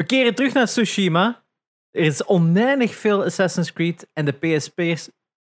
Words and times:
We 0.00 0.06
keren 0.06 0.34
terug 0.34 0.52
naar 0.52 0.66
Tsushima. 0.66 1.44
Er 1.90 2.02
is 2.04 2.24
oneindig 2.24 2.94
veel 2.94 3.24
Assassin's 3.24 3.72
Creed 3.72 4.08
en 4.12 4.24
de 4.24 4.32
PSP 4.32 4.80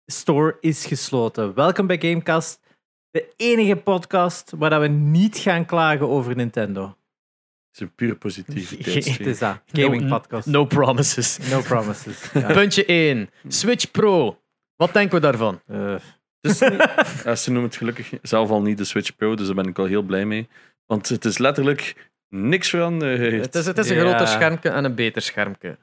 Store 0.06 0.56
is 0.60 0.86
gesloten. 0.86 1.54
Welkom 1.54 1.86
bij 1.86 1.98
Gamecast, 2.00 2.60
de 3.10 3.32
enige 3.36 3.76
podcast 3.76 4.52
waar 4.56 4.70
dat 4.70 4.80
we 4.80 4.88
niet 4.88 5.38
gaan 5.38 5.64
klagen 5.66 6.08
over 6.08 6.36
Nintendo. 6.36 6.82
Het 6.82 6.94
is 7.72 7.80
een 7.80 7.94
puur 7.94 8.16
positiviteit. 8.16 9.04
Het 9.18 9.26
is 9.26 9.38
dat, 9.38 9.62
gaming 9.72 10.02
No- 10.02 10.08
podcast. 10.18 10.46
No 10.46 10.64
promises. 10.64 11.38
No 11.50 11.60
promises. 11.60 12.32
Ja. 12.32 12.52
Puntje 12.58 12.84
1. 12.84 13.30
Switch 13.48 13.90
Pro. 13.90 14.40
Wat 14.76 14.92
denken 14.92 15.14
we 15.14 15.20
daarvan? 15.20 15.60
Eh, 15.66 15.94
Dus, 16.40 16.58
ja, 17.24 17.34
ze 17.34 17.50
noemen 17.50 17.68
het 17.70 17.78
gelukkig 17.78 18.12
zelf 18.22 18.50
al 18.50 18.62
niet 18.62 18.78
de 18.78 18.84
Switch 18.84 19.16
Pro, 19.16 19.34
dus 19.34 19.46
daar 19.46 19.54
ben 19.54 19.66
ik 19.68 19.78
al 19.78 19.84
heel 19.86 20.02
blij 20.02 20.24
mee. 20.26 20.48
Want 20.86 21.08
het 21.08 21.24
is 21.24 21.38
letterlijk 21.38 22.10
niks 22.28 22.68
veranderd. 22.68 23.18
Het 23.42 23.54
is, 23.54 23.66
het 23.66 23.78
is 23.78 23.90
een 23.90 23.96
Ja. 23.96 24.00
groter 24.08 24.26
schermpje 24.28 24.68
en 24.68 24.84
een 24.84 24.94
beter 24.94 25.22
schermpje. 25.22 25.78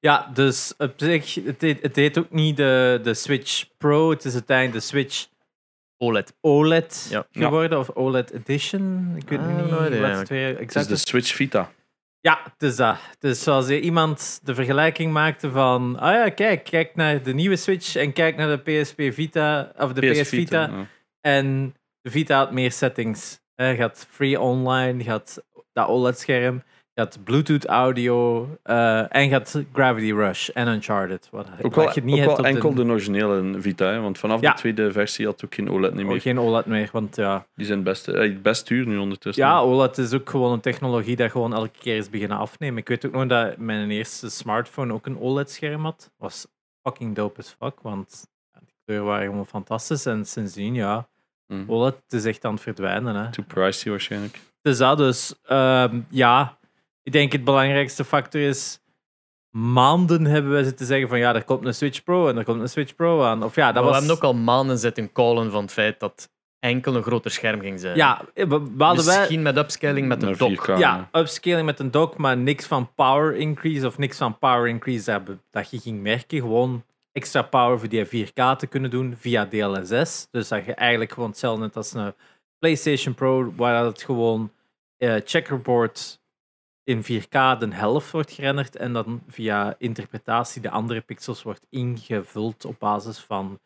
ja, 0.00 0.30
dus 0.34 0.74
op 0.78 0.92
zich, 0.96 1.34
het 1.34 1.60
heet, 1.60 1.82
het 1.82 1.96
heet 1.96 2.18
ook 2.18 2.30
niet 2.30 2.56
de, 2.56 3.00
de 3.02 3.14
Switch 3.14 3.64
Pro, 3.78 4.10
het 4.10 4.24
is 4.24 4.32
uiteindelijk 4.32 4.78
de 4.78 4.84
Switch 4.86 5.26
OLED. 5.96 6.34
OLED 6.40 7.06
Ja. 7.10 7.26
geworden, 7.32 7.78
of 7.78 7.88
OLED 7.90 8.30
Edition. 8.30 9.12
Ik 9.16 9.28
weet 9.28 9.38
Ah, 9.38 9.46
niet 9.46 9.70
no 9.70 9.86
idee 9.86 10.00
wat 10.00 10.10
het 10.18 10.30
is 10.30 10.56
exact 10.56 10.88
de 10.88 10.94
is. 10.94 11.00
Switch 11.08 11.34
Vita. 11.34 11.72
Ja, 12.20 12.40
het 12.44 12.62
is 12.62 12.76
dat. 12.76 12.98
Dus 13.18 13.42
zoals 13.42 13.68
iemand 13.68 14.40
de 14.42 14.54
vergelijking 14.54 15.12
maakte 15.12 15.50
van, 15.50 15.98
ah 15.98 16.12
ja, 16.12 16.28
kijk, 16.28 16.64
kijk 16.64 16.94
naar 16.94 17.22
de 17.22 17.34
nieuwe 17.34 17.56
Switch 17.56 17.96
en 17.96 18.12
kijk 18.12 18.36
naar 18.36 18.48
de 18.64 18.80
PSP 18.80 19.00
Vita, 19.14 19.72
of 19.76 19.92
de 19.92 20.10
PS, 20.10 20.28
Vita. 20.28 20.60
ja. 20.60 20.86
En 21.20 21.74
de 22.00 22.10
Vita 22.10 22.36
had 22.38 22.52
meer 22.52 22.72
settings. 22.72 23.40
Eh, 23.58 23.70
Je 23.70 23.76
gaat 23.76 24.06
free 24.10 24.40
online, 24.40 25.02
je 25.04 25.10
had 25.10 25.42
dat 25.72 25.88
OLED-scherm, 25.88 26.62
je 26.92 27.00
had 27.00 27.18
Bluetooth 27.24 27.66
audio 27.66 28.48
eh, 28.62 29.14
en 29.14 29.24
je 29.24 29.32
had 29.32 29.62
Gravity 29.72 30.12
Rush 30.12 30.48
en 30.48 30.68
Uncharted. 30.68 31.28
Wat, 31.30 31.48
Ook 31.62 31.74
wel, 31.74 31.92
je 31.94 32.02
niet 32.02 32.18
ook 32.26 32.36
wel 32.36 32.44
enkel 32.46 32.74
de, 32.74 32.84
de 32.84 32.90
originele 32.90 33.60
Vita, 33.60 34.00
want 34.00 34.18
vanaf 34.18 34.40
Ja. 34.40 34.50
de 34.52 34.58
tweede 34.58 34.92
versie 34.92 35.26
had 35.26 35.44
ook 35.44 35.54
geen 35.54 35.70
OLED 35.70 35.94
niet 35.94 36.04
oh, 36.04 36.10
meer. 36.10 36.20
geen 36.20 36.40
OLED 36.40 36.66
meer, 36.66 36.88
want 36.92 37.16
ja, 37.16 37.46
Die 37.54 37.66
zijn 37.66 37.82
best, 37.82 38.08
eh, 38.08 38.36
best 38.38 38.66
duur 38.68 38.86
nu 38.86 38.96
ondertussen. 38.98 39.44
Ja, 39.44 39.60
OLED 39.60 39.98
is 39.98 40.14
ook 40.14 40.30
gewoon 40.30 40.52
een 40.52 40.60
technologie 40.60 41.16
dat 41.16 41.30
gewoon 41.30 41.54
elke 41.54 41.78
keer 41.78 41.96
is 41.96 42.10
beginnen 42.10 42.38
afnemen. 42.38 42.78
Ik 42.78 42.88
weet 42.88 43.06
ook 43.06 43.12
nog 43.12 43.26
dat 43.26 43.56
mijn 43.56 43.90
eerste 43.90 44.30
smartphone 44.30 44.92
ook 44.92 45.06
een 45.06 45.18
OLED-scherm 45.18 45.84
had. 45.84 46.10
Was 46.16 46.46
fucking 46.82 47.14
dope 47.14 47.38
as 47.40 47.56
fuck, 47.58 47.80
want 47.80 48.26
die 48.60 48.74
kleuren 48.84 49.06
waren 49.06 49.26
gewoon 49.26 49.46
fantastisch. 49.46 50.06
En 50.06 50.24
sindsdien, 50.24 50.74
ja, 50.74 51.08
Mm. 51.48 51.64
OLED 51.66 51.94
is 52.08 52.24
echt 52.24 52.44
aan 52.44 52.52
het 52.52 52.62
verdwijnen. 52.62 53.14
Hè. 53.14 53.30
Too 53.30 53.44
pricey 53.48 53.90
waarschijnlijk. 53.90 54.40
Dus 54.62 54.78
dat 54.78 54.98
dus, 54.98 55.34
ehm, 55.46 56.00
ja, 56.08 56.58
ik 57.02 57.12
denk 57.12 57.32
het 57.32 57.44
belangrijkste 57.44 58.04
factor 58.04 58.40
is... 58.40 58.80
Maanden 59.50 60.24
hebben 60.24 60.52
wij 60.52 60.62
zitten 60.62 60.86
zeggen 60.86 61.08
van 61.08 61.18
ja, 61.18 61.34
er 61.34 61.44
komt 61.44 61.66
een 61.66 61.74
Switch 61.74 62.02
Pro 62.02 62.28
en 62.28 62.36
er 62.36 62.44
komt 62.44 62.60
een 62.60 62.68
Switch 62.68 62.94
Pro 62.94 63.22
aan. 63.22 63.42
Of 63.42 63.54
ja, 63.54 63.72
dat 63.72 63.74
Maar 63.74 63.82
was... 63.82 63.92
We 63.92 63.98
hebben 63.98 64.16
ook 64.16 64.34
al 64.34 64.40
maanden 64.42 64.78
zitten 64.78 65.12
callen 65.12 65.50
van 65.50 65.62
het 65.62 65.72
feit 65.72 66.00
dat 66.00 66.30
enkel 66.60 66.94
een 66.94 67.02
groter 67.02 67.30
scherm 67.30 67.60
ging 67.60 67.80
zijn. 67.80 67.96
Ja, 67.96 68.20
we, 68.34 68.46
we 68.76 68.84
hadden 68.84 69.04
wij... 69.04 69.18
Misschien 69.18 69.42
met 69.42 69.56
upscaling 69.56 70.08
met 70.08 70.22
een 70.22 70.36
dock. 70.36 70.70
4K, 70.70 70.78
Ja, 70.78 71.08
upscaling 71.12 71.66
met 71.66 71.78
een 71.78 71.90
dock, 71.90 72.16
maar 72.16 72.36
niks 72.36 72.66
van 72.66 72.94
power 72.94 73.36
increase 73.36 73.86
of 73.86 73.98
niks 73.98 74.16
van 74.16 74.38
power 74.38 74.68
increase 74.68 75.10
dat, 75.10 75.38
dat 75.50 75.70
je 75.70 75.78
ging 75.78 76.02
merken. 76.02 76.40
Gewoon 76.40 76.84
extra 77.18 77.42
power 77.42 77.78
voor 77.78 77.88
die 77.88 78.06
4K 78.06 78.56
te 78.58 78.66
kunnen 78.68 78.90
doen 78.90 79.16
via 79.16 79.46
DLSS. 79.46 80.28
Dus 80.30 80.48
dat 80.48 80.64
je 80.64 80.74
eigenlijk 80.74 81.12
gewoon 81.12 81.28
hetzelfde 81.28 81.62
net 81.62 81.76
als 81.76 81.92
een 81.92 82.14
PlayStation 82.58 83.14
Pro, 83.14 83.52
waar 83.54 83.84
het 83.84 84.02
gewoon 84.02 84.52
eh, 84.96 85.16
checkerboard 85.24 86.20
in 86.84 87.02
4K 87.02 87.58
de 87.58 87.68
helft 87.70 88.10
wordt 88.10 88.32
gerenderd 88.32 88.76
en 88.76 88.92
dan 88.92 89.22
via 89.28 89.74
interpretatie 89.78 90.62
de 90.62 90.70
andere 90.70 91.00
pixels 91.00 91.42
wordt 91.42 91.66
ingevuld 91.70 92.64
op 92.64 92.78
basis 92.78 93.18
van 93.18 93.60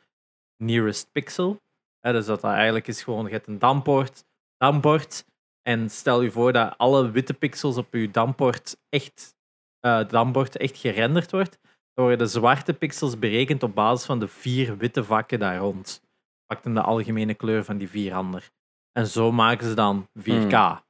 nearest 0.56 1.12
pixel. 1.12 1.60
Dus 2.00 2.26
dat 2.26 2.40
dat 2.40 2.52
eigenlijk 2.52 2.86
is 2.86 3.02
gewoon, 3.02 3.28
je 3.28 3.40
een 3.44 3.58
dampbord, 3.58 4.24
dampbord 4.56 5.24
en 5.62 5.90
stel 5.90 6.22
je 6.22 6.30
voor 6.30 6.52
dat 6.52 6.74
alle 6.76 7.10
witte 7.10 7.34
pixels 7.34 7.76
op 7.76 7.94
je 7.94 8.10
dampbord 8.10 8.76
echt, 8.88 9.34
eh 9.80 10.08
dampbord 10.08 10.56
echt 10.56 10.76
gerenderd 10.76 11.30
wordt. 11.30 11.58
Dan 11.94 12.04
worden 12.04 12.26
de 12.26 12.32
zwarte 12.32 12.74
pixels 12.74 13.18
berekend 13.18 13.62
op 13.62 13.74
basis 13.74 14.06
van 14.06 14.18
de 14.18 14.28
vier 14.28 14.76
witte 14.76 15.04
vakken 15.04 15.38
daar 15.38 15.58
rond. 15.58 16.02
Pakten 16.46 16.74
de 16.74 16.82
algemene 16.82 17.34
kleur 17.34 17.64
van 17.64 17.76
die 17.76 17.88
vier 17.88 18.14
ander. 18.14 18.50
En 18.92 19.06
zo 19.06 19.32
maken 19.32 19.66
ze 19.68 19.74
dan 19.74 20.08
4K. 20.18 20.22
Hmm. 20.24 20.48
Dat 20.50 20.82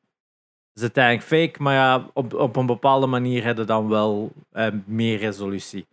is 0.74 0.82
uiteindelijk 0.82 1.26
fake, 1.26 1.62
maar 1.62 1.74
ja, 1.74 2.10
op, 2.12 2.34
op 2.34 2.56
een 2.56 2.66
bepaalde 2.66 3.06
manier 3.06 3.44
hebben 3.44 3.66
dan 3.66 3.88
wel 3.88 4.32
eh, 4.50 4.72
meer 4.84 5.18
resolutie. 5.18 5.86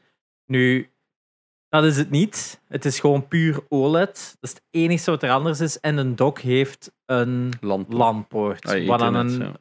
Nu, 0.45 0.89
dat 1.69 1.83
is 1.83 1.97
het 1.97 2.09
niet. 2.09 2.61
Het 2.67 2.85
is 2.85 2.99
gewoon 2.99 3.27
puur 3.27 3.59
OLED. 3.69 4.35
Dat 4.39 4.49
is 4.49 4.49
het 4.49 4.63
enige 4.69 5.11
wat 5.11 5.23
er 5.23 5.31
anders 5.31 5.59
is. 5.59 5.79
En 5.79 5.97
een 5.97 6.15
dock 6.15 6.39
heeft 6.39 6.91
een 7.05 7.53
Lamp. 7.59 7.91
LAN-poort. 7.91 8.65
Ah, 8.65 8.87
wat 8.87 8.99
dan 8.99 9.15
een, 9.15 9.37
ja. 9.39 9.53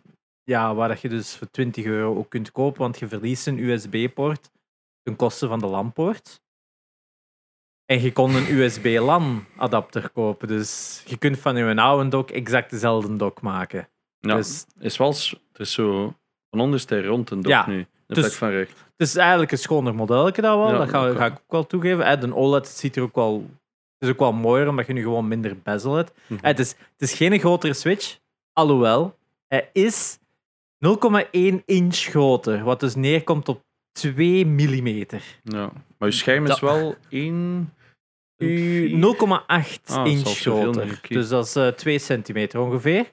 ja, 0.44 0.74
waar 0.74 0.88
dat 0.88 1.00
je 1.00 1.08
dus 1.08 1.36
voor 1.36 1.50
20 1.50 1.84
euro 1.84 2.16
ook 2.16 2.30
kunt 2.30 2.52
kopen, 2.52 2.80
want 2.80 2.98
je 2.98 3.08
verliest 3.08 3.46
een 3.46 3.58
USB-poort 3.58 4.50
ten 5.08 5.16
koste 5.16 5.46
van 5.48 5.58
de 5.58 5.66
LAN-poort. 5.66 6.40
En 7.84 8.00
je 8.02 8.12
kon 8.12 8.34
een 8.34 8.52
USB-LAN-adapter 8.52 10.10
kopen. 10.10 10.48
Dus 10.48 11.02
je 11.06 11.16
kunt 11.16 11.38
van 11.38 11.56
je 11.56 11.80
oude 11.80 12.08
dock 12.08 12.30
exact 12.30 12.70
dezelfde 12.70 13.16
dock 13.16 13.40
maken. 13.40 13.88
Ja, 14.20 14.34
Dus 14.34 14.66
is 14.78 14.96
wel, 14.96 15.08
het 15.08 15.38
is 15.54 15.72
zo 15.72 16.14
van 16.50 16.60
onderste 16.60 17.06
rond 17.06 17.30
een 17.30 17.42
dop 17.42 17.50
Ja, 17.50 17.68
nu. 17.68 17.86
Dus- 18.06 18.36
van 18.36 18.48
recht. 18.48 18.86
Het 18.96 19.08
is 19.08 19.16
eigenlijk 19.16 19.52
een 19.52 19.58
schoner 19.58 19.94
modelletje 19.94 20.42
dat 20.42 20.56
wel. 20.56 20.70
Ja, 20.70 20.78
dat 20.78 20.88
ga, 20.88 21.06
dat 21.06 21.16
ga 21.16 21.26
ik 21.26 21.32
ook 21.32 21.52
wel 21.52 21.66
toegeven. 21.66 22.04
Eh, 22.04 22.20
De 22.20 22.34
OLED 22.34 22.68
ziet 22.68 22.96
er 22.96 23.02
ook 23.02 23.14
wel... 23.14 23.46
Het 23.98 24.08
is 24.08 24.14
ook 24.14 24.18
wel 24.18 24.32
mooier, 24.32 24.68
omdat 24.68 24.86
je 24.86 24.92
nu 24.92 25.02
gewoon 25.02 25.28
minder 25.28 25.58
bezel 25.62 25.94
hebt. 25.94 26.12
Mhm. 26.26 26.34
Eh, 26.44 26.50
Het, 26.50 26.58
is, 26.58 26.70
het 26.70 27.00
is 27.02 27.12
geen 27.12 27.38
grotere 27.38 27.72
Switch. 27.74 28.18
Alhoewel, 28.52 29.18
hij 29.46 29.70
is 29.72 30.18
0,1 30.78 31.64
inch 31.64 31.96
groter. 31.96 32.64
Wat 32.64 32.80
dus 32.80 32.94
neerkomt 32.94 33.48
op 33.48 33.62
2 33.92 34.46
millimeter. 34.46 35.22
Ja. 35.42 35.72
Maar 35.98 36.08
je 36.08 36.14
scherm 36.14 36.46
is 36.46 36.60
wel 36.60 36.96
1... 37.08 37.72
U- 38.36 38.90
0,8 38.90 38.96
Ah, 39.86 40.06
inch 40.06 40.28
groter. 40.28 41.00
Dus 41.08 41.28
dat 41.28 41.46
is 41.46 41.56
eh, 41.56 41.68
2 41.68 41.98
centimeter 41.98 42.60
ongeveer. 42.60 43.12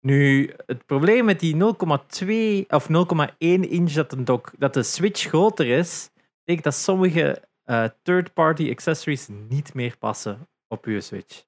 Nu, 0.00 0.50
het 0.66 0.86
probleem 0.86 1.24
met 1.24 1.40
die 1.40 1.54
0,2 1.54 2.66
of 2.68 2.88
0,1 2.88 3.28
inch 3.38 3.92
dat, 3.92 4.12
een 4.12 4.24
dock, 4.24 4.52
dat 4.58 4.74
de 4.74 4.82
Switch 4.82 5.20
groter 5.28 5.66
is, 5.66 6.10
betekent 6.44 6.64
dat 6.64 6.74
sommige 6.74 7.42
eh, 7.64 7.84
third-party 8.02 8.70
accessories 8.70 9.28
niet 9.48 9.74
meer 9.74 9.96
passen 9.98 10.48
op 10.68 10.84
je 10.84 11.00
Switch. 11.00 11.44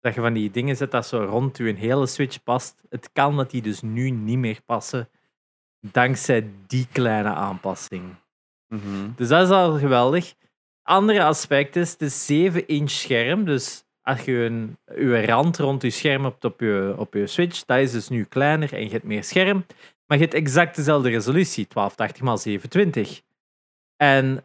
Dat 0.00 0.14
je 0.14 0.20
van 0.20 0.32
die 0.32 0.50
dingen 0.50 0.76
zet 0.76 0.90
dat 0.90 1.06
zo 1.06 1.24
rond 1.24 1.56
je 1.56 1.74
hele 1.74 2.06
Switch 2.06 2.42
past. 2.42 2.82
Het 2.88 3.10
kan 3.12 3.36
dat 3.36 3.50
die 3.50 3.62
dus 3.62 3.82
nu 3.82 4.10
niet 4.10 4.38
meer 4.38 4.60
passen, 4.66 5.08
dankzij 5.92 6.50
die 6.66 6.86
kleine 6.92 7.28
aanpassing. 7.28 8.14
Mhm. 8.68 9.10
Dus 9.16 9.28
dat 9.28 9.42
is 9.42 9.50
al 9.50 9.78
geweldig. 9.78 10.34
Andere 10.82 11.24
aspect 11.24 11.76
is, 11.76 11.90
het 11.90 12.02
is 12.02 12.26
7 12.26 12.66
inch 12.66 12.90
scherm. 12.90 13.44
Dus 13.44 13.84
als 14.02 14.20
je 14.20 14.32
een, 14.32 14.78
je 14.96 15.26
rand 15.26 15.58
rond 15.58 15.82
je 15.82 15.90
scherm 15.90 16.24
hebt 16.24 16.44
op 16.44 16.60
je, 16.60 16.94
op 16.96 17.14
je 17.14 17.26
Switch, 17.26 17.64
dat 17.64 17.78
is 17.78 17.92
dus 17.92 18.08
nu 18.08 18.24
kleiner 18.24 18.72
en 18.72 18.84
je 18.84 18.90
hebt 18.90 19.04
meer 19.04 19.24
scherm. 19.24 19.66
Maar 20.06 20.18
je 20.18 20.24
hebt 20.24 20.36
exact 20.36 20.76
dezelfde 20.76 21.08
resolutie, 21.08 21.66
1280 21.68 22.34
x 22.34 22.42
720. 22.42 23.22
En 23.96 24.44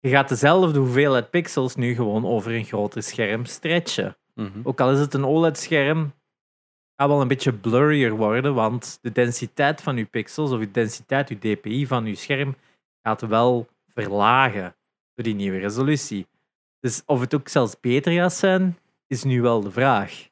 je 0.00 0.08
gaat 0.08 0.28
dezelfde 0.28 0.78
hoeveelheid 0.78 1.30
pixels 1.30 1.76
nu 1.76 1.94
gewoon 1.94 2.26
over 2.26 2.54
een 2.54 2.64
groter 2.64 3.02
scherm 3.02 3.44
stretchen. 3.44 4.16
Mhm. 4.34 4.60
Ook 4.62 4.80
al 4.80 4.92
is 4.92 4.98
het 4.98 5.14
een 5.14 5.24
OLED-scherm, 5.24 6.12
gaat 7.00 7.08
wel 7.08 7.20
een 7.20 7.28
beetje 7.28 7.52
blurrier 7.52 8.16
worden, 8.16 8.54
want 8.54 8.98
de 9.02 9.12
densiteit 9.12 9.82
van 9.82 9.96
je 9.96 10.04
pixels 10.04 10.50
of 10.50 10.58
de 10.58 10.70
densiteit, 10.70 11.28
je 11.28 11.38
dpi 11.38 11.86
van 11.86 12.06
je 12.06 12.14
scherm, 12.14 12.56
gaat 13.02 13.20
wel 13.20 13.68
verlagen 13.86 14.76
door 15.14 15.24
die 15.24 15.34
nieuwe 15.34 15.58
resolutie. 15.58 16.26
Dus 16.80 17.02
of 17.06 17.20
het 17.20 17.34
ook 17.34 17.48
zelfs 17.48 17.80
beter 17.80 18.12
gaat 18.12 18.32
zijn, 18.32 18.78
is 19.06 19.24
nu 19.24 19.42
wel 19.42 19.60
de 19.60 19.70
vraag. 19.70 20.28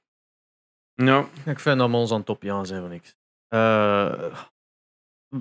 Ja, 0.94 1.26
Ik 1.44 1.60
vind 1.60 1.78
dat 1.78 1.90
we 1.90 1.96
ons 1.96 2.10
aan 2.10 2.16
het 2.16 2.26
topjaan 2.26 2.66
zijn 2.66 2.80
van 2.80 2.90
niks. 2.90 3.14
Eh, 3.48 4.38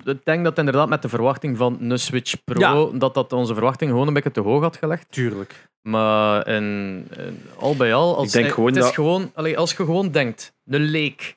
ik 0.04 0.24
denk 0.24 0.44
dat 0.44 0.58
inderdaad 0.58 0.88
met 0.88 1.02
de 1.02 1.08
verwachting 1.08 1.56
van 1.56 1.76
een 1.80 1.98
Switch 1.98 2.44
Pro, 2.44 2.60
Ja. 2.92 2.98
dat 2.98 3.14
dat 3.14 3.32
onze 3.32 3.54
verwachting 3.54 3.90
gewoon 3.90 4.06
een 4.06 4.12
beetje 4.14 4.30
te 4.30 4.40
hoog 4.40 4.62
had 4.62 4.76
gelegd. 4.76 5.06
Tuurlijk. 5.12 5.68
Maar 5.82 6.46
in, 6.48 7.06
in- 7.16 7.42
al 7.58 7.76
bij 7.76 7.94
al, 7.94 8.16
als, 8.16 8.26
Ik 8.26 8.32
denk 8.42 8.54
gewoon 8.54 8.68
het 8.68 8.76
is 8.76 8.82
dat- 8.84 8.94
gewoon, 8.94 9.30
allee, 9.34 9.58
als 9.58 9.70
je 9.70 9.76
gewoon 9.76 10.10
denkt, 10.10 10.52
een 10.64 10.80
leek 10.80 11.36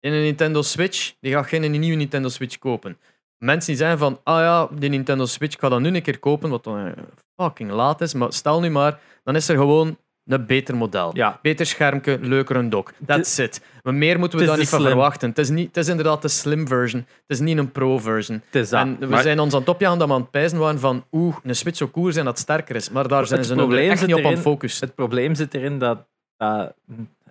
in 0.00 0.12
een 0.12 0.22
Nintendo 0.22 0.62
Switch, 0.62 1.14
die 1.20 1.32
gaat 1.32 1.46
geen 1.46 1.70
nieuwe 1.70 1.96
Nintendo 1.96 2.28
Switch 2.28 2.58
kopen. 2.58 2.98
Mensen 3.38 3.66
die 3.66 3.76
zeggen 3.80 3.98
van, 3.98 4.20
ah 4.22 4.38
ja, 4.40 4.68
die 4.78 4.90
Nintendo 4.90 5.24
Switch, 5.26 5.54
ik 5.54 5.60
ga 5.60 5.68
dat 5.68 5.80
nu 5.80 5.94
een 5.94 6.02
keer 6.02 6.18
kopen, 6.18 6.50
wat 6.50 6.64
dan 6.64 6.78
eh, 6.86 6.92
fucking 7.36 7.70
laat 7.70 8.00
is. 8.00 8.14
Maar 8.14 8.32
stel 8.32 8.60
nu 8.60 8.70
maar, 8.70 8.98
dan 9.24 9.36
is 9.36 9.48
er 9.48 9.56
gewoon 9.56 9.96
een 10.32 10.46
beter 10.46 10.76
model. 10.76 11.10
Ja. 11.16 11.38
Beter 11.42 11.66
schermpje, 11.66 12.18
leuker 12.20 12.56
een 12.56 12.70
dock. 12.70 12.92
That's 13.06 13.38
it. 13.38 13.60
Maar 13.82 13.94
meer 13.94 14.18
moeten 14.18 14.38
we 14.38 14.44
daar 14.44 14.56
niet 14.56 14.70
de 14.70 14.76
van 14.76 14.82
verwachten. 14.84 15.28
Het 15.28 15.38
is, 15.38 15.48
niet, 15.48 15.66
het 15.66 15.76
is 15.76 15.88
inderdaad 15.88 16.22
de 16.22 16.28
slim 16.28 16.66
version. 16.68 17.00
Het 17.00 17.18
is 17.26 17.40
niet 17.40 17.58
een 17.58 17.72
pro 17.72 17.98
version. 17.98 18.42
Het 18.44 18.54
is 18.54 18.68
dat. 18.68 18.80
En 18.80 18.96
we 18.98 19.06
Maar- 19.06 19.22
zijn 19.22 19.40
ons 19.40 19.52
aan 19.54 19.60
het 19.60 19.68
opjagen 19.68 19.98
dat 19.98 20.08
we 20.08 20.14
aan 20.14 20.20
het 20.20 20.30
pijzen 20.30 20.58
waren 20.58 20.80
van 20.80 21.04
oeh, 21.12 21.36
een 21.42 21.56
Switch 21.56 21.76
zou 21.76 21.90
cool 21.90 22.12
zijn 22.12 22.24
dat 22.24 22.38
sterker 22.38 22.76
is. 22.76 22.90
Maar 22.90 23.08
daar 23.08 23.26
zijn 23.26 23.38
Het 23.40 23.48
ze 23.48 23.54
probleem 23.54 23.90
echt 23.90 24.06
niet 24.06 24.14
op 24.16 24.24
aan 24.24 24.30
het 24.32 24.40
focussen. 24.40 24.86
Het 24.86 24.94
probleem 24.94 25.34
zit 25.34 25.54
erin 25.54 25.78
dat, 25.78 25.98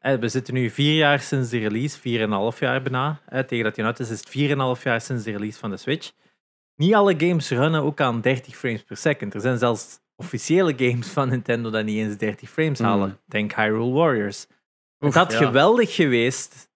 we 0.01 0.27
zitten 0.29 0.53
nu 0.53 0.69
vier 0.69 0.95
jaar 0.95 1.19
sinds 1.19 1.49
de 1.49 1.57
release, 1.57 1.99
vier 1.99 2.19
en 2.21 2.25
een 2.25 2.31
half 2.37 2.59
jaar 2.59 2.81
bijna. 2.81 3.19
Tegen 3.47 3.63
dat 3.63 3.75
hij 3.75 3.85
uit 3.85 3.99
is, 3.99 4.09
is 4.09 4.19
het 4.19 4.29
vier 4.29 4.45
en 4.45 4.51
een 4.51 4.59
half 4.59 4.83
jaar 4.83 5.01
sinds 5.01 5.23
de 5.23 5.31
release 5.31 5.59
van 5.59 5.69
de 5.69 5.77
Switch. 5.77 6.11
Niet 6.75 6.93
alle 6.93 7.13
games 7.17 7.49
runnen 7.49 7.83
ook 7.83 8.01
aan 8.01 8.21
30 8.21 8.55
frames 8.55 8.83
per 8.83 8.97
second. 8.97 9.33
Er 9.33 9.41
zijn 9.41 9.57
zelfs 9.57 9.99
officiële 10.19 10.73
games 10.77 11.07
van 11.07 11.29
Nintendo 11.29 11.69
dat 11.69 11.85
niet 11.85 11.97
eens 11.97 12.17
30 12.17 12.49
frames 12.49 12.79
Mm. 12.79 12.85
halen. 12.85 13.19
Denk 13.25 13.53
Hyrule 13.55 13.91
Warriors. 13.91 14.45
Oef, 14.99 15.13
het 15.13 15.13
had 15.13 15.31
ja. 15.31 15.37
geweldig 15.37 15.95
geweest 15.95 16.69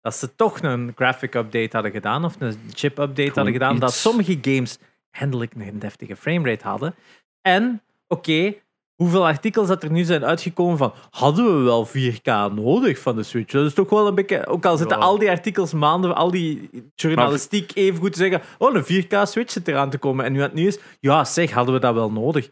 dat 0.00 0.14
ze 0.16 0.34
toch 0.34 0.62
een 0.62 0.92
graphic 0.96 1.34
update 1.34 1.68
hadden 1.72 1.92
gedaan 1.92 2.24
of 2.24 2.34
een 2.38 2.56
chip 2.72 2.98
update 2.98 3.32
hadden 3.34 3.52
gedaan, 3.52 3.78
dat 3.78 3.92
sommige 3.94 4.38
games 4.42 4.78
eindelijk 5.10 5.52
een 5.54 5.78
deftige 5.78 6.16
framerate 6.16 6.66
hadden. 6.66 6.94
En, 7.40 7.82
oké, 8.08 8.54
hoeveel 8.94 9.26
artikels 9.26 9.68
dat 9.68 9.82
er 9.82 9.90
nu 9.90 10.04
zijn 10.04 10.24
uitgekomen 10.24 10.76
van 10.76 10.92
hadden 11.10 11.58
we 11.58 11.64
wel 11.64 11.86
4K 11.86 12.52
nodig 12.54 12.98
van 12.98 13.16
de 13.16 13.22
Switch? 13.22 13.52
Dat 13.52 13.66
is 13.66 13.74
toch 13.74 13.90
wel 13.90 14.06
een 14.06 14.14
beetje... 14.14 14.46
Ook 14.46 14.64
al 14.66 14.76
zitten 14.76 14.98
Ja. 14.98 15.02
al 15.04 15.18
die 15.18 15.30
artikels 15.30 15.72
maanden, 15.72 16.14
al 16.16 16.30
die 16.30 16.70
journalistiek 16.94 17.74
even 17.74 18.00
goed 18.00 18.12
te 18.12 18.18
zeggen 18.18 18.42
oh, 18.58 18.74
een 18.74 19.04
4K 19.04 19.22
Switch 19.22 19.52
zit 19.52 19.68
eraan 19.68 19.90
te 19.90 19.98
komen. 19.98 20.24
En 20.24 20.32
nu 20.32 20.40
het 20.42 20.54
nieuws, 20.54 20.78
ja 21.00 21.24
zeg, 21.24 21.50
hadden 21.50 21.74
we 21.74 21.80
dat 21.80 21.94
wel 21.94 22.12
nodig? 22.12 22.50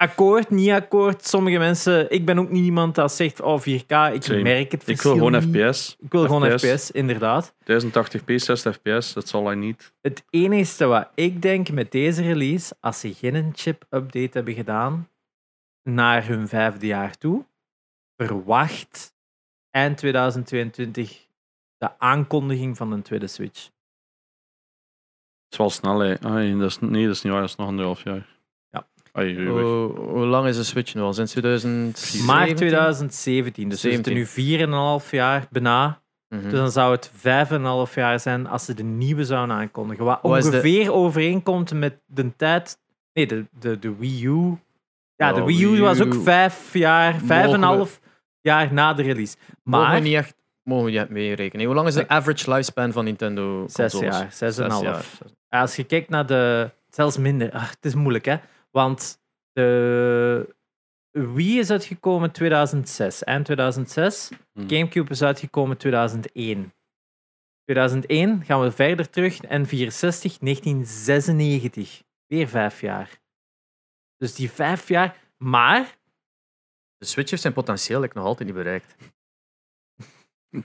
Akkoord, 0.00 0.50
niet 0.50 0.70
akkoord. 0.70 1.26
Sommige 1.26 1.58
mensen... 1.58 2.10
Ik 2.10 2.24
ben 2.24 2.38
ook 2.38 2.50
niet 2.50 2.64
iemand 2.64 2.94
dat 2.94 3.12
zegt, 3.12 3.40
oh, 3.40 3.60
4K, 3.60 3.64
ik 4.12 4.22
Same. 4.22 4.42
merk 4.42 4.72
het 4.72 4.88
Ik 4.88 5.02
wil 5.02 5.12
gewoon 5.12 5.32
niet. 5.32 5.42
FPS. 5.42 5.96
Ik 6.00 6.12
wil 6.12 6.24
gewoon 6.24 6.58
FPS. 6.58 6.90
Inderdaad. 6.90 7.54
1080p, 7.54 8.34
60 8.34 8.74
fps, 8.74 9.12
that's 9.12 9.34
all 9.34 9.52
I 9.52 9.54
need. 9.54 9.92
Het 10.00 10.24
enige 10.30 10.86
wat 10.86 11.10
ik 11.14 11.42
denk 11.42 11.70
met 11.70 11.92
deze 11.92 12.22
release, 12.22 12.76
als 12.80 13.00
ze 13.00 13.14
geen 13.14 13.52
chip-update 13.54 14.30
hebben 14.32 14.54
gedaan 14.54 15.08
naar 15.82 16.26
hun 16.26 16.48
vijfde 16.48 16.86
jaar 16.86 17.18
toe, 17.18 17.44
verwacht 18.16 19.14
eind 19.70 19.96
2022 19.96 21.26
de 21.76 21.98
aankondiging 21.98 22.76
van 22.76 22.92
een 22.92 23.02
tweede 23.02 23.26
Switch. 23.26 23.64
Het 23.64 25.52
is 25.52 25.58
wel 25.58 25.70
snel, 25.70 25.98
hè. 25.98 26.20
Ai, 26.20 26.58
dat 26.58 26.70
is, 26.70 26.78
nee, 26.78 27.06
dat 27.06 27.14
is 27.14 27.22
niet 27.22 27.32
waar, 27.32 27.40
dat 27.40 27.50
is 27.50 27.56
nog 27.56 27.68
anderhalf 27.68 28.02
jaar. 28.02 28.36
Hoe, 29.24 29.98
hoe 29.98 30.26
lang 30.26 30.46
is 30.46 30.56
de 30.56 30.64
Switch 30.64 30.94
nu 30.94 31.00
al? 31.00 31.12
Sinds 31.12 31.30
2017? 31.32 32.24
Maart 32.24 32.56
2017, 32.56 33.68
dus 33.68 33.82
we 33.82 33.90
zitten 33.90 34.12
17. 34.12 34.66
nu 34.94 35.00
4,5 35.02 35.10
jaar 35.10 35.46
bijna. 35.50 36.00
Mhm. 36.28 36.42
Dus 36.42 36.52
dan 36.52 36.70
zou 36.70 36.92
het 36.92 37.10
5,5 37.88 37.94
jaar 37.94 38.20
zijn 38.20 38.46
als 38.46 38.64
ze 38.64 38.74
de 38.74 38.82
nieuwe 38.82 39.24
zouden 39.24 39.56
aankondigen. 39.56 40.04
Wat 40.04 40.18
Wat 40.22 40.42
de- 40.42 40.48
ongeveer 40.48 40.92
overeenkomt 40.92 41.72
met 41.74 42.00
de 42.06 42.36
tijd. 42.36 42.78
Nee, 43.12 43.26
de, 43.26 43.44
de, 43.60 43.78
de 43.78 43.96
Wii 43.96 44.24
U. 44.26 44.56
Ja, 45.16 45.32
de 45.32 45.44
Wii 45.44 45.62
U 45.64 45.68
Wii 45.68 45.80
was 45.80 46.00
ook 46.00 46.14
U. 46.14 46.22
vijf 46.22 46.72
jaar, 46.74 47.12
Mogen 47.12 47.26
vijf 47.26 47.46
en 47.46 47.52
een 47.54 47.60
we- 47.60 47.66
half 47.66 48.00
jaar 48.40 48.72
na 48.72 48.94
de 48.94 49.02
release. 49.02 49.36
Mogen 49.62 49.86
we 49.86 49.92
Maar 49.92 50.00
niet 50.02 50.14
echt, 50.14 50.34
mogen 50.62 50.84
we 50.84 50.90
niet 50.90 51.00
echt 51.00 51.08
meerekenen. 51.10 51.66
Hoe 51.66 51.74
lang 51.74 51.86
is 51.86 51.94
de 51.94 52.08
average 52.08 52.50
lifespan 52.50 52.92
van 52.92 53.04
Nintendo 53.04 53.64
zes 53.68 53.92
consoles? 53.92 54.18
jaar, 54.18 54.32
zes 54.32 54.58
en 54.58 54.64
een 54.64 54.70
Zes 54.70 54.80
half. 54.86 55.18
jaar. 55.48 55.60
Als 55.62 55.76
je 55.76 55.84
kijkt 55.84 56.08
naar 56.08 56.26
de. 56.26 56.70
Zelfs 56.90 57.16
minder. 57.18 57.52
Ach, 57.52 57.70
het 57.70 57.84
is 57.84 57.94
moeilijk, 57.94 58.24
hè? 58.24 58.36
Want 58.70 59.20
de 59.52 60.54
Wii 61.10 61.58
is 61.58 61.70
uitgekomen 61.70 62.32
2006, 62.32 63.24
eind 63.24 63.44
2006. 63.44 64.28
Hmm. 64.52 64.68
Gamecube 64.70 65.10
is 65.10 65.22
uitgekomen 65.22 65.76
2001. 65.76 66.72
2001 67.64 68.44
gaan 68.44 68.60
we 68.60 68.70
verder 68.70 69.10
terug. 69.10 69.40
En 69.40 69.66
64, 69.66 70.38
1996. 70.38 72.02
Weer 72.26 72.48
vijf 72.48 72.80
jaar. 72.80 73.20
Dus 74.16 74.34
die 74.34 74.50
vijf 74.50 74.88
jaar. 74.88 75.16
Maar 75.36 75.96
De 76.96 77.06
Switch 77.06 77.30
heeft 77.30 77.42
zijn 77.42 77.54
potentieel 77.54 78.00
like, 78.00 78.16
nog 78.16 78.26
altijd 78.26 78.48
niet 78.48 78.56
bereikt. 78.58 78.94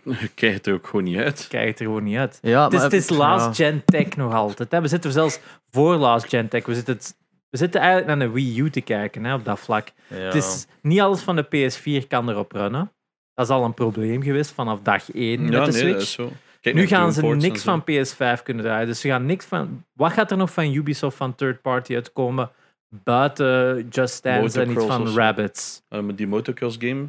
Je 0.03 0.29
krijgt 0.35 0.57
het 0.57 0.67
er 0.67 0.73
ook 0.73 0.87
gewoon 0.87 1.03
niet 1.03 1.17
uit. 1.17 1.47
krijg 1.47 1.67
het 1.67 1.79
er 1.79 1.85
gewoon 1.85 2.03
niet 2.03 2.17
uit. 2.17 2.39
Ja, 2.41 2.63
Het 2.63 2.73
is, 2.73 2.81
het 2.81 2.93
is 2.93 3.09
last 3.09 3.55
gen 3.55 3.85
tech 3.85 4.15
nog 4.15 4.33
altijd. 4.33 4.71
Hè. 4.71 4.81
We 4.81 4.87
zitten 4.87 5.11
zelfs 5.11 5.39
voor 5.69 5.95
last 5.95 6.27
gen 6.29 6.47
tech. 6.49 6.65
We 6.65 6.75
zitten, 6.75 6.95
het- 6.95 7.17
we 7.53 7.59
zitten 7.59 7.81
eigenlijk 7.81 8.17
naar 8.17 8.27
een 8.27 8.33
Wii 8.33 8.59
U 8.59 8.69
te 8.69 8.81
kijken 8.81 9.23
hè, 9.23 9.33
op 9.33 9.45
dat 9.45 9.59
vlak. 9.59 9.91
Het 10.07 10.35
is 10.35 10.67
niet 10.81 10.99
alles 10.99 11.21
van 11.21 11.35
de 11.35 11.45
PS4 11.45 12.07
kan 12.07 12.29
erop 12.29 12.51
runnen. 12.51 12.91
Dat 13.33 13.45
is 13.45 13.51
al 13.51 13.63
een 13.63 13.73
probleem 13.73 14.21
geweest 14.21 14.51
vanaf 14.51 14.79
dag 14.81 15.11
1 15.11 15.41
met 15.41 15.51
de 15.51 15.57
nee, 15.57 15.71
Switch. 15.71 15.91
dat 15.91 16.01
is 16.01 16.11
zo. 16.11 16.31
Kijk 16.61 16.75
Nu 16.75 16.87
gaan 16.87 17.13
ze 17.13 17.25
niks 17.25 17.63
van 17.63 17.81
PS5 17.81 18.43
kunnen 18.43 18.63
draaien. 18.63 18.87
Dus 18.87 18.99
ze 18.99 19.07
gaan 19.07 19.25
niks 19.25 19.45
van. 19.45 19.85
Wat 19.93 20.11
gaat 20.11 20.31
er 20.31 20.37
nog 20.37 20.51
van 20.51 20.73
Ubisoft 20.73 21.17
van 21.17 21.35
third 21.35 21.61
party 21.61 21.95
uitkomen? 21.95 22.51
Buiten 22.89 23.87
Just 23.89 24.23
Dance 24.23 24.61
en 24.61 24.71
iets 24.71 24.85
van. 24.85 25.07
Rabbids. 25.07 25.81
Eh, 25.89 25.99
die 26.15 26.27
motocross 26.27 26.77
game, 26.79 27.07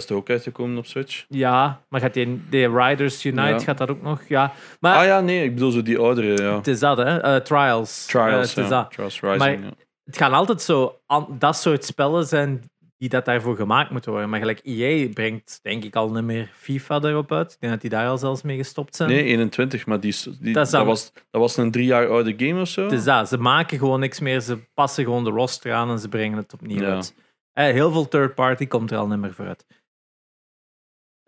dat 0.00 0.08
is 0.10 0.14
toch 0.16 0.16
ook 0.18 0.30
uitgekomen 0.30 0.78
op 0.78 0.86
Switch? 0.86 1.24
Ja, 1.28 1.80
maar 1.88 2.00
gaat 2.00 2.14
die, 2.14 2.40
de 2.50 2.70
Riders 2.70 3.24
Unite 3.24 3.48
Ja. 3.48 3.58
gaat 3.58 3.78
dat 3.78 3.90
ook 3.90 4.02
nog? 4.02 4.22
Ja, 4.28 4.52
maar 4.80 4.96
ah 4.96 5.04
ja, 5.04 5.20
nee, 5.20 5.44
ik 5.44 5.54
bedoel 5.54 5.70
zo 5.70 5.82
die 5.82 5.98
oudere, 5.98 6.42
ja. 6.42 6.56
het 6.56 6.66
is 6.66 6.80
dat, 6.80 6.96
hè? 6.96 7.18
Eh, 7.20 7.36
Trials. 7.40 8.06
Eh, 8.06 8.10
Trials, 8.12 8.48
het 8.48 8.58
is 8.64 8.70
ja. 8.70 8.82
dat. 8.82 8.90
Trials 8.90 9.20
Rising, 9.20 9.38
Maar-. 9.38 9.72
Het 10.04 10.16
gaan 10.16 10.32
altijd 10.32 10.62
zo 10.62 10.98
dat 11.38 11.56
soort 11.56 11.84
spellen 11.84 12.26
zijn 12.26 12.70
die 12.98 13.08
dat 13.08 13.24
daarvoor 13.24 13.56
gemaakt 13.56 13.90
moeten 13.90 14.10
worden. 14.10 14.30
Maar 14.30 14.38
gelijk 14.38 14.60
EA 14.62 15.08
brengt 15.08 15.58
denk 15.62 15.84
ik 15.84 15.96
al 15.96 16.10
niet 16.10 16.24
meer 16.24 16.50
FIFA 16.54 17.00
erop 17.02 17.32
uit. 17.32 17.52
Ik 17.52 17.60
denk 17.60 17.72
dat 17.72 17.80
die 17.80 17.90
daar 17.90 18.08
al 18.08 18.18
zelfs 18.18 18.42
mee 18.42 18.56
gestopt 18.56 18.96
zijn. 18.96 19.10
Nee, 19.10 19.24
21, 19.24 19.86
maar 19.86 20.00
die, 20.00 20.14
die, 20.40 20.52
Dat 20.52 20.70
was, 20.70 21.12
dat 21.30 21.40
was 21.40 21.56
een 21.56 21.70
drie 21.70 21.86
jaar 21.86 22.08
oude 22.08 22.34
game 22.36 22.60
of 22.60 22.68
zo. 22.68 22.82
Het 22.82 22.92
is 22.92 23.04
dat. 23.04 23.28
Ze 23.28 23.38
maken 23.38 23.78
gewoon 23.78 24.00
niks 24.00 24.20
meer. 24.20 24.40
Ze 24.40 24.58
passen 24.74 25.04
gewoon 25.04 25.24
de 25.24 25.30
roster 25.30 25.72
aan 25.72 25.90
en 25.90 25.98
ze 25.98 26.08
brengen 26.08 26.38
het 26.38 26.52
opnieuw 26.52 26.80
Ja. 26.80 26.94
uit. 26.94 27.14
Eh, 27.52 27.64
heel 27.64 27.92
veel 27.92 28.08
third 28.08 28.34
party 28.34 28.66
komt 28.66 28.90
er 28.90 28.98
al 28.98 29.06
niet 29.06 29.18
meer 29.18 29.34
vooruit. 29.34 29.66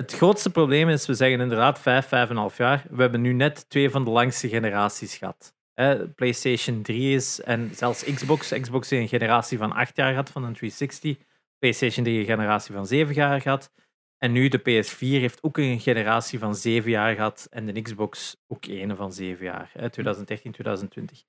Het 0.00 0.12
grootste 0.12 0.50
probleem 0.50 0.88
is, 0.88 1.06
we 1.06 1.14
zeggen 1.14 1.40
inderdaad 1.40 1.78
vijf, 1.78 2.06
vijf 2.06 2.24
en 2.24 2.30
een 2.30 2.40
half 2.40 2.56
jaar. 2.56 2.84
We 2.90 3.02
hebben 3.02 3.20
nu 3.20 3.32
net 3.32 3.68
twee 3.68 3.90
van 3.90 4.04
de 4.04 4.10
langste 4.10 4.48
generaties 4.48 5.16
gehad. 5.16 5.54
Eh, 5.74 6.00
PlayStation 6.14 6.82
3 6.82 7.14
is, 7.14 7.40
en 7.40 7.70
zelfs 7.74 8.04
Xbox. 8.04 8.48
Xbox 8.60 8.90
heeft 8.90 9.02
een 9.02 9.18
generatie 9.18 9.58
van 9.58 9.72
acht 9.72 9.96
jaar 9.96 10.10
gehad 10.10 10.30
van 10.30 10.44
een 10.44 10.52
360. 10.52 11.16
PlayStation 11.58 12.04
3 12.04 12.18
een 12.18 12.24
generatie 12.24 12.74
van 12.74 12.86
zeven 12.86 13.14
jaar 13.14 13.40
gehad. 13.40 13.72
En 14.18 14.32
nu 14.32 14.48
de 14.48 14.60
PS4 14.60 14.98
heeft 14.98 15.42
ook 15.42 15.58
een 15.58 15.80
generatie 15.80 16.38
van 16.38 16.54
zeven 16.54 16.90
jaar 16.90 17.14
gehad. 17.14 17.46
En 17.50 17.66
de 17.66 17.82
Xbox 17.82 18.36
ook 18.46 18.66
een 18.66 18.96
van 18.96 19.12
zeven 19.12 19.44
jaar. 19.44 19.70
Hè, 19.72 19.90
2013, 19.90 20.52
2020. 20.52 21.22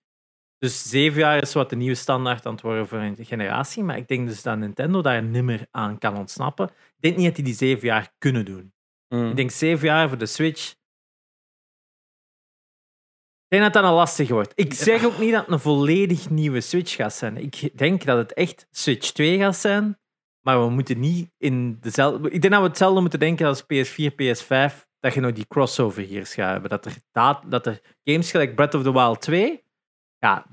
Dus 0.62 0.90
zeven 0.90 1.20
jaar 1.20 1.42
is 1.42 1.54
wat 1.54 1.70
de 1.70 1.76
nieuwe 1.76 1.96
standaard 1.96 2.46
aan 2.46 2.54
het 2.54 2.62
worden 2.62 2.88
voor 2.88 2.98
een 2.98 3.26
generatie. 3.26 3.84
Maar 3.84 3.98
ik 3.98 4.08
denk 4.08 4.28
dus 4.28 4.42
dat 4.42 4.58
Nintendo 4.58 5.02
daar 5.02 5.24
nimmer 5.24 5.68
aan 5.72 5.98
kan 5.98 6.18
ontsnappen. 6.18 6.68
Ik 6.68 6.96
denk 7.00 7.16
niet 7.16 7.26
dat 7.26 7.36
die 7.36 7.44
die 7.44 7.54
zeven 7.54 7.88
jaar 7.88 8.14
kunnen 8.18 8.46
doen. 8.46 8.74
Mm. 9.08 9.30
Ik 9.30 9.36
denk 9.36 9.52
zeven 9.52 9.88
jaar 9.88 10.10
voor 10.10 10.18
de 10.18 10.26
Switch. 10.26 10.70
Ik 13.42 13.48
denk 13.48 13.64
dat 13.64 13.74
dat 13.74 13.84
een 13.84 13.98
lastig 13.98 14.30
wordt. 14.30 14.52
Ik 14.56 14.74
zeg 14.74 15.06
ook 15.06 15.18
niet 15.18 15.32
dat 15.32 15.42
het 15.42 15.54
een 15.54 15.60
volledig 15.60 16.30
nieuwe 16.30 16.62
Switch 16.62 16.96
gaat 16.96 17.14
zijn. 17.14 17.38
Ik 17.38 17.78
denk 17.78 18.06
dat 18.06 18.18
het 18.18 18.34
echt 18.34 18.68
Switch 18.72 19.12
2 19.12 19.38
gaat 19.38 19.56
zijn. 19.56 20.00
Maar 20.42 20.60
we 20.60 20.70
moeten 20.70 21.00
niet 21.00 21.32
in 21.38 21.78
dezelfde... 21.80 22.30
Ik 22.30 22.42
denk 22.42 22.54
dat 22.54 22.62
we 22.62 22.68
hetzelfde 22.68 23.02
moeten 23.02 23.20
denken 23.20 23.48
als 23.48 23.64
PS4, 23.64 24.12
PS5. 24.12 24.90
Dat 25.00 25.14
je 25.14 25.20
nog 25.20 25.32
die 25.32 25.48
crossover 25.48 26.04
hier 26.04 26.26
gaat 26.26 26.52
hebben. 26.52 26.70
Dat 26.70 26.86
er, 26.86 26.96
dat, 27.12 27.44
dat 27.48 27.66
er 27.66 27.82
games 28.04 28.32
gelijk 28.32 28.56
Breath 28.56 28.74
of 28.74 28.84
the 28.84 28.94
Wild 28.94 29.22
2 29.22 29.70
ja, 30.22 30.46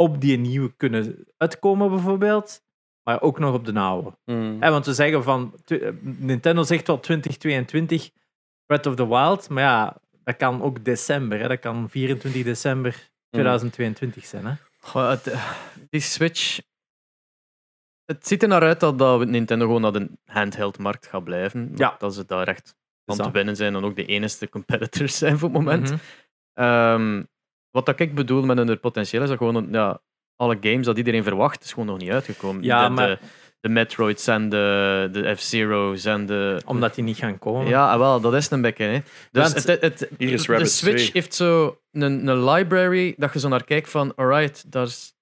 op 0.00 0.20
die 0.20 0.38
nieuwe 0.38 0.72
kunnen 0.76 1.26
uitkomen 1.36 1.90
bijvoorbeeld. 1.90 2.62
Maar 3.02 3.22
ook 3.22 3.38
nog 3.38 3.54
op 3.54 3.64
de 3.64 3.80
oude. 3.80 4.16
Mm. 4.24 4.60
Want 4.60 4.86
we 4.86 4.94
zeggen 4.94 5.22
van 5.22 5.54
eh, 5.64 5.88
Nintendo 6.00 6.62
zegt 6.62 6.86
wel 6.86 7.00
2022 7.00 8.10
Breath 8.66 8.86
of 8.86 8.94
the 8.94 9.08
Wild, 9.08 9.48
maar 9.48 9.62
ja, 9.62 9.96
dat 10.24 10.36
kan 10.36 10.62
ook 10.62 10.84
december. 10.84 11.40
Hè? 11.40 11.48
Dat 11.48 11.58
kan 11.58 11.90
24 11.90 12.42
december 12.42 13.10
2022 13.30 14.24
zijn. 14.24 14.46
Hè? 14.46 14.52
Goh, 14.80 15.08
het, 15.08 15.26
eh, 15.26 15.52
die 15.90 16.00
Switch. 16.00 16.60
Het 18.04 18.26
ziet 18.26 18.42
er 18.42 18.48
naar 18.48 18.62
uit 18.62 18.80
dat, 18.80 18.98
dat 18.98 19.26
Nintendo 19.26 19.64
gewoon 19.64 19.80
naar 19.80 19.92
de 19.92 20.10
handheld-markt 20.24 21.06
gaat 21.06 21.24
blijven. 21.24 21.72
Ja. 21.76 21.94
Dat 21.98 22.14
ze 22.14 22.24
daar 22.26 22.48
echt 22.48 22.76
van 23.04 23.16
te 23.16 23.30
winnen 23.30 23.56
zijn 23.56 23.74
en 23.74 23.84
ook 23.84 23.96
de 23.96 24.06
enige 24.06 24.48
competitors 24.48 25.18
zijn 25.18 25.38
voor 25.38 25.48
het 25.48 25.58
moment. 25.58 25.94
Ehm, 26.52 27.22
wat 27.70 27.86
dat 27.86 28.00
ik 28.00 28.14
bedoel 28.14 28.42
met 28.42 28.56
hun 28.58 28.80
potentieel 28.80 29.22
is 29.22 29.28
dat 29.28 29.38
gewoon 29.38 29.68
ja, 29.70 30.00
alle 30.36 30.58
games 30.60 30.86
dat 30.86 30.96
iedereen 30.96 31.22
verwacht, 31.22 31.64
is 31.64 31.70
gewoon 31.72 31.86
nog 31.88 31.98
niet 31.98 32.10
uitgekomen. 32.10 32.62
Ja, 32.62 32.88
de, 32.88 32.94
maar- 32.94 33.08
de, 33.08 33.18
de 33.60 33.68
Metroids 33.68 34.26
en 34.26 34.48
de, 34.48 35.08
de 35.12 35.34
F-Zero's 35.36 36.04
en 36.04 36.26
de. 36.26 36.62
Omdat 36.66 36.94
die 36.94 37.04
niet 37.04 37.16
gaan 37.16 37.38
komen. 37.38 37.66
Ja, 37.68 37.92
ah, 37.92 37.98
wel, 37.98 38.20
dat 38.20 38.34
is 38.34 38.50
een 38.50 38.60
beetje. 38.60 38.84
Hè. 38.84 38.98
Dus 39.30 39.42
Want- 39.52 39.66
het, 39.66 39.80
het, 39.80 40.08
de 40.18 40.38
Switch 40.38 40.76
2. 40.80 41.10
heeft 41.12 41.34
zo 41.34 41.78
een, 41.92 42.26
een 42.26 42.44
library 42.50 43.14
dat 43.16 43.32
je 43.32 43.38
zo 43.38 43.48
naar 43.48 43.64
kijkt 43.64 43.90
van, 43.90 44.14
alright, 44.14 44.70
daar 44.72 44.86
is- 44.86 45.12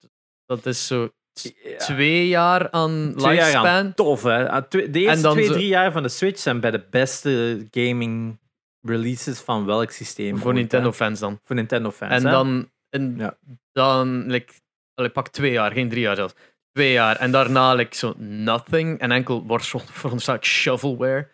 dat 0.46 0.66
is 0.66 0.86
zo 0.86 1.10
Ja. 1.42 1.76
twee 1.76 2.28
jaar 2.28 2.70
aan 2.70 3.12
Twee 3.16 3.34
jaar 3.34 3.46
lifespan. 3.46 3.66
aan 3.66 3.94
tof, 3.94 4.22
hè. 4.22 4.50
Ah, 4.50 4.62
twee- 4.68 4.90
De 4.90 5.00
eerste 5.00 5.28
twee, 5.30 5.44
zo- 5.44 5.52
drie 5.52 5.66
jaar 5.66 5.92
van 5.92 6.02
de 6.02 6.08
Switch 6.08 6.38
zijn 6.40 6.60
bij 6.60 6.70
de 6.70 6.86
beste 6.90 7.66
gaming 7.70 8.38
releases 8.86 9.38
van 9.40 9.64
welk 9.66 9.90
systeem. 9.90 10.36
voor 10.38 10.46
ooit, 10.46 10.56
Nintendo 10.56 10.88
hè. 10.88 10.94
fans 10.94 11.20
dan. 11.20 11.40
Voor 11.44 11.56
Nintendo 11.56 11.90
fans. 11.90 12.12
En 12.12 12.24
hè. 12.24 12.30
dan, 12.30 12.70
en 12.90 13.14
Ja. 13.18 13.36
dan 13.72 14.26
like, 14.26 14.52
allee, 14.94 15.10
pak 15.10 15.28
twee 15.28 15.52
jaar, 15.52 15.72
geen 15.72 15.88
drie 15.88 16.00
jaar 16.02 16.16
zelfs. 16.16 16.34
Twee 16.72 16.92
jaar. 16.92 17.16
En 17.16 17.30
daarna 17.30 17.74
like, 17.74 17.96
zo 17.96 18.14
nothing. 18.18 18.98
En 18.98 19.12
enkel 19.12 19.44
wordt 19.46 19.66
veronderstel 19.92 20.34
ik 20.34 20.44
shovelware. 20.44 21.28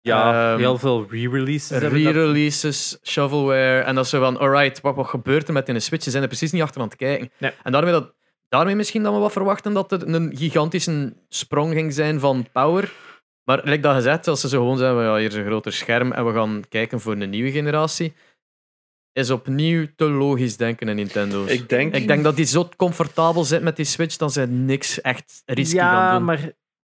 ja, 0.00 0.50
ehm, 0.52 0.58
heel 0.58 0.78
veel 0.78 1.06
re-releases. 1.10 1.78
Re-releases, 1.78 2.98
shovelware. 3.02 3.80
En 3.80 3.94
dat 3.94 4.08
zo 4.08 4.20
van, 4.20 4.38
alright, 4.38 4.80
wat, 4.80 4.94
wat 4.96 5.06
gebeurt 5.06 5.46
er 5.48 5.52
met 5.54 5.68
in 5.68 5.74
de 5.74 5.80
Switch? 5.80 6.04
Ze 6.04 6.10
zijn 6.10 6.22
er 6.22 6.28
precies 6.28 6.52
niet 6.52 6.62
achter 6.62 6.80
aan 6.80 6.86
het 6.88 6.96
kijken. 6.96 7.30
Nee. 7.38 7.52
En 7.62 7.72
daarmee, 7.72 7.92
dat, 7.92 8.14
daarmee 8.48 8.74
misschien 8.74 9.02
dat 9.02 9.12
we 9.12 9.18
wat 9.18 9.32
verwachten 9.32 9.72
dat 9.72 9.92
er 9.92 10.08
een 10.14 10.36
gigantische 10.36 11.16
sprong 11.28 11.72
ging 11.72 11.92
zijn 11.92 12.20
van 12.20 12.46
power. 12.52 12.92
Maar 13.46 13.60
like 13.64 13.80
dat 13.80 13.94
gezegd, 13.94 14.28
als 14.28 14.40
ze 14.40 14.48
zo 14.48 14.58
gewoon 14.60 14.78
zeggen, 14.78 15.02
ja, 15.02 15.16
hier 15.16 15.26
is 15.28 15.34
een 15.34 15.44
groter 15.44 15.72
scherm 15.72 16.12
en 16.12 16.26
we 16.26 16.32
gaan 16.32 16.62
kijken 16.68 17.00
voor 17.00 17.12
een 17.12 17.30
nieuwe 17.30 17.50
generatie, 17.50 18.12
is 19.12 19.30
opnieuw 19.30 19.86
te 19.96 20.04
logisch 20.04 20.56
denken 20.56 20.88
in 20.88 20.96
Nintendo's. 20.96 21.50
Ik 21.50 21.68
denk, 21.68 21.94
Ik 21.94 22.06
denk 22.08 22.24
dat 22.24 22.36
die 22.36 22.44
zo 22.44 22.68
comfortabel 22.76 23.44
zit 23.44 23.62
met 23.62 23.76
die 23.76 23.84
Switch, 23.84 24.16
dat 24.16 24.32
ze 24.32 24.46
niks 24.46 25.00
echt 25.00 25.42
risky 25.44 25.76
Ja, 25.76 25.90
gaan 25.90 26.14
doen. 26.16 26.24
maar 26.24 26.40
je 26.40 26.54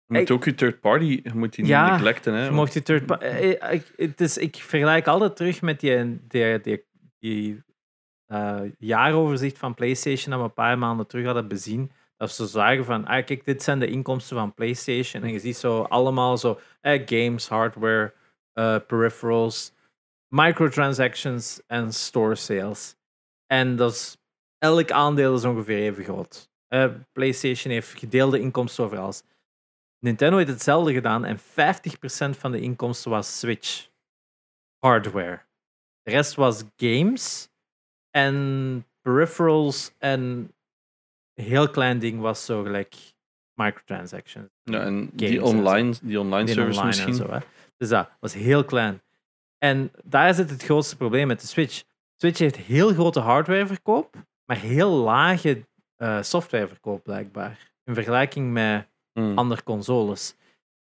moet 0.05 0.31
ook 0.31 0.45
je 0.45 0.55
third 0.55 0.79
party, 0.79 1.19
je 1.23 1.31
moet 1.33 1.55
die 1.55 1.63
niet 1.65 1.73
neglecten. 1.73 2.33
Hè, 2.33 2.45
je 2.45 2.51
mocht 2.51 2.73
die 2.73 2.83
third 2.83 3.05
pa- 3.05 3.19
eh, 3.19 3.61
eh, 3.63 3.73
ik, 3.73 3.93
het 3.95 4.21
is, 4.21 4.37
ik 4.37 4.55
vergelijk 4.55 5.07
altijd 5.07 5.35
terug 5.35 5.61
met 5.61 5.79
die, 5.79 6.19
die, 6.27 6.59
die, 6.61 6.83
die 7.19 7.63
eh, 8.25 8.59
jaaroverzicht 8.77 9.57
van 9.57 9.73
PlayStation 9.73 10.29
dat 10.31 10.39
we 10.39 10.45
een 10.45 10.53
paar 10.53 10.77
maanden 10.77 11.07
terug 11.07 11.25
hadden 11.25 11.47
bezien. 11.47 11.91
Dat 12.17 12.31
ze 12.31 12.45
zagen 12.45 12.85
van, 12.85 13.05
ah, 13.05 13.25
kijk, 13.25 13.45
dit 13.45 13.63
zijn 13.63 13.79
de 13.79 13.87
inkomsten 13.87 14.37
van 14.37 14.53
PlayStation. 14.53 15.23
En 15.23 15.31
je 15.31 15.39
ziet 15.39 15.57
zo 15.57 15.81
allemaal 15.81 16.37
zo 16.37 16.59
eh, 16.81 17.01
games, 17.05 17.47
hardware, 17.47 18.13
eh, 18.53 18.77
peripherals, 18.87 19.73
microtransactions 20.27 21.61
en 21.67 21.93
store 21.93 22.35
sales. 22.35 22.95
En 23.45 23.75
dat 23.75 23.91
is, 23.91 24.17
elk 24.57 24.91
aandeel 24.91 25.35
is 25.35 25.43
ongeveer 25.43 25.77
even 25.77 26.03
groot. 26.03 26.49
Eh, 26.67 26.93
PlayStation 27.11 27.73
heeft 27.73 27.99
gedeelde 27.99 28.39
inkomsten 28.39 28.83
over 28.83 28.97
alles. 28.97 29.23
Nintendo 29.99 30.37
heeft 30.37 30.49
hetzelfde 30.49 30.93
gedaan 30.93 31.25
en 31.25 31.39
50% 31.39 32.37
van 32.37 32.51
de 32.51 32.59
inkomsten 32.59 33.11
was 33.11 33.39
Switch 33.39 33.89
hardware. 34.79 35.41
De 36.03 36.11
rest 36.11 36.35
was 36.35 36.63
games 36.75 37.49
en 38.09 38.85
peripherals 39.01 39.91
en 39.97 40.51
heel 41.41 41.69
klein 41.69 41.99
ding 41.99 42.19
was 42.19 42.45
zo 42.45 42.63
gelijk 42.63 42.95
microtransactions. 43.53 44.47
Ja, 44.63 44.81
en 44.81 45.09
die 45.13 45.27
games 45.39 45.51
en 45.51 45.57
online, 45.57 45.93
die 46.01 46.19
online 46.19 46.45
Die 46.45 46.53
service 46.53 46.79
online 46.79 46.85
misschien. 46.87 47.13
en 47.13 47.27
zo. 47.27 47.31
Hè. 47.33 47.39
Dus 47.77 47.89
dat 47.89 48.09
was 48.19 48.33
heel 48.33 48.63
klein. 48.65 49.01
En 49.57 49.91
daar 50.03 50.33
zit 50.33 50.49
het 50.49 50.63
grootste 50.63 50.97
probleem 50.97 51.27
met 51.27 51.41
de 51.41 51.47
Switch. 51.47 51.83
Switch 52.15 52.39
heeft 52.39 52.55
heel 52.55 52.93
grote 52.93 53.19
hardwareverkoop, 53.19 54.15
maar 54.45 54.57
heel 54.57 54.89
lage 54.91 55.65
eh, 55.95 56.21
softwareverkoop 56.21 57.03
blijkbaar. 57.03 57.71
In 57.83 57.93
vergelijking 57.93 58.51
met 58.51 58.87
Hmm. 59.13 59.37
andere 59.37 59.63
consoles. 59.63 60.35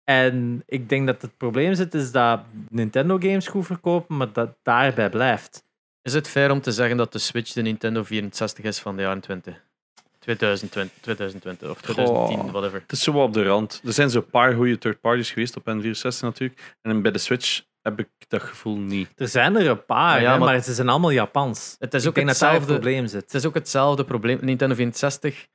En 0.03 0.63
ik 0.65 0.89
denk 0.89 1.07
dat 1.07 1.21
het 1.21 1.37
probleem 1.37 1.73
zit, 1.73 1.93
is 1.93 2.11
dat 2.11 2.41
Nintendo 2.69 3.17
games 3.19 3.47
goed 3.47 3.65
verkopen, 3.65 4.17
maar 4.17 4.33
dat 4.33 4.55
daarbij 4.63 5.09
blijft. 5.09 5.65
Is 6.01 6.13
het 6.13 6.27
fair 6.27 6.51
om 6.51 6.61
te 6.61 6.71
zeggen 6.71 6.97
dat 6.97 7.11
de 7.11 7.19
Switch 7.19 7.53
de 7.53 7.61
Nintendo 7.61 8.03
64 8.03 8.63
is 8.65 8.79
van 8.79 8.95
de 8.95 9.01
jaren 9.01 9.21
20? 9.21 9.64
2020, 10.25 10.97
2020 11.01 11.69
of 11.69 11.81
2010, 11.81 12.37
Goh. 12.39 12.51
whatever. 12.51 12.79
Het 12.81 12.91
is 12.91 13.03
zo 13.03 13.11
op 13.11 13.33
de 13.33 13.43
rand. 13.43 13.81
Er 13.85 13.93
zijn 13.93 14.09
zo'n 14.09 14.25
paar 14.29 14.53
goede 14.53 14.77
third 14.77 14.99
parties 15.01 15.31
geweest 15.31 15.55
op 15.55 15.63
N64 15.69 16.19
natuurlijk. 16.21 16.75
En 16.81 17.01
bij 17.01 17.11
de 17.11 17.17
Switch 17.19 17.61
heb 17.81 17.99
ik 17.99 18.09
dat 18.27 18.41
gevoel 18.41 18.77
niet. 18.77 19.09
Er 19.15 19.27
zijn 19.27 19.55
er 19.55 19.67
een 19.69 19.85
paar, 19.85 19.97
Maar 19.97 20.21
ja, 20.21 20.31
hè, 20.31 20.37
maar- 20.37 20.47
maar 20.47 20.63
ze 20.63 20.73
zijn 20.73 20.89
allemaal 20.89 21.11
Japans. 21.11 21.75
Het 21.79 21.93
is 21.93 22.03
ik 22.05 22.09
ook 22.17 22.27
hetzelfde. 22.27 22.65
probleem 22.73 23.07
zit. 23.07 23.21
Het 23.21 23.33
is 23.33 23.45
ook 23.45 23.53
hetzelfde 23.53 24.03
probleem. 24.03 24.37
Nintendo 24.41 24.75
64 24.75 25.47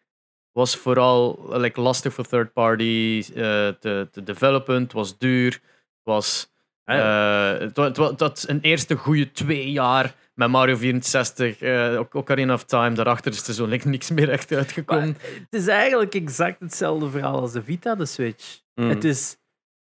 was 0.53 0.77
vooral 0.77 1.47
like, 1.59 1.81
lastig 1.81 2.13
voor 2.15 2.27
third 2.27 2.53
party 2.53 3.25
eh, 3.29 3.35
te, 3.69 4.09
te 4.11 4.23
developen. 4.23 4.83
Het 4.83 4.93
was 4.93 5.19
duur. 5.19 5.53
Het 5.53 5.61
was, 6.03 6.51
Hè? 6.91 7.59
eh, 7.59 7.69
het, 7.75 8.19
dat 8.19 8.45
een 8.49 8.61
eerste 8.61 8.97
goede 8.97 9.33
twee 9.33 9.71
jaar 9.71 10.15
met 10.35 10.49
Mario 10.49 10.77
64, 10.77 11.61
eh, 11.61 11.99
ook 11.99 12.15
Ocarina 12.15 12.53
of 12.55 12.65
Time. 12.65 12.95
Daarachter 12.95 13.33
is 13.33 13.49
er 13.49 13.55
zo 13.55 13.67
like, 13.67 13.89
niks 13.89 14.11
meer 14.11 14.31
echt 14.31 14.53
uitgekomen. 14.53 15.17
Het 15.23 15.61
is 15.61 15.67
eigenlijk 15.67 16.15
exact 16.15 16.61
hetzelfde 16.61 17.11
verhaal 17.11 17.41
als 17.41 17.53
de 17.53 17.63
Vita, 17.63 17.95
de 17.95 18.07
Switch. 18.07 18.61
Hmm. 18.75 18.89
Het 18.89 19.05
is 19.05 19.37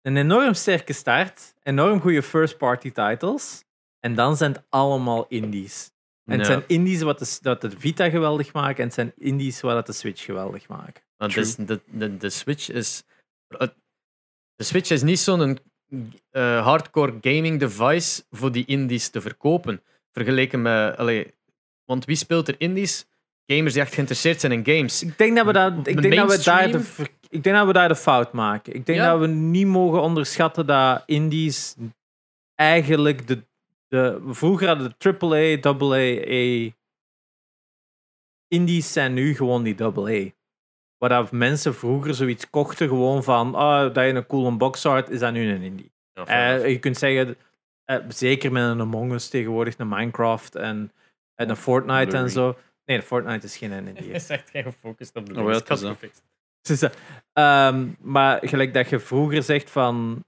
een 0.02 0.16
enorm 0.16 0.54
sterke 0.54 0.92
start, 0.92 1.54
enorm 1.62 2.00
goede 2.00 2.22
first-party 2.22 2.92
titles, 2.92 3.64
en 4.00 4.14
dan 4.14 4.36
zijn 4.36 4.52
het 4.52 4.62
allemaal 4.68 5.26
indies. 5.28 5.92
En 6.24 6.38
het 6.38 6.46
Ja. 6.46 6.52
zijn 6.52 6.64
indies 6.66 7.02
wat 7.02 7.18
de, 7.18 7.38
wat 7.42 7.60
de 7.60 7.70
Vita 7.78 8.10
geweldig 8.10 8.52
maken, 8.52 8.76
en 8.76 8.84
het 8.84 8.94
zijn 8.94 9.12
indies 9.16 9.60
wat 9.60 9.86
de 9.86 9.92
Switch 9.92 10.24
geweldig 10.24 10.68
maken. 10.68 11.02
Want 11.16 11.66
de, 11.68 11.80
de, 11.90 12.16
de 12.16 12.30
Switch 12.30 12.70
is. 12.70 13.02
De 14.56 14.64
Switch 14.64 14.90
is 14.90 15.02
niet 15.02 15.18
zo'n 15.18 15.58
eh, 16.30 16.64
hardcore 16.64 17.18
gaming 17.20 17.60
device 17.60 18.22
voor 18.30 18.52
die 18.52 18.64
indies 18.64 19.08
te 19.08 19.20
verkopen. 19.20 19.82
Vergeleken 20.12 20.62
met. 20.62 20.96
allee, 20.96 21.34
want 21.84 22.04
wie 22.04 22.16
speelt 22.16 22.48
er 22.48 22.54
indies? 22.58 23.06
Gamers 23.46 23.72
die 23.72 23.82
echt 23.82 23.94
geïnteresseerd 23.94 24.40
zijn 24.40 24.52
in 24.52 24.76
games. 24.76 25.02
Ik 25.02 25.18
denk 25.18 25.36
dat 25.36 25.46
we, 25.46 25.52
dat, 25.52 25.72
ik 25.86 25.94
De 25.96 26.00
denk 26.00 26.14
dat 26.14 26.36
we, 26.36 26.42
daar, 26.44 26.70
de, 26.70 26.84
ik 27.28 27.42
denk 27.42 27.56
dat 27.56 27.66
we 27.66 27.72
daar 27.72 27.88
de 27.88 27.96
fout 27.96 28.32
maken. 28.32 28.74
Ik 28.74 28.86
denk 28.86 28.98
Ja. 28.98 29.10
dat 29.10 29.20
we 29.20 29.26
niet 29.26 29.66
mogen 29.66 30.00
onderschatten 30.00 30.66
dat 30.66 31.02
indies 31.06 31.74
eigenlijk 32.54 33.26
de, 33.26 33.44
de 33.88 34.20
vroeger 34.26 34.66
hadden 34.68 34.94
de 34.98 35.16
AAA, 35.18 35.70
AA, 35.72 36.70
indies 38.48 38.92
zijn 38.92 39.14
nu 39.14 39.34
gewoon 39.34 39.62
die 39.62 39.82
AA. 39.82 40.30
Waar 41.04 41.22
dat 41.22 41.32
mensen 41.32 41.74
vroeger 41.74 42.14
zoiets 42.14 42.50
kochten 42.50 42.88
gewoon 42.88 43.24
van 43.24 43.54
oh, 43.54 43.80
dat 43.80 44.04
je 44.04 44.12
een 44.12 44.26
coole 44.26 44.56
box 44.56 44.86
art, 44.86 45.10
is 45.10 45.18
dat 45.18 45.32
nu 45.32 45.52
een 45.52 45.62
indie. 45.62 45.92
Eh, 46.12 46.68
je 46.68 46.78
kunt 46.78 46.96
zeggen, 46.96 47.36
eh, 47.84 47.98
zeker 48.08 48.52
met 48.52 48.62
een 48.62 48.80
Among 48.80 49.12
Us 49.12 49.28
tegenwoordig, 49.28 49.78
een 49.78 49.88
Minecraft 49.88 50.54
en, 50.54 50.92
en 51.34 51.50
een 51.50 51.56
Fortnite 51.56 52.16
en 52.16 52.30
zo. 52.30 52.56
Nee, 52.84 53.02
Fortnite 53.02 53.46
is 53.46 53.56
geen 53.56 53.72
indie. 53.72 54.10
is 54.12 54.28
echt 54.28 54.50
geen 54.50 54.62
gefocust 54.62 55.16
op 55.16 55.26
de 55.28 55.40
Oh, 55.40 55.46
het 55.46 55.70
is 55.70 55.82
had 55.82 55.96
gefixt. 55.98 56.22
Ehm, 57.32 57.88
maar 58.00 58.48
gelijk 58.48 58.74
dat 58.74 58.88
je 58.88 58.98
vroeger 58.98 59.42
zegt 59.42 59.70
van 59.70 60.24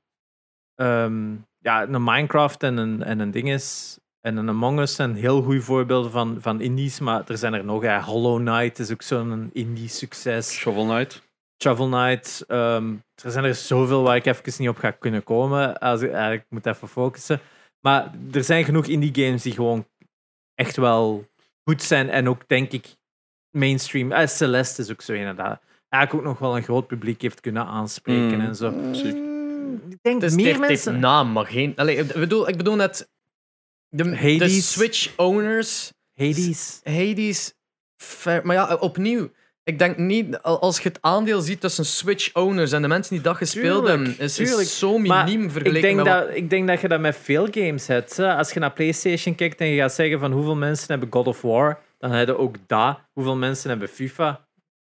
ehm, 0.74 1.34
ja, 1.58 1.82
een 1.88 2.04
Minecraft 2.04 2.62
en 2.62 2.76
een, 2.76 3.02
en 3.02 3.18
een 3.18 3.30
ding 3.30 3.50
is 3.50 3.98
en 4.26 4.36
een 4.36 4.48
Among 4.48 4.78
Us 4.80 4.94
zijn 4.94 5.14
heel 5.14 5.42
goede 5.42 5.60
voorbeelden 5.60 6.10
van, 6.10 6.36
van 6.40 6.60
indies, 6.60 7.00
maar 7.00 7.22
er 7.26 7.38
zijn 7.38 7.54
er 7.54 7.64
nog. 7.64 7.82
Ja, 7.82 8.02
Hollow 8.02 8.38
Knight 8.38 8.78
is 8.78 8.92
ook 8.92 9.02
zo'n 9.02 9.50
indie 9.52 9.88
succes. 9.88 10.52
Shovel 10.52 10.84
Knight. 10.84 11.22
Shovel 11.62 11.88
Knight. 11.88 12.44
ehm, 12.46 12.94
er 13.22 13.30
zijn 13.30 13.44
er 13.44 13.54
zoveel 13.54 14.02
waar 14.02 14.16
ik 14.16 14.26
even 14.26 14.52
niet 14.58 14.68
op 14.68 14.76
ga 14.76 14.90
kunnen 14.90 15.24
komen. 15.24 15.78
Als 15.78 16.00
ik, 16.02 16.12
ik 16.32 16.44
moet 16.48 16.66
even 16.66 16.88
focussen. 16.88 17.40
Maar 17.80 18.10
er 18.32 18.44
zijn 18.44 18.64
genoeg 18.64 18.86
indie 18.86 19.24
games 19.24 19.42
die 19.42 19.52
gewoon 19.52 19.86
echt 20.54 20.76
wel 20.76 21.24
goed 21.70 21.82
zijn 21.82 22.10
en 22.10 22.28
ook 22.28 22.48
denk 22.48 22.72
ik 22.72 22.96
mainstream. 23.50 24.12
Eh, 24.12 24.26
Celeste 24.26 24.82
is 24.82 24.90
ook 24.90 25.02
zo 25.02 25.12
een 25.12 25.36
dat 25.36 25.58
eigenlijk 25.88 26.14
ook 26.14 26.32
nog 26.32 26.38
wel 26.38 26.56
een 26.56 26.62
groot 26.62 26.86
publiek 26.86 27.22
heeft 27.22 27.40
kunnen 27.40 27.66
aanspreken 27.66 28.38
Mm. 28.38 28.46
en 28.46 28.56
zo. 28.56 28.68
Ik 29.90 29.98
denk 30.02 30.20
Het 30.22 30.30
is 30.30 30.36
meer 30.36 30.44
meer 30.44 30.68
mensen. 30.68 30.98
naam, 30.98 31.32
maar 31.32 31.46
geen. 31.46 31.72
Allee, 31.76 31.96
ik, 31.96 32.12
bedoel, 32.12 32.48
ik 32.48 32.56
bedoel 32.56 32.76
net. 32.76 33.14
De, 33.96 34.10
de 34.10 34.16
Hades. 34.16 34.72
Switch 34.72 35.16
owners. 35.16 35.92
Hades. 36.14 36.80
Hades. 36.84 37.54
Maar 38.42 38.52
ja, 38.56 38.74
opnieuw. 38.80 39.30
Ik 39.64 39.78
denk 39.78 39.96
niet, 39.96 40.38
al- 40.42 40.60
als 40.60 40.76
je 40.80 40.88
het 40.88 40.98
aandeel 41.00 41.40
ziet 41.40 41.60
tussen 41.60 41.84
Switch 41.86 42.34
owners 42.34 42.72
en 42.72 42.82
de 42.82 42.88
mensen 42.88 43.14
die 43.14 43.22
dat 43.22 43.36
gespeeld 43.36 43.84
Tuurlijk, 43.86 44.06
hebben, 44.06 44.24
is, 44.24 44.38
is 44.38 44.78
zo 44.78 44.98
Maar 44.98 45.24
miniem 45.24 45.44
Ik 45.44 45.50
vergeleken 45.50 45.82
denk, 45.82 45.96
met 45.96 46.06
wat- 46.06 46.26
dat, 46.26 46.36
ik 46.36 46.50
denk 46.50 46.66
dat 46.68 46.80
je 46.80 46.88
dat 46.88 47.00
met 47.00 47.16
veel 47.22 47.48
games 47.50 47.86
hebt. 47.86 48.16
hè. 48.16 48.34
Als 48.36 48.52
je 48.52 48.60
naar 48.60 48.72
PlayStation 48.72 49.34
kijkt 49.34 49.60
en 49.60 49.66
je 49.66 49.80
gaat 49.80 49.92
zeggen 49.92 50.18
van 50.18 50.32
hoeveel 50.32 50.56
mensen 50.56 50.86
hebben 50.88 51.08
God 51.12 51.26
of 51.26 51.42
War, 51.42 51.78
dan 51.98 52.10
hebben 52.10 52.38
ook 52.38 52.56
dat. 52.66 52.98
Hoeveel 53.12 53.36
mensen 53.36 53.68
hebben 53.70 53.88
FIFA, 53.88 54.46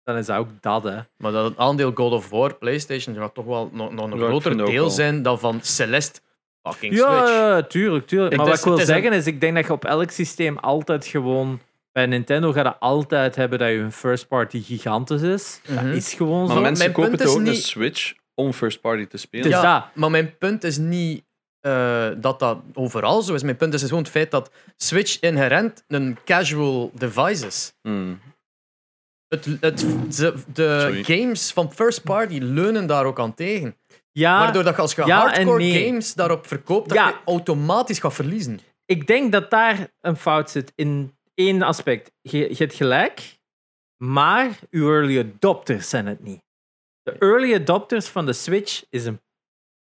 dan 0.03 0.17
is 0.17 0.25
dat 0.25 0.37
ook 0.37 0.49
dat. 0.61 0.83
Hè. 0.83 0.97
Maar 1.17 1.31
dat 1.31 1.45
het 1.49 1.57
aandeel 1.57 1.91
God 1.93 2.11
of 2.11 2.29
War, 2.29 2.55
PlayStation, 2.55 3.15
gaat 3.15 3.33
toch 3.33 3.45
wel 3.45 3.69
nog, 3.73 3.91
nog 3.93 4.05
een 4.05 4.13
ik 4.13 4.19
groter 4.25 4.65
deel 4.65 4.89
zijn 4.89 5.21
dan 5.21 5.39
van 5.39 5.59
Celeste 5.61 6.19
fucking 6.63 6.93
Ja, 6.95 7.17
Switch. 7.17 7.31
ja, 7.37 7.61
tuurlijk, 7.63 8.07
tuurlijk. 8.07 8.31
Ik- 8.31 8.37
maar 8.37 8.47
het 8.47 8.55
wat 8.55 8.57
ik 8.57 8.63
wil 8.63 8.79
het 8.79 8.81
een- 8.89 9.01
zeggen 9.01 9.13
is, 9.13 9.27
ik 9.27 9.41
denk 9.41 9.55
dat 9.55 9.65
je 9.65 9.71
op 9.71 9.85
elk 9.85 10.11
systeem 10.11 10.57
altijd 10.57 11.05
gewoon... 11.05 11.59
Bij 11.91 12.05
Nintendo 12.05 12.51
gaat 12.51 12.65
je 12.65 12.77
altijd 12.77 13.35
hebben 13.35 13.59
dat 13.59 13.69
je 13.69 13.75
een 13.77 13.91
first 13.91 14.27
party 14.27 14.61
gigantisch 14.63 15.21
is. 15.21 15.61
Mhm. 15.67 15.85
Dat 15.85 15.95
is 15.95 16.13
gewoon 16.13 16.45
Maar 16.47 16.55
zo. 16.55 16.61
mensen 16.61 16.77
mijn 16.83 16.91
kopen 16.95 17.09
punt 17.09 17.21
het 17.21 17.29
is 17.29 17.35
ook 17.35 17.45
een 17.47 17.55
Switch 17.55 18.13
om 18.35 18.53
first 18.53 18.81
party 18.81 19.05
te 19.07 19.17
spelen. 19.17 19.51
Het 19.51 19.61
Ja, 19.61 19.91
maar 19.93 20.11
mijn 20.11 20.37
punt 20.37 20.63
is 20.63 20.77
niet 20.77 21.23
eh, 21.59 22.09
dat 22.17 22.39
dat 22.39 22.57
overal 22.73 23.21
zo 23.21 23.33
is. 23.33 23.43
Mijn 23.43 23.55
punt 23.55 23.73
is 23.73 23.81
gewoon 23.83 23.99
het 23.99 24.11
feit 24.11 24.31
dat 24.31 24.51
Switch 24.77 25.19
inherent 25.19 25.83
een 25.87 26.17
casual 26.25 26.91
device 26.93 27.45
is. 27.45 27.73
Hmm. 27.81 28.19
Het, 29.27 29.45
het, 29.59 29.85
de 30.53 30.99
games 31.03 31.51
van 31.51 31.73
first 31.73 32.03
party 32.03 32.37
leunen 32.41 32.87
daar 32.87 33.05
ook 33.05 33.19
aan 33.19 33.33
tegen. 33.33 33.75
Ja, 34.11 34.39
Waardoor 34.39 34.63
dat 34.63 34.75
je 34.75 34.81
als 34.81 34.93
je 34.93 35.05
ja 35.05 35.19
hardcore 35.19 35.57
nee. 35.57 35.85
games 35.87 36.13
daarop 36.13 36.47
verkoopt, 36.47 36.89
dat 36.89 36.97
Ja. 36.97 37.07
je 37.07 37.15
automatisch 37.25 37.99
gaat 37.99 38.13
verliezen. 38.13 38.59
ik 38.85 39.07
denk 39.07 39.31
dat 39.31 39.49
daar 39.49 39.87
een 40.01 40.15
fout 40.15 40.49
zit 40.51 40.71
in 40.75 41.15
één 41.33 41.61
aspect. 41.61 42.11
Je, 42.21 42.37
je 42.49 42.55
hebt 42.55 42.73
gelijk, 42.73 43.39
maar 43.97 44.49
uw 44.69 44.89
early 44.89 45.19
adopters 45.19 45.89
zijn 45.89 46.05
het 46.05 46.23
niet. 46.23 46.41
De 47.03 47.11
early 47.19 47.53
adopters 47.55 48.07
van 48.07 48.25
de 48.25 48.33
Switch 48.33 48.83
is 48.89 49.05
een 49.05 49.21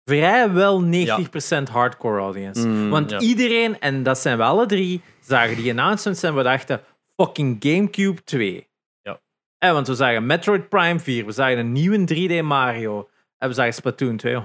vrijwel 0.05 0.83
90% 0.85 1.71
hardcore 1.73 2.21
audience. 2.21 2.67
Mm, 2.69 2.91
Want 2.91 3.11
ja. 3.11 3.19
iedereen, 3.19 3.81
en 3.81 4.03
dat 4.03 4.19
zijn 4.19 4.37
we 4.37 4.43
alle 4.43 4.67
drie, 4.67 5.03
zagen 5.21 5.57
die 5.57 5.71
announcements 5.71 6.23
en 6.23 6.35
we 6.35 6.43
dachten, 6.43 6.81
fucking 7.17 7.57
Gamecube 7.61 8.23
2. 8.25 8.69
Ja. 9.03 9.21
En 9.59 9.73
want 9.73 9.87
we 9.87 9.95
zagen 9.95 10.27
Metroid 10.27 10.69
Prime 10.69 10.99
4, 10.99 11.27
we 11.27 11.33
zagen 11.33 11.59
een 11.59 11.73
nieuwe 11.73 12.05
3D 12.15 12.45
Mario, 12.45 13.09
en 13.41 13.49
we 13.49 13.55
zagen 13.55 13.75
Splatoon 13.75 14.17
2. 14.17 14.37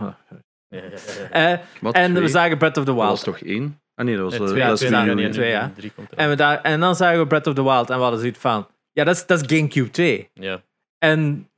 Eh, 1.31 1.51
en 1.91 2.13
we 2.13 2.27
zagen 2.27 2.57
Breath 2.57 2.77
of 2.77 2.83
the 2.83 2.93
Dat 2.93 2.99
was 2.99 3.23
Wild. 3.23 3.37
toch 3.37 3.47
één? 3.47 3.79
Ah 3.95 4.05
nee, 4.05 4.15
dat 4.15 4.23
was 4.23 4.31
Nee, 4.33 4.41
eh, 4.41 4.47
twee, 4.47 4.59
ja, 4.61 4.67
dat 4.67 4.81
is 4.81 4.89
ja. 4.89 5.29
twee, 5.31 5.49
ja. 5.49 5.71
Drie 5.75 5.91
komt 5.95 6.11
er 6.11 6.17
En, 6.17 6.29
we 6.29 6.35
daar, 6.35 6.61
en 6.61 6.79
dan 6.79 6.95
zagen 6.95 7.19
we 7.19 7.27
Breath 7.27 7.47
of 7.47 7.53
the 7.53 7.63
Wild 7.63 7.89
en 7.89 7.95
we 7.95 8.01
hadden 8.01 8.19
zoiets 8.19 8.39
van, 8.39 8.67
ja, 8.91 9.03
dat 9.03 9.15
is, 9.15 9.25
dat 9.25 9.41
is 9.51 9.57
Gamecube 9.57 9.89
2. 9.89 10.29
Ja. 10.33 10.61
En 10.97 11.49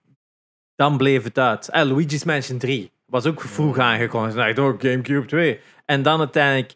dan 0.75 0.97
bleef 0.97 1.23
het 1.23 1.37
uit. 1.39 1.69
Eh, 1.69 1.83
Luigi's 1.83 2.23
Mansion 2.23 2.57
3 2.57 2.91
was 3.05 3.25
ook 3.25 3.41
vroeg 3.41 3.77
aangekondigd. 3.77 4.35
Nou, 4.35 4.53
door 4.53 4.75
Gamecube 4.79 5.25
2. 5.25 5.59
En 5.85 6.01
dan 6.01 6.19
uiteindelijk, 6.19 6.75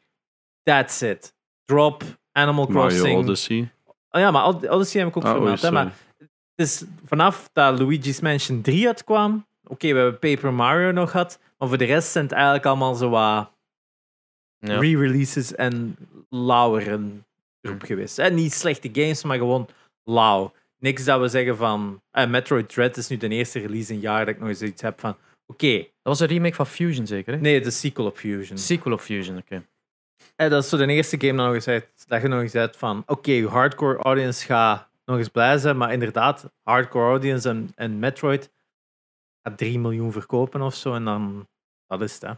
that's 0.64 1.02
it. 1.02 1.34
Drop, 1.66 2.04
Animal 2.32 2.66
Mario 2.66 2.88
Crossing. 2.88 3.18
Odyssey. 3.20 3.72
Oh 4.10 4.22
ja, 4.22 4.32
maar 4.32 4.46
Od- 4.48 4.68
Odyssey 4.70 5.00
heb 5.00 5.10
ik 5.10 5.18
ook 5.18 5.24
Ah, 5.24 5.32
vermeld. 5.32 5.64
oei, 5.64 5.66
hè, 5.66 5.72
maar 5.72 5.94
dus 6.56 6.84
vanaf 7.06 7.50
dat 7.54 7.80
Luigi's 7.80 8.20
Mansion 8.20 8.62
3 8.62 8.88
uitkwam, 8.88 9.46
oké, 9.72 9.94
we 9.94 10.00
hebben 10.00 10.20
Paper 10.20 10.54
Mario 10.54 10.92
nog 10.92 11.12
gehad, 11.12 11.40
maar 11.58 11.68
voor 11.68 11.78
de 11.78 11.86
rest 11.86 12.12
zijn 12.12 12.24
het 12.24 12.34
eigenlijk 12.34 12.66
allemaal 12.66 12.96
zo 12.96 13.10
wat 13.10 13.52
Ja. 14.60 14.80
re-releases 14.80 15.56
en 15.56 15.98
lauweren 16.30 17.26
erop 17.62 17.82
geweest. 17.84 18.20
En 18.20 18.34
niet 18.36 18.54
slechte 18.54 18.90
games, 18.94 19.24
maar 19.24 19.38
gewoon 19.38 19.68
lauw. 20.04 20.54
Niks 20.80 21.04
dat 21.04 21.20
we 21.20 21.28
zeggen 21.28 21.58
van... 21.58 22.02
eh, 22.12 22.28
Metroid 22.30 22.70
Dread 22.70 22.98
is 22.98 23.08
nu 23.08 23.18
de 23.18 23.28
eerste 23.30 23.60
release 23.60 23.94
in 23.94 24.00
jaar 24.00 24.26
dat 24.26 24.34
ik 24.34 24.40
nog 24.40 24.50
eens 24.50 24.62
iets 24.62 24.82
heb 24.82 25.00
van... 25.00 25.16
Oké, 25.46 25.78
Dat 25.78 25.88
was 26.02 26.20
een 26.20 26.28
remake 26.28 26.56
van 26.56 26.68
Fusion, 26.68 27.08
zeker? 27.08 27.34
Hè? 27.34 27.40
nee, 27.40 27.62
de 27.62 27.72
sequel 27.72 28.06
op 28.06 28.18
Fusion. 28.18 28.58
Sequel 28.58 28.94
of 28.94 29.04
Fusion, 29.04 29.38
oké. 29.38 29.64
En 30.36 30.50
dat 30.50 30.64
is 30.64 30.70
zo 30.70 30.78
de 30.78 30.86
eerste 30.88 31.20
game 31.20 31.38
dat, 31.38 31.46
nog 31.46 31.54
eens 31.56 31.68
uit, 31.68 31.88
dat 32.08 32.22
je 32.22 32.28
nog 32.28 32.42
eens 32.42 32.56
uit 32.56 32.78
van... 32.78 33.04
Oké, 33.06 33.32
je 33.32 33.48
hardcore 33.48 33.98
audience 33.98 34.46
gaat 34.46 34.88
nog 35.06 35.18
eens 35.18 35.28
blij 35.30 35.58
zijn, 35.58 35.78
maar 35.78 35.94
inderdaad, 35.94 36.52
hardcore 36.64 37.10
audience 37.10 37.50
en, 37.50 37.72
en 37.76 38.00
Metroid 38.00 38.50
3 39.56 39.80
miljoen 39.80 40.12
verkopen 40.12 40.62
of 40.62 40.76
zo, 40.76 40.94
en 40.94 41.06
dan... 41.06 41.48
Dat 41.88 42.02
is 42.02 42.14
het, 42.14 42.22
hè. 42.22 42.34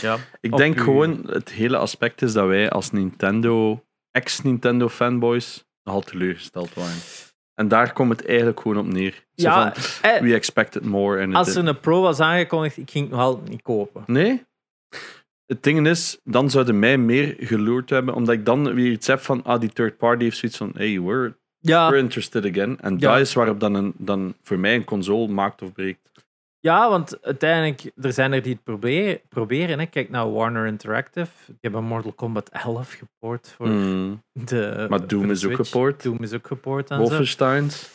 Ja. 0.00 0.16
Ik 0.40 0.52
Op 0.52 0.58
denk 0.58 0.76
uw- 0.76 0.82
gewoon, 0.84 1.26
het 1.26 1.50
hele 1.52 1.76
aspect 1.76 2.22
is 2.22 2.32
dat 2.32 2.46
wij 2.46 2.70
als 2.70 2.90
Nintendo, 2.90 3.84
ex-Nintendo 4.10 4.88
fanboys, 4.88 5.64
nogal 5.82 6.00
teleurgesteld 6.00 6.74
waren. 6.74 6.96
En 7.54 7.68
daar 7.68 7.92
komt 7.92 8.10
het 8.10 8.26
eigenlijk 8.26 8.60
gewoon 8.60 8.78
op 8.78 8.86
neer. 8.86 9.12
Zo 9.34 9.48
Ja, 9.48 9.74
van, 9.74 10.10
eh, 10.10 10.20
we 10.20 10.34
expected 10.34 10.84
more. 10.84 11.18
En 11.20 11.34
als 11.34 11.54
er 11.54 11.66
een 11.68 11.80
Pro 11.80 12.00
was 12.02 12.20
aangekondigd, 12.20 12.76
ik 12.76 12.90
ging 12.90 13.04
het 13.04 13.12
nog 13.14 13.22
altijd 13.22 13.48
niet 13.48 13.62
kopen. 13.62 14.02
Nee? 14.06 14.42
Het 15.46 15.62
ding 15.62 15.86
is, 15.86 16.20
dan 16.24 16.50
zouden 16.50 16.78
mij 16.78 16.98
meer 16.98 17.36
geloerd 17.38 17.90
hebben, 17.90 18.14
omdat 18.14 18.34
ik 18.34 18.44
dan 18.44 18.74
weer 18.74 18.90
iets 18.90 19.06
heb 19.06 19.20
van, 19.20 19.42
ah, 19.44 19.60
die 19.60 19.72
third 19.72 19.96
party 19.96 20.22
heeft 20.24 20.36
zoiets 20.36 20.58
van, 20.58 20.70
hey, 20.74 21.00
we're, 21.00 21.36
Ja, 21.66 21.88
we're 21.90 21.98
interested 22.02 22.44
again. 22.44 22.78
En 22.80 22.98
Ja. 22.98 23.10
dat 23.12 23.20
is 23.20 23.32
waarop 23.34 23.60
dan, 23.60 23.74
een, 23.74 23.92
dan 23.96 24.34
voor 24.42 24.58
mij 24.58 24.74
een 24.74 24.84
console 24.84 25.28
maakt 25.28 25.62
of 25.62 25.72
breekt. 25.72 26.10
Ja, 26.60 26.88
want 26.90 27.22
uiteindelijk, 27.24 27.90
er 28.00 28.12
zijn 28.12 28.32
er 28.32 28.42
die 28.42 28.52
het 28.52 28.62
proberen. 28.64 29.20
proberen 29.28 29.78
hè. 29.78 29.86
Kijk 29.86 30.10
naar 30.10 30.32
Warner 30.32 30.66
Interactive. 30.66 31.30
Die 31.46 31.56
hebben 31.60 31.84
Mortal 31.84 32.12
Kombat 32.12 32.48
11 32.48 32.92
gepoord 32.92 33.54
voor 33.56 33.66
Hmm. 33.66 34.22
de. 34.32 34.86
Maar 34.88 35.06
Doom 35.06 35.26
de 35.26 35.32
is 35.32 35.46
ook 35.46 35.54
gepoord. 35.54 36.02
Doom 36.02 36.22
is 36.22 36.32
ook 36.32 36.46
gepoord 36.46 36.90
en 36.90 36.96
zo. 36.96 37.02
Wolfensteins. 37.02 37.90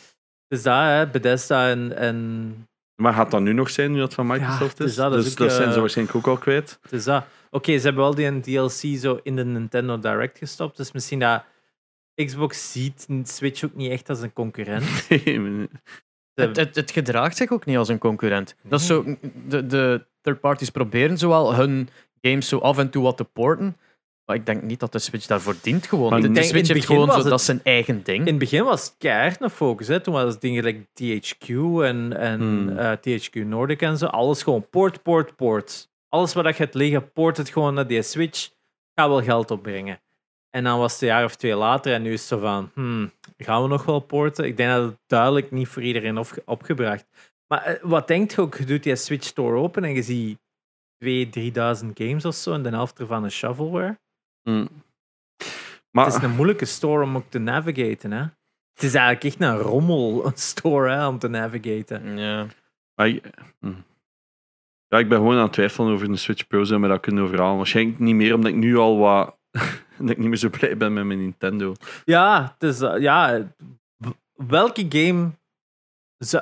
Dus 0.48 0.62
dat, 0.62 0.74
hè, 0.82 1.06
Bethesda 1.06 1.68
en, 1.68 1.96
en 1.96 2.54
Maar 3.02 3.12
gaat 3.12 3.30
dat 3.30 3.40
nu 3.40 3.52
nog 3.52 3.70
zijn, 3.70 3.92
nu 3.92 3.98
dat 3.98 4.14
van 4.14 4.26
Microsoft 4.26 4.78
Ja, 4.78 4.84
is? 4.84 4.90
dus 4.90 4.94
dat 4.94 5.14
is 5.14 5.24
dus 5.24 5.32
ook, 5.32 5.38
dat 5.38 5.52
zijn 5.52 5.68
eh, 5.68 5.74
ze 5.74 5.80
waarschijnlijk 5.80 6.16
ook 6.16 6.26
al 6.26 6.36
kwijt. 6.36 6.78
dus 6.90 7.04
dat. 7.04 7.24
Oké, 7.50 7.78
ze 7.78 7.84
hebben 7.84 8.02
wel 8.02 8.14
die 8.14 8.26
een 8.26 8.42
DLC 8.42 8.98
zo 8.98 9.20
in 9.22 9.36
de 9.36 9.44
Nintendo 9.44 9.98
Direct 9.98 10.38
gestopt. 10.38 10.76
Dus 10.76 10.92
misschien 10.92 11.18
dat 11.18 11.44
Xbox 12.24 12.72
ziet 12.72 13.06
Switch 13.24 13.64
ook 13.64 13.74
niet 13.74 13.90
echt 13.90 14.08
als 14.08 14.20
een 14.20 14.32
concurrent. 14.32 14.84
Het, 16.34 16.56
het, 16.56 16.74
het 16.74 16.90
gedraagt 16.90 17.36
zich 17.36 17.50
ook 17.52 17.64
niet 17.66 17.76
als 17.76 17.88
een 17.88 17.98
concurrent. 17.98 18.54
Dat 18.62 18.80
is 18.80 18.86
zo, 18.86 19.04
de, 19.48 19.66
de 19.66 20.06
third 20.20 20.40
parties 20.40 20.70
proberen 20.70 21.18
zowel 21.18 21.54
hun 21.54 21.88
games 22.20 22.48
zo 22.48 22.58
af 22.58 22.78
en 22.78 22.90
toe 22.90 23.02
wat 23.02 23.16
te 23.16 23.24
porten. 23.24 23.76
Maar 24.24 24.36
ik 24.36 24.46
denk 24.46 24.62
niet 24.62 24.80
dat 24.80 24.92
de 24.92 24.98
Switch 24.98 25.26
daarvoor 25.26 25.54
dient 25.62 25.86
gewoon. 25.86 26.10
Maar 26.10 26.20
de, 26.32 26.42
Switch 26.42 26.68
heeft 26.68 26.86
gewoon 26.86 27.10
zo, 27.10 27.16
dat 27.22 27.30
het- 27.30 27.40
zijn 27.40 27.60
eigen 27.62 28.02
ding. 28.02 28.18
In 28.20 28.26
het 28.26 28.38
begin 28.38 28.64
was 28.64 28.84
het 28.84 28.94
keihard 28.98 29.40
een 29.40 29.50
focus. 29.50 29.86
Hè. 29.88 30.00
Toen 30.00 30.14
was 30.14 30.32
het 30.32 30.40
dingen 30.40 30.64
like 30.64 30.86
THQ 30.94 31.48
en, 31.84 32.16
en 32.18 32.40
Hmm. 32.40 32.78
eh, 32.78 32.92
THQ 32.92 33.34
Nordic 33.46 33.82
en 33.82 33.98
zo. 33.98 34.06
Alles 34.06 34.42
gewoon 34.42 34.68
port, 34.70 35.02
port, 35.02 35.36
port. 35.36 35.88
Alles 36.08 36.32
wat 36.34 36.46
je 36.46 36.62
hebt 36.62 36.74
liggen, 36.74 37.12
poort 37.12 37.36
het 37.36 37.48
gewoon 37.48 37.74
naar 37.74 37.86
die 37.86 38.02
Switch. 38.02 38.50
Gaat 38.94 39.08
wel 39.08 39.22
geld 39.22 39.50
opbrengen. 39.50 40.00
En 40.50 40.64
dan 40.64 40.78
was 40.78 40.92
het 40.92 41.00
een 41.02 41.08
jaar 41.08 41.24
of 41.24 41.36
twee 41.36 41.54
later 41.54 41.92
en 41.92 42.02
nu 42.02 42.12
is 42.12 42.20
het 42.20 42.28
zo 42.28 42.38
van, 42.38 42.70
hmm, 42.74 43.12
gaan 43.38 43.62
we 43.62 43.68
nog 43.68 43.84
wel 43.84 44.00
porten? 44.00 44.44
Ik 44.44 44.56
denk 44.56 44.70
dat 44.70 44.82
het 44.90 44.98
duidelijk 45.06 45.50
niet 45.50 45.68
voor 45.68 45.82
iedereen 45.82 46.18
opge- 46.18 46.42
opgebracht. 46.44 47.06
Maar 47.46 47.62
eh, 47.62 47.82
wat 47.82 48.08
denkt 48.08 48.32
je 48.32 48.40
ook? 48.40 48.56
Je 48.56 48.64
doet 48.64 48.82
die 48.82 48.96
Switch 48.96 49.24
Store 49.26 49.56
open 49.56 49.84
en 49.84 49.94
je 49.94 50.02
ziet 50.02 50.38
2.000, 51.04 51.82
3.000 51.84 51.88
games 51.94 52.24
of 52.24 52.34
zo 52.34 52.52
en 52.52 52.62
de 52.62 52.68
helft 52.68 52.98
ervan 52.98 53.24
is 53.24 53.34
shovelware. 53.36 53.98
Hmm. 54.42 54.68
Maar 55.90 56.04
Het 56.04 56.14
is 56.14 56.22
een 56.22 56.34
moeilijke 56.34 56.64
store 56.64 57.02
om 57.04 57.16
ook 57.16 57.30
te 57.30 57.38
navigaten. 57.38 58.12
Hè? 58.12 58.20
Het 58.72 58.82
is 58.82 58.94
eigenlijk 58.94 59.24
echt 59.24 59.40
een 59.40 59.58
rommel 59.58 60.26
een 60.26 60.36
store 60.36 60.90
hè, 60.90 61.06
om 61.06 61.18
te 61.18 61.28
navigaten. 61.28 62.18
Ja. 62.18 62.46
Maar 62.94 63.08
ik, 63.08 63.24
hm. 63.60 63.72
ja, 64.88 64.98
ik 64.98 65.08
ben 65.08 65.18
gewoon 65.18 65.36
aan 65.36 65.42
het 65.42 65.52
twijfelen 65.52 65.92
over 65.92 66.08
een 66.08 66.18
Switch 66.18 66.46
Pro, 66.46 66.64
zou 66.64 66.80
me 66.80 66.88
dat 66.88 67.00
kunnen 67.00 67.24
overhalen. 67.24 67.56
Waarschijnlijk 67.56 67.98
niet 67.98 68.14
meer, 68.14 68.34
omdat 68.34 68.50
ik 68.50 68.56
nu 68.56 68.76
al 68.76 68.98
wat... 68.98 69.38
dat 70.06 70.10
ik 70.10 70.18
niet 70.18 70.28
meer 70.28 70.36
zo 70.36 70.48
blij 70.50 70.76
ben 70.76 70.92
met 70.92 71.04
mijn 71.04 71.18
Nintendo. 71.18 71.74
Ja, 72.04 72.54
dus, 72.58 72.80
eh, 72.80 72.98
ja, 72.98 73.46
welke 74.46 74.86
game. 74.88 75.30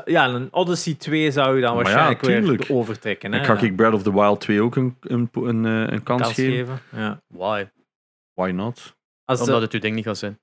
ja, 0.04 0.28
een 0.28 0.52
Odyssey 0.52 0.94
2 0.94 1.30
zou 1.30 1.56
je 1.56 1.62
dan 1.62 1.74
Maar 1.76 1.88
ja, 1.88 1.94
waarschijnlijk 1.94 2.58
weer 2.66 2.76
overtrekken. 2.76 3.32
Hè? 3.32 3.38
En 3.38 3.44
ga 3.44 3.52
Ja. 3.54 3.60
ik 3.60 3.76
Breath 3.76 3.94
of 3.94 4.02
the 4.02 4.12
Wild 4.14 4.40
2 4.40 4.62
ook 4.62 4.76
een, 4.76 4.96
een, 5.00 5.28
een, 5.32 5.64
eh, 5.66 5.92
een 5.92 6.02
kans, 6.02 6.22
kans 6.22 6.34
geven? 6.34 6.52
geven? 6.66 7.00
Ja. 7.02 7.20
Why? 7.26 7.68
Why 8.34 8.50
not? 8.50 8.96
Als 9.24 9.40
Omdat 9.40 9.56
de- 9.56 9.62
het 9.64 9.72
uw 9.72 9.80
ding 9.80 9.94
niet 9.94 10.04
gaat 10.04 10.18
zijn. 10.18 10.38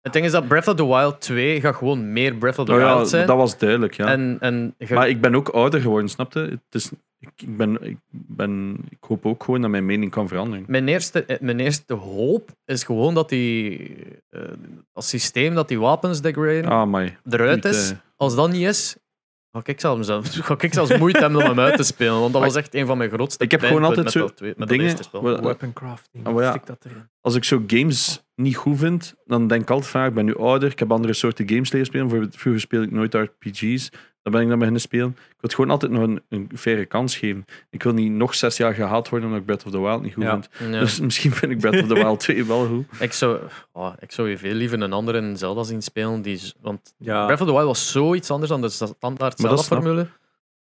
Het 0.00 0.12
ding 0.12 0.24
is 0.24 0.32
dat 0.32 0.48
Breath 0.48 0.68
of 0.68 0.74
the 0.74 0.86
Wild 0.86 1.20
2 1.20 1.60
gaat 1.60 1.74
gewoon 1.76 2.12
meer 2.12 2.34
Breath 2.34 2.58
of 2.58 2.66
the 2.66 2.72
Oh 2.72 2.78
ja, 2.78 2.94
Wild 2.94 3.08
zijn. 3.08 3.26
dat 3.26 3.36
was 3.36 3.58
duidelijk, 3.58 3.94
ja. 3.94 4.06
En, 4.06 4.36
en 4.40 4.74
Maar 4.90 5.08
ik 5.08 5.20
ben 5.20 5.34
ook 5.34 5.48
ouder 5.48 5.80
geworden, 5.80 6.08
snapte? 6.08 6.38
Het 6.40 6.60
is, 6.70 6.90
ik, 7.22 7.30
ik, 7.42 7.56
ben, 7.56 7.82
ik, 7.82 7.96
ben, 8.10 8.76
ik 8.88 8.98
hoop 9.00 9.26
ook 9.26 9.44
gewoon 9.44 9.60
dat 9.60 9.70
mijn 9.70 9.86
mening 9.86 10.10
kan 10.10 10.28
veranderen. 10.28 10.64
mijn, 10.68 10.88
eerste, 10.88 11.24
eh, 11.24 11.40
mijn 11.40 11.60
eerste 11.60 11.94
hoop 11.94 12.50
is 12.64 12.84
gewoon 12.84 13.14
dat 13.14 13.28
die, 13.28 13.94
eh, 14.30 14.42
als 14.92 15.08
systeem 15.08 15.54
dat 15.54 15.68
die 15.68 15.78
wapens 15.80 16.20
degraden 16.20 16.64
Ah, 16.64 16.90
my. 16.90 17.16
eruit 17.30 17.64
is. 17.64 17.92
Als 18.16 18.34
dat 18.34 18.50
niet 18.52 18.66
is, 18.66 18.96
ga 19.52 19.60
ik 19.64 19.80
zelfs, 19.80 20.08
ga 20.48 20.54
ik 20.58 20.72
zelfs 20.74 20.98
moeite 20.98 21.18
hebben 21.20 21.40
om 21.40 21.46
hem 21.46 21.60
uit 21.60 21.76
te 21.76 21.82
spelen. 21.82 22.20
Want 22.20 22.32
dat 22.32 22.42
was 22.42 22.54
echt 22.54 22.74
een 22.74 22.86
van 22.86 22.98
mijn 22.98 23.10
grootste 23.10 23.44
Ik 23.44 23.50
heb 23.50 23.60
gewoon 23.60 23.84
altijd 23.84 24.04
met 24.04 24.12
zo 24.12 24.18
dat 24.20 24.36
twee- 24.36 24.54
met 24.56 24.68
dingen 24.68 24.84
eerste 24.84 25.02
spel. 25.02 25.22
waar- 25.22 25.42
Weapon 25.42 25.72
crafting. 25.72 26.26
Oh, 26.26 26.40
ja. 26.40 26.50
stik 26.50 26.66
dat 26.66 26.84
erin. 26.84 27.08
Als 27.20 27.34
ik 27.34 27.44
zo 27.44 27.62
games 27.66 28.22
niet 28.34 28.56
goed 28.56 28.78
vind, 28.78 29.14
dan 29.24 29.46
denk 29.46 29.62
ik 29.62 29.70
altijd 29.70 29.90
vaak, 29.90 30.08
ik 30.08 30.14
ben 30.14 30.24
nu 30.24 30.36
ouder, 30.36 30.70
ik 30.70 30.78
heb 30.78 30.92
andere 30.92 31.12
soorten 31.12 31.48
games 31.48 31.72
leren 31.72 31.86
spelen. 31.86 32.06
Bijvoorbeeld, 32.06 32.40
Vroeger 32.40 32.60
speelde 32.60 32.86
ik 32.86 32.92
nooit 32.92 33.14
RPG's, 33.14 33.90
dan 34.22 34.32
ben 34.32 34.42
ik 34.42 34.48
dan 34.48 34.56
beginnen 34.58 34.80
spelen. 34.82 35.08
Ik 35.08 35.16
wil 35.16 35.34
het 35.40 35.54
gewoon 35.54 35.70
altijd 35.70 35.92
nog 35.92 36.02
een, 36.02 36.22
een 36.28 36.50
faire 36.54 36.84
kans 36.86 37.16
geven. 37.16 37.44
Ik 37.70 37.82
wil 37.82 37.92
niet 37.92 38.12
nog 38.12 38.34
zes 38.34 38.56
jaar 38.56 38.74
gehaald 38.74 39.08
worden 39.08 39.28
omdat 39.28 39.40
ik 39.42 39.46
Breath 39.46 39.64
of 39.64 39.70
the 39.72 39.80
Wild 39.80 40.02
niet 40.02 40.14
goed 40.14 40.22
Ja. 40.22 40.30
vind. 40.52 40.72
Ja. 40.72 40.78
Dus 40.80 41.00
misschien 41.00 41.32
vind 41.32 41.52
ik 41.52 41.58
Breath 41.58 41.82
of 41.82 41.88
the 41.88 41.94
Wild 41.94 42.20
2 42.26 42.44
wel 42.44 42.66
goed. 42.66 42.84
ik, 43.00 43.12
zou, 43.12 43.40
oh, 43.72 43.92
ik 44.00 44.12
zou 44.12 44.28
je 44.28 44.38
veel 44.38 44.54
liever 44.54 44.82
een 44.82 44.92
andere 44.92 45.18
in 45.18 45.36
Zelda 45.36 45.62
zien 45.62 45.82
spelen. 45.82 46.22
Die, 46.22 46.40
want 46.60 46.94
Ja. 46.98 47.24
Breath 47.24 47.40
of 47.40 47.46
the 47.46 47.52
Wild 47.52 47.66
was 47.66 47.90
zoiets 47.90 48.30
anders 48.30 48.50
dan 48.50 48.60
de 48.60 48.68
standaard 48.68 49.38
Zelda-formule. 49.40 50.06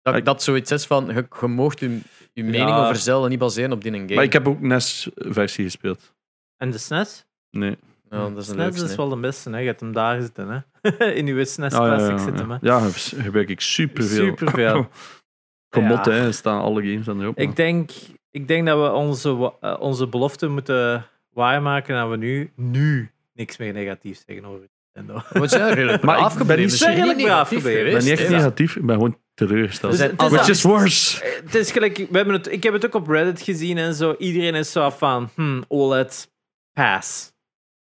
Dat, 0.01 0.15
Ik- 0.15 0.25
dat 0.25 0.43
zoiets 0.43 0.71
is 0.71 0.85
van, 0.85 1.05
je, 1.05 1.27
je 1.41 1.47
moogt 1.47 1.79
je, 1.79 1.99
je 2.33 2.43
mening 2.43 2.69
Ja. 2.69 2.83
over 2.83 2.95
Zelda 2.95 3.27
niet 3.27 3.39
baseren 3.39 3.71
op 3.71 3.81
die 3.83 3.91
game. 3.91 4.15
Maar 4.15 4.23
ik 4.23 4.33
heb 4.33 4.47
ook 4.47 4.59
NES-versie 4.59 5.63
gespeeld. 5.63 6.13
En 6.57 6.71
de 6.71 6.77
SNES? 6.77 7.25
Nee. 7.51 7.77
Ja, 8.17 8.29
dat 8.29 8.31
is 8.31 8.35
een 8.35 8.43
SNES 8.43 8.55
leukste, 8.55 8.83
is 8.83 8.89
hè. 8.89 8.95
wel 8.95 9.09
de 9.09 9.15
beste. 9.15 9.49
Hè? 9.49 9.57
Je 9.57 9.65
hebt 9.65 9.79
hem 9.79 9.93
daar 9.93 10.21
zitten. 10.21 10.65
Hè? 10.81 10.89
In 11.19 11.27
uw 11.27 11.43
SNES 11.43 11.73
Ah, 11.73 11.87
ja, 11.87 11.95
Classic 11.95 12.17
ja, 12.17 12.23
zitten. 12.23 12.49
Hè? 12.49 12.53
ja. 12.53 12.59
ja, 12.61 12.79
daar 12.79 13.23
gebruik 13.23 13.49
ik 13.49 13.61
superveel. 13.61 14.25
Superveel. 14.25 14.87
Gemot, 15.75 16.05
Ja. 16.05 16.11
hè. 16.11 16.25
Er 16.25 16.33
staan 16.33 16.61
alle 16.61 16.81
games 16.81 17.07
aan 17.07 17.21
erop. 17.21 17.37
Ik 17.37 17.55
denk, 17.55 17.91
ik 18.31 18.47
denk 18.47 18.67
dat 18.67 18.79
we 18.79 18.91
onze, 18.91 19.53
eh, 19.61 19.75
onze 19.79 20.07
belofte 20.07 20.47
moeten 20.47 21.05
waarmaken 21.33 21.95
dat 21.95 22.09
we 22.09 22.17
nu, 22.17 22.51
nu 22.55 23.11
niks 23.33 23.57
meer 23.57 23.73
negatiefs 23.73 24.23
zeggen 24.27 24.45
over 24.45 24.67
Nintendo. 24.93 25.21
Wat 25.39 25.49
zijn 25.49 25.73
redelijk 25.73 26.03
Maar 26.11 26.39
ik 26.39 26.47
ben 26.47 26.59
niet 26.59 26.73
redelijk 26.73 27.17
negatief. 27.17 27.65
Ik 27.65 27.83
ben 27.83 28.03
niet 28.03 28.09
echt 28.09 28.27
hè. 28.27 28.35
negatief, 28.35 28.75
ik 28.75 28.85
ben 28.85 28.95
gewoon 28.95 29.17
teleurgesteld. 29.33 29.91
Dus 29.91 30.01
het 30.01 30.21
is 30.21 30.29
Which 30.29 30.49
is 30.49 30.61
worse. 30.63 31.25
Het 31.43 31.55
is 31.55 31.71
gelijk, 31.71 31.97
we 31.97 32.17
hebben 32.17 32.33
het, 32.33 32.51
ik 32.51 32.63
heb 32.63 32.73
het 32.73 32.85
ook 32.85 32.93
op 32.95 33.07
Reddit 33.07 33.41
gezien 33.41 33.77
en 33.77 33.93
zo. 33.93 34.15
Iedereen 34.17 34.55
is 34.55 34.71
zo 34.71 34.89
van, 34.89 35.29
hmm, 35.35 35.63
OLED, 35.67 36.31
pass. 36.73 37.30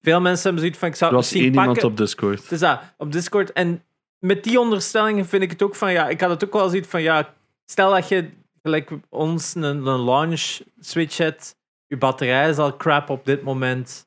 Veel 0.09 0.21
mensen 0.21 0.43
hebben 0.43 0.61
zoiets 0.61 0.79
van, 0.79 0.89
ik 0.89 0.95
zou 0.95 1.11
Er 1.11 1.17
was 1.17 1.33
één 1.33 1.45
iemand 1.45 1.85
op 1.85 1.97
Discord. 1.97 2.43
Het 2.43 2.53
is 2.53 2.61
dat, 2.61 2.81
op 2.97 3.13
Discord. 3.13 3.53
En 3.53 3.85
met 4.19 4.45
die 4.45 4.61
onderstellingen 4.61 5.27
vind 5.27 5.43
ik 5.43 5.51
het 5.51 5.63
ook 5.63 5.75
van, 5.75 5.93
ja, 5.93 6.09
ik 6.09 6.21
had 6.21 6.31
het 6.31 6.45
ook 6.45 6.53
wel 6.53 6.69
zoiets 6.69 6.89
van, 6.89 7.03
ja, 7.03 7.35
stel 7.65 7.91
dat 7.91 8.09
je 8.09 8.31
gelijk 8.63 8.91
ons 9.09 9.55
een, 9.55 9.65
een 9.65 10.05
launch 10.05 10.61
switch 10.81 11.17
hebt, 11.17 11.57
je 11.87 11.97
batterij 11.97 12.49
is 12.49 12.59
al 12.59 12.77
crap 12.77 13.11
op 13.11 13.25
dit 13.25 13.43
moment, 13.43 14.07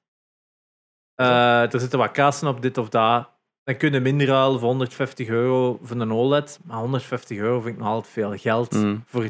Eh, 1.16 1.74
er 1.74 1.80
zitten 1.80 2.00
wat 2.00 2.12
kassen 2.12 2.48
op 2.48 2.62
dit 2.62 2.78
of 2.78 2.90
dat, 2.90 3.30
dan 3.64 3.78
kun 3.78 3.94
je 3.94 4.00
minder 4.00 4.28
ruilen 4.28 4.60
voor 4.60 4.68
150 4.68 5.28
euro 5.28 5.80
voor 5.82 5.98
een 6.00 6.14
OLED. 6.14 6.60
Maar 6.64 6.78
150 6.78 7.38
euro 7.38 7.60
vind 7.62 7.74
ik 7.74 7.80
nog 7.80 7.90
altijd 7.90 8.14
veel 8.14 8.38
geld 8.38 8.72
Mm. 8.72 9.04
voor 9.06 9.30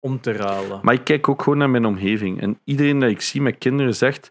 om 0.00 0.20
te 0.20 0.32
ruilen. 0.32 0.80
Maar 0.82 0.94
ik 0.94 1.04
kijk 1.04 1.28
ook 1.28 1.42
gewoon 1.42 1.58
naar 1.58 1.70
mijn 1.70 1.86
omgeving. 1.86 2.40
En 2.40 2.60
iedereen 2.64 2.98
dat 2.98 3.10
ik 3.10 3.20
zie 3.20 3.42
met 3.42 3.58
kinderen 3.58 3.94
zegt: 3.94 4.30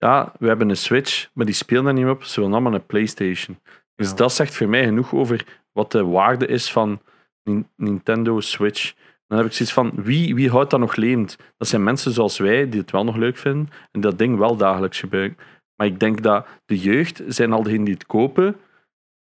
Ja, 0.00 0.32
we 0.38 0.46
hebben 0.48 0.68
een 0.70 0.76
Switch, 0.76 1.28
maar 1.32 1.46
die 1.46 1.54
spelen 1.54 1.84
daar 1.84 1.94
niet 1.94 2.06
op. 2.06 2.24
Ze 2.24 2.40
willen 2.40 2.54
allemaal 2.54 2.74
een 2.74 2.86
PlayStation. 2.86 3.58
Dus 3.96 4.08
Ja. 4.10 4.14
dat 4.16 4.32
zegt 4.32 4.54
voor 4.54 4.68
mij 4.68 4.84
genoeg 4.84 5.12
over 5.14 5.44
wat 5.72 5.92
de 5.92 6.04
waarde 6.04 6.46
is 6.46 6.72
van 6.72 7.00
Nin- 7.42 7.68
Nintendo 7.76 8.40
Switch. 8.40 8.94
Dan 9.26 9.38
heb 9.38 9.46
ik 9.46 9.52
zoiets 9.52 9.74
van: 9.74 9.92
wie, 9.94 10.34
wie 10.34 10.50
houdt 10.50 10.70
dat 10.70 10.80
nog 10.80 10.96
levend? 10.96 11.36
Dat 11.56 11.68
zijn 11.68 11.82
mensen 11.82 12.12
zoals 12.12 12.38
wij 12.38 12.68
die 12.68 12.80
het 12.80 12.90
wel 12.90 13.04
nog 13.04 13.16
leuk 13.16 13.36
vinden 13.36 13.68
en 13.90 14.00
dat 14.00 14.18
ding 14.18 14.38
wel 14.38 14.56
dagelijks 14.56 15.00
gebruiken. 15.00 15.38
Maar 15.76 15.86
ik 15.86 16.00
denk 16.00 16.22
dat 16.22 16.46
de 16.66 16.78
jeugd 16.78 17.22
zijn 17.26 17.52
al 17.52 17.62
degenen 17.62 17.84
die 17.84 17.94
het 17.94 18.06
kopen, 18.06 18.56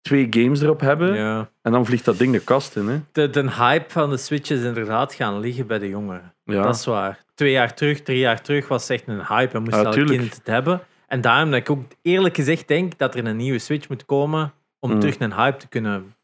twee 0.05 0.27
games 0.29 0.61
erop 0.61 0.79
hebben 0.79 1.13
Ja. 1.13 1.49
en 1.61 1.71
dan 1.71 1.85
vliegt 1.85 2.05
dat 2.05 2.17
ding 2.17 2.31
de 2.31 2.39
kast 2.39 2.75
in. 2.75 2.87
Hè? 2.87 2.99
De, 3.11 3.29
de 3.29 3.51
hype 3.51 3.89
van 3.91 4.09
de 4.09 4.17
Switch 4.17 4.49
is 4.49 4.61
inderdaad 4.61 5.13
gaan 5.13 5.39
liggen 5.39 5.67
bij 5.67 5.79
de 5.79 5.89
jongeren. 5.89 6.33
Ja. 6.43 6.61
Dat 6.61 6.75
is 6.75 6.85
waar. 6.85 7.23
Twee 7.33 7.51
jaar 7.51 7.73
terug, 7.73 8.01
drie 8.01 8.17
jaar 8.19 8.41
terug 8.41 8.67
was 8.67 8.89
echt 8.89 9.07
een 9.07 9.25
hype 9.25 9.53
en 9.55 9.61
moest 9.63 9.75
Ja, 9.75 9.83
elk 9.83 9.93
kind 10.07 10.35
het 10.35 10.47
hebben. 10.47 10.81
En 11.07 11.21
daarom 11.21 11.51
dat 11.51 11.59
ik 11.59 11.69
ook 11.69 11.83
eerlijk 12.01 12.35
gezegd 12.35 12.67
denk 12.67 12.97
dat 12.97 13.15
er 13.15 13.25
een 13.25 13.37
nieuwe 13.37 13.59
Switch 13.59 13.89
moet 13.89 14.05
komen 14.05 14.53
om 14.79 14.91
Mm. 14.91 14.99
terug 14.99 15.19
een 15.19 15.33
hype 15.33 15.57
te 15.57 15.67
kunnen... 15.67 16.15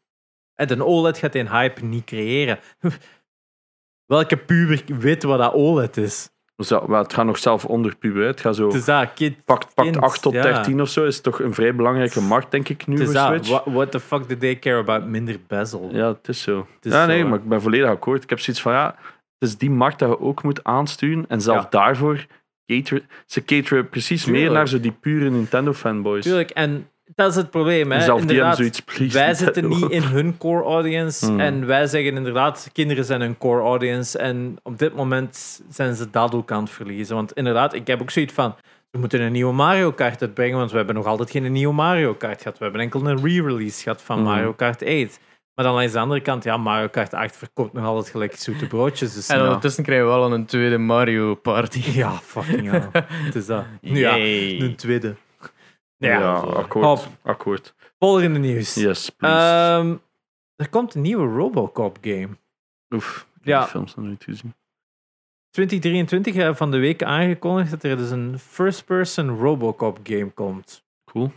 En 0.54 0.70
een 0.72 0.82
OLED 0.82 1.18
gaat 1.18 1.32
die 1.32 1.48
hype 1.48 1.84
niet 1.84 2.04
creëren. 2.04 2.58
Welke 4.06 4.36
puber 4.36 4.82
weet 4.98 5.22
wat 5.22 5.38
dat 5.38 5.52
OLED 5.52 5.96
is? 5.96 6.30
Maar 6.56 7.02
het 7.02 7.14
gaat 7.14 7.24
nog 7.24 7.38
zelf 7.38 7.64
onder 7.64 7.96
puber. 7.96 8.26
Het 8.26 8.40
gaat 8.40 8.56
zo. 8.56 8.66
Het 8.66 8.74
is 8.74 8.84
dat, 8.84 9.12
kid. 9.14 9.44
pakt, 9.44 9.74
pakt 9.74 9.90
kind, 9.90 10.02
8 10.02 10.22
tot 10.22 10.32
ja. 10.32 10.42
13 10.42 10.80
of 10.80 10.88
zo. 10.88 11.04
Is 11.04 11.20
toch 11.20 11.40
een 11.40 11.54
vrij 11.54 11.74
belangrijke 11.74 12.20
markt, 12.20 12.50
denk 12.50 12.68
ik, 12.68 12.86
nu 12.86 12.98
Het 12.98 13.10
voor. 13.10 13.20
Switch. 13.20 13.48
What, 13.48 13.64
what 13.64 13.90
the 13.90 14.00
fuck 14.00 14.28
did 14.28 14.40
they 14.40 14.58
care 14.58 14.78
about 14.78 15.04
minder 15.06 15.36
bezel? 15.46 15.88
Ja, 15.92 16.08
het 16.08 16.28
is 16.28 16.42
zo. 16.42 16.66
is 16.80 16.92
ja, 16.92 17.06
nee, 17.06 17.24
maar 17.24 17.38
ik 17.38 17.48
ben 17.48 17.62
volledig 17.62 17.88
akkoord. 17.88 18.22
Ik 18.22 18.30
heb 18.30 18.40
zoiets 18.40 18.62
van, 18.62 18.72
ja, 18.72 18.96
het 19.38 19.48
is 19.48 19.58
die 19.58 19.70
markt 19.70 19.98
dat 19.98 20.08
je 20.08 20.20
ook 20.20 20.42
moet 20.42 20.64
aansturen. 20.64 21.24
En 21.28 21.40
zelf 21.40 21.62
Ja. 21.62 21.66
daarvoor 21.70 22.26
cateren... 22.66 23.08
Ze 23.26 23.44
cateren 23.44 23.88
precies 23.88 24.24
Tuurlijk. 24.24 24.44
meer 24.44 24.52
naar 24.54 24.68
zo 24.68 24.80
die 24.80 24.92
pure 25.00 25.30
Nintendo-fanboys. 25.30 26.22
Tuurlijk, 26.24 26.50
en 26.50 26.88
dat 27.14 27.30
is 27.30 27.36
het 27.36 27.50
probleem. 27.50 27.92
Hè. 27.92 28.00
Zelf 28.00 28.20
die 28.20 28.36
hebben 28.36 28.36
Inderdaad. 28.36 28.56
zoiets, 28.56 28.80
please, 28.80 29.18
wij 29.18 29.34
zitten 29.44 29.68
niet 29.68 29.90
in 29.90 30.02
hun 30.02 30.38
core 30.38 30.62
audience. 30.64 31.26
Hmm. 31.26 31.40
En 31.40 31.66
wij 31.66 31.86
zeggen 31.86 32.16
inderdaad, 32.16 32.68
kinderen 32.72 33.04
zijn 33.04 33.20
hun 33.20 33.38
core 33.38 33.62
audience. 33.62 34.18
En 34.18 34.56
op 34.62 34.78
dit 34.78 34.94
moment 34.94 35.62
zijn 35.70 35.94
ze 35.94 36.10
dat 36.10 36.34
ook 36.34 36.50
aan 36.52 36.62
het 36.62 36.72
verliezen. 36.72 37.14
Want 37.16 37.32
inderdaad, 37.32 37.74
ik 37.74 37.86
heb 37.86 38.00
ook 38.00 38.10
zoiets 38.10 38.32
van. 38.34 38.54
We 38.90 38.98
moeten 38.98 39.20
een 39.20 39.32
nieuwe 39.32 39.52
Mario 39.52 39.92
Kart 39.92 40.22
uitbrengen, 40.22 40.58
want 40.58 40.70
we 40.70 40.76
hebben 40.76 40.94
nog 40.94 41.06
altijd 41.06 41.30
geen 41.30 41.52
nieuwe 41.52 41.74
Mario 41.74 42.14
Kart 42.14 42.42
gehad. 42.42 42.58
We 42.58 42.64
hebben 42.64 42.82
enkel 42.82 43.06
een 43.06 43.22
re-release 43.22 43.82
gehad 43.82 44.02
van 44.02 44.16
Hmm. 44.16 44.24
Mario 44.26 44.52
Kart 44.52 44.82
8. 44.82 45.20
Maar 45.54 45.64
dan 45.64 45.74
langs 45.74 45.92
de 45.92 45.98
andere 45.98 46.20
kant, 46.20 46.44
ja, 46.44 46.56
Mario 46.56 46.88
Kart 46.88 47.14
8 47.14 47.36
verkoopt 47.36 47.72
nog 47.72 47.84
altijd 47.84 48.08
gelijk 48.08 48.34
zoete 48.36 48.66
broodjes. 48.66 49.14
Dus 49.14 49.28
En 49.28 49.38
ja. 49.38 49.44
ondertussen 49.44 49.84
krijgen 49.84 50.06
we 50.06 50.12
wel 50.12 50.32
een 50.32 50.44
tweede 50.46 50.78
Mario 50.78 51.34
Party. 51.34 51.82
ja, 51.90 52.12
fucking 52.12 52.70
hell. 52.70 52.88
Het 53.26 53.34
is 53.34 53.46
dat. 53.46 53.64
Nu 53.80 53.98
ja, 53.98 54.16
een 54.64 54.76
tweede. 54.76 55.14
Ja, 56.08 56.18
Ja, 56.18 56.32
akkoord. 56.34 56.84
Hop. 56.84 57.08
akkoord. 57.22 57.74
volgende 57.98 58.38
nieuws. 58.38 58.74
Yes, 58.74 59.10
please. 59.10 59.36
Ehm, 59.36 59.96
er 60.56 60.68
komt 60.68 60.94
een 60.94 61.00
nieuwe 61.00 61.26
Robocop 61.36 61.98
game. 62.00 62.28
Oef, 62.94 63.16
ik 63.20 63.34
heb 63.34 63.44
ja. 63.44 63.60
die 63.60 63.68
films 63.68 63.94
nog 63.94 64.04
nooit 64.04 64.24
gezien. 64.24 64.54
2023 65.50 66.34
eh, 66.34 66.54
van 66.54 66.70
de 66.70 66.78
week 66.78 67.02
aangekondigd 67.02 67.70
dat 67.70 67.82
er 67.84 67.96
dus 67.96 68.10
een 68.10 68.38
first-person 68.38 69.38
Robocop 69.38 69.98
game 70.02 70.30
komt. 70.30 70.84
Cool. 71.04 71.30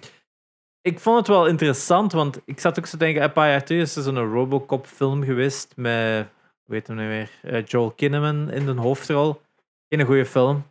Ik 0.81 0.99
vond 0.99 1.17
het 1.17 1.27
wel 1.27 1.47
interessant, 1.47 2.11
want 2.11 2.41
ik 2.45 2.59
zat 2.59 2.79
ook 2.79 2.85
zo 2.85 2.91
te 2.91 2.97
denken, 3.03 3.23
een 3.23 3.31
paar 3.31 3.49
jaar 3.49 3.63
terug 3.63 3.81
is 3.81 3.95
er 3.95 4.03
zo'n 4.03 4.31
Robocop 4.31 4.85
film 4.87 5.23
geweest 5.23 5.73
met, 5.75 6.27
heet 6.67 6.87
hem 6.87 6.95
nu 6.95 7.07
weer, 7.07 7.29
Eh, 7.41 7.65
Joel 7.65 7.91
Kinnaman 7.91 8.51
in 8.51 8.65
de 8.65 8.71
hoofdrol. 8.71 9.41
Geen 9.89 10.05
goede 10.05 10.25
film. 10.25 10.63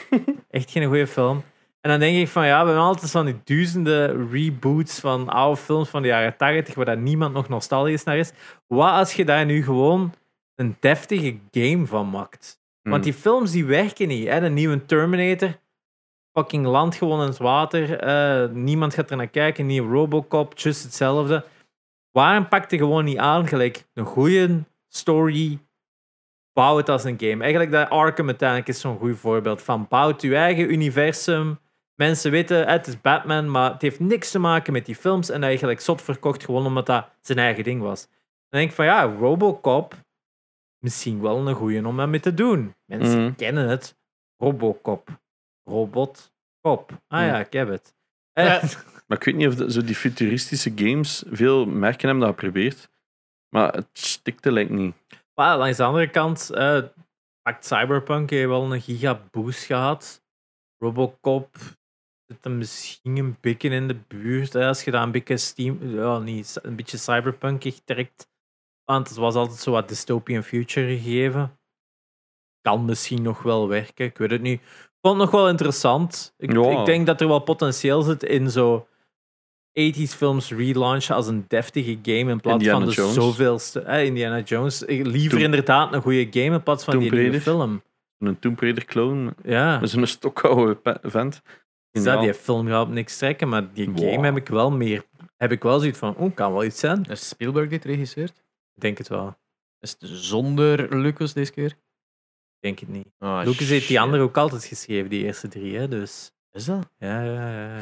Echt 0.50 0.70
geen 0.70 0.86
goede 0.86 1.06
film. 1.06 1.42
En 1.82 1.90
dan 1.90 2.00
denk 2.00 2.16
ik 2.16 2.28
van, 2.28 2.46
ja, 2.46 2.60
we 2.60 2.66
hebben 2.66 2.84
altijd 2.84 3.10
van 3.10 3.24
die 3.26 3.40
duizenden 3.44 4.30
reboots 4.30 5.00
van 5.00 5.28
oude 5.28 5.60
films 5.60 5.88
van 5.88 6.02
de 6.02 6.08
jaren 6.08 6.36
80, 6.36 6.74
waar 6.74 6.84
daar 6.84 6.96
niemand 6.98 7.34
nog 7.34 7.48
nostalgisch 7.48 8.04
naar 8.04 8.16
is. 8.18 8.32
Wat 8.66 8.90
als 8.92 9.12
je 9.14 9.24
daar 9.24 9.44
nu 9.44 9.62
gewoon 9.62 10.12
een 10.54 10.76
deftige 10.80 11.38
game 11.50 11.86
van 11.86 12.10
maakt? 12.10 12.60
Want 12.82 12.94
Hmm. 12.94 13.04
die 13.04 13.12
films 13.20 13.50
die 13.50 13.64
werken 13.64 14.08
niet. 14.08 14.28
Hè? 14.28 14.40
De 14.40 14.48
nieuwe 14.48 14.84
Terminator, 14.86 15.58
fucking 16.32 16.66
land 16.66 16.94
gewoon 16.94 17.20
in 17.20 17.26
het 17.26 17.38
water. 17.38 17.98
eh, 17.98 18.48
niemand 18.50 18.94
gaat 18.94 19.10
er 19.10 19.16
naar 19.16 19.28
kijken. 19.28 19.66
Nieuwe 19.66 19.92
Robocop, 19.94 20.58
just 20.58 20.82
hetzelfde. 20.82 21.44
Waarom 22.10 22.48
pakt 22.48 22.70
hij 22.70 22.78
gewoon 22.80 23.04
niet 23.04 23.18
aan? 23.18 23.46
Gelijk 23.46 23.84
een 23.94 24.04
goede 24.04 24.64
story. 24.88 25.58
Bouw 26.52 26.76
het 26.76 26.88
als 26.88 27.04
een 27.04 27.20
game. 27.20 27.42
Eigenlijk 27.42 27.72
dat 27.72 27.90
Arkham 27.90 28.26
uiteindelijk 28.26 28.68
is 28.68 28.80
zo'n 28.80 28.98
goed 28.98 29.18
voorbeeld 29.18 29.62
van. 29.62 29.86
Bouw 29.88 30.14
je 30.18 30.36
eigen 30.36 30.72
universum. 30.72 31.58
Mensen 31.94 32.30
weten, 32.30 32.66
het 32.68 32.86
is 32.86 33.00
Batman, 33.00 33.50
maar 33.50 33.72
het 33.72 33.82
heeft 33.82 34.00
niks 34.00 34.30
te 34.30 34.38
maken 34.38 34.72
met 34.72 34.86
die 34.86 34.94
films. 34.96 35.30
En 35.30 35.42
eigenlijk 35.42 35.80
zot 35.80 36.02
verkocht 36.02 36.44
gewoon 36.44 36.66
omdat 36.66 36.86
dat 36.86 37.10
zijn 37.20 37.38
eigen 37.38 37.64
ding 37.64 37.80
was. 37.82 38.06
Dan 38.48 38.60
denk 38.60 38.68
ik 38.70 38.76
van 38.76 38.84
ja, 38.84 39.02
Robocop, 39.04 39.94
misschien 40.78 41.20
wel 41.20 41.48
een 41.48 41.54
goeie 41.54 41.86
om 41.86 42.10
mee 42.10 42.20
te 42.20 42.34
doen. 42.34 42.74
Mensen 42.84 43.22
Mhm. 43.24 43.34
kennen 43.34 43.68
het. 43.68 43.96
Robocop. 44.36 45.08
Robot. 45.64 46.32
Kop. 46.60 46.90
Ah 47.08 47.18
Mhm. 47.20 47.28
ja, 47.28 47.38
ik 47.40 47.52
heb 47.52 47.68
het. 47.68 47.94
Ja. 48.32 48.60
Eh, 48.60 48.62
Maar 49.06 49.18
ik 49.20 49.24
weet 49.24 49.36
niet 49.36 49.48
of 49.48 49.54
de- 49.54 49.72
zo 49.72 49.82
die 49.82 49.94
futuristische 49.94 50.72
games, 50.74 51.24
veel 51.30 51.66
merken 51.66 52.08
hebben 52.08 52.26
dat 52.26 52.34
geprobeerd. 52.38 52.90
Maar 53.48 53.72
het 53.72 53.88
stikte 53.92 54.52
lijkt 54.52 54.70
niet. 54.70 54.94
maar 55.34 55.58
langs 55.58 55.76
de 55.76 55.82
andere 55.84 56.10
kant 56.10 56.50
eh 56.50 56.82
pakt 57.42 57.66
Cyberpunk 57.66 58.30
heeft 58.30 58.48
wel 58.48 58.72
een 58.72 58.80
gigaboost 58.80 59.64
gehad. 59.64 60.22
Robocop 60.78 61.56
zit 62.32 62.44
er 62.44 62.50
misschien 62.50 63.16
een 63.16 63.36
beetje 63.40 63.68
in 63.68 63.88
de 63.88 63.96
buurt. 64.08 64.52
Hè, 64.52 64.66
als 64.66 64.84
je 64.84 64.90
daar 64.90 65.02
een 65.02 65.10
beetje 65.12 65.36
Steam, 65.36 65.78
ja, 65.94 66.18
niet, 66.18 66.58
een 66.62 66.76
beetje 66.76 66.96
cyberpunkig 66.98 67.80
trekt. 67.84 68.28
Want 68.84 69.08
het 69.08 69.16
was 69.18 69.34
altijd 69.34 69.58
zo 69.58 69.70
wat 69.70 69.88
dystopian 69.88 70.42
future 70.42 70.98
gegeven. 70.98 71.58
Kan 72.60 72.84
misschien 72.84 73.22
nog 73.22 73.42
wel 73.42 73.68
werken, 73.68 74.04
ik 74.06 74.18
weet 74.18 74.30
het 74.30 74.42
niet. 74.42 74.60
Ik 74.60 74.98
vond 75.08 75.20
het 75.20 75.30
nog 75.30 75.40
wel 75.40 75.48
interessant. 75.48 76.34
Ik, 76.38 76.52
Ja. 76.52 76.80
ik 76.80 76.86
denk 76.86 77.06
dat 77.06 77.20
er 77.20 77.28
wel 77.28 77.38
potentieel 77.38 78.02
zit 78.02 78.22
in 78.22 78.50
zo 78.50 78.86
80s 79.72 80.14
films 80.14 80.50
relaunchen 80.50 81.14
als 81.14 81.26
een 81.26 81.44
deftige 81.48 81.98
game 82.02 82.30
in 82.30 82.40
plaats 82.40 82.56
Indiana 82.58 82.78
van 82.78 82.88
de 82.88 82.94
Jones. 82.94 83.14
zoveelste. 83.14 83.80
Eh, 83.80 84.04
Indiana 84.04 84.40
Jones. 84.40 84.82
Ik- 84.82 85.06
Liever 85.06 85.30
Tomb- 85.30 85.42
inderdaad 85.44 85.92
een 85.92 86.02
goede 86.02 86.26
game 86.30 86.54
in 86.54 86.62
plaats 86.62 86.84
van 86.84 86.94
Tomb 86.94 87.10
die 87.10 87.20
nieuwe 87.20 87.40
film. 87.40 87.82
Een 88.18 88.38
Tomb 88.38 88.60
Raider 88.60 88.84
clone 88.84 89.34
Ja. 89.44 89.78
met 89.80 89.90
zo'n 89.90 90.06
stokoude 90.06 90.74
pe- 90.74 90.98
vent. 91.02 91.42
Dus 91.92 92.04
dat, 92.04 92.20
die 92.20 92.34
film 92.34 92.66
gaat 92.68 92.86
op 92.86 92.92
niks 92.92 93.16
trekken, 93.18 93.48
maar 93.48 93.72
die 93.72 93.84
game 93.94 94.14
Wow. 94.14 94.24
heb 94.24 94.36
ik 94.36 94.48
wel 94.48 94.70
meer. 94.70 95.04
Heb 95.36 95.52
ik 95.52 95.62
wel 95.62 95.78
zoiets 95.78 95.98
van, 95.98 96.16
oh, 96.16 96.34
kan 96.34 96.52
wel 96.52 96.64
iets 96.64 96.80
zijn. 96.80 97.04
Is 97.04 97.28
Spielberg 97.28 97.68
dit 97.68 97.84
regisseert? 97.84 98.42
Ik 98.74 98.80
denk 98.82 98.98
het 98.98 99.08
wel. 99.08 99.36
Is 99.80 99.90
het 99.90 100.08
zonder 100.10 100.96
Lucas 100.98 101.32
deze 101.32 101.52
keer? 101.52 101.70
Ik 101.70 102.60
denk 102.60 102.78
het 102.78 102.88
niet. 102.88 103.08
Ah, 103.18 103.40
Lucas 103.44 103.68
heeft 103.68 103.88
die 103.88 104.00
andere 104.00 104.22
ook 104.22 104.36
altijd 104.36 104.64
geschreven, 104.64 105.10
die 105.10 105.24
eerste 105.24 105.48
drie, 105.48 105.76
hè, 105.76 105.88
dus... 105.88 106.32
Is 106.52 106.64
dat? 106.64 106.88
Ja, 106.98 107.22
ja, 107.22 107.48
ja. 107.50 107.76
ja. 107.76 107.80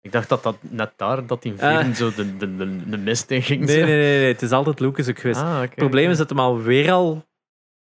Ik 0.00 0.12
dacht 0.12 0.28
dat 0.28 0.42
dat 0.42 0.56
net 0.60 0.92
daar, 0.96 1.26
dat 1.26 1.44
in 1.44 1.60
Ah. 1.60 1.76
vieren 1.76 1.94
zo 1.94 2.14
de, 2.14 2.36
de, 2.36 2.56
de, 2.56 2.88
de 2.90 2.96
mist 2.98 3.30
in 3.30 3.42
ging. 3.42 3.64
Nee, 3.64 3.76
nee, 3.76 3.86
nee, 3.86 4.18
nee, 4.18 4.32
het 4.32 4.42
is 4.42 4.50
altijd 4.50 4.80
Lucas 4.80 5.08
ook 5.08 5.18
geweest. 5.18 5.40
Ah, 5.40 5.60
het 5.60 5.74
probleem 5.74 6.10
is 6.10 6.16
dat 6.18 6.28
hem 6.28 6.38
alweer 6.38 6.92
al 6.92 7.24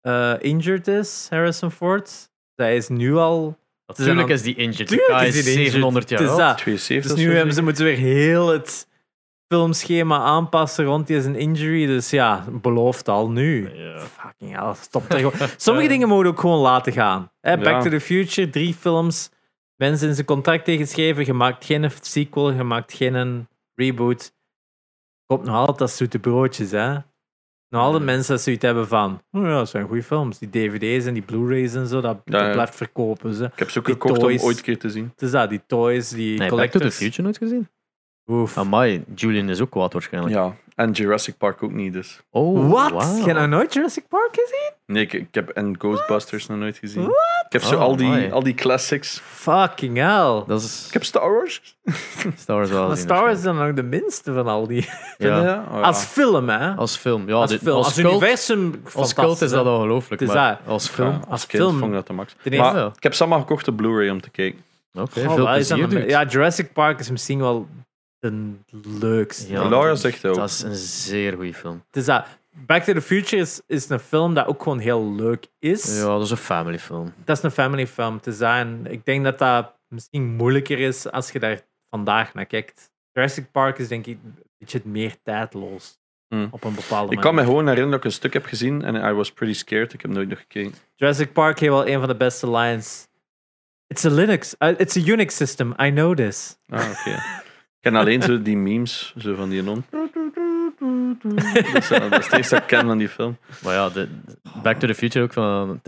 eh, 0.00 0.34
injured 0.38 0.88
is, 0.88 1.26
Harrison 1.30 1.70
Ford. 1.70 2.30
Hij 2.54 2.76
is 2.76 2.88
nu 2.88 3.14
al... 3.16 3.58
Natuurlijk 3.86 4.18
dan- 4.26 4.36
is 4.36 4.42
die 4.42 4.54
injured. 4.54 4.88
Die 4.88 4.98
Tuurlijk 4.98 5.26
is 5.28 5.36
is 5.36 5.42
hij 5.44 5.52
injured. 5.52 5.72
700 5.72 6.08
jaar 6.08 6.20
Het 6.20 6.28
is 6.30 6.34
oud. 6.36 6.48
dat. 6.48 6.58
72 6.58 7.12
Dus 7.16 7.24
nu 7.26 7.36
hebben 7.36 7.54
ze 7.54 7.62
moeten 7.62 7.84
weer 7.84 7.96
heel 7.96 8.48
het 8.48 8.88
filmschema 9.48 10.18
aanpassen 10.18 10.84
rond 10.84 11.06
die 11.06 11.20
zijn 11.22 11.36
injury. 11.36 11.86
Dus 11.86 12.10
ja, 12.10 12.44
belooft 12.50 13.08
al 13.08 13.30
nu. 13.30 13.70
Ja. 13.74 13.98
Fucking 14.00 14.56
hell, 14.60 14.74
stop 14.80 15.12
er 15.12 15.18
gewoon. 15.18 15.48
Sommige 15.56 15.88
dingen 15.94 16.08
moeten 16.08 16.30
ook 16.32 16.40
gewoon 16.40 16.60
laten 16.60 16.92
gaan. 16.92 17.30
Hè, 17.40 17.56
Back 17.56 17.66
Ja. 17.66 17.80
to 17.82 17.90
the 17.90 18.00
Future, 18.00 18.50
drie 18.50 18.74
films. 18.74 19.30
Mensen 19.76 20.08
in 20.08 20.14
zijn 20.14 20.26
contract 20.26 20.64
tegenschreven. 20.64 21.24
Je 21.26 21.32
maakt 21.32 21.64
geen 21.64 21.90
sequel, 22.00 22.50
je 22.52 22.62
maakt 22.62 22.92
geen 22.92 23.48
reboot, 23.74 24.32
komt 25.26 25.44
nog 25.44 25.54
altijd 25.54 25.80
als 25.80 25.96
zoete 25.96 26.18
broodjes, 26.18 26.70
hè. 26.70 26.94
Altijd 27.80 28.02
Ja. 28.04 28.10
mensen 28.10 28.34
dat 28.34 28.42
zoiets 28.42 28.64
hebben 28.64 28.88
van, 28.88 29.22
oh 29.32 29.42
ja, 29.42 29.48
dat 29.56 29.68
zijn 29.68 29.86
goede 29.86 30.02
films. 30.02 30.38
Die 30.38 30.50
dvd's 30.50 31.06
en 31.06 31.14
die 31.14 31.22
blu-rays 31.22 31.74
en 31.74 31.86
zo, 31.86 32.00
dat, 32.00 32.20
Ja, 32.24 32.38
dat 32.38 32.46
ja. 32.46 32.52
blijft 32.52 32.74
verkopen, 32.76 33.34
ze. 33.34 33.44
Ik 33.44 33.58
heb 33.58 33.70
ze 33.70 33.78
ook 33.78 33.84
Die 33.84 33.94
gekocht 33.94 34.20
toys. 34.20 34.40
om 34.40 34.46
ooit 34.46 34.56
een 34.56 34.62
keer 34.62 34.78
te 34.78 34.90
zien. 34.90 35.10
Het 35.12 35.22
is 35.22 35.30
dat, 35.30 35.48
die 35.50 35.62
toys, 35.66 36.08
die 36.08 36.28
Nee, 36.28 36.36
Back 36.38 36.48
to 36.48 36.56
the 36.56 36.62
collectors. 36.66 36.96
Future 36.96 37.22
nooit 37.22 37.38
gezien? 37.38 37.68
Oef. 38.26 38.58
Amai, 38.58 39.04
Julian 39.14 39.48
is 39.48 39.60
ook 39.60 39.70
kwaad 39.70 39.92
waarschijnlijk. 39.92 40.34
Ja, 40.34 40.54
en 40.74 40.90
Jurassic 40.90 41.36
Park 41.36 41.62
ook 41.62 41.72
niet 41.72 41.92
dus. 41.92 42.20
Oh, 42.30 42.70
Wat? 42.70 42.90
wauw. 42.90 43.26
Je 43.26 43.32
nog 43.32 43.46
nooit 43.48 43.74
Jurassic 43.74 44.08
Park 44.08 44.28
gezien? 44.32 44.72
Nee, 44.86 45.02
ik, 45.02 45.12
ik 45.12 45.34
heb 45.34 45.48
en 45.48 45.74
Ghostbusters 45.78 46.46
nog 46.46 46.58
nooit 46.58 46.76
gezien. 46.76 47.02
What? 47.02 47.44
Ik 47.46 47.52
heb 47.52 47.62
zo 47.62 47.74
Oh, 47.74 47.80
al, 47.80 47.96
die, 47.96 48.32
al 48.32 48.42
die 48.42 48.54
classics. 48.54 49.20
Fucking 49.24 49.96
hell. 49.96 50.42
Dat 50.46 50.62
is 50.62 50.84
Ik 50.86 50.92
heb 50.92 51.04
Star 51.04 51.32
Wars. 51.32 51.76
Star 52.36 52.56
Wars 52.56 52.70
wel 52.70 52.80
Maar 52.80 52.90
gezien, 52.90 53.04
Star 53.04 53.20
Wars 53.22 53.36
is 53.38 53.42
dan 53.42 53.56
nog 53.56 53.72
de 53.72 53.82
minste 53.82 54.32
van 54.32 54.46
al 54.46 54.66
die. 54.66 54.88
Ja. 55.18 55.38
Oh, 55.38 55.44
ja. 55.44 55.80
Als 55.80 56.04
film, 56.04 56.48
hè? 56.48 56.74
Als 56.74 56.96
film. 56.96 57.28
Ja, 57.28 57.34
Als 57.34 57.50
dit- 57.50 57.60
film. 57.62 57.76
Als, 57.76 57.86
Als, 57.86 57.94
cult, 57.94 58.10
universum, 58.10 58.80
als 58.84 58.92
cult 58.92 59.08
fantastisch, 59.08 59.40
is 59.46 59.50
dat 59.50 59.64
hè. 59.64 59.70
ongelooflijk. 59.70 60.20
Het 60.20 60.28
is 60.28 60.34
maar 60.36 60.58
dat. 60.64 60.72
als 60.72 60.88
film. 60.88 61.08
als, 61.14 61.26
als 61.28 61.46
kind 61.46 61.62
film. 61.62 61.78
vond 61.78 61.90
ik 61.90 61.96
dat 61.96 62.06
de 62.06 62.12
max. 62.12 62.34
Eerste- 62.44 62.60
Maar 62.72 62.86
ik 62.96 63.02
heb 63.02 63.14
ze 63.14 63.20
allemaal 63.22 63.40
gekocht 63.40 63.68
op 63.68 63.76
Blu-ray 63.76 64.08
om 64.08 64.20
te 64.20 64.30
kijken. 64.30 64.60
Oké, 64.94 65.20
Oh, 65.26 65.34
veel 65.34 65.44
waar 65.44 65.58
is 65.58 65.68
dat 65.68 65.78
plezier, 65.78 65.96
een- 65.96 66.02
dude. 66.02 66.12
Ja, 66.12 66.24
Jurassic 66.24 66.72
Park 66.72 67.00
is 67.00 67.10
misschien 67.10 67.38
wel 67.38 67.66
de 68.30 68.54
leukste. 68.98 69.52
Ja, 69.52 69.68
Laura 69.68 69.88
dat- 69.88 70.00
zegt 70.00 70.26
ook. 70.26 70.34
Dat 70.36 70.48
is 70.50 70.62
een 70.62 70.74
zeer 70.74 71.32
goede 71.34 71.54
film. 71.54 71.82
Het 71.86 71.96
is 71.96 72.04
dat. 72.04 72.26
Back 72.56 72.82
to 72.82 72.92
the 72.92 73.00
Future 73.02 73.42
is, 73.42 73.60
is 73.66 73.88
een 73.88 73.98
film 73.98 74.34
dat 74.34 74.46
ook 74.46 74.62
gewoon 74.62 74.78
heel 74.78 75.14
leuk 75.14 75.46
is. 75.58 75.98
Ja, 75.98 76.04
dat 76.04 76.22
is 76.22 76.30
een 76.30 76.36
family 76.36 76.78
film. 76.78 77.12
Dat 77.24 77.36
is 77.36 77.42
een 77.42 77.50
family 77.50 77.86
film. 77.86 78.20
En 78.40 78.86
ik 78.88 79.04
denk 79.04 79.24
dat 79.24 79.38
dat 79.38 79.72
misschien 79.88 80.34
moeilijker 80.36 80.78
is 80.78 81.10
als 81.10 81.30
je 81.30 81.38
daar 81.38 81.60
vandaag 81.90 82.34
naar 82.34 82.46
kijkt. 82.46 82.90
Jurassic 83.12 83.50
Park 83.50 83.78
is 83.78 83.88
denk 83.88 84.06
ik 84.06 84.18
een 84.24 84.34
beetje 84.58 84.80
meer 84.84 85.16
tijdloos. 85.22 85.98
Hmm. 86.28 86.48
Op 86.50 86.64
een 86.64 86.74
bepaalde 86.74 87.04
Ik 87.04 87.08
manier. 87.08 87.20
kan 87.22 87.34
me 87.34 87.40
gewoon 87.40 87.62
herinneren 87.66 87.90
dat 87.90 87.98
ik 87.98 88.04
een 88.04 88.12
stuk 88.12 88.32
heb 88.32 88.44
gezien 88.44 88.84
en 88.84 88.94
I 88.94 89.12
was 89.12 89.32
pretty 89.32 89.54
scared. 89.58 89.92
Ik 89.92 90.02
heb 90.02 90.10
nooit 90.10 90.28
nog 90.28 90.38
gekeken. 90.38 90.74
Jurassic 90.94 91.32
Park 91.32 91.58
heeft 91.58 91.72
wel 91.72 91.86
een 91.88 91.98
van 91.98 92.08
de 92.08 92.16
beste 92.16 92.50
lines. 92.50 93.08
It's 93.86 94.04
a 94.04 94.10
Linux. 94.10 94.54
uh, 94.58 94.68
it's 94.78 94.96
a 94.96 95.00
Unix 95.00 95.36
system. 95.36 95.74
I 95.80 95.90
know 95.90 96.14
this. 96.16 96.56
Ah, 96.68 96.90
oké. 96.90 97.10
ik 97.10 97.43
ken 97.84 97.94
alleen 97.96 98.22
zo 98.22 98.42
die 98.42 98.56
memes 98.56 99.14
zo 99.18 99.34
van 99.34 99.48
die 99.48 99.62
non. 99.62 99.84
Dat 99.90 101.74
is, 101.74 101.88
dat 101.88 102.12
is 102.12 102.24
het 102.24 102.32
eerste 102.32 102.54
dat 102.54 102.62
ik 102.62 102.66
ken 102.66 102.86
van 102.86 102.98
die 102.98 103.08
film. 103.08 103.36
Maar 103.62 103.74
ja, 103.74 103.88
de, 103.88 104.08
Back 104.62 104.78
to 104.78 104.86
the 104.86 104.94
Future 104.94 105.24
ook 105.24 105.32
van... 105.32 105.80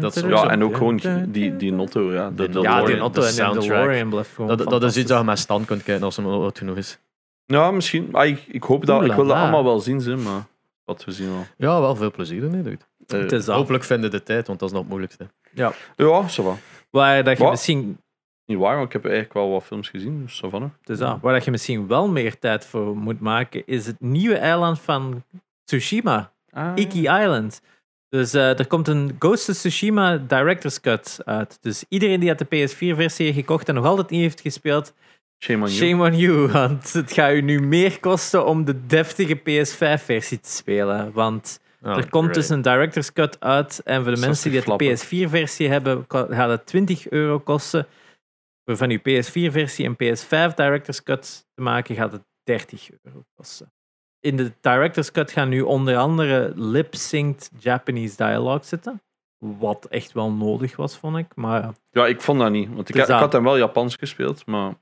Dat 0.00 0.16
is 0.16 0.24
ook 0.24 0.30
Ja, 0.30 0.36
zo- 0.36 0.46
en 0.46 0.64
ook 0.64 0.76
gewoon 0.76 1.00
die, 1.28 1.56
die 1.56 1.72
notto. 1.72 2.12
Ja, 2.12 2.30
de, 2.30 2.42
Notto. 2.42 2.62
Ja, 2.62 2.84
die 2.84 3.02
Otto 3.04 3.20
de 3.20 3.26
en 3.26 3.32
de 3.32 3.38
soundtrack. 3.40 3.68
DeLorean 3.68 4.08
blijft 4.08 4.30
gewoon 4.34 4.56
dat, 4.56 4.70
dat 4.70 4.82
is 4.84 4.96
iets 4.96 5.08
dat 5.08 5.18
je 5.18 5.24
met 5.24 5.38
stand 5.38 5.66
kunt 5.66 5.82
kijken 5.82 6.04
als 6.04 6.18
oud 6.18 6.58
genoeg 6.58 6.76
is. 6.76 6.98
Ja, 7.46 7.70
misschien. 7.70 8.08
Ah, 8.12 8.26
ik, 8.26 8.44
ik 8.48 8.62
hoop 8.62 8.86
dat. 8.86 9.04
Ik 9.04 9.12
wil 9.12 9.26
dat 9.26 9.36
allemaal 9.36 9.64
wel 9.64 9.80
zien, 9.80 10.00
ze, 10.00 10.16
maar 10.16 10.42
wat 10.84 11.04
we 11.04 11.12
zien 11.12 11.28
al. 11.30 11.46
Ja, 11.56 11.80
wel 11.80 11.96
veel 11.96 12.10
plezier 12.10 12.42
ermee, 12.42 12.62
dude. 12.62 12.78
Eh, 13.06 13.20
Het. 13.30 13.46
Hopelijk 13.46 13.84
vinden 13.84 14.10
de 14.10 14.22
tijd, 14.22 14.46
want 14.46 14.58
dat 14.58 14.68
is 14.68 14.74
nog 14.74 14.80
het 14.82 14.90
moeilijkste. 14.90 15.26
ja, 15.52 15.72
zo 16.28 16.42
wat. 16.42 16.56
Waar 16.90 17.24
dat 17.24 17.36
je 17.36 17.42
Wat? 17.42 17.52
misschien 17.52 17.98
Niet 18.46 18.58
waar, 18.58 18.74
want 18.74 18.86
ik 18.86 18.92
heb 18.92 19.02
eigenlijk 19.04 19.34
wel 19.34 19.50
wat 19.50 19.64
films 19.64 19.88
gezien. 19.88 20.22
Dus 20.22 20.40
hè. 20.40 20.58
Dus 20.82 20.98
dat, 20.98 21.18
waar 21.20 21.32
dat 21.34 21.44
je 21.44 21.50
misschien 21.50 21.86
wel 21.86 22.08
meer 22.08 22.38
tijd 22.38 22.66
voor 22.66 22.96
moet 22.96 23.20
maken, 23.20 23.62
is 23.66 23.86
het 23.86 24.00
nieuwe 24.00 24.36
eiland 24.36 24.80
van 24.80 25.22
Tsushima, 25.64 26.32
Ah, 26.50 26.72
Iki 26.74 27.00
Island. 27.00 27.60
Dus 28.08 28.34
eh, 28.34 28.58
er 28.58 28.66
komt 28.66 28.88
een 28.88 29.16
Ghost 29.18 29.48
of 29.48 29.54
Tsushima 29.56 30.16
Director's 30.16 30.80
Cut 30.80 31.18
uit. 31.24 31.58
Dus 31.60 31.84
iedereen 31.88 32.20
die 32.20 32.28
uit 32.28 32.38
de 32.38 32.44
PS4-versie 32.68 33.24
heeft 33.26 33.38
gekocht 33.38 33.68
en 33.68 33.74
nog 33.74 33.84
altijd 33.84 34.10
niet 34.10 34.20
heeft 34.20 34.40
gespeeld, 34.40 34.94
Shame 35.44 35.64
on 35.64 35.70
you. 35.72 35.88
shame 35.90 36.04
on 36.10 36.16
you. 36.18 36.48
Want 36.52 36.92
het 36.92 37.12
gaat 37.12 37.32
u 37.32 37.40
nu 37.40 37.60
meer 37.60 38.00
kosten 38.00 38.46
om 38.46 38.64
de 38.64 38.86
deftige 38.86 39.36
PS5-versie 39.38 40.40
te 40.40 40.50
spelen. 40.50 41.12
Want 41.12 41.62
Ah, 41.82 41.96
er 41.96 42.08
komt 42.08 42.22
great. 42.22 42.34
dus 42.34 42.48
een 42.48 42.62
Director's 42.62 43.12
Cut 43.12 43.36
uit. 43.40 43.80
En 43.84 44.02
voor 44.02 44.10
de 44.10 44.16
60 44.16 44.26
mensen 44.26 44.48
die 44.50 44.58
het 44.58 44.66
flappen. 44.68 44.86
de 44.86 45.26
PS4-versie 45.28 45.68
hebben, 45.68 46.04
gaat 46.08 46.50
het 46.50 46.66
20 46.66 47.08
euro 47.10 47.38
kosten. 47.38 47.86
Voor 48.64 48.76
van 48.76 48.90
uw 48.90 48.98
PS4-versie 48.98 49.84
en 49.84 49.94
PS5 49.94 50.54
Director's 50.54 51.02
Cut 51.02 51.46
te 51.54 51.62
maken, 51.62 51.94
gaat 51.96 52.12
het 52.12 52.22
30 52.44 52.88
euro 53.02 53.22
kosten. 53.34 53.72
In 54.20 54.36
de 54.36 54.52
Director's 54.60 55.10
Cut 55.12 55.30
gaan 55.30 55.48
nu 55.48 55.60
onder 55.60 55.96
andere 55.96 56.52
lip-synced 56.56 57.50
Japanese 57.58 58.16
dialogue 58.16 58.64
zitten. 58.64 59.02
Wat 59.38 59.84
echt 59.84 60.12
wel 60.12 60.30
nodig 60.32 60.76
was, 60.76 60.96
vond 60.98 61.16
ik. 61.16 61.26
Maar 61.34 61.72
Ja, 61.90 62.06
ik 62.06 62.20
vond 62.20 62.38
dat 62.40 62.50
niet. 62.50 62.74
Want 62.74 62.88
ik, 62.88 62.94
ik 62.94 63.06
had 63.06 63.32
hem 63.32 63.42
wel 63.44 63.56
Japans 63.58 63.96
gespeeld, 63.96 64.46
maar 64.46 64.72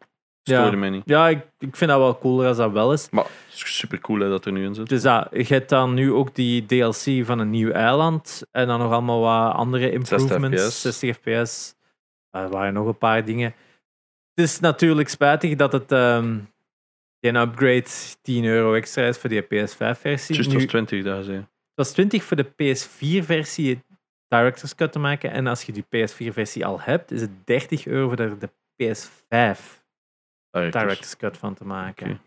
stoorde 0.42 0.70
Ja. 0.70 0.76
mij 0.76 0.90
niet. 0.90 1.02
ja, 1.04 1.28
ik, 1.28 1.38
ik 1.58 1.76
vind 1.76 1.90
dat 1.90 1.98
wel 2.00 2.18
cooler 2.18 2.46
als 2.48 2.56
dat 2.56 2.72
wel 2.72 2.92
is. 2.92 3.10
Maar 3.10 3.26
super 3.48 4.00
cool 4.00 4.20
hè, 4.20 4.28
dat 4.28 4.44
er 4.44 4.52
nu 4.52 4.64
in 4.64 4.74
zit. 4.74 4.88
Dus 4.88 5.02
dat, 5.02 5.28
je 5.30 5.44
hebt 5.54 5.68
dan 5.68 5.94
nu 5.94 6.12
ook 6.12 6.34
die 6.34 6.66
DLC 6.66 7.24
van 7.26 7.38
een 7.38 7.50
nieuw 7.50 7.70
eiland. 7.70 8.42
En 8.50 8.66
dan 8.66 8.78
nog 8.78 8.92
allemaal 8.92 9.20
wat 9.20 9.54
andere 9.54 9.90
improvements. 9.90 10.62
fps. 10.64 10.80
60 10.80 11.16
fps. 11.16 11.74
Er 12.30 12.48
waren 12.48 12.72
nog 12.72 12.86
een 12.86 12.98
paar 12.98 13.24
dingen. 13.24 13.54
Het 14.34 14.44
is 14.44 14.60
natuurlijk 14.60 15.08
spijtig 15.08 15.56
dat 15.56 15.72
het 15.72 15.92
ehm 15.92 16.38
een 17.20 17.36
upgrade 17.36 17.88
10 18.22 18.44
euro 18.44 18.74
extra 18.74 19.02
is 19.02 19.18
voor 19.18 19.30
die 19.30 19.42
PS5-versie. 19.42 20.36
Just 20.36 20.48
Nu, 20.48 20.54
was 20.54 20.62
het 20.62 20.68
20 20.68 21.02
daar, 21.02 21.22
zei. 21.22 21.46
was 21.74 21.92
20 21.92 22.24
voor 22.24 22.36
de 22.36 22.46
PS4-versie 22.46 23.84
Director's 24.28 24.74
Cut 24.74 24.92
te 24.92 24.98
maken. 24.98 25.30
En 25.30 25.46
als 25.46 25.62
je 25.62 25.72
die 25.72 25.84
PS4-versie 25.84 26.66
al 26.66 26.80
hebt, 26.80 27.10
is 27.10 27.20
het 27.20 27.46
30 27.46 27.86
euro 27.86 28.08
voor 28.08 28.38
de 28.38 28.50
PS5 28.82 29.80
Ah, 30.50 30.72
Director's 30.72 31.16
Cut 31.16 31.38
van 31.38 31.54
te 31.54 31.64
maken. 31.64 32.20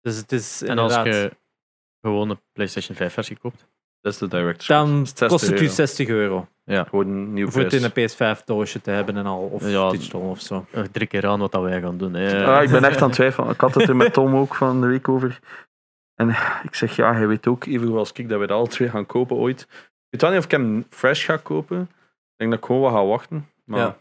Dus 0.00 0.16
het 0.16 0.32
is 0.32 0.62
En 0.62 0.78
als 0.78 0.94
je 0.94 1.36
gewoon 2.00 2.30
een 2.30 2.40
PlayStation 2.52 2.96
5 2.96 3.12
versie 3.12 3.36
koopt. 3.36 3.66
Dat 4.06 4.14
is 4.14 4.20
de 4.20 4.28
director's 4.28 4.66
Dan 4.66 4.98
cut. 4.98 5.08
60 5.08 5.28
kost 5.28 5.46
het 5.46 5.50
u 5.60 5.62
euro. 5.62 5.72
60 5.74 6.08
euro. 6.08 6.46
Gewoon 6.66 7.06
een 7.06 7.32
nieuw 7.32 7.50
Voor 7.50 7.62
het 7.62 7.72
in 7.72 7.84
een 7.84 7.90
PS5 8.10 8.44
doosje 8.44 8.80
te 8.80 8.90
hebben 8.90 9.16
en 9.16 9.26
al. 9.26 9.38
Of 9.52 9.68
Ja. 9.70 9.90
digital 9.90 10.20
of 10.20 10.40
zo. 10.40 10.66
Eh, 10.70 10.82
Drie 10.92 11.06
keer 11.06 11.26
aan 11.26 11.38
wat 11.40 11.52
dat 11.52 11.62
wij 11.62 11.80
gaan 11.80 11.96
doen. 11.98 12.14
Hè. 12.14 12.44
Ah, 12.46 12.62
ik 12.62 12.70
ben 12.70 12.84
echt 12.84 12.96
aan 12.96 13.06
het 13.08 13.12
twijfelen. 13.20 13.50
Ik 13.50 13.60
had 13.60 13.74
het 13.74 13.88
er 13.88 13.96
met 13.96 14.12
Tom 14.12 14.36
ook 14.36 14.54
van 14.54 14.80
de 14.80 14.86
week 14.86 15.08
over. 15.08 15.38
En 16.14 16.28
ik 16.62 16.74
zeg, 16.74 16.96
ja, 16.96 17.12
hij 17.14 17.26
weet 17.26 17.46
ook, 17.46 17.64
even 17.64 17.96
als 17.96 18.12
ik, 18.12 18.28
dat 18.28 18.40
we 18.40 18.46
dat 18.46 18.56
alle 18.58 18.68
twee 18.68 18.88
gaan 18.88 19.06
kopen 19.06 19.36
ooit. 19.36 19.60
Ik 19.60 19.68
weet 20.10 20.20
wel 20.20 20.30
niet 20.30 20.38
of 20.38 20.44
ik 20.44 20.50
hem 20.50 20.86
fresh 20.90 21.24
ga 21.24 21.36
kopen. 21.36 21.80
Ik 21.80 21.88
denk 22.36 22.50
dat 22.50 22.60
ik 22.60 22.66
gewoon 22.66 22.82
wat 22.82 22.92
ga 22.92 23.04
wachten. 23.06 23.48
Maar 23.64 23.78
Ja. 23.80 23.96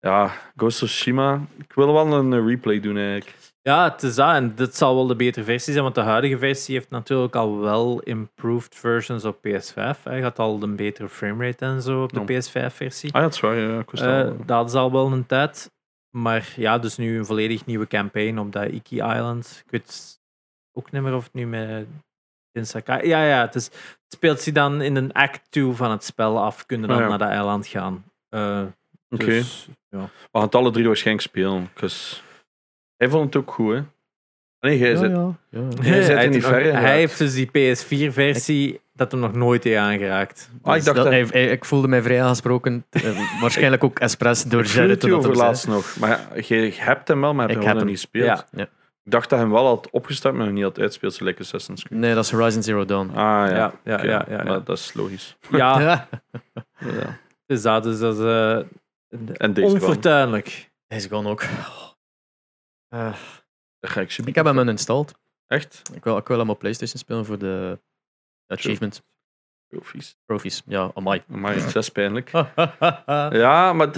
Ja, 0.00 0.32
Ghost 0.56 0.82
of 0.82 0.88
Tsushima. 0.88 1.40
Ik 1.58 1.72
wil 1.72 1.92
wel 1.92 2.12
een 2.12 2.32
eh, 2.32 2.46
replay 2.46 2.80
doen 2.80 2.96
eigenlijk. 2.96 3.36
Ja, 3.62 3.84
het 3.92 4.02
is 4.02 4.14
dat. 4.14 4.34
En 4.34 4.54
dit 4.54 4.76
zal 4.76 4.94
wel 4.94 5.06
de 5.06 5.16
betere 5.16 5.44
versie 5.44 5.72
zijn, 5.72 5.84
want 5.84 5.94
de 5.94 6.00
huidige 6.00 6.38
versie 6.38 6.74
heeft 6.74 6.90
natuurlijk 6.90 7.36
al 7.36 7.58
wel 7.60 8.00
improved 8.00 8.74
versions 8.74 9.24
op 9.24 9.36
PS5. 9.36 10.02
Hij 10.02 10.20
had 10.20 10.38
al 10.38 10.62
een 10.62 10.76
betere 10.76 11.08
framerate 11.08 11.64
en 11.64 11.82
zo 11.82 12.02
op 12.02 12.12
de 12.12 12.20
Ja. 12.20 12.40
PS5-versie. 12.40 13.12
Ah 13.12 13.20
ja, 13.20 13.22
dat 13.26 13.32
is 13.34 13.40
waar. 13.40 13.56
Ja, 13.56 13.82
Eh, 14.22 14.28
al. 14.28 14.36
dat 14.46 14.68
is 14.68 14.74
al 14.74 14.92
wel 14.92 15.12
een 15.12 15.26
tijd. 15.26 15.70
Maar 16.10 16.52
ja, 16.56 16.78
dus 16.78 16.96
nu 16.96 17.18
een 17.18 17.26
volledig 17.26 17.66
nieuwe 17.66 17.86
campaign 17.86 18.38
op 18.38 18.52
dat 18.52 18.68
Iki 18.70 18.94
Island. 18.96 19.62
Ik 19.64 19.70
weet 19.70 20.20
ook 20.72 20.90
niet 20.90 21.02
meer 21.02 21.14
of 21.14 21.24
het 21.24 21.32
nu 21.34 21.46
met 21.46 21.86
Sakai... 22.52 23.08
Ja, 23.08 23.24
ja, 23.24 23.40
het, 23.40 23.54
is, 23.54 23.64
het 23.64 23.74
speelt 24.08 24.40
zich 24.40 24.54
dan 24.54 24.82
in 24.82 24.96
een 24.96 25.12
act 25.12 25.50
2 25.50 25.72
van 25.72 25.90
het 25.90 26.04
spel 26.04 26.42
af. 26.42 26.66
Kunnen 26.66 26.88
dan 26.88 26.96
Ah, 26.96 27.02
ja. 27.02 27.08
naar 27.08 27.18
dat 27.18 27.28
eiland 27.28 27.66
gaan. 27.66 28.04
Eh, 28.28 28.62
Oké. 29.10 29.24
dus, 29.24 29.68
ja. 29.90 29.98
We 30.00 30.08
gaan 30.32 30.42
het 30.42 30.54
alle 30.54 30.70
drie 30.70 30.86
waarschijnlijk 30.86 31.26
spelen. 31.26 31.70
Hij 32.96 33.08
vond 33.08 33.24
het 33.34 33.42
ook 33.42 33.50
goed, 33.52 33.74
hè? 33.74 33.80
Nee, 34.60 34.78
jij 34.78 34.90
Ja, 34.90 34.96
zit... 34.96 35.10
ja, 35.10 35.32
ja. 35.50 35.60
Jij 35.82 36.02
zit 36.02 36.06
Hij 36.06 36.10
er 36.10 36.18
heeft 36.18 36.30
niet 36.32 36.42
nog- 36.42 36.50
ver 36.50 36.60
in 36.60 36.64
Hij 36.70 36.74
geraakt. 36.80 36.96
heeft 36.96 37.18
dus 37.18 37.34
die 37.34 37.48
PS4-versie 37.48 38.80
dat 38.92 39.10
hem 39.12 39.20
nog 39.20 39.32
nooit 39.32 39.64
heeft 39.64 39.76
aangeraakt. 39.78 40.50
Ah, 40.62 40.70
ik 40.70 40.74
Dus 40.76 40.84
dacht 40.84 40.96
dat, 40.96 41.04
dat... 41.04 41.12
hij- 41.32 41.42
hij- 41.42 41.52
ik 41.52 41.64
voelde 41.64 41.88
mij 41.88 42.02
vrij 42.02 42.22
aangesproken. 42.22 42.84
eh, 42.90 43.20
waarschijnlijk 43.40 43.84
ook 43.84 43.98
expres 43.98 44.42
door 44.44 44.60
Ik 44.60 44.66
voelde 44.66 44.86
Jared 44.88 45.00
dat 45.00 45.10
over 45.10 45.30
hem 45.30 45.38
laatst 45.38 45.66
nog. 45.68 45.96
Maar 45.98 46.10
ja, 46.10 46.56
je 46.56 46.72
hebt 46.76 47.08
hem 47.08 47.20
wel, 47.20 47.34
maar 47.34 47.48
je 47.48 47.54
Ik 47.56 47.62
hebt 47.62 47.66
hem 47.66 47.66
heb 47.66 47.74
nog 47.74 47.76
hem. 47.76 47.86
niet 47.86 47.96
gespeeld. 48.00 48.44
Ja. 48.52 48.68
Ik 49.04 49.12
dacht 49.12 49.28
dat 49.30 49.38
hij 49.38 49.48
hem 49.48 49.56
wel 49.56 49.66
had 49.66 49.90
opgestart, 49.90 50.34
maar 50.34 50.44
nog 50.44 50.54
niet 50.54 50.62
had 50.64 50.78
uitspeeld, 50.78 51.14
zo 51.14 51.24
lekker 51.24 51.44
Assassin's 51.44 51.82
Creed. 51.84 51.98
Nee, 51.98 52.14
dat 52.14 52.24
is 52.24 52.30
Horizon 52.30 52.62
Zero 52.62 52.84
Dawn. 52.84 53.08
Ah 53.08 53.14
ja, 53.14 53.46
Ja, 53.56 53.72
ja, 53.84 54.02
ja, 54.04 54.04
ja, 54.04 54.24
ja. 54.28 54.42
maar 54.44 54.64
dat 54.64 54.78
is 54.78 54.94
logisch. 54.94 55.36
Ja, 55.50 55.80
Ja. 55.86 56.08
Ja. 56.78 57.18
dus 57.46 57.62
dat, 57.62 57.82
dus 57.82 57.98
dat 57.98 58.14
is 58.18 58.24
eh, 58.24 58.58
En 59.32 59.52
deze 59.52 59.66
Gone. 59.68 59.80
onfortuinlijk. 59.80 60.70
Deze 60.86 61.08
gewoon 61.08 61.26
ook. 61.26 61.42
Eh, 62.88 63.14
Dat 63.80 63.90
ga 63.90 64.00
ik 64.00 64.34
heb 64.34 64.44
hem 64.44 64.58
installed. 64.68 65.14
Echt? 65.46 65.82
Ik 65.94 66.04
wil, 66.04 66.16
ik 66.16 66.28
wil 66.28 66.38
hem 66.38 66.50
op 66.50 66.58
PlayStation 66.58 66.98
spelen 66.98 67.24
voor 67.24 67.38
de 67.38 67.78
achievement 68.46 69.02
Profies. 69.68 70.16
trophies. 70.26 70.62
Ja, 70.66 70.90
amai. 70.94 71.22
Maar 71.26 71.54
dat 71.72 71.76
is 71.76 71.88
pijnlijk. 71.88 72.30
Ja, 73.30 73.72
maar... 73.72 73.88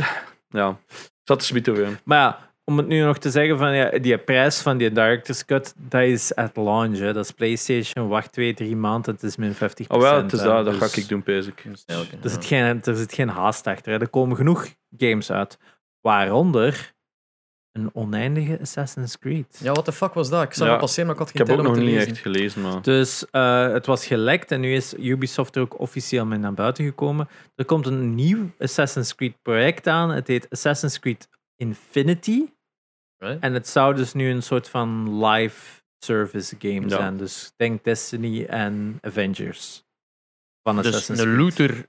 Ja. 0.49 0.79
Zat 1.25 1.41
er 1.41 1.47
over 1.71 1.85
hem. 1.85 1.99
Maar 2.05 2.19
ja, 2.19 2.53
om 2.65 2.77
het 2.77 2.87
nu 2.87 3.01
nog 3.03 3.19
te 3.19 3.31
zeggen 3.31 3.59
van 3.59 3.75
ja, 3.75 3.99
die 3.99 4.19
prijs 4.19 4.61
van 4.61 4.77
die 4.79 4.93
Director's 4.93 5.45
Cut, 5.45 5.75
dat 5.77 6.03
is 6.03 6.35
at 6.35 6.57
launch. 6.57 6.99
Hè. 6.99 7.13
Dat 7.13 7.25
is 7.25 7.31
PlayStation, 7.31 8.09
wacht 8.09 8.33
twee, 8.33 8.55
drie 8.55 8.77
maanden, 8.77 9.15
het 9.15 9.23
is 9.23 9.37
min 9.37 9.55
50%. 9.55 9.57
Oh 9.89 10.01
wel, 10.01 10.17
het 10.23 10.33
is 10.33 10.41
hè. 10.41 10.47
dat. 10.47 10.65
Dat 10.65 10.81
Dus 10.81 10.93
ga 10.93 11.01
ik 11.01 11.09
doen, 11.09 11.23
bezig. 11.23 11.65
Er 11.65 12.31
zit, 12.31 12.45
geen, 12.45 12.83
er 12.83 12.97
zit 12.97 13.13
geen 13.15 13.29
haast 13.29 13.67
achter. 13.67 13.93
hè. 13.93 13.99
Er 14.01 14.09
komen 14.09 14.37
genoeg 14.37 14.67
games 14.97 15.31
uit. 15.31 15.59
Waaronder 16.01 16.97
een 17.73 17.91
oneindige 17.95 18.59
Assassin's 18.61 19.19
Creed. 19.19 19.59
Ja, 19.63 19.73
what 19.73 19.85
the 19.85 19.93
fuck 19.93 20.13
was 20.15 20.29
dat? 20.31 20.43
Ik 20.43 20.53
zag 20.55 20.65
Ja, 20.67 20.71
het 20.73 20.81
passeren, 20.81 21.05
maar 21.07 21.15
ik 21.15 21.21
had 21.21 21.29
Ik 21.31 21.37
geen 21.37 21.47
heb 21.47 21.57
ook 21.57 21.63
tijd 21.63 21.69
om 21.69 21.75
nog 21.77 21.85
te 21.85 21.91
niet 21.91 21.99
lezen. 21.99 22.13
echt 22.13 22.23
gelezen, 22.23 22.63
maar... 22.63 22.83
Dus 22.83 23.31
eh, 23.31 23.73
het 23.73 23.87
was 23.87 24.07
gelekt 24.07 24.51
en 24.51 24.61
nu 24.61 24.75
is 24.75 24.95
Ubisoft 24.95 25.57
er 25.57 25.63
ook 25.63 25.79
officieel 25.81 26.27
mee 26.27 26.39
naar 26.39 26.55
buiten 26.55 26.85
gekomen. 26.85 27.29
Er 27.55 27.65
komt 27.65 27.87
een 27.87 28.15
nieuw 28.15 28.51
Assassin's 28.59 29.15
Creed 29.15 29.43
project 29.43 29.87
aan. 29.87 30.11
Het 30.11 30.27
heet 30.29 30.47
Assassin's 30.51 30.99
Creed 30.99 31.29
Infinity. 31.57 32.45
Right? 33.17 33.41
En 33.43 33.53
het 33.55 33.69
zou 33.69 33.95
dus 33.95 34.13
nu 34.13 34.31
een 34.31 34.43
soort 34.43 34.69
van 34.69 35.19
live 35.25 35.83
service 35.99 36.57
game 36.59 36.81
Ja. 36.81 36.89
zijn. 36.89 37.17
Dus 37.17 37.53
denk 37.57 37.85
Destiny 37.85 38.45
en 38.45 38.99
Avengers. 39.01 39.85
Van 40.63 40.77
Dus 40.77 40.87
Assassin's 40.87 41.21
een 41.21 41.27
Creed. 41.27 41.39
looter 41.39 41.89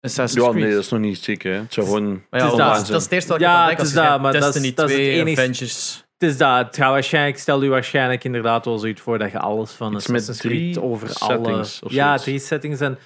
Assassin's 0.00 0.44
Ja, 0.44 0.50
Creed. 0.50 0.62
nee, 0.64 0.72
dat 0.74 0.82
is 0.82 0.88
nog 0.90 1.00
niet 1.00 1.18
zeker. 1.18 1.52
Hè. 1.52 1.58
Het 1.58 1.72
zou 1.72 1.86
gewoon... 1.86 2.04
Maar 2.30 2.40
ja, 2.40 2.44
Het 2.46 2.52
is 2.52 2.58
dat, 2.58 2.86
dat. 2.86 2.96
is, 2.96 3.02
het 3.04 3.12
eerste 3.12 3.28
wat 3.32 3.40
ik 3.40 3.46
Ja, 3.46 3.68
het 3.68 3.78
als 3.78 3.88
is 3.88 3.94
je 3.94 4.00
dat, 4.00 4.20
maar 4.20 4.32
dat 4.32 4.54
is- 4.54 4.54
dat 4.54 4.62
is 4.62 4.66
het 4.66 4.76
2, 4.76 5.10
enige- 5.10 5.40
Avengers... 5.40 6.04
Het 6.18 6.28
is 6.30 6.36
dat. 6.36 6.66
Het 6.66 6.76
gaat 6.76 6.90
waarschijnlijk, 6.90 7.38
stel 7.38 7.62
u 7.62 7.68
waarschijnlijk 7.68 8.24
inderdaad 8.24 8.64
wel 8.64 8.78
zoiets 8.78 9.00
voor 9.00 9.18
dat 9.18 9.30
je 9.30 9.38
alles 9.38 9.70
van 9.72 9.94
Iets 9.94 10.06
met 10.06 10.20
Assassin's 10.20 10.54
Creed 10.54 10.78
over 10.78 11.12
alle... 11.18 11.34
settings 11.64 11.80
Ja, 11.88 12.16
drie 12.18 12.38
settings. 12.38 12.80
En 12.80 12.90
het 12.90 13.00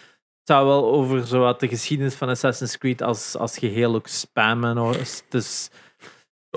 zou 0.44 0.66
wel 0.66 0.92
over 0.92 1.26
zo 1.26 1.38
wat 1.38 1.60
de 1.60 1.68
geschiedenis 1.68 2.14
van 2.14 2.28
Assassin's 2.28 2.78
Creed 2.78 3.02
als, 3.02 3.36
als 3.36 3.58
geheel 3.58 3.94
ook 3.94 4.06
spammen. 4.06 4.76
hoor. 4.76 4.96
Dus 5.28 5.68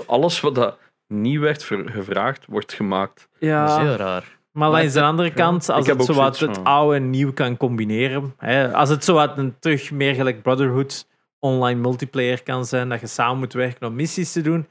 Alles 0.06 0.40
wat 0.40 0.54
dat 0.54 0.78
niet 1.06 1.38
werd 1.40 1.62
gevraagd, 1.64 2.44
wordt 2.48 2.72
gemaakt. 2.72 3.18
Dat 3.32 3.40
is 3.40 3.48
ja, 3.48 3.80
heel 3.80 3.94
raar. 3.94 4.37
Maar 4.58 4.70
langs 4.70 4.92
de 4.92 5.02
andere 5.02 5.32
kant, 5.32 5.68
als 5.68 5.86
het 5.86 6.04
zo 6.04 6.14
wat 6.14 6.38
het 6.38 6.64
oude 6.64 6.96
en 6.96 7.10
nieuw 7.10 7.32
kan 7.32 7.56
combineren. 7.56 8.34
Hè, 8.38 8.74
als 8.74 8.88
het 8.88 9.04
zo 9.04 9.14
wat 9.14 9.38
een 9.38 9.58
terug 9.58 9.90
meer 9.90 10.14
gelijk 10.14 10.42
Brotherhood 10.42 11.06
online 11.38 11.80
multiplayer 11.80 12.42
kan 12.42 12.66
zijn, 12.66 12.88
dat 12.88 13.00
je 13.00 13.06
samen 13.06 13.38
moet 13.38 13.52
werken 13.52 13.86
om 13.86 13.94
missies 13.94 14.32
te 14.32 14.40
doen. 14.40 14.66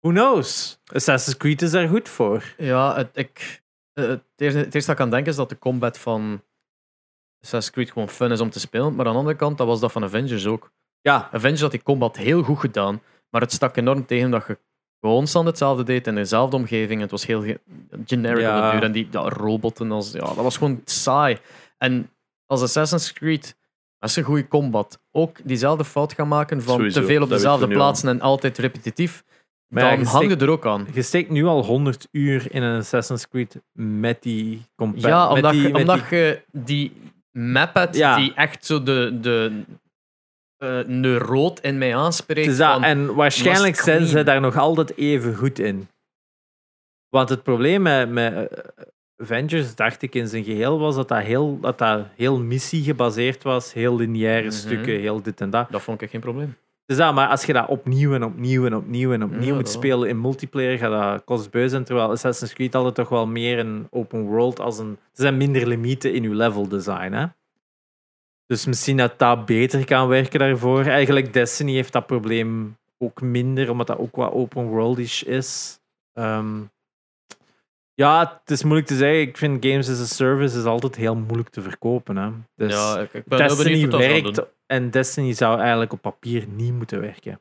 Who 0.00 0.10
knows? 0.14 0.78
Assassin's 0.84 1.36
Creed 1.36 1.62
is 1.62 1.70
daar 1.70 1.88
goed 1.88 2.08
voor. 2.08 2.54
Ja, 2.56 2.96
het, 2.96 3.08
ik, 3.12 3.62
eh, 3.92 4.06
het, 4.06 4.22
eerste, 4.36 4.58
het 4.58 4.74
eerste 4.74 4.90
dat 4.90 5.00
ik 5.00 5.04
aan 5.04 5.10
denk 5.10 5.26
is 5.26 5.36
dat 5.36 5.48
de 5.48 5.58
combat 5.58 5.98
van 5.98 6.42
Assassin's 7.42 7.74
Creed 7.74 7.92
gewoon 7.92 8.08
fun 8.08 8.32
is 8.32 8.40
om 8.40 8.50
te 8.50 8.60
spelen. 8.60 8.94
Maar 8.94 9.06
aan 9.06 9.12
de 9.12 9.18
andere 9.18 9.36
kant, 9.36 9.58
dat 9.58 9.66
was 9.66 9.80
dat 9.80 9.92
van 9.92 10.04
Avengers 10.04 10.46
ook. 10.46 10.72
Ja, 11.00 11.28
Avengers 11.32 11.60
had 11.60 11.70
die 11.70 11.82
combat 11.82 12.16
heel 12.16 12.42
goed 12.42 12.58
gedaan, 12.58 13.02
maar 13.30 13.40
het 13.40 13.52
stak 13.52 13.76
enorm 13.76 14.06
tegen 14.06 14.30
dat 14.30 14.46
je 14.46 14.58
constant 15.06 15.46
hetzelfde 15.46 15.82
deed 15.84 16.06
in 16.06 16.14
dezelfde 16.14 16.56
omgeving. 16.56 17.00
Het 17.00 17.10
was 17.10 17.26
heel 17.26 17.42
ge- 17.42 17.60
generic 18.06 18.40
Ja. 18.40 18.56
op 18.56 18.64
de 18.64 18.70
duur. 18.70 18.82
En 18.86 18.92
die 18.92 19.08
ja, 19.10 19.20
roboten, 19.20 19.90
als, 19.92 20.12
ja, 20.12 20.20
dat 20.20 20.34
was 20.36 20.56
gewoon 20.56 20.80
saai. 20.84 21.38
En 21.78 22.10
als 22.46 22.62
Assassin's 22.62 23.12
Creed, 23.12 23.56
als 23.98 24.12
ze 24.12 24.22
goede 24.22 24.48
combat 24.48 24.98
ook 25.12 25.36
diezelfde 25.44 25.84
fout 25.84 26.12
gaan 26.12 26.28
maken 26.28 26.62
van 26.62 26.74
Sowieso, 26.76 27.00
te 27.00 27.06
veel 27.06 27.22
op 27.22 27.28
dezelfde 27.28 27.68
plaatsen 27.68 28.08
en 28.08 28.20
altijd 28.20 28.58
repetitief, 28.58 29.24
Maar 29.68 29.82
ja, 29.82 29.90
dan 29.90 29.98
je 29.98 30.06
hang 30.06 30.28
je 30.28 30.36
er 30.36 30.50
ook 30.50 30.66
aan. 30.66 30.86
Je 30.92 31.02
steekt 31.02 31.30
nu 31.30 31.44
al 31.44 31.64
100 31.64 32.08
uur 32.10 32.46
in 32.54 32.62
een 32.62 32.78
Assassin's 32.78 33.28
Creed 33.28 33.60
met 33.72 34.22
die 34.22 34.62
compa- 34.76 35.08
Ja, 35.08 35.26
met 35.26 35.34
omdat, 35.36 35.52
die, 35.52 35.62
je, 35.62 35.74
omdat 35.74 36.08
die- 36.08 36.18
je 36.18 36.42
die 36.52 36.92
map 37.32 37.74
hebt 37.74 37.96
Ja. 37.96 38.16
die 38.16 38.34
echt 38.34 38.64
zo 38.66 38.82
de, 38.82 39.18
de 39.20 39.62
eh 40.58 40.78
neuroot 40.86 41.60
in 41.60 41.78
mij 41.78 41.96
aanspreekt. 41.96 42.58
Dat. 42.58 42.72
van, 42.72 42.82
En 42.84 43.14
waarschijnlijk 43.14 43.76
zijn 43.76 44.06
ze 44.06 44.22
daar 44.22 44.40
nog 44.40 44.56
altijd 44.56 44.96
even 44.96 45.34
goed 45.34 45.58
in. 45.58 45.88
Want 47.08 47.28
het 47.28 47.42
probleem 47.42 47.82
met, 47.82 48.10
met 48.10 48.34
eh, 48.34 48.64
Avengers, 49.16 49.74
dacht 49.74 50.02
ik 50.02 50.14
in 50.14 50.28
zijn 50.28 50.44
geheel, 50.44 50.78
was 50.78 50.94
dat 50.94 51.08
dat 51.08 51.22
heel, 51.22 51.58
dat 51.60 51.78
dat 51.78 52.06
heel 52.16 52.40
missie 52.40 52.82
gebaseerd 52.82 53.42
was. 53.42 53.72
Heel 53.72 53.96
lineaire 53.96 54.46
Mhm. 54.46 54.56
stukken, 54.56 55.00
heel 55.00 55.22
dit 55.22 55.40
en 55.40 55.50
dat. 55.50 55.66
Dat 55.70 55.82
vond 55.82 56.02
ik 56.02 56.10
geen 56.10 56.20
probleem. 56.20 56.56
Dus 56.86 56.96
dat, 56.96 57.14
maar 57.14 57.28
als 57.28 57.44
je 57.44 57.52
dat 57.52 57.68
opnieuw 57.68 58.14
en 58.14 58.24
opnieuw 58.24 58.66
en 58.66 58.76
opnieuw 58.76 59.12
en 59.12 59.22
opnieuw 59.24 59.48
Ja, 59.48 59.54
moet 59.54 59.68
spelen 59.68 60.08
in 60.08 60.20
multiplayer, 60.20 60.78
gaat 60.78 60.90
dat 61.12 61.24
kostbeu 61.24 61.68
zijn. 61.68 61.84
Terwijl 61.84 62.10
Assassin's 62.10 62.52
Creed 62.52 62.74
altijd 62.74 62.94
toch 62.94 63.08
wel 63.08 63.26
meer 63.26 63.58
een 63.58 63.86
open 63.90 64.22
world 64.22 64.60
als 64.60 64.78
een... 64.78 64.90
Er 64.90 64.96
zijn 65.22 65.36
minder 65.36 65.66
limieten 65.66 66.12
in 66.14 66.22
je 66.22 66.34
level 66.34 66.68
design, 66.68 67.12
hè. 67.12 67.26
Dus 68.46 68.66
misschien 68.66 68.96
dat 68.96 69.18
dat 69.18 69.46
beter 69.46 69.84
kan 69.84 70.08
werken 70.08 70.38
daarvoor. 70.38 70.84
Eigenlijk 70.84 71.32
Destiny 71.32 71.72
heeft 71.72 71.92
dat 71.92 72.06
probleem 72.06 72.76
ook 72.98 73.20
minder, 73.20 73.70
omdat 73.70 73.86
dat 73.86 73.98
ook 73.98 74.16
wat 74.16 74.32
open 74.32 74.66
worldish 74.66 75.22
is. 75.22 75.80
Ehm, 76.12 76.62
ja, 77.94 78.38
het 78.40 78.50
is 78.50 78.62
moeilijk 78.62 78.88
te 78.88 78.96
zeggen. 78.96 79.20
Ik 79.20 79.36
vind 79.36 79.64
games 79.64 79.90
as 79.90 80.00
a 80.00 80.04
service 80.04 80.58
is 80.58 80.64
altijd 80.64 80.96
heel 80.96 81.16
moeilijk 81.16 81.48
te 81.48 81.62
verkopen. 81.62 82.16
Hè. 82.16 82.30
Dus 82.54 82.72
ja, 82.72 83.00
ik, 83.00 83.12
ik 83.12 83.24
ben 83.24 83.40
heel 83.40 83.56
Destiny 83.56 83.88
werkt 83.88 84.34
doen. 84.34 84.44
en 84.66 84.90
Destiny 84.90 85.32
zou 85.32 85.60
eigenlijk 85.60 85.92
op 85.92 86.00
papier 86.00 86.46
niet 86.48 86.72
moeten 86.72 87.00
werken. 87.00 87.40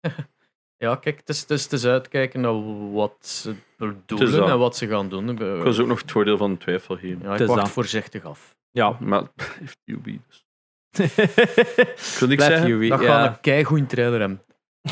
Ja, 0.76 0.96
kijk, 0.96 1.18
het 1.18 1.28
is, 1.28 1.40
het 1.40 1.50
is, 1.50 1.62
het 1.62 1.72
is 1.72 1.84
uitkijken 1.86 2.40
naar 2.40 2.92
wat 2.92 3.16
ze 3.20 3.54
bedoelen 3.76 4.48
en 4.48 4.58
wat 4.58 4.76
ze 4.76 4.86
gaan 4.88 5.08
doen. 5.08 5.28
Ik, 5.30 5.40
Ik 5.40 5.62
was 5.62 5.78
ook 5.78 5.86
nog 5.86 6.00
het 6.00 6.10
voordeel 6.10 6.36
van 6.36 6.52
de 6.52 6.58
twijfel 6.58 6.96
geven. 6.96 7.18
ja, 7.22 7.30
het 7.30 7.34
ik 7.34 7.40
is 7.40 7.46
wacht 7.46 7.60
dat. 7.60 7.70
voorzichtig 7.70 8.24
af. 8.24 8.56
Ja. 8.70 8.96
Maar 9.00 9.20
het 9.20 9.56
heeft 9.58 9.78
Ubi. 9.84 10.20
Dus. 10.28 10.44
Ik 11.04 12.16
wil 12.18 12.28
niks 12.28 12.44
Blijf 12.44 12.60
zeggen. 12.60 12.88
Dat 12.88 13.00
ja. 13.00 13.06
gaat 13.06 13.28
een 13.28 13.40
keigoed 13.40 13.88
trailer 13.88 14.20
hebben. 14.20 14.42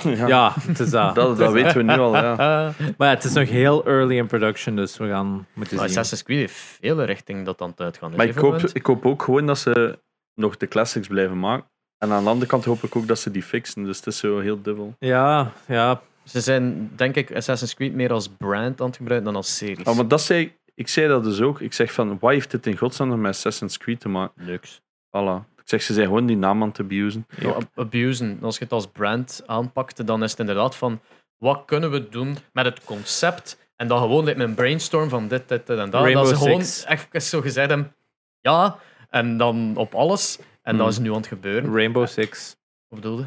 Ja, 0.03 0.27
Ja, 0.27 0.53
het 0.61 0.81
is 0.81 0.91
dat. 0.91 1.15
Dat, 1.15 1.37
dat 1.39 1.53
weten 1.53 1.77
we 1.77 1.83
nu 1.83 1.99
al. 1.99 2.15
Ja. 2.17 2.37
Maar 2.99 3.09
ja, 3.09 3.15
het 3.15 3.25
is 3.25 3.33
nog 3.33 3.49
heel 3.49 3.87
early 3.87 4.17
in 4.17 4.27
production, 4.27 4.77
dus 4.77 4.97
we 4.97 5.09
gaan 5.09 5.27
moeten 5.53 5.77
Maar 5.77 5.89
zien. 5.89 5.99
Assassin's 5.99 6.23
Creed 6.23 6.39
heeft 6.39 6.55
veel 6.55 7.03
richting 7.05 7.45
dat 7.45 7.61
aan 7.61 7.71
het 7.71 7.81
uitgaan. 7.81 8.13
Maar 8.17 8.27
ik 8.27 8.37
hoop, 8.37 8.61
ik 8.61 8.87
hoop 8.87 9.07
ook 9.07 9.23
gewoon 9.23 9.47
dat 9.47 9.59
ze 9.59 9.99
nog 10.35 10.57
de 10.57 10.69
classics 10.69 11.09
blijven 11.09 11.39
maken. 11.39 11.71
En 12.03 12.13
aan 12.13 12.23
de 12.25 12.31
andere 12.31 12.47
kant 12.51 12.65
hoop 12.65 12.83
ik 12.83 12.97
ook 12.97 13.07
dat 13.07 13.19
ze 13.19 13.31
die 13.31 13.43
fixen. 13.43 13.85
Dus 13.85 13.97
het 13.97 14.07
is 14.07 14.19
zo 14.19 14.39
heel 14.41 14.63
dubbel. 14.63 14.95
Ja, 14.99 15.53
ja. 15.67 16.01
Ze 16.25 16.41
zijn, 16.41 16.91
denk 16.97 17.15
ik, 17.17 17.35
Assassin's 17.37 17.75
Creed 17.75 17.95
meer 17.95 18.13
als 18.13 18.29
brand 18.29 18.81
aan 18.81 18.87
het 18.87 18.97
gebruiken 18.97 19.27
dan 19.27 19.37
als 19.37 19.57
series. 19.57 19.85
Ah, 19.87 19.97
maar 19.97 20.09
dat 20.09 20.21
zei, 20.23 20.53
ik 20.75 20.89
zei 20.89 21.09
dat 21.09 21.25
dus 21.25 21.41
ook. 21.41 21.61
Ik 21.61 21.73
zeg 21.73 21.93
van, 21.93 22.19
wat 22.21 22.31
heeft 22.31 22.51
dit 22.51 22.67
in 22.67 22.77
godsnaam 22.77 23.09
nog 23.09 23.19
met 23.19 23.31
Assassin's 23.31 23.79
Creed 23.79 24.01
te 24.01 24.09
maken? 24.09 24.45
Niks. 24.47 24.81
Voilà. 25.07 25.45
Ik 25.57 25.69
zeg, 25.69 25.83
ze 25.83 25.93
zijn 25.93 26.07
gewoon 26.07 26.27
die 26.27 26.37
naam 26.37 26.63
aan 26.63 26.69
het 26.69 26.81
abusen. 26.81 27.27
Ja, 27.41 27.49
ab- 27.51 27.71
abusen. 27.75 28.39
Als 28.43 28.59
je 28.59 28.65
het 28.65 28.73
als 28.73 28.87
brand 28.87 29.43
aanpakt, 29.47 30.07
dan 30.07 30.23
is 30.23 30.31
het 30.31 30.41
inderdaad 30.41 30.77
van 30.77 31.01
wat 31.39 31.63
kunnen 31.67 31.91
we 31.91 32.09
doen 32.09 32.37
met 32.53 32.65
het 32.65 32.85
concept 32.85 33.59
en 33.77 33.89
dan 33.89 33.99
gewoon 33.99 34.25
met 34.25 34.37
mijn 34.37 34.55
brainstorm 34.55 35.09
van 35.09 35.29
dit, 35.29 35.49
dit, 35.49 35.67
dit 35.67 35.79
en 35.79 35.91
dat. 35.91 36.03
Rainbow 36.03 36.29
dat 36.29 36.39
ze 36.39 36.45
gewoon 36.45 36.65
Six. 36.65 36.85
echt 37.11 37.25
zo 37.25 37.41
gezegd 37.41 37.69
hebben, 37.69 37.95
ja, 38.41 38.77
en 39.11 39.37
dan 39.37 39.73
op 39.77 39.95
alles. 39.95 40.39
En 40.63 40.77
dat 40.77 40.81
Hmm. 40.87 40.89
is 40.89 40.99
nu 40.99 41.09
aan 41.11 41.17
het 41.17 41.27
gebeuren. 41.27 41.75
Rainbow 41.75 42.07
Six. 42.07 42.57
Wat 42.89 43.01
bedoelde? 43.01 43.25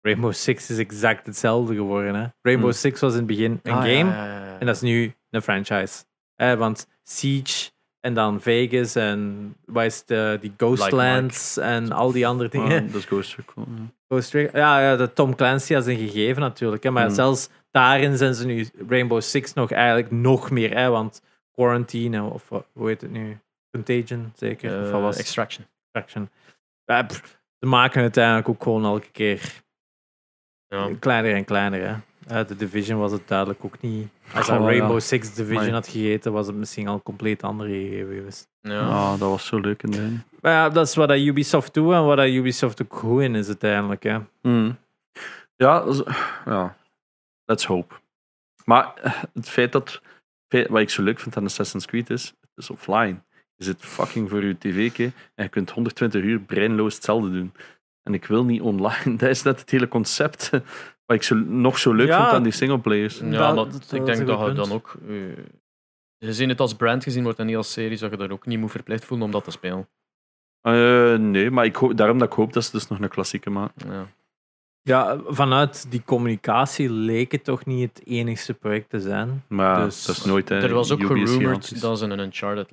Rainbow 0.00 0.32
Six 0.32 0.70
is 0.70 0.78
exact 0.78 1.26
hetzelfde 1.26 1.74
geworden. 1.74 2.14
Hè? 2.14 2.26
Rainbow 2.42 2.70
Hmm. 2.70 2.78
Six 2.78 3.00
was 3.00 3.12
in 3.12 3.18
het 3.18 3.26
begin 3.26 3.60
een 3.62 3.72
Ah, 3.72 3.78
game 3.78 3.90
ja, 3.92 4.24
ja, 4.24 4.24
ja, 4.38 4.44
ja. 4.44 4.58
en 4.58 4.66
dat 4.66 4.74
is 4.74 4.80
nu 4.80 5.12
een 5.30 5.42
franchise. 5.42 6.04
Eh, 6.34 6.54
want 6.54 6.86
Siege 7.02 7.70
en 8.00 8.14
dan 8.14 8.40
Vegas 8.40 8.94
en 8.94 9.54
wat 9.64 9.84
is 9.84 10.04
de, 10.04 10.38
die 10.40 10.52
Ghostlands 10.56 11.56
en 11.56 11.92
al 11.92 12.12
die 12.12 12.26
andere 12.26 12.48
dingen. 12.48 12.82
Ah, 12.84 12.92
dat 12.92 12.94
is 13.00 13.04
Ghost 13.04 13.36
Recon. 13.36 13.64
ja. 13.76 13.82
Ghost 14.08 14.32
Recon- 14.32 14.60
ja, 14.60 14.80
ja, 14.80 14.96
de 14.96 15.12
Tom 15.12 15.34
Clancy 15.34 15.74
als 15.76 15.86
een 15.86 15.98
gegeven 15.98 16.42
natuurlijk. 16.42 16.82
Hè, 16.82 16.90
maar 16.90 17.04
Hmm. 17.06 17.14
zelfs 17.14 17.48
daarin 17.70 18.16
zijn 18.16 18.34
ze 18.34 18.46
nu 18.46 18.68
Rainbow 18.88 19.20
Six 19.20 19.52
nog 19.52 19.70
eigenlijk 19.70 20.10
nog 20.10 20.50
meer. 20.50 20.76
Hè, 20.76 20.88
want 20.88 21.22
Quarantine, 21.52 22.22
of 22.22 22.48
wat- 22.48 22.66
hoe 22.72 22.88
heet 22.88 23.00
het 23.00 23.10
nu? 23.10 23.38
Contagion, 23.70 24.32
zeker? 24.36 24.80
of 24.80 24.86
Eh, 24.86 25.00
was? 25.02 25.16
Extraction. 25.18 25.66
Extraction. 25.98 26.30
Ja, 26.84 27.02
pff, 27.02 27.40
ze 27.58 27.66
maken 27.66 27.94
het 28.02 28.02
uiteindelijk 28.02 28.48
ook 28.48 28.62
gewoon 28.62 28.84
elke 28.84 29.10
keer 29.10 29.62
Ja. 30.68 30.90
kleiner 31.00 31.34
en 31.34 31.44
kleiner. 31.44 31.88
Hè. 31.88 31.94
Uit 32.34 32.48
de 32.48 32.56
Division 32.56 32.98
was 32.98 33.12
het 33.12 33.28
duidelijk 33.28 33.64
ook 33.64 33.80
niet. 33.80 34.08
Als 34.34 34.46
hij 34.46 34.58
Oh, 34.58 34.62
ja. 34.64 34.70
Rainbow 34.70 35.00
Six 35.00 35.34
Division 35.34 35.72
had 35.72 35.88
gegeten, 35.88 36.32
was 36.32 36.46
het 36.46 36.56
misschien 36.56 36.88
al 36.88 36.94
een 36.94 37.02
compleet 37.02 37.42
andere 37.42 37.68
gegeven 37.70 38.14
geweest. 38.14 38.48
Ja. 38.60 38.80
Ah, 38.88 39.10
dat 39.10 39.28
was 39.28 39.46
zo 39.46 39.58
leuk 39.60 39.82
in 39.82 39.90
de. 39.90 40.16
Maar 40.40 40.52
ja, 40.52 40.68
dat 40.68 40.86
is 40.88 40.94
wat 40.94 41.08
dat 41.08 41.18
Ubisoft 41.18 41.74
doet 41.74 41.92
en 41.92 42.04
wat 42.04 42.16
dat 42.16 42.26
Ubisoft 42.28 42.82
ook 42.82 42.94
goed 42.94 43.22
in 43.22 43.34
is 43.34 43.46
uiteindelijk. 43.46 44.02
Hè. 44.02 44.18
Hmm. 44.40 44.78
Ja, 45.56 45.84
ja, 46.44 46.76
let's 47.44 47.64
hope. 47.64 47.94
Maar 48.64 48.92
het 49.34 49.48
feit 49.48 49.72
dat, 49.72 50.00
wat 50.48 50.80
ik 50.80 50.90
zo 50.90 51.02
leuk 51.02 51.20
vind 51.20 51.36
aan 51.36 51.44
Assassin's 51.44 51.86
Creed 51.86 52.10
is, 52.10 52.34
het 52.40 52.50
is 52.54 52.70
offline. 52.70 53.22
Je 53.58 53.64
zit 53.64 53.76
fucking 53.80 54.28
voor 54.30 54.44
je 54.44 54.58
tv 54.58 54.98
en 55.34 55.44
je 55.44 55.48
kunt 55.48 55.70
120 55.70 56.22
uur 56.22 56.40
breinloos 56.40 56.94
hetzelfde 56.94 57.30
doen. 57.30 57.52
En 58.02 58.14
ik 58.14 58.24
wil 58.26 58.44
niet 58.44 58.60
online. 58.60 59.16
Dat 59.18 59.28
is 59.28 59.42
net 59.42 59.60
het 59.60 59.70
hele 59.70 59.88
concept 59.88 60.50
wat 61.06 61.16
ik 61.16 61.22
zo, 61.22 61.34
nog 61.34 61.78
zo 61.78 61.92
leuk 61.92 62.06
Ja. 62.06 62.20
vind 62.22 62.32
aan 62.32 62.42
die 62.42 62.52
singleplayers. 62.52 63.18
Ja, 63.18 63.52
Dat- 63.52 63.72
dat 63.72 63.92
ik 63.92 64.04
denk 64.04 64.26
dat 64.26 64.46
je 64.46 64.52
dan 64.52 64.72
ook... 64.72 64.94
eh, 65.08 65.14
gezien 66.18 66.48
het 66.48 66.60
als 66.60 66.74
brand 66.74 67.02
gezien 67.02 67.22
wordt 67.22 67.38
en 67.38 67.46
niet 67.46 67.56
als 67.56 67.72
serie, 67.72 67.96
zou 67.96 68.10
je 68.10 68.16
daar 68.16 68.30
ook 68.30 68.46
niet 68.46 68.58
moet 68.58 68.70
verplicht 68.70 69.04
voelen 69.04 69.26
om 69.26 69.32
dat 69.32 69.44
te 69.44 69.50
spelen. 69.50 69.88
Eh, 70.60 71.14
nee, 71.14 71.50
maar 71.50 71.64
ik 71.64 71.76
hoop, 71.76 71.96
daarom 71.96 72.18
dat 72.18 72.28
ik 72.28 72.34
hoop 72.34 72.52
dat 72.52 72.64
ze 72.64 72.70
dus 72.70 72.88
nog 72.88 73.00
een 73.00 73.08
klassieke 73.08 73.50
maken. 73.50 73.90
Ja. 73.92 74.06
Ja, 74.82 75.20
vanuit 75.26 75.90
die 75.90 76.02
communicatie 76.04 76.90
leek 76.90 77.32
het 77.32 77.44
toch 77.44 77.64
niet 77.64 77.88
het 77.96 78.06
enigste 78.06 78.54
project 78.54 78.90
te 78.90 79.00
zijn. 79.00 79.44
Maar 79.48 79.84
Dus- 79.84 80.04
dat 80.04 80.16
is 80.16 80.24
nooit. 80.24 80.48
Hè. 80.48 80.60
er 80.62 80.74
was 80.74 80.90
ook 80.90 81.04
gerumored 81.04 81.80
dat 81.80 81.98
ze 81.98 82.04
een 82.04 82.18
Uncharted 82.18 82.70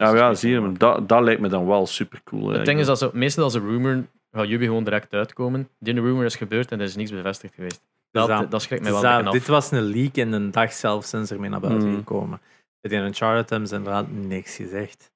like 0.00 0.16
Ja, 0.16 0.26
ja, 0.26 0.34
zie 0.34 0.50
je, 0.50 0.72
dat, 0.72 1.08
dat 1.08 1.22
lijkt 1.22 1.40
me 1.40 1.48
dan 1.48 1.66
wel 1.66 1.86
super 1.86 2.20
cool. 2.24 2.48
Het 2.48 2.64
ding 2.66 2.80
is 2.80 2.86
dat 2.86 2.98
ze, 2.98 3.10
meestal 3.12 3.44
als 3.44 3.54
een 3.54 3.66
rumor 3.68 4.04
gaat 4.32 4.46
Ubi 4.48 4.64
gewoon 4.64 4.84
direct 4.84 5.12
uitkomen. 5.12 5.68
Die 5.78 5.94
rumor 5.94 6.24
is 6.24 6.36
gebeurd 6.36 6.70
en 6.72 6.78
er 6.78 6.84
is 6.84 6.96
niks 6.96 7.10
bevestigd 7.10 7.54
geweest. 7.54 7.82
Dat, 8.10 8.28
dat- 8.28 8.50
dat 8.50 8.62
schrikt 8.62 8.82
mij 8.82 8.90
Dus 8.92 9.00
wel 9.00 9.10
dat- 9.10 9.20
een 9.20 9.26
af. 9.26 9.32
dit 9.32 9.46
was 9.46 9.70
een 9.70 9.82
leak 9.82 10.14
in 10.14 10.32
een 10.32 10.50
dag 10.50 10.72
zelf 10.72 11.04
sinds 11.04 11.30
er 11.30 11.40
mee 11.40 11.50
naar 11.50 11.60
buiten 11.60 11.88
Mm. 11.88 11.96
gekomen. 11.96 12.40
Bij 12.80 12.90
die 12.90 13.00
Uncharted 13.06 13.50
hebben 13.50 13.68
ze 13.68 13.74
inderdaad 13.74 14.10
niks 14.10 14.56
gezegd. 14.56 15.10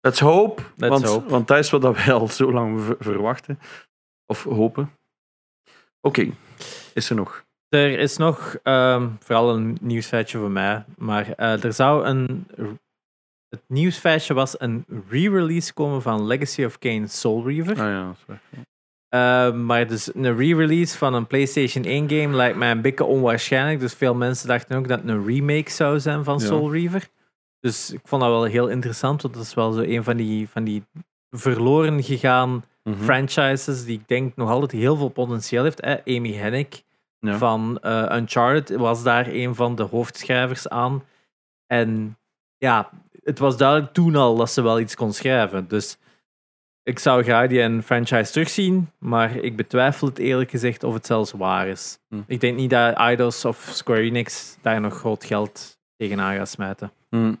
Let's 0.00 0.20
hope. 0.20 0.62
Let's 0.76 0.88
want, 0.92 1.04
hope. 1.04 1.28
want 1.30 1.48
dat 1.48 1.58
is 1.58 1.70
wat 1.70 1.82
wij 1.82 2.12
al 2.12 2.28
zo 2.28 2.52
lang 2.52 2.80
ver- 2.82 2.96
verwachten. 2.98 3.58
Of 4.26 4.42
hopen. 4.44 4.90
Oké, 6.00 6.30
is 6.94 7.10
er 7.10 7.16
nog? 7.16 7.44
Er 7.68 7.98
is 7.98 8.16
nog 8.16 8.56
ehm, 8.62 9.08
vooral 9.18 9.54
een 9.54 9.76
nieuwsfeitje 9.80 10.38
voor 10.38 10.50
mij, 10.50 10.84
maar 10.96 11.32
eh, 11.32 11.64
er 11.64 11.72
zou 11.72 12.04
een. 12.04 12.46
Het 13.52 13.62
nieuwsfeitje 13.66 14.34
was 14.34 14.60
een 14.60 14.84
re-release 15.08 15.72
komen 15.74 16.02
van 16.02 16.26
Legacy 16.26 16.64
of 16.64 16.78
Kain 16.78 17.08
Soul 17.08 17.46
Reaver. 17.48 17.72
Ah 17.80 17.86
ja, 17.88 18.06
dat 18.06 18.16
is 18.18 18.24
waar. 18.26 18.40
Uh, 19.14 19.54
maar 19.54 19.86
dus 19.86 20.14
een 20.14 20.36
re-release 20.36 20.98
van 20.98 21.14
een 21.14 21.26
PlayStation 21.26 21.84
1 21.84 22.08
game 22.08 22.36
lijkt 22.36 22.56
mij 22.58 22.70
een 22.70 22.80
beetje 22.80 23.04
onwaarschijnlijk. 23.04 23.80
Dus 23.80 23.94
veel 23.94 24.14
mensen 24.14 24.48
dachten 24.48 24.76
ook 24.76 24.88
dat 24.88 25.00
het 25.00 25.08
een 25.08 25.26
remake 25.26 25.70
zou 25.70 26.00
zijn 26.00 26.24
van 26.24 26.38
Ja. 26.38 26.44
Soul 26.46 26.72
Reaver. 26.72 27.08
Dus 27.60 27.92
ik 27.92 28.00
vond 28.04 28.22
dat 28.22 28.30
wel 28.30 28.44
heel 28.44 28.68
interessant, 28.68 29.22
want 29.22 29.34
dat 29.34 29.42
is 29.42 29.54
wel 29.54 29.72
zo 29.72 29.80
een 29.80 30.04
van 30.04 30.16
die, 30.16 30.48
van 30.48 30.64
die 30.64 30.84
verloren 31.30 32.02
gegaan 32.02 32.64
Mhm. 32.84 33.02
franchises 33.02 33.84
die 33.84 33.98
ik 33.98 34.08
denk 34.08 34.36
nog 34.36 34.50
altijd 34.50 34.70
heel 34.72 34.96
veel 34.96 35.08
potentieel 35.08 35.62
heeft. 35.62 35.80
Eh, 35.80 36.16
Amy 36.16 36.32
Hennig 36.34 36.82
Ja. 37.18 37.38
van 37.38 37.78
eh, 37.80 38.12
Uncharted 38.16 38.70
was 38.76 39.02
daar 39.02 39.26
een 39.28 39.54
van 39.54 39.74
de 39.74 39.82
hoofdschrijvers 39.82 40.68
aan. 40.68 41.02
En 41.66 42.18
ja, 42.58 42.90
het 43.22 43.38
was 43.38 43.56
duidelijk 43.56 43.92
toen 43.92 44.16
al 44.16 44.36
dat 44.36 44.50
ze 44.50 44.62
wel 44.62 44.80
iets 44.80 44.94
kon 44.94 45.12
schrijven. 45.12 45.68
Dus 45.68 45.98
ik 46.82 46.98
zou 46.98 47.22
graag 47.22 47.48
die 47.48 47.60
een 47.60 47.82
franchise 47.82 48.32
terugzien, 48.32 48.90
maar 48.98 49.36
ik 49.36 49.56
betwijfel 49.56 50.08
het 50.08 50.18
eerlijk 50.18 50.50
gezegd 50.50 50.84
of 50.84 50.94
het 50.94 51.06
zelfs 51.06 51.32
waar 51.32 51.66
is. 51.66 51.98
Hm. 52.08 52.20
Ik 52.26 52.40
denk 52.40 52.56
niet 52.56 52.70
dat 52.70 52.94
Eidos 52.94 53.44
of 53.44 53.68
Square 53.72 54.00
Enix 54.00 54.56
daar 54.60 54.80
nog 54.80 54.94
groot 54.94 55.24
geld 55.24 55.78
tegenaan 55.96 56.34
gaan 56.36 56.46
smijten. 56.46 56.92
Hm. 57.08 57.34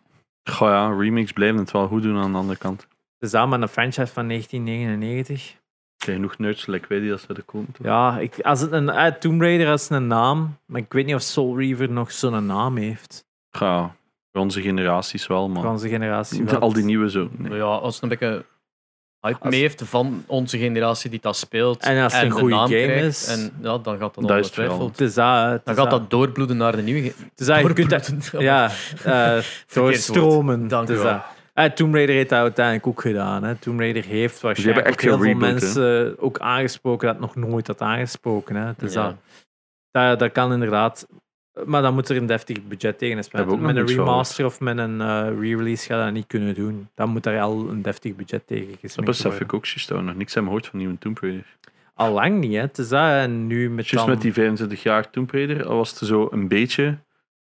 Goh 0.50 0.68
ja, 0.68 0.88
remakes 0.98 1.32
blijven 1.32 1.58
het 1.58 1.70
wel 1.70 1.86
goed 1.86 2.02
doen 2.02 2.16
aan 2.16 2.32
de 2.32 2.38
andere 2.38 2.58
kant. 2.58 2.86
Dus 3.18 3.30
dat 3.30 3.48
met 3.48 3.62
een 3.62 3.68
franchise 3.68 4.12
van 4.12 4.28
1999. 4.28 5.50
Er 5.96 6.08
zijn 6.08 6.16
genoeg 6.16 6.38
nerds, 6.38 6.66
like 6.66 6.88
wij 6.88 7.00
die 7.00 7.08
dat 7.08 7.20
zouden 7.20 7.44
komen. 7.44 7.72
toch? 7.72 7.86
Ja, 7.86 8.18
ik, 8.18 8.40
als 8.40 8.60
het 8.60 8.72
een 8.72 8.88
uh, 8.88 9.06
Tomb 9.06 9.40
Raider 9.40 9.70
als 9.70 9.90
een 9.90 10.06
naam, 10.06 10.58
maar 10.66 10.80
ik 10.80 10.92
weet 10.92 11.06
niet 11.06 11.14
of 11.14 11.22
Soul 11.22 11.58
Reaver 11.58 11.90
nog 11.90 12.12
zo'n 12.12 12.46
naam 12.46 12.76
heeft. 12.76 13.24
Ja, 13.50 13.82
voor 13.86 14.01
onze 14.40 14.62
generaties 14.62 15.26
wel, 15.26 15.40
Voor 15.50 15.62
man. 15.62 15.66
onze 15.72 15.88
generatie. 15.88 16.44
Wel. 16.44 16.60
Al 16.60 16.72
die 16.72 16.84
nieuwe 16.84 17.10
zo. 17.10 17.28
Nee. 17.36 17.48
Maar 17.48 17.58
ja, 17.58 17.64
als 17.64 17.94
het 17.94 18.02
een 18.02 18.08
beetje 18.08 18.44
hype 19.20 19.38
Als- 19.40 19.50
mee 19.50 19.60
heeft 19.60 19.82
van 19.84 20.24
onze 20.26 20.58
generatie 20.58 21.10
die 21.10 21.20
dat 21.20 21.36
speelt. 21.36 21.82
En 21.82 22.02
als 22.02 22.12
het 22.12 22.22
een 22.22 22.28
de 22.28 22.34
goede 22.34 22.54
naam 22.54 22.68
game 22.68 22.82
krijgt, 22.84 23.06
is. 23.06 23.26
En 23.26 23.52
ja, 23.62 23.78
dan 23.78 23.98
gaat 23.98 24.14
dat 24.14 24.28
Dat 24.28 24.38
is 24.38 24.46
het 24.46 24.58
ongetwijfeld. 24.58 24.72
vooral. 24.76 24.88
Het 24.88 25.00
is 25.00 25.14
dat, 25.14 25.50
het 25.50 25.64
Dan 25.64 25.74
is 25.74 25.80
gaat 25.80 25.90
dat 25.90 26.10
doorbloeden 26.10 26.56
naar 26.56 26.76
de 26.76 26.82
nieuwe. 26.82 27.00
ge- 27.02 27.14
Het 27.30 27.40
is 27.40 27.46
dat, 27.46 27.60
je 27.60 27.72
kunt 27.72 27.90
dat, 27.90 28.06
Doorbloeden. 28.08 28.42
ja, 28.42 28.70
eh 29.04 29.42
doorstromen. 29.74 30.68
Dank 30.68 30.88
Het 30.88 30.96
u 30.96 30.98
is 30.98 31.02
wel. 31.04 31.12
dat. 31.12 31.22
Eh, 31.54 31.64
Tomb 31.70 31.94
Raider 31.94 32.14
heeft 32.14 32.28
dat 32.28 32.38
uiteindelijk 32.38 32.86
ook 32.86 33.00
gedaan. 33.00 33.42
Hè. 33.42 33.54
Tomb 33.54 33.80
Raider 33.80 34.04
heeft 34.04 34.40
waarschijnlijk 34.40 34.86
echt 34.86 35.00
heel 35.00 35.10
veel 35.18 35.20
gereboot, 35.20 35.42
hè. 35.46 35.52
mensen 35.52 36.14
ook 36.18 36.38
aangesproken 36.38 37.06
dat 37.08 37.20
nog 37.20 37.36
nooit 37.36 37.66
had 37.66 37.80
aangesproken. 37.80 38.56
Hè. 38.56 38.72
Dus 38.76 38.92
Ja. 38.92 39.02
dat, 39.04 39.14
dat, 39.90 40.18
dat 40.18 40.32
kan 40.32 40.52
inderdaad. 40.52 41.06
Maar 41.64 41.82
dan 41.82 41.94
moet 41.94 42.08
er 42.08 42.16
een 42.16 42.26
deftig 42.26 42.62
budget 42.66 42.98
tegen 42.98 43.16
ook 43.18 43.60
Met 43.60 43.76
een 43.76 43.88
van 43.88 43.96
remaster 43.96 44.44
of 44.44 44.60
met 44.60 44.78
een 44.78 45.00
eh, 45.00 45.26
re-release 45.40 45.86
gaat 45.86 46.04
dat 46.04 46.12
niet 46.12 46.26
kunnen 46.26 46.54
doen. 46.54 46.88
Dan 46.94 47.08
moet 47.08 47.22
daar 47.22 47.40
al 47.40 47.68
een 47.68 47.82
deftig 47.82 48.16
budget 48.16 48.46
tegen 48.46 48.68
Dat 48.70 48.78
gesmeed 48.80 49.06
besef 49.06 49.40
ik 49.40 49.52
ook 49.54 49.64
juist. 49.66 49.88
dat 49.88 50.02
nog 50.02 50.14
niks 50.16 50.34
hebben 50.34 50.52
gehoord 50.52 50.70
van 50.70 50.78
nieuwe 50.78 50.98
Tomb 50.98 51.18
Raider. 51.18 51.56
Al 51.94 52.12
lang 52.12 52.38
niet, 52.40 52.52
hè. 52.54 52.60
Het 52.60 52.78
is 52.78 52.88
dat. 52.88 53.10
En 53.10 53.46
nu 53.46 53.70
met, 53.70 53.88
Juist 53.88 54.06
dan, 54.06 54.14
met 54.14 54.22
die 54.22 54.32
25 54.32 54.82
jaar 54.82 55.10
Tomb 55.10 55.30
Raider 55.30 55.66
al 55.66 55.76
was 55.76 55.90
het 55.90 56.08
zo 56.08 56.28
een 56.30 56.48
beetje. 56.48 56.98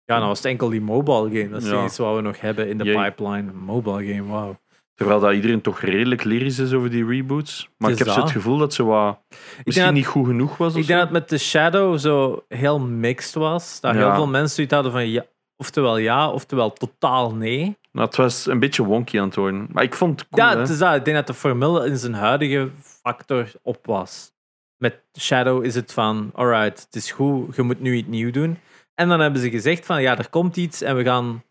Ja, 0.05 0.19
dan 0.19 0.27
was 0.27 0.37
het 0.37 0.47
enkel 0.47 0.69
die 0.69 0.81
mobile 0.81 1.29
game. 1.39 1.49
Dat 1.49 1.61
is 1.63 1.69
Ja. 1.69 1.83
iets 1.85 1.97
wat 1.97 2.15
we 2.15 2.21
nog 2.21 2.39
hebben 2.39 2.67
in 2.69 2.77
de 2.77 2.83
Jee. 2.83 2.95
pipeline. 3.03 3.51
Mobile 3.51 4.05
game, 4.13 4.23
wauw. 4.31 4.59
Terwijl 5.01 5.19
dat 5.21 5.33
iedereen 5.33 5.61
toch 5.61 5.79
redelijk 5.79 6.23
lyrisch 6.23 6.59
is 6.59 6.73
over 6.73 6.89
die 6.89 7.05
reboots. 7.05 7.69
Maar 7.77 7.91
ik 7.91 7.97
heb 7.97 8.07
zo 8.07 8.21
het 8.21 8.31
gevoel 8.31 8.57
dat 8.57 8.73
ze 8.73 8.83
wat 8.83 9.19
misschien 9.63 9.85
dat- 9.85 9.93
niet 9.93 10.05
goed 10.07 10.25
genoeg 10.25 10.57
was. 10.57 10.67
Ik 10.67 10.73
denk 10.73 10.85
zo. 10.87 10.93
dat 10.93 11.03
het 11.03 11.11
met 11.11 11.27
The 11.27 11.37
Shadow 11.37 11.97
zo 11.99 12.45
heel 12.47 12.79
mixed 12.79 13.33
was. 13.33 13.79
Dat 13.79 13.93
Ja. 13.93 13.99
heel 13.99 14.13
veel 14.15 14.27
mensen 14.27 14.55
zoiets 14.55 14.73
hadden 14.73 14.91
van 14.91 15.09
ja, 15.09 15.25
oftewel 15.57 15.97
ja, 15.97 16.29
oftewel 16.29 16.73
totaal 16.73 17.33
nee. 17.35 17.77
Nou, 17.91 18.07
het 18.07 18.15
was 18.15 18.45
een 18.45 18.59
beetje 18.59 18.83
wonky 18.83 19.19
aan 19.19 19.25
het 19.25 19.35
worden. 19.35 19.67
Maar 19.71 19.83
ik 19.83 19.93
vond 19.95 20.19
het 20.19 20.29
cool. 20.29 20.47
ja, 20.47 20.57
het 20.57 20.69
is 20.69 20.77
dat. 20.77 20.95
Ik 20.95 21.05
denk 21.05 21.17
dat 21.17 21.27
de 21.27 21.33
formule 21.33 21.85
in 21.85 21.97
zijn 21.97 22.13
huidige 22.13 22.69
factor 22.83 23.51
op 23.61 23.85
was. 23.85 24.31
Met 24.77 24.99
Shadow 25.19 25.65
is 25.65 25.75
het 25.75 25.93
van, 25.93 26.31
alright, 26.33 26.81
het 26.85 26.95
is 26.95 27.11
goed, 27.11 27.55
je 27.55 27.61
moet 27.61 27.79
nu 27.81 27.95
iets 27.95 28.07
nieuw 28.07 28.31
doen. 28.31 28.57
En 28.95 29.09
dan 29.09 29.19
hebben 29.19 29.41
ze 29.41 29.49
gezegd 29.49 29.85
van, 29.85 30.01
ja, 30.01 30.17
er 30.17 30.29
komt 30.29 30.57
iets 30.57 30.81
en 30.81 30.95
we 30.95 31.03
gaan 31.03 31.43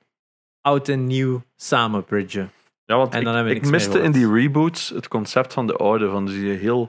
oud 0.61 0.88
en 0.88 1.07
nieuw 1.07 1.42
samen 1.57 2.05
bridgen. 2.05 2.51
Ja, 2.91 2.97
want 2.97 3.14
En 3.14 3.24
dan 3.24 3.47
ik, 3.49 3.66
miste 3.70 3.99
in 4.01 4.12
die 4.12 4.32
reboots 4.32 4.88
het 4.88 5.09
concept 5.09 5.53
van 5.53 5.66
de 5.66 5.76
oude, 5.76 6.09
van 6.11 6.26
die 6.26 6.51
heel 6.53 6.88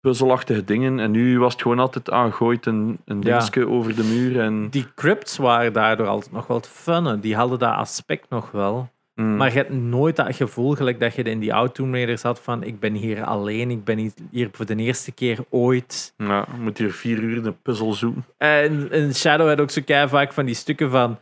puzzelachtige 0.00 0.64
dingen. 0.64 0.98
En 0.98 1.10
nu 1.10 1.38
was 1.38 1.52
het 1.52 1.62
gewoon 1.62 1.78
altijd 1.78 2.10
aangooid 2.10 2.66
een, 2.66 2.98
een 3.04 3.16
Ja. 3.22 3.22
dingetje 3.38 3.68
over 3.68 3.94
de 3.96 4.04
muur. 4.04 4.40
En, 4.40 4.68
Die 4.70 4.86
crypts 4.94 5.36
waren 5.36 5.72
daardoor 5.72 6.06
altijd 6.06 6.32
nog 6.32 6.46
wel 6.46 6.60
funnen. 6.60 7.20
Die 7.20 7.36
hadden 7.36 7.58
dat 7.58 7.74
aspect 7.74 8.30
nog 8.30 8.50
wel. 8.50 8.88
Mm. 9.14 9.36
Maar 9.36 9.48
je 9.48 9.56
hebt 9.56 9.70
nooit 9.72 10.16
dat 10.16 10.36
gevoel 10.36 10.74
gelijk 10.74 11.00
dat 11.00 11.14
je 11.14 11.22
in 11.22 11.38
die 11.38 11.54
oud 11.54 11.74
Tomb 11.74 11.94
Raiders 11.94 12.22
had 12.22 12.40
van 12.40 12.62
ik 12.62 12.80
ben 12.80 12.94
hier 12.94 13.24
alleen, 13.24 13.70
ik 13.70 13.84
ben 13.84 14.12
hier- 14.30 14.48
voor 14.52 14.66
de 14.66 14.76
eerste 14.76 15.12
keer 15.12 15.38
ooit. 15.50 16.14
ja, 16.16 16.46
je 16.54 16.60
moet 16.60 16.78
hier 16.78 16.92
vier 16.92 17.18
uur 17.18 17.46
een 17.46 17.62
puzzel 17.62 17.92
zoeken. 17.92 18.24
En 18.36 18.90
in 18.92 19.14
Shadow 19.14 19.48
had 19.48 19.60
ook 19.60 19.70
zo 19.70 19.82
kei 19.84 20.08
vaak 20.08 20.32
van 20.32 20.44
die 20.46 20.54
stukken 20.54 20.90
van 20.90 21.18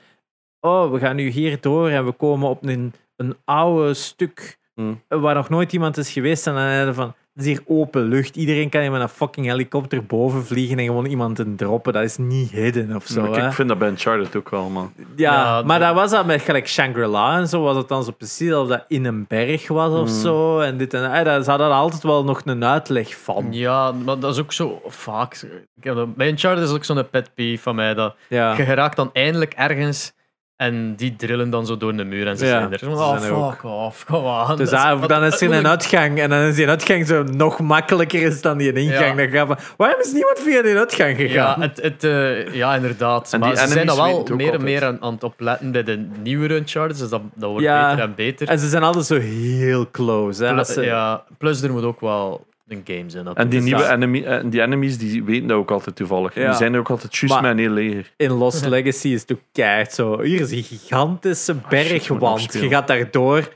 oh, 0.60 0.90
we 0.92 0.98
gaan 0.98 1.16
nu 1.16 1.28
hier 1.28 1.60
door 1.60 1.88
en 1.88 2.04
we 2.04 2.12
komen 2.12 2.48
op 2.48 2.66
een, 2.66 2.92
een 3.16 3.36
oude 3.44 3.94
stuk 3.94 4.58
Hmm. 4.74 5.00
waar 5.08 5.34
nog 5.34 5.48
nooit 5.48 5.72
iemand 5.72 5.96
is 5.96 6.12
geweest 6.12 6.46
en 6.46 6.54
dan 6.54 6.62
hadden 6.76 6.94
van 6.94 7.14
het 7.34 7.44
is 7.44 7.50
hier 7.50 7.62
open 7.66 8.02
lucht. 8.02 8.36
Iedereen 8.36 8.68
kan 8.68 8.80
hier 8.80 8.90
met 8.90 9.00
een 9.00 9.08
fucking 9.08 9.46
helikopter 9.46 10.04
boven 10.06 10.44
vliegen 10.46 10.78
en 10.78 10.84
gewoon 10.84 11.04
iemand 11.06 11.38
in 11.38 11.56
droppen. 11.56 11.92
Dat 11.92 12.02
is 12.02 12.16
niet 12.16 12.50
hidden 12.50 12.96
of 12.96 13.06
zo. 13.06 13.32
Hè. 13.32 13.46
ik 13.46 13.52
vind 13.52 13.68
dat 13.68 13.78
bij 13.78 13.88
Uncharted 13.88 14.36
ook 14.36 14.50
wel, 14.50 14.68
man. 14.68 14.92
Ja, 14.96 15.32
Ja, 15.34 15.62
maar 15.62 15.78
dat- 15.78 15.88
dat 15.88 15.96
was 15.96 16.10
dat 16.10 16.26
met 16.26 16.42
gelijk 16.42 16.68
Shangri-La 16.68 17.38
en 17.38 17.48
zo, 17.48 17.62
was 17.62 17.76
het 17.76 17.88
dan 17.88 18.04
zo 18.04 18.10
precies 18.10 18.52
of 18.52 18.68
dat 18.68 18.84
in 18.88 19.04
een 19.04 19.24
berg 19.28 19.68
was 19.68 19.92
of 19.92 20.08
Hmm. 20.10 20.20
zo. 20.20 20.60
En 20.60 20.76
dit 20.76 20.94
en 20.94 21.02
dat. 21.02 21.12
Eh, 21.12 21.24
Daar 21.24 21.42
zat 21.42 21.60
er 21.60 21.66
altijd 21.70 22.02
wel 22.02 22.24
nog 22.24 22.40
een 22.44 22.64
uitleg 22.64 23.16
van. 23.16 23.46
Ja, 23.50 23.92
maar 23.92 24.18
dat 24.18 24.32
is 24.34 24.40
ook 24.40 24.52
zo 24.52 24.80
vaak. 24.86 25.34
Ik 25.76 25.84
heb 25.84 25.94
dat- 25.94 26.14
Bij 26.16 26.28
Uncharted 26.28 26.64
is 26.64 26.70
ook 26.74 26.84
zo'n 26.84 27.08
pet 27.10 27.30
peeve 27.34 27.62
van 27.62 27.74
mij. 27.74 27.94
Dat 27.94 28.14
Ja. 28.28 28.56
Je 28.56 28.64
geraakt 28.64 28.96
dan 28.96 29.10
eindelijk 29.12 29.52
ergens 29.54 30.12
en 30.56 30.94
die 30.94 31.16
drillen 31.16 31.50
dan 31.50 31.66
zo 31.66 31.76
door 31.76 31.96
de 31.96 32.04
muur 32.04 32.26
en 32.26 32.38
ze 32.38 32.44
Ja, 32.44 32.50
zijn 32.50 32.72
er. 32.72 32.78
ze 32.78 32.88
Oh, 32.90 33.18
zijn 33.18 33.22
er 33.32 33.36
ook. 33.38 33.52
fuck 33.52 33.64
off, 33.64 34.04
come 34.04 34.28
on. 34.50 34.56
Dus 34.56 34.70
Dat 34.70 34.78
is- 34.78 34.84
ah, 34.84 35.00
wat- 35.00 35.08
dan 35.08 35.24
is 35.24 35.40
er 35.40 35.52
een 35.52 35.66
uitgang 35.66 36.18
en 36.20 36.30
dan 36.30 36.38
is 36.40 36.54
die 36.54 36.68
uitgang 36.68 37.06
zo 37.06 37.22
nog 37.22 37.60
makkelijker 37.60 38.22
is 38.22 38.40
dan 38.40 38.58
die 38.58 38.72
ingang. 38.72 39.10
Ja. 39.10 39.14
Dan 39.16 39.28
ga 39.28 39.40
je 39.40 39.46
van, 39.46 39.58
waarom 39.76 40.00
is 40.00 40.12
niemand 40.12 40.38
via 40.38 40.62
die 40.62 40.76
uitgang 40.78 41.18
Ja, 41.18 41.26
gegaan? 41.26 41.60
het, 41.60 41.82
het, 41.82 42.04
eh, 42.04 42.54
ja, 42.54 42.74
inderdaad. 42.74 43.32
En 43.32 43.40
maar 43.40 43.50
ze 43.50 43.56
zijn 43.56 43.70
enemies 43.70 43.94
wel 43.94 44.04
weten 44.04 44.20
het 44.22 44.30
ook 44.30 44.36
meer 44.36 44.46
en 44.46 44.52
altijd. 44.52 44.70
meer 44.70 44.84
aan, 44.84 44.98
aan 45.02 45.12
het 45.14 45.22
opletten 45.24 45.72
bij 45.72 45.82
de 45.82 46.06
nieuwe 46.22 46.54
Uncharted, 46.54 46.98
dus 46.98 47.08
dat, 47.08 47.22
dat 47.34 47.50
wordt 47.50 47.64
Ja. 47.64 47.88
beter 47.90 48.04
en 48.04 48.14
beter. 48.14 48.48
En 48.48 48.58
ze 48.58 48.68
zijn 48.68 48.82
altijd 48.82 49.06
zo 49.06 49.18
heel 49.18 49.90
close. 49.90 50.42
Hè? 50.44 50.48
Plu- 50.50 50.58
Als 50.58 50.72
ze- 50.72 50.82
ja, 50.82 51.24
plus 51.38 51.62
er 51.62 51.72
moet 51.72 51.84
ook 51.84 52.00
wel 52.00 52.46
een 52.68 52.82
game 52.84 53.10
zijn. 53.10 53.26
En 53.34 53.48
die, 53.48 53.60
nieuwe 53.60 53.80
dat- 53.80 53.90
enemy, 53.90 54.24
en 54.24 54.50
die 54.50 54.62
enemies 54.62 54.98
die 54.98 55.24
weten 55.24 55.46
dat 55.48 55.56
ook 55.56 55.70
altijd 55.70 55.96
toevallig. 55.96 56.34
Ja. 56.34 56.46
Die 56.48 56.56
zijn 56.56 56.72
er 56.74 56.78
ook 56.80 56.90
altijd 56.90 57.16
juist 57.16 57.40
met 57.40 57.50
een 57.50 57.58
heel 57.58 57.70
leger. 57.70 58.12
In 58.16 58.30
Lost 58.30 58.66
Legacy 58.66 59.08
is 59.08 59.20
het 59.20 59.32
ook 59.32 59.40
keihard 59.52 59.92
zo. 59.92 60.20
Hier 60.22 60.40
is 60.40 60.50
een 60.50 60.62
gigantische 60.62 61.52
nog 61.54 61.68
bergwand. 61.68 62.52
Je 62.52 62.68
gaat 62.68 62.86
daardoor 62.86 63.48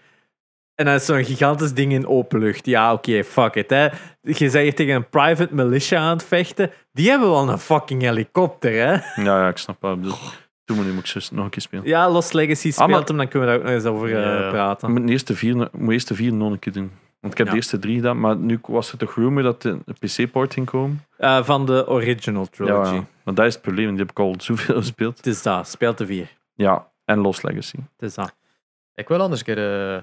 en 0.75 0.85
dan 0.85 0.95
is 0.95 1.05
zo'n 1.05 1.25
gigantisch 1.25 1.73
ding 1.75 1.93
in 1.93 2.07
open 2.07 2.39
lucht. 2.39 2.67
Ja, 2.67 2.93
oké, 2.93 3.25
fuck 3.25 3.55
it. 3.55 3.71
Hè. 3.71 3.89
Je 4.23 4.35
hier 4.63 4.75
tegen 4.75 4.95
een 4.95 5.09
private 5.09 5.55
militia 5.55 5.99
aan 6.01 6.17
het 6.17 6.25
vechten. 6.27 6.71
Die 6.93 7.09
hebben 7.11 7.31
wel 7.31 7.49
een 7.49 7.59
fucking 7.59 8.03
helikopter, 8.03 8.73
hè? 8.73 8.93
Ja, 9.23 9.41
ja, 9.41 9.49
ik 9.49 9.57
snap 9.57 9.81
bedoelt. 9.81 10.39
Toen 10.65 10.77
moet 10.77 10.87
ik 10.87 10.95
nog 11.31 11.45
een 11.45 11.51
keer 11.51 11.63
spelen. 11.63 11.85
Ja, 11.87 12.11
Lost 12.11 12.33
Legacy 12.33 12.57
speelt 12.71 12.79
Ah, 12.79 12.89
maar- 12.97 13.07
hem, 13.07 13.17
dan 13.17 13.29
kunnen 13.29 13.49
we 13.49 13.55
daar 13.55 13.63
ook 13.63 13.69
nog 13.71 13.75
eens 13.79 13.85
over 13.85 14.23
eh, 14.45 14.51
praten. 14.51 14.91
moet 14.93 15.07
de 15.07 15.13
eerste 15.13 15.35
vier, 15.35 15.69
moet 15.73 15.93
eerst 15.93 16.09
de 16.09 16.15
vier 16.15 16.33
nog 16.33 16.53
een 16.53 16.59
keer 16.59 16.73
doen. 16.73 16.91
Want 17.21 17.33
ik 17.33 17.39
heb 17.39 17.47
Ja. 17.47 17.53
de 17.53 17.59
eerste 17.59 17.79
drie 17.79 17.97
gedaan, 17.97 18.21
maar 18.21 18.37
nu 18.37 18.59
was 18.63 18.93
er 18.93 18.99
toch 18.99 19.15
rumor 19.15 19.43
dat 19.43 19.65
er 19.65 19.79
een 19.85 19.95
PC-port 19.99 20.53
ging 20.55 20.67
komen. 20.67 21.05
Eh, 21.17 21.45
van 21.45 21.67
de 21.67 21.89
original 21.89 22.47
trilogy. 22.47 22.95
Ja, 22.95 23.05
want 23.23 23.37
dat 23.37 23.47
is 23.47 23.53
het 23.55 23.63
probleem, 23.63 23.89
die 23.91 23.99
heb 23.99 24.11
ik 24.11 24.19
al 24.19 24.35
zoveel 24.39 24.77
gespeeld. 24.83 25.17
Het 25.17 25.27
is 25.27 25.43
dat, 25.43 25.69
speelt 25.69 25.99
de 25.99 26.07
vier. 26.07 26.37
Ja, 26.55 26.91
en 27.05 27.19
Lost 27.19 27.43
Legacy. 27.43 27.77
Het 27.77 28.03
is 28.09 28.15
dat. 28.15 28.35
Ik 28.95 29.09
wil 29.09 29.21
anders 29.21 29.41
een 29.41 29.47
keer 29.55 29.59
eh, 29.59 29.97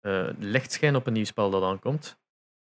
eh, 0.00 0.34
licht 0.38 0.72
schijnen 0.72 1.00
op 1.00 1.06
een 1.06 1.12
nieuw 1.12 1.24
spel 1.24 1.50
dat 1.50 1.62
aankomt. 1.62 2.18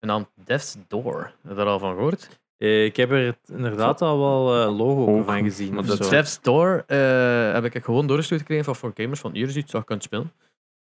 Genaamd 0.00 0.28
Death's 0.34 0.76
Door. 0.88 1.16
Heb 1.42 1.50
je 1.50 1.54
daar 1.54 1.66
al 1.66 1.78
van 1.78 1.94
gehoord? 1.94 2.40
Eh, 2.56 2.84
Ik 2.84 2.96
heb 2.96 3.10
er 3.10 3.36
inderdaad 3.46 4.02
al 4.02 4.18
wel 4.18 4.62
eh, 4.62 4.76
logo 4.78 5.18
Ook, 5.18 5.24
van 5.24 5.42
gezien. 5.42 5.70
maar 5.74 5.78
of 5.82 5.86
dat. 5.86 6.10
Death's 6.10 6.40
Door 6.40 6.84
eh, 6.86 7.52
heb 7.52 7.64
ik 7.64 7.84
gewoon 7.84 8.06
doorgestuurd 8.06 8.40
gekregen 8.40 8.64
van 8.64 8.76
voor 8.76 8.92
gamers 8.94 9.20
van 9.20 9.32
hier 9.32 9.48
is 9.48 9.56
iets 9.56 9.70
dat 9.72 9.80
je 9.80 9.86
kunt 9.86 10.02
spelen. 10.02 10.32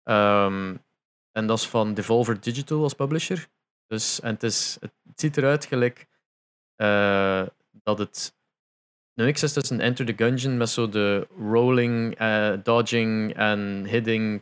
Ehm, 0.03 0.73
en 1.31 1.47
dat 1.47 1.57
is 1.57 1.67
van 1.67 1.93
Devolver 1.93 2.41
Digital 2.41 2.83
als 2.83 2.93
publisher. 2.93 3.47
Dus, 3.87 4.19
en 4.19 4.33
het, 4.33 4.43
is, 4.43 4.77
het 4.79 4.91
ziet 5.15 5.37
eruit 5.37 5.65
gelijk 5.65 6.07
eh, 6.75 7.43
dat 7.83 7.97
het 7.97 8.35
een 9.15 9.25
mix 9.25 9.43
is 9.43 9.53
tussen 9.53 9.79
Enter 9.79 10.05
the 10.05 10.13
Gungeon 10.23 10.57
met 10.57 10.69
zo 10.69 10.89
de 10.89 11.27
rolling, 11.37 12.15
eh, 12.17 12.53
dodging 12.63 13.35
en 13.35 13.85
hitting 13.85 14.41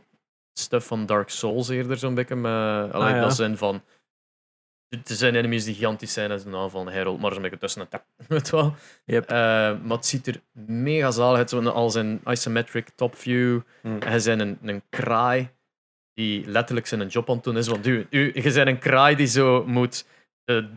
stuff 0.54 0.88
van 0.88 1.06
Dark 1.06 1.30
Souls 1.30 1.70
eerder 1.70 1.98
zo'n 1.98 2.14
beetje. 2.14 2.36
Met, 2.36 2.94
allee, 2.94 3.14
ja. 3.14 3.22
dat 3.22 3.36
zijn 3.36 3.58
van... 3.58 3.84
Er 4.90 5.02
zijn 5.04 5.36
enemies 5.36 5.64
die 5.64 5.74
gigantisch 5.74 6.14
zijn 6.14 6.32
en 6.32 6.40
zo'n 6.40 6.56
aanval. 6.56 6.86
Hij 6.86 7.02
rolt 7.02 7.20
maar 7.20 7.34
zo'n 7.34 7.42
beetje 7.42 7.58
tussen 7.58 7.82
een 7.82 7.88
tap. 7.88 8.06
Weet 8.28 8.48
je 8.48 8.56
wel. 8.56 8.76
Yep. 9.06 9.30
Eh, 9.30 9.38
maar 9.82 9.98
het 9.98 10.06
ziet 10.06 10.28
er 10.28 10.42
mega 10.52 11.12
zalig 11.12 11.38
uit. 11.38 11.54
Als 11.54 11.96
een 11.96 12.22
isometric 12.26 12.90
top 12.96 13.16
view. 13.16 13.62
Mm. 13.82 14.00
En 14.00 14.20
je 14.20 14.24
bent 14.24 14.42
een, 14.42 14.58
een 14.62 14.84
kraai 14.90 15.50
die 16.20 16.44
letterlijk 16.46 16.88
zijn 16.88 17.08
job 17.08 17.30
aan 17.30 17.36
het 17.36 17.44
doen 17.44 17.58
is. 17.58 17.68
Want 17.68 17.88
u, 17.88 18.08
u, 18.10 18.32
je 18.34 18.42
bent 18.42 18.68
een 18.68 18.80
kraai 18.80 19.16
die 19.16 19.28
zo 19.28 19.64
moet 19.68 20.06
de, 20.44 20.70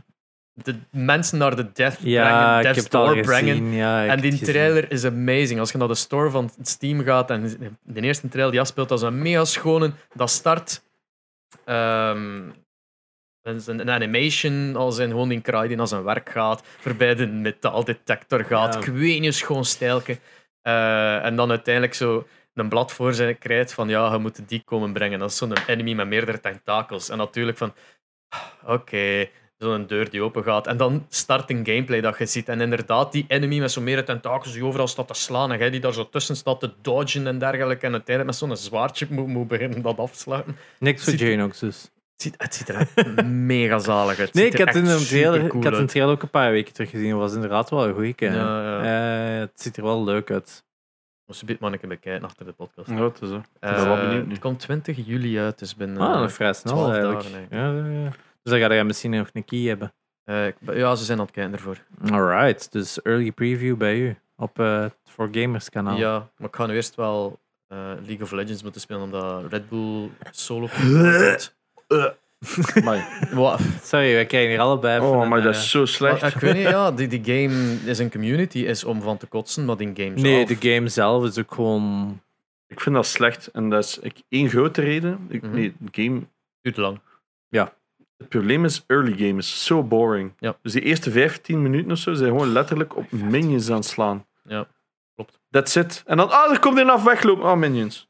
de 0.55 0.74
mensen 0.90 1.38
naar 1.38 1.57
de 1.57 1.72
death 1.72 1.99
Ja, 2.01 2.59
brengen, 2.59 2.74
death 2.74 2.86
store 2.86 3.20
brengen. 3.20 3.72
Ja, 3.72 4.03
ik 4.03 4.11
En 4.11 4.20
die 4.20 4.38
trailer 4.38 4.90
is 4.90 5.05
amazing. 5.05 5.61
Als 5.61 5.72
je 5.72 5.78
naar 5.78 5.88
de 5.88 5.95
store 5.95 6.30
van 6.30 6.51
Steam 6.62 7.03
gaat 7.03 7.30
en 7.30 7.78
de 7.82 8.01
eerste 8.01 8.28
trailer 8.28 8.51
die 8.51 8.61
afspeelt, 8.61 8.88
dat 8.88 8.99
is 8.99 9.05
een 9.05 9.22
mega 9.22 9.45
schone. 9.45 9.93
Dat 10.14 10.30
start. 10.30 10.82
dat 13.43 13.55
is 13.55 13.66
een, 13.66 13.80
een 13.80 13.90
animation 13.90 14.76
als 14.76 14.99
in 14.99 15.11
gewoon 15.11 15.28
die 15.28 15.40
kraai 15.40 15.68
die 15.68 15.76
naar 15.76 15.88
zijn 15.88 16.05
werk 16.05 16.28
gaat, 16.28 16.62
voorbij 16.78 17.14
de 17.14 17.26
metaaldetector 17.26 18.45
gaat. 18.45 18.84
Ja. 18.84 18.90
Niet, 18.93 19.34
schoon 19.34 19.64
stijlke. 19.64 20.18
Eh, 20.62 21.24
en 21.24 21.36
dan 21.36 21.51
uiteindelijk 21.51 21.95
zo 21.95 22.26
een 22.55 22.68
blad 22.68 22.92
voor 22.92 23.14
zijn 23.14 23.38
krijgt 23.38 23.72
van 23.72 23.88
ja, 23.88 24.12
je 24.12 24.18
moet 24.18 24.48
die 24.48 24.62
komen 24.64 24.92
brengen. 24.92 25.18
Dat 25.18 25.30
is 25.30 25.36
zo'n 25.36 25.53
enemy 25.66 25.94
met 25.94 26.07
meerdere 26.07 26.40
tentakels. 26.40 27.09
En 27.09 27.16
natuurlijk 27.16 27.59
van, 27.59 27.72
oké, 28.66 29.28
zo'n 29.59 29.86
deur 29.86 30.11
die 30.11 30.22
open 30.22 30.42
gaat. 30.42 30.66
En 30.66 30.76
dan 30.76 31.07
start 31.09 31.50
een 31.50 31.66
gameplay 31.66 32.00
dat 32.00 32.18
je 32.18 32.26
ziet. 32.26 32.48
En 32.48 32.61
inderdaad, 32.61 33.12
die 33.12 33.24
enemy 33.28 33.59
met 33.59 33.72
zo'n 33.72 33.84
meerdere 33.84 34.07
tentakels 34.07 34.53
die 34.53 34.64
overal 34.64 34.86
staat 34.86 35.09
te 35.09 35.14
slaan 35.14 35.53
en 35.53 35.59
jij 35.59 35.70
die 35.70 35.80
daar 35.80 35.92
zo 35.92 36.09
tussen 36.09 36.36
staat 36.36 36.61
te 36.61 36.72
dodgen 36.82 37.26
en 37.26 37.38
dergelijke. 37.38 37.86
En 37.86 37.92
uiteindelijk 37.92 38.40
met 38.40 38.48
zo'n 38.50 38.57
zwaardje 38.57 39.07
moet, 39.11 39.26
moet 39.26 39.48
beginnen 39.48 39.82
dat 39.82 39.98
afsluiten. 39.98 40.57
Niks 40.78 41.05
voor 41.05 41.14
Janox 41.14 41.59
dus. 41.59 41.90
Het 42.36 42.55
ziet, 42.55 42.68
er 42.68 42.88
mega 43.26 43.78
zalig 43.78 44.18
uit. 44.18 44.34
Nee, 44.34 44.46
ik 44.46 44.59
had, 44.59 44.74
in 44.74 44.86
een 44.86 45.05
trailer, 45.05 45.44
ik 45.44 45.64
had 45.64 45.72
een 45.72 45.86
trailer 45.86 46.14
ook 46.14 46.22
een 46.22 46.30
paar 46.30 46.50
weken 46.50 46.72
terug 46.72 46.90
gezien. 46.90 47.11
Dat 47.11 47.18
was 47.18 47.34
inderdaad 47.34 47.70
wel 47.70 47.88
een 47.88 47.94
goeie. 47.94 48.14
Ja, 48.16 48.32
Ja, 48.32 48.84
ja. 48.84 49.40
het 49.40 49.61
ziet 49.61 49.76
er 49.76 49.82
wel 49.82 50.05
leuk 50.05 50.30
uit. 50.30 50.64
Moest 51.32 51.48
je 51.48 51.56
maar 51.60 51.72
een 51.72 51.78
keer 51.78 51.88
bekijken 51.88 52.24
achter 52.24 52.46
de 52.46 52.52
podcast. 52.52 52.90
Ja, 52.90 53.02
het 53.02 53.22
is 53.22 53.28
zo. 53.28 53.42
Eh, 53.60 53.74
ben 53.74 53.86
wel 53.86 53.96
benieuwd 53.96 54.24
nu. 54.26 54.30
Het 54.32 54.40
komt 54.40 54.58
20 54.58 55.06
juli 55.06 55.38
uit, 55.38 55.58
dus 55.58 55.76
binnen... 55.76 55.98
Ah, 55.98 56.22
eh, 56.22 56.28
vrij 56.28 56.52
snel 56.52 56.74
12 56.74 56.92
eigenlijk. 56.92 57.50
dagen 57.50 57.58
ja, 57.58 57.88
ja, 57.88 58.02
ja. 58.02 58.10
Dus 58.42 58.52
dan 58.52 58.58
ga 58.60 58.74
je 58.74 58.84
misschien 58.84 59.10
nog 59.10 59.28
een 59.32 59.44
key 59.44 59.58
hebben. 59.60 59.92
eh, 60.24 60.46
ja, 60.76 60.94
ze 60.94 61.04
zijn 61.04 61.18
aan 61.18 61.24
het 61.24 61.34
kijken 61.34 61.52
ervoor. 61.52 61.76
Alright, 62.10 62.72
dus 62.72 63.02
early 63.02 63.32
preview 63.32 63.76
bij 63.76 63.98
u 63.98 64.16
op 64.36 64.58
eh, 64.58 64.80
het 64.80 64.94
For 65.04 65.28
Gamers 65.32 65.68
kanaal. 65.68 65.96
Ja, 65.96 66.30
maar 66.36 66.48
ik 66.48 66.56
ga 66.56 66.66
nu 66.66 66.74
eerst 66.74 66.94
wel 66.94 67.40
eh, 67.66 67.78
League 67.78 68.22
of 68.22 68.30
Legends 68.30 68.62
moeten 68.62 68.80
spelen, 68.80 69.02
omdat 69.02 69.44
Red 69.50 69.68
Bull 69.68 70.10
solo... 70.30 70.68
Maar, 72.84 73.28
Wat? 73.32 73.61
Sorry, 73.82 74.12
wij 74.14 74.26
krijgen 74.26 74.51
hier 74.51 74.61
allebei 74.61 74.97
even 74.99 75.09
oh, 75.16 75.22
een, 75.22 75.28
maar 75.28 75.43
dat 75.43 75.55
eh, 75.55 75.61
is 75.61 75.70
zo 75.70 75.84
slecht. 75.84 76.20
Maar 76.20 76.34
Ik 76.34 76.40
weet 76.40 76.55
niet, 76.55 76.62
ja, 76.62 76.93
die, 76.93 77.09
die 77.09 77.24
game 77.24 77.76
is 77.84 77.99
een 77.99 78.11
community, 78.11 78.59
is 78.59 78.84
om 78.84 79.03
van 79.03 79.16
te 79.16 79.26
kotsen, 79.26 79.64
maar 79.64 79.76
die 79.76 79.90
game 79.95 80.11
Nee, 80.20 80.47
zelf... 80.47 80.59
de 80.59 80.74
game 80.74 80.88
zelf 80.88 81.24
is 81.24 81.38
ook 81.38 81.55
gewoon... 81.55 82.20
Ik 82.66 82.80
vind 82.80 82.95
dat 82.95 83.07
slecht. 83.07 83.47
En 83.47 83.70
dat 83.70 83.84
is 83.84 83.99
ik, 83.99 84.22
één 84.28 84.49
grote 84.49 84.80
reden. 84.80 85.26
Ik, 85.28 85.43
Mhm. 85.43 85.55
nee, 85.55 85.74
de 85.78 86.03
game, 86.03 86.20
duurt 86.61 86.76
lang. 86.76 87.01
het 88.18 88.28
probleem 88.30 88.64
is, 88.64 88.84
early 88.86 89.12
game 89.16 89.38
is 89.38 89.64
zo 89.64 89.82
boring. 89.82 90.32
Ja. 90.38 90.57
Dus 90.62 90.72
die 90.72 90.82
eerste 90.82 91.11
15 91.11 91.62
minuten 91.62 91.90
of 91.90 91.99
zo 91.99 92.14
zijn 92.14 92.30
gewoon 92.30 92.53
letterlijk 92.53 92.97
op 92.97 93.11
minions 93.12 93.68
aan 93.70 93.76
het 93.76 93.84
slaan. 93.84 94.26
Ja, 94.45 94.66
klopt. 95.14 95.38
That's 95.51 95.76
it. 95.76 96.03
En 96.07 96.16
dan, 96.16 96.30
ah, 96.30 96.51
er 96.53 96.59
komt 96.61 96.78
een 96.78 96.90
af 96.90 97.05
weglopen. 97.05 97.45
Ah, 97.45 97.59
minions. 97.59 98.09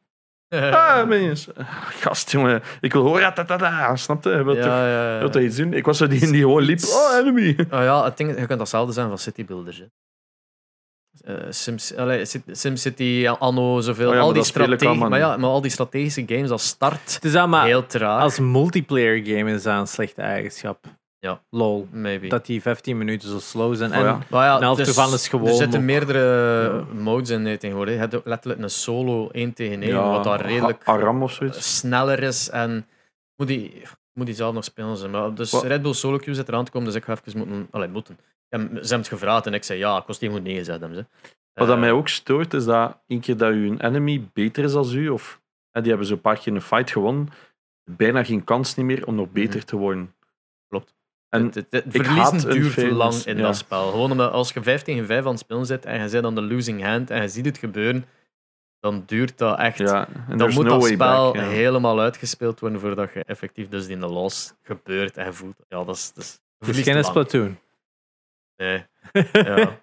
Ah, 0.53 1.07
minions. 1.09 1.49
Ah, 1.55 1.67
Gast, 2.01 2.31
jongen. 2.31 2.63
Ik 2.81 2.93
wil 2.93 3.03
horen, 3.03 3.21
ratatata. 3.21 3.97
Snap 3.97 4.25
je? 4.25 4.31
Je 4.31 4.45
wilt, 4.45 4.57
toch, 4.57 4.67
ja, 4.67 4.87
ja, 4.87 5.07
je 5.09 5.13
ja. 5.13 5.19
wilt 5.19 5.33
toch 5.33 5.43
iets 5.43 5.57
doen? 5.57 5.73
Ik 5.73 5.85
was 5.85 5.99
zo 5.99 6.07
die 6.07 6.21
die 6.21 6.41
gewoon 6.41 6.63
liep. 6.63 6.81
Oh, 6.85 7.17
enemy. 7.21 7.57
Ah 7.71 7.83
ja, 7.85 8.05
het 8.05 8.17
ding, 8.17 8.39
je 8.39 8.47
kunt 8.47 8.59
datzelfde 8.59 8.93
zijn 8.93 9.09
van 9.09 9.19
City 9.19 9.45
Builders. 9.45 9.79
Hè. 9.79 9.85
Eh, 11.35 11.47
Sims, 11.51 11.97
allee, 11.97 12.25
Sim- 12.25 12.43
SimCity, 12.51 13.29
Anno, 13.39 13.81
zoveel. 13.81 14.09
Oh 14.09 14.15
ja, 14.15 14.19
al 14.21 14.25
maar 14.25 14.35
die 14.35 14.43
dat 14.43 14.51
speel 14.53 14.63
ik 14.63 14.69
strate- 14.69 14.87
allemaal 14.87 15.09
maar, 15.09 15.19
ja, 15.19 15.37
maar 15.37 15.51
al 15.51 15.61
die 15.61 15.71
strategische 15.71 16.23
games 16.27 16.51
als 16.51 16.67
start 16.67 17.15
Het 17.15 17.25
is 17.25 17.33
dat 17.33 17.49
maar... 17.49 17.67
heel 17.67 17.87
traag. 17.87 18.23
Als 18.23 18.39
multiplayer 18.39 19.25
game 19.27 19.53
is 19.53 19.63
dat 19.63 19.79
een 19.81 19.87
slechte 19.87 20.23
eigenschap. 20.23 20.85
Ja. 21.23 21.43
Lol. 21.51 21.89
Maybe. 21.93 22.27
Dat 22.29 22.47
die 22.47 22.63
15 22.63 22.99
minuten 22.99 23.29
zo 23.29 23.39
slow 23.39 23.75
zijn. 23.77 23.91
Oh 23.91 23.97
en 23.97 24.03
ja. 24.05 24.19
maar 24.31 24.47
ja, 24.47 24.55
een 24.57 24.63
helft 24.63 24.79
dus 24.79 24.89
ervan 24.89 25.13
is 25.13 25.29
gewoon 25.29 25.49
Er 25.49 25.55
zitten 25.55 25.85
meerdere 25.85 26.85
modes 26.95 27.31
in 27.31 27.47
eh, 27.47 27.57
tegenwoordig. 27.59 27.95
Je 27.95 28.01
hebt 28.01 28.21
letterlijk 28.25 28.63
een 28.63 28.71
solo 28.71 29.29
1 29.29 29.53
tegen 29.53 29.83
1, 29.83 29.95
wat 30.11 30.25
daar 30.25 30.41
redelijk 30.41 30.83
Aram 30.85 31.23
of 31.23 31.33
zoiets. 31.33 31.77
sneller 31.79 32.23
is. 32.23 32.51
En 32.51 32.87
moet 33.37 33.47
die, 33.49 33.83
moet 34.13 34.27
die 34.27 34.35
zelf 34.35 34.55
nog 34.55 34.65
spelen 34.65 34.97
zijn. 34.97 35.11
Maar 35.11 35.35
dus 35.35 35.51
Wat? 35.51 35.65
Red 35.65 35.83
Bull 35.83 35.93
Solo 35.93 36.17
Queue 36.17 36.35
zit 36.35 36.49
eraan 36.49 36.65
te 36.65 36.71
komen, 36.71 36.87
dus 36.89 36.97
ik 36.97 37.05
ga 37.05 37.13
even 37.25 37.39
moeten... 37.39 37.69
Allee, 37.71 37.89
moeten. 37.89 38.15
Ik 38.15 38.21
heb- 38.49 38.61
Ze 38.61 38.75
hebben 38.77 38.99
het 38.99 39.09
gevraagd 39.09 39.47
en 39.47 39.55
ik 39.55 39.65
zei 39.65 39.79
ja, 39.79 40.03
kost 40.07 40.21
die 40.21 40.31
moet 40.31 40.43
neerzetten. 40.43 40.95
Ze. 40.95 41.05
Wat 41.55 41.67
dat 41.67 41.77
Eh, 41.77 41.81
mij 41.83 41.93
ook 41.93 42.09
stoort, 42.09 42.55
is 42.55 42.65
dat 42.65 42.99
een 43.07 43.21
keer 43.21 43.37
dat 43.37 43.53
je 43.55 43.75
enemy 43.79 44.29
beter 44.33 44.65
is 44.65 44.75
als 44.75 44.93
u, 44.93 45.09
of 45.09 45.41
hè, 45.71 45.81
die 45.81 45.91
hebben 45.91 46.09
zo'n 46.09 46.21
paar 46.21 46.39
keer 46.39 46.53
een 46.55 46.63
fight 46.63 46.91
gewonnen, 46.91 47.29
bijna 47.91 48.25
geen 48.25 48.45
kans 48.45 48.75
niet 48.75 48.87
meer 48.87 49.07
om 49.07 49.15
nog 49.15 49.31
beter 49.31 49.65
te 49.65 49.77
worden. 49.77 50.15
En 51.33 51.45
het, 51.45 51.67
het, 51.71 51.85
verliezen 51.89 52.51
duurt 52.51 52.91
lang 52.91 53.15
in 53.15 53.37
ja. 53.37 53.43
dat 53.43 53.57
spel. 53.57 53.91
Gewoon 53.91 54.11
omdat 54.11 54.33
als 54.33 54.53
je 54.53 54.63
5 54.63 54.83
tegen 54.83 55.07
5 55.07 55.25
aan 55.25 55.31
het 55.31 55.39
spelen 55.39 55.67
zit 55.67 55.85
en 55.85 56.01
je 56.01 56.09
zit 56.09 56.25
aan 56.25 56.35
de 56.35 56.43
losing 56.43 56.85
hand 56.85 57.11
en 57.11 57.23
je 57.23 57.29
ziet 57.29 57.45
het 57.45 57.59
gebeuren, 57.59 58.05
dan 58.81 59.03
duurt 59.07 59.39
dat 59.39 59.59
echt. 59.59 59.79
ja, 59.79 60.09
dan 60.29 60.53
moet 60.53 60.65
no 60.65 60.79
dat 60.79 60.85
spel 60.85 61.33
back, 61.33 61.35
ja. 61.35 61.49
helemaal 61.49 62.01
uitgespeeld 62.01 62.61
worden 62.61 62.81
voordat 62.81 63.13
je 63.13 63.25
effectief 63.25 63.69
dus 63.69 63.85
die 63.85 63.95
in 63.95 64.01
de 64.01 64.07
los 64.07 64.55
gebeurt 64.63 65.17
en 65.17 65.25
je 65.25 65.33
voelt. 65.33 65.57
Ja, 65.69 65.85
dat 65.85 65.97
is. 65.97 66.13
Dat 66.15 66.25
is 66.25 66.31
Het 66.31 66.41
is 66.59 66.67
verliest 66.67 66.85
geen 66.85 66.95
lang. 66.95 67.07
Splatoon. 67.07 67.59
Nee. 68.57 68.85
Ja. 69.33 69.81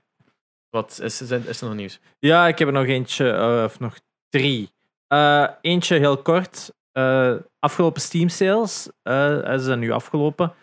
Wat 0.70 1.00
is, 1.04 1.22
is, 1.22 1.32
is 1.32 1.62
er 1.62 1.68
nog 1.68 1.76
nieuws? 1.76 2.00
Ja, 2.20 2.47
ik 2.47 2.60
heb 2.60 2.68
er 2.68 2.74
nog 2.74 2.86
eentje, 2.86 3.32
eh, 3.32 3.64
of 3.64 3.80
nog 3.80 4.00
drie. 4.30 4.72
Eh, 5.08 5.47
eentje 5.62 5.97
heel 5.97 6.18
kort. 6.18 6.74
Eh, 6.91 7.36
afgelopen 7.60 8.02
Steam 8.02 8.30
sales, 8.30 8.89
eh 9.04 9.54
is 9.54 9.66
dat 9.66 9.78
nu 9.78 9.91
afgelopen, 9.91 10.54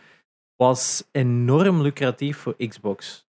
was 0.56 1.08
enorm 1.12 1.82
lucratief 1.82 2.36
voor 2.36 2.56
Xbox. 2.68 3.26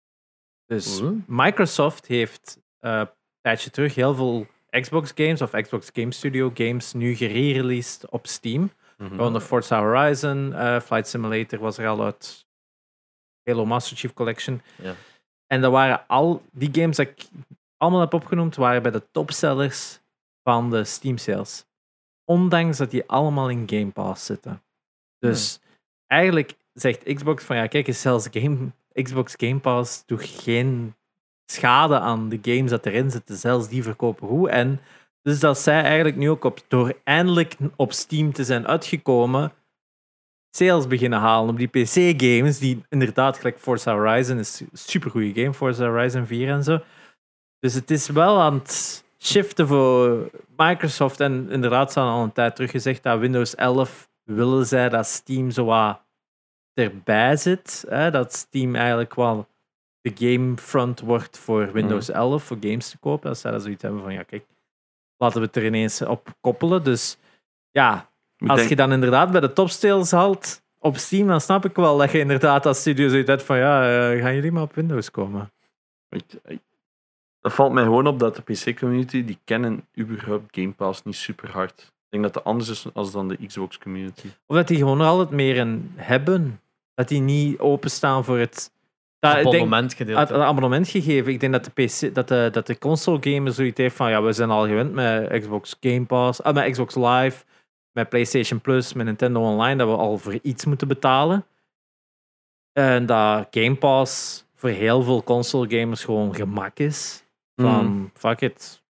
Dus. 0.65 1.01
Microsoft 1.25 2.07
heeft 2.07 2.59
eh, 2.79 2.97
een 2.99 3.09
tijdje 3.41 3.69
terug 3.69 3.95
heel 3.95 4.15
veel 4.15 4.47
Xbox 4.69 5.11
games 5.15 5.41
of 5.41 5.51
Xbox 5.51 5.89
Game 5.93 6.11
Studio 6.11 6.51
games 6.53 6.93
nu 6.93 7.15
gerereleased 7.15 8.09
op 8.09 8.27
Steam. 8.27 8.71
Mhm. 8.97 9.15
Waaronder 9.15 9.41
Forza 9.41 9.79
Horizon, 9.79 10.53
eh, 10.53 10.79
Flight 10.79 11.07
Simulator 11.07 11.59
was 11.59 11.77
er 11.77 11.87
al 11.87 12.03
uit. 12.03 12.45
Halo 13.43 13.65
Master 13.65 13.97
Chief 13.97 14.13
Collection. 14.13 14.61
Ja. 14.81 14.95
En 15.47 15.61
dat 15.61 15.71
waren 15.71 16.07
al 16.07 16.41
die 16.51 16.69
games 16.71 16.95
dat 16.95 17.07
ik 17.07 17.27
allemaal 17.77 17.99
heb 17.99 18.13
opgenoemd, 18.13 18.55
waren 18.55 18.81
bij 18.81 18.91
de 18.91 19.11
topsellers 19.11 19.99
van 20.43 20.69
de 20.69 20.83
Steam 20.83 21.17
sales. 21.17 21.65
Ondanks 22.25 22.77
dat 22.77 22.91
die 22.91 23.07
allemaal 23.07 23.49
in 23.49 23.69
Game 23.69 23.91
Pass 23.91 24.25
zitten. 24.25 24.63
Dus 25.19 25.59
eigenlijk 26.07 26.55
zegt 26.79 27.13
Xbox 27.13 27.43
van 27.43 27.55
ja, 27.55 27.67
kijk 27.67 27.87
eens, 27.87 28.01
zelfs 28.01 28.27
game, 28.31 28.71
Xbox 28.93 29.33
Game 29.37 29.59
Pass 29.59 30.03
doet 30.05 30.23
geen 30.23 30.95
schade 31.45 31.99
aan 31.99 32.29
de 32.29 32.39
games 32.41 32.69
dat 32.69 32.85
erin 32.85 33.11
zitten. 33.11 33.35
Zelfs 33.35 33.67
die 33.67 33.83
verkopen 33.83 34.27
goed. 34.27 34.49
En 34.49 34.79
dus 35.21 35.39
dat 35.39 35.59
zij 35.59 35.81
eigenlijk 35.81 36.15
nu 36.15 36.29
ook 36.29 36.57
door 36.67 36.93
eindelijk 37.03 37.55
op 37.75 37.93
Steam 37.93 38.33
te 38.33 38.43
zijn 38.43 38.67
uitgekomen, 38.67 39.51
sales 40.51 40.87
beginnen 40.87 41.19
halen 41.19 41.49
op 41.49 41.57
die 41.57 41.67
PC-games, 41.67 42.59
die 42.59 42.83
inderdaad, 42.89 43.37
gelijk 43.37 43.59
Forza 43.59 43.93
Horizon, 43.93 44.37
is 44.37 44.59
een 44.59 44.69
supergoeie 44.73 45.33
game, 45.33 45.53
Forza 45.53 45.85
Horizon 45.85 46.25
4 46.25 46.49
en 46.49 46.63
zo. 46.63 46.79
Dus 47.59 47.73
het 47.73 47.91
is 47.91 48.07
wel 48.07 48.41
aan 48.41 48.53
het 48.53 49.03
shiften 49.19 49.67
voor 49.67 50.29
Microsoft. 50.57 51.19
En 51.19 51.49
inderdaad, 51.49 51.91
ze 51.91 51.99
hadden 51.99 52.17
al 52.17 52.23
een 52.23 52.31
tijd 52.31 52.55
terug 52.55 52.71
gezegd 52.71 53.03
dat 53.03 53.19
Windows 53.19 53.55
11 53.55 54.09
willen 54.23 54.65
zij 54.65 54.89
dat 54.89 55.05
Steam 55.05 55.51
zo 55.51 55.65
wat 55.65 56.05
erbij 56.77 57.35
zit. 57.35 57.85
Hè? 57.89 58.11
Dat 58.11 58.33
Steam 58.33 58.75
eigenlijk 58.75 59.15
wel 59.15 59.47
de 60.01 60.11
gamefront 60.15 60.99
wordt 60.99 61.37
voor 61.37 61.71
Windows 61.71 62.09
11, 62.09 62.43
voor 62.43 62.57
games 62.59 62.89
te 62.89 62.97
kopen. 62.97 63.27
Dat 63.27 63.37
zij 63.37 63.51
dat 63.51 63.61
zoiets 63.61 63.81
hebben 63.81 64.01
van, 64.01 64.13
ja 64.13 64.23
kijk, 64.23 64.45
laten 65.17 65.39
we 65.39 65.45
het 65.45 65.55
er 65.55 65.65
ineens 65.65 66.01
op 66.01 66.35
koppelen. 66.41 66.83
Dus 66.83 67.17
ja, 67.71 68.09
als 68.47 68.67
je 68.67 68.75
dan 68.75 68.91
inderdaad 68.91 69.31
bij 69.31 69.41
de 69.41 69.53
topsales 69.53 70.11
haalt 70.11 70.61
op 70.79 70.97
Steam, 70.97 71.27
dan 71.27 71.41
snap 71.41 71.65
ik 71.65 71.75
wel 71.75 71.97
dat 71.97 72.11
je 72.11 72.19
inderdaad 72.19 72.65
als 72.65 72.79
studio 72.79 73.09
zoiets 73.09 73.29
hebt 73.29 73.43
van, 73.43 73.57
ja, 73.57 74.11
eh, 74.11 74.21
gaan 74.21 74.35
jullie 74.35 74.51
maar 74.51 74.63
op 74.63 74.73
Windows 74.73 75.11
komen? 75.11 75.51
Dat 77.39 77.53
valt 77.53 77.73
mij 77.73 77.83
gewoon 77.83 78.07
op 78.07 78.19
dat 78.19 78.35
de 78.35 78.41
PC-community, 78.41 79.25
die 79.25 79.39
kennen 79.43 79.87
überhaupt 79.97 80.55
Game 80.55 80.71
Pass 80.71 81.03
niet 81.03 81.15
super 81.15 81.51
hard. 81.51 81.81
Ik 81.81 82.13
denk 82.13 82.23
dat 82.23 82.33
dat 82.33 82.43
anders 82.43 82.69
is 82.69 82.85
als 82.93 83.11
dan 83.11 83.27
de 83.27 83.45
Xbox-community. 83.45 84.27
Of 84.45 84.55
dat 84.55 84.67
die 84.67 84.77
gewoon 84.77 85.01
altijd 85.01 85.29
meer 85.29 85.55
in 85.55 85.91
hebben. 85.95 86.61
Dat 86.97 87.07
die 87.07 87.21
niet 87.21 87.59
openstaan 87.59 88.23
voor 88.23 88.37
het 88.37 88.71
Dat, 89.19 89.35
abonnement 89.35 89.93
gedeeld. 89.93 90.19
het, 90.19 90.29
het 90.29 90.39
abonnement 90.39 90.87
gegeven. 90.87 91.31
Ik 91.31 91.39
denk 91.39 91.53
dat 91.53 91.65
de, 91.65 91.71
PC, 91.71 92.15
dat 92.15 92.27
de, 92.27 92.49
dat 92.51 92.67
de 92.67 92.77
console 92.77 93.17
gamer 93.21 93.53
zoiets 93.53 93.77
heeft 93.79 93.95
van 93.95 94.09
ja, 94.09 94.21
we 94.21 94.33
zijn 94.33 94.49
al 94.49 94.65
gewend 94.67 94.93
met 94.93 95.39
Xbox 95.39 95.75
Game 95.79 96.05
Pass, 96.05 96.43
ah, 96.43 96.53
met 96.53 96.71
Xbox 96.71 96.95
Live, 96.95 97.43
met 97.91 98.09
PlayStation 98.09 98.61
Plus, 98.61 98.93
met 98.93 99.05
Nintendo 99.05 99.41
Online, 99.41 99.75
dat 99.75 99.87
we 99.87 99.95
al 99.95 100.17
voor 100.17 100.39
iets 100.41 100.65
moeten 100.65 100.87
betalen. 100.87 101.45
En 102.73 103.05
dat 103.05 103.47
Game 103.51 103.75
Pass 103.75 104.45
voor 104.55 104.69
heel 104.69 105.03
veel 105.03 105.23
console 105.23 105.79
gamers 105.79 106.03
gewoon 106.03 106.35
gemak 106.35 106.79
is. 106.79 107.23
Van 107.55 107.85
Mm. 107.85 108.11
fuck 108.13 108.41
it. 108.41 108.81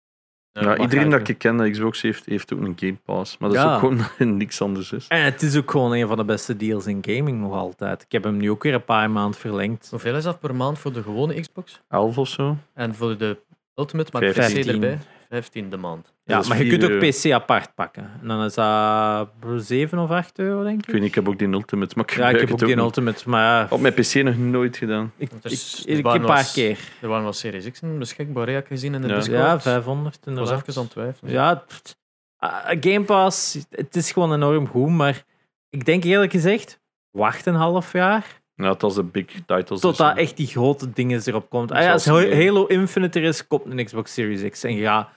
Ja, 0.61 0.77
iedereen 0.77 1.09
dat 1.09 1.27
ik 1.27 1.37
ken 1.37 1.57
dat 1.57 1.69
Xbox 1.69 2.01
heeft, 2.01 2.25
heeft 2.25 2.53
ook 2.53 2.59
een 2.59 2.75
Game 2.79 2.97
Pass. 3.05 3.37
Maar 3.37 3.49
dat 3.49 3.57
is 3.57 3.63
ook 3.63 3.79
gewoon 3.79 4.37
niks 4.37 4.61
anders 4.61 4.91
is. 4.91 5.05
En 5.07 5.23
het 5.23 5.41
is 5.41 5.57
ook 5.57 5.71
gewoon 5.71 5.93
een 5.93 6.07
van 6.07 6.17
de 6.17 6.25
beste 6.25 6.57
deals 6.57 6.85
in 6.85 7.03
gaming 7.07 7.39
nog 7.41 7.53
altijd. 7.53 8.01
Ik 8.01 8.11
heb 8.11 8.23
hem 8.23 8.37
nu 8.37 8.51
ook 8.51 8.63
weer 8.63 8.73
een 8.73 8.85
paar 8.85 9.11
maanden 9.11 9.39
verlengd. 9.39 9.87
Hoeveel 9.89 10.15
is 10.15 10.23
dat 10.23 10.39
per 10.39 10.55
maand 10.55 10.79
voor 10.79 10.93
de 10.93 11.03
gewone 11.03 11.39
Xbox? 11.39 11.81
11 11.89 12.17
of 12.17 12.27
zo. 12.27 12.57
En 12.73 12.95
voor 12.95 13.17
de 13.17 13.37
Ultimate, 13.75 14.09
maar 14.13 14.31
Vijftien. 14.31 14.61
PC 14.61 14.67
erbij? 14.67 14.99
15 15.29 15.69
de 15.69 15.77
maand. 15.77 16.13
Ja, 16.23 16.33
Dat 16.35 16.43
is 16.43 16.49
maar 16.49 16.63
je 16.63 16.69
kunt 16.69 16.83
ook 16.83 16.89
euro. 16.89 17.09
PC 17.09 17.31
apart 17.31 17.75
pakken. 17.75 18.11
En 18.21 18.27
dan 18.27 18.43
is 18.43 18.53
dat 18.53 19.29
7 19.57 19.99
of 19.99 20.09
8 20.09 20.39
euro, 20.39 20.63
denk 20.63 20.79
Ik 20.79 20.85
ik. 20.85 20.91
weet 20.91 21.01
niet, 21.01 21.09
ik 21.09 21.15
heb 21.15 21.27
ook 21.27 21.39
die 21.39 21.47
Ultimate, 21.47 21.93
maar 21.95 22.05
ik 22.05 22.15
Ja, 22.17 22.29
ik 22.29 22.39
heb 22.39 22.51
ook 22.51 22.59
die. 22.59 22.75
Ultimate, 22.77 23.29
maar 23.29 23.43
ja, 23.43 23.67
Op 23.69 23.79
mijn 23.79 23.93
PC 23.93 24.13
nog 24.13 24.37
nooit 24.37 24.77
gedaan. 24.77 25.11
ik, 25.17 25.29
is- 25.43 25.83
ik, 25.85 25.95
een 25.97 26.01
paar 26.03 26.19
was- 26.21 26.53
keer. 26.53 26.79
Er 27.01 27.07
waren 27.07 27.23
wel 27.23 27.33
Series 27.33 27.71
X 27.71 27.79
beschikbaar, 27.97 28.47
heb 28.47 28.61
ik 28.61 28.67
gezien 28.67 28.93
in 28.93 29.01
de 29.01 29.07
Ja. 29.07 29.15
Discord. 29.15 29.37
Ja, 29.39 29.59
500 29.59 30.19
Ik 30.25 30.33
was 30.35 30.51
even 30.51 30.73
aan 30.75 30.83
het 30.83 30.91
twijfelen. 30.91 31.31
Ja, 31.31 31.55
pff, 31.55 31.95
ah, 32.37 32.65
Game 32.79 33.01
Pass, 33.03 33.57
het 33.69 33.95
is 33.95 34.11
gewoon 34.11 34.33
enorm 34.33 34.67
goed, 34.67 34.89
maar 34.89 35.23
ik 35.69 35.85
denk 35.85 36.03
eerlijk 36.03 36.31
gezegd, 36.31 36.79
wacht 37.11 37.45
een 37.45 37.55
half 37.55 37.91
jaar 37.93 38.25
Ja, 38.55 38.69
het 38.69 38.81
was 38.81 38.95
de 38.95 39.03
big 39.03 39.25
titles. 39.45 39.79
totdat 39.79 40.15
dus, 40.15 40.23
echt 40.23 40.37
die 40.37 40.47
grote 40.47 40.93
dingen 40.93 41.21
erop 41.25 41.49
komt. 41.49 41.71
Ah, 41.71 41.81
ja, 41.81 41.91
als 41.91 42.05
Halo 42.05 42.65
Infinite 42.65 43.19
er 43.19 43.25
is, 43.25 43.47
komt 43.47 43.65
een 43.65 43.85
Xbox 43.85 44.13
Series 44.13 44.49
X 44.51 44.63
en 44.63 44.75
je 44.75 44.83
gaat 44.83 45.09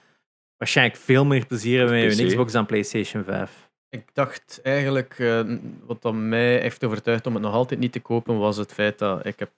waarschijnlijk 0.61 0.97
veel 0.97 1.25
meer 1.25 1.45
plezier 1.45 1.77
hebben 1.77 2.05
met 2.05 2.17
je 2.17 2.23
PC. 2.23 2.29
Xbox 2.29 2.51
dan 2.51 2.65
PlayStation 2.65 3.23
5. 3.23 3.69
Ik 3.89 4.03
dacht 4.13 4.59
eigenlijk, 4.63 5.15
eh, 5.19 5.41
wat 5.85 6.01
dan 6.01 6.29
mij 6.29 6.59
heeft 6.59 6.83
overtuigd 6.83 7.25
om 7.27 7.33
het 7.33 7.43
nog 7.43 7.53
altijd 7.53 7.79
niet 7.79 7.91
te 7.91 7.99
kopen, 7.99 8.37
was 8.37 8.57
het 8.57 8.73
feit 8.73 8.99
dat 8.99 9.25
ik 9.25 9.39
heb 9.39 9.51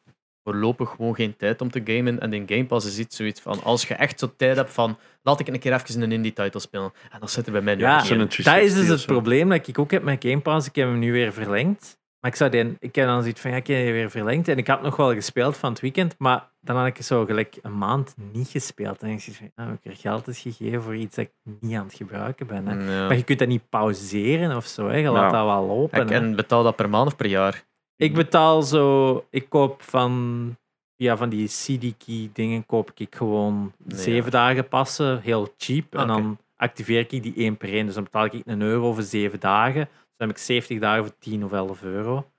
voorlopig 0.44 0.90
gewoon 0.90 1.16
geen 1.16 1.36
tijd 1.38 1.62
om 1.62 1.72
te 1.72 1.82
gamen. 1.84 2.20
En 2.20 2.34
in 2.34 2.44
Game 2.48 2.66
Pass 2.66 2.88
is 2.88 3.00
iets 3.00 3.16
zoiets 3.16 3.42
van, 3.42 3.64
als 3.64 3.88
je 3.88 3.94
echt 3.94 4.20
zo 4.20 4.34
tijd 4.38 4.56
hebt 4.56 4.74
van, 4.74 4.98
laat 5.22 5.40
ik 5.40 5.48
een 5.48 5.60
keer 5.60 5.74
even 5.74 6.02
een 6.02 6.12
indie 6.12 6.34
title 6.34 6.60
spelen. 6.60 6.94
En 7.12 7.20
dat 7.20 7.32
zit 7.32 7.46
er 7.46 7.52
bij 7.52 7.62
mij 7.62 7.76
nu 7.76 7.82
Ja, 7.82 7.96
Dat 7.96 8.04
is 8.04 8.08
dus 8.10 8.44
360 8.44 8.88
het 8.88 9.06
probleem 9.06 9.50
dat 9.50 9.68
ik 9.68 9.80
ook 9.80 9.92
heb 9.92 10.04
met 10.04 10.24
Game 10.26 10.40
Pass. 10.42 10.68
Ik 10.68 10.76
heb 10.76 10.88
hem 10.88 11.00
nu 11.00 11.12
weer 11.12 11.34
verlengd. 11.34 11.98
Maar 12.24 12.32
ik, 12.32 12.38
zou 12.38 12.76
ik 12.80 12.96
heb 12.96 13.08
dan 13.08 13.22
zoiets 13.22 13.42
van, 13.42 13.52
ja, 13.52 13.58
ik 13.58 13.68
heb 13.68 13.78
weer 13.78 14.10
verlengd. 14.10 14.48
En 14.48 14.58
ik 14.58 14.68
had 14.68 14.82
nog 14.82 14.96
wel 14.96 15.14
gespeeld 15.14 15.58
van 15.58 15.70
het 15.72 15.80
weekend, 15.82 16.16
maar 16.18 16.50
dan 16.62 16.76
had 16.78 16.86
ik 16.88 17.02
zo 17.02 17.26
gelijk 17.26 17.58
een 17.62 17.78
maand 17.78 18.16
niet 18.32 18.48
gespeeld. 18.48 19.02
En 19.02 19.10
ik 19.10 19.20
zeg 19.20 19.36
van, 19.36 19.52
ja, 19.56 19.64
ik 19.64 19.80
heb 19.84 19.94
er 19.94 20.00
geld 20.00 20.28
is 20.28 20.40
gegeven 20.40 20.82
voor 20.82 20.96
iets 20.96 21.16
dat 21.16 21.26
ik 21.26 21.32
niet 21.60 21.78
aan 21.78 21.86
het 21.86 21.94
gebruiken 21.94 22.48
ben. 22.48 22.68
Hè. 22.68 22.74
Ja. 22.94 23.08
Maar 23.08 23.16
je 23.16 23.24
kunt 23.24 23.40
dat 23.40 23.48
niet 23.48 23.70
pauzeren 23.70 24.56
of 24.56 24.66
zo. 24.66 24.88
Hè. 24.88 24.98
Je 24.98 25.10
laat 25.10 25.32
Ja. 25.32 25.38
dat 25.38 25.46
wel 25.46 25.66
lopen. 25.66 26.02
Ik, 26.02 26.10
en 26.10 26.36
betaal 26.36 26.64
dat 26.64 26.76
per 26.76 26.90
maand 26.90 27.08
of 27.08 27.16
per 27.16 27.26
jaar? 27.26 27.64
Ik 27.96 28.14
betaal 28.14 28.62
zo, 28.62 29.26
ik 29.30 29.50
koop 29.50 29.82
van, 29.82 30.56
ja, 30.96 31.18
van 31.18 31.30
die 31.30 31.48
CD-key 31.48 32.30
dingen, 32.34 32.66
koop 32.66 32.92
ik 32.96 33.16
gewoon 33.16 33.72
Nee, 33.78 34.00
zeven 34.00 34.32
dagen 34.32 34.68
passen, 34.68 35.22
heel 35.22 35.54
cheap. 35.58 35.96
Ah, 35.96 36.02
en 36.02 36.08
dan 36.08 36.38
activeer 36.56 37.00
ik 37.00 37.10
die 37.10 37.34
één 37.36 37.58
per 37.58 37.70
één. 37.70 37.86
Dus 37.86 37.96
dan 37.96 38.04
betaal 38.04 38.26
ik 38.26 38.42
een 38.46 38.62
euro 38.62 38.94
voor 38.94 39.04
zeven 39.04 39.40
dagen. 39.40 39.90
Dan 40.24 40.32
heb 40.32 40.38
ik 40.38 40.44
70 40.44 40.80
dagen 40.80 41.04
voor 41.06 41.14
10 41.20 41.44
of 41.44 41.52
11 41.52 41.84
euro. 41.84 42.32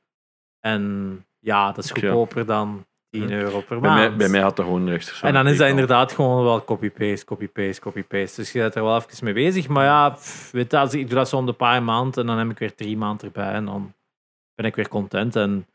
En 0.60 1.24
ja, 1.38 1.72
dat 1.72 1.84
is 1.84 1.90
goedkoper 1.90 2.46
dan 2.46 2.86
10 3.10 3.32
euro 3.32 3.60
per 3.60 3.80
Bij 3.80 3.90
maand. 3.90 4.08
mij, 4.08 4.16
bij 4.16 4.28
mij 4.28 4.40
had 4.40 4.56
dat 4.56 4.64
gewoon 4.64 4.88
rechts. 4.88 5.20
en 5.22 5.32
dan 5.32 5.46
is 5.46 5.58
dat 5.58 5.68
inderdaad 5.68 6.12
gewoon 6.12 6.44
wel 6.44 6.64
copy-paste, 6.64 7.24
copy-paste, 7.24 7.80
copy-paste. 7.80 8.40
Dus 8.40 8.52
je 8.52 8.58
bent 8.58 8.74
er 8.74 8.82
wel 8.82 8.96
even 8.96 9.24
mee 9.24 9.32
bezig. 9.34 9.68
Maar 9.68 9.84
ja, 9.84 10.10
pff, 10.10 10.50
weet 10.50 10.70
je, 10.70 10.78
als 10.78 10.94
ik, 10.94 11.00
ik 11.00 11.06
doe 11.08 11.18
dat 11.18 11.28
zo 11.28 11.36
om 11.36 11.46
de 11.46 11.52
paar 11.52 11.82
maanden 11.82 12.20
en 12.20 12.26
dan 12.26 12.38
heb 12.38 12.50
ik 12.50 12.58
weer 12.58 12.74
drie 12.74 12.96
maanden 12.96 13.26
erbij. 13.26 13.52
En 13.52 13.64
dan 13.64 13.94
ben 14.54 14.66
ik 14.66 14.74
weer 14.76 14.88
content. 14.88 15.36
En 15.36 15.66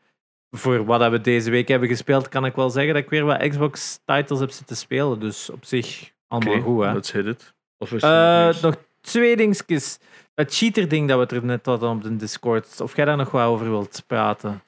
voor 0.56 0.84
wat 0.84 1.10
we 1.10 1.20
deze 1.20 1.50
week 1.50 1.68
hebben 1.68 1.88
gespeeld, 1.88 2.28
kan 2.28 2.44
ik 2.44 2.54
wel 2.54 2.70
zeggen 2.70 2.94
dat 2.94 3.02
ik 3.02 3.10
weer 3.10 3.24
wat 3.24 3.48
Xbox-titles 3.48 4.40
heb 4.40 4.50
zitten 4.50 4.76
spelen. 4.76 5.20
Dus 5.20 5.50
op 5.50 5.64
zich 5.64 6.12
allemaal 6.28 6.60
goed, 6.60 6.84
hè. 6.84 6.92
Let's 6.92 7.12
hit 7.12 7.26
it. 7.26 7.54
Of 7.78 7.92
is 7.92 8.02
Eh, 8.02 8.46
het 8.46 8.60
nog 8.60 8.74
twee 9.00 9.36
dingetjes. 9.36 9.98
Dat 10.40 10.54
cheater-ding 10.54 11.08
dat 11.08 11.16
we 11.16 11.22
het 11.22 11.32
er 11.32 11.44
net 11.44 11.66
hadden 11.66 11.90
op 11.90 12.02
de 12.02 12.16
Discord. 12.16 12.80
Of 12.80 12.96
jij 12.96 13.04
daar 13.04 13.16
nog 13.16 13.30
wat 13.30 13.46
over 13.46 13.70
wilt 13.70 14.02
praten? 14.06 14.62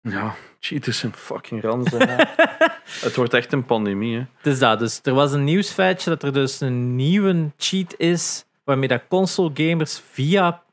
Ja, 0.00 0.34
cheaters 0.60 0.98
zijn 0.98 1.12
fucking 1.14 1.62
ranzen. 1.62 2.08
het 3.06 3.16
wordt 3.16 3.34
echt 3.34 3.52
een 3.52 3.64
pandemie, 3.64 4.16
hè. 4.16 4.24
Het 4.36 4.46
is 4.46 4.58
dat. 4.58 4.78
Dus 4.78 5.00
er 5.02 5.14
was 5.14 5.32
een 5.32 5.44
nieuwsfeitje 5.44 6.10
dat 6.10 6.22
er 6.22 6.32
dus 6.32 6.60
een 6.60 6.96
nieuwe 6.96 7.50
cheat 7.56 7.94
is 7.98 8.44
waarmee 8.64 8.88
dat 8.88 9.02
console 9.08 9.50
gamers 9.54 10.00
via 10.10 10.64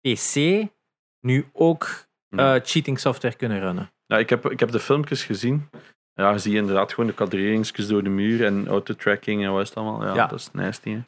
PC 0.00 0.34
nu 1.20 1.46
ook 1.52 2.06
eh, 2.28 2.54
cheating 2.62 2.98
software 3.00 3.36
kunnen 3.36 3.60
runnen. 3.60 3.90
Ja, 4.06 4.18
ik, 4.18 4.30
heb, 4.30 4.50
ik 4.50 4.60
heb 4.60 4.70
de 4.70 4.80
filmpjes 4.80 5.24
gezien. 5.24 5.68
Ja, 6.14 6.30
je 6.30 6.38
ziet 6.38 6.54
inderdaad 6.54 6.92
gewoon 6.92 7.08
de 7.08 7.14
kadreringsjes 7.16 7.86
door 7.86 8.02
de 8.02 8.10
muur 8.10 8.44
en 8.44 8.68
autotracking 8.68 9.44
en 9.44 9.52
wat 9.52 9.62
is 9.62 9.68
het 9.68 9.78
allemaal. 9.78 10.04
Ja, 10.04 10.14
Ja. 10.14 10.26
dat 10.26 10.38
is 10.38 10.48
nasty, 10.52 10.90
hè. 10.90 11.00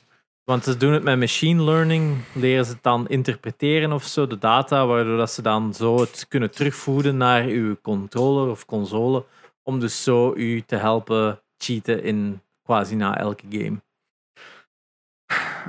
Want 0.45 0.65
ze 0.65 0.77
doen 0.77 0.93
het 0.93 1.03
met 1.03 1.19
machine 1.19 1.63
learning, 1.63 2.17
leren 2.35 2.65
ze 2.65 2.73
het 2.73 2.83
dan 2.83 3.09
interpreteren 3.09 3.93
of 3.93 4.05
zo, 4.05 4.27
de 4.27 4.39
data, 4.39 4.87
waardoor 4.87 5.17
dat 5.17 5.31
ze 5.31 5.43
dan 5.43 5.75
zo 5.75 6.01
het 6.01 6.27
kunnen 6.29 6.51
terugvoeren 6.51 7.17
naar 7.17 7.45
uw 7.45 7.77
controller 7.81 8.51
of 8.51 8.65
console, 8.67 9.25
om 9.63 9.81
dus 9.81 10.03
zo 10.03 10.35
u 10.35 10.61
te 10.61 10.77
helpen 10.77 11.43
cheaten 11.59 12.03
in 12.03 12.43
quasi 12.63 12.95
na 12.95 13.19
elke 13.19 13.47
game. 13.49 13.83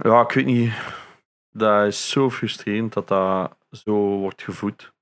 Ja, 0.03 0.21
ik 0.21 0.31
weet 0.31 0.45
niet. 0.45 0.73
Dat 1.51 1.85
is 1.85 2.09
zo 2.09 2.29
frustrerend 2.29 2.93
dat 2.93 3.07
dat 3.07 3.57
zo 3.71 3.93
wordt 3.93 4.43
gevoed. 4.43 4.93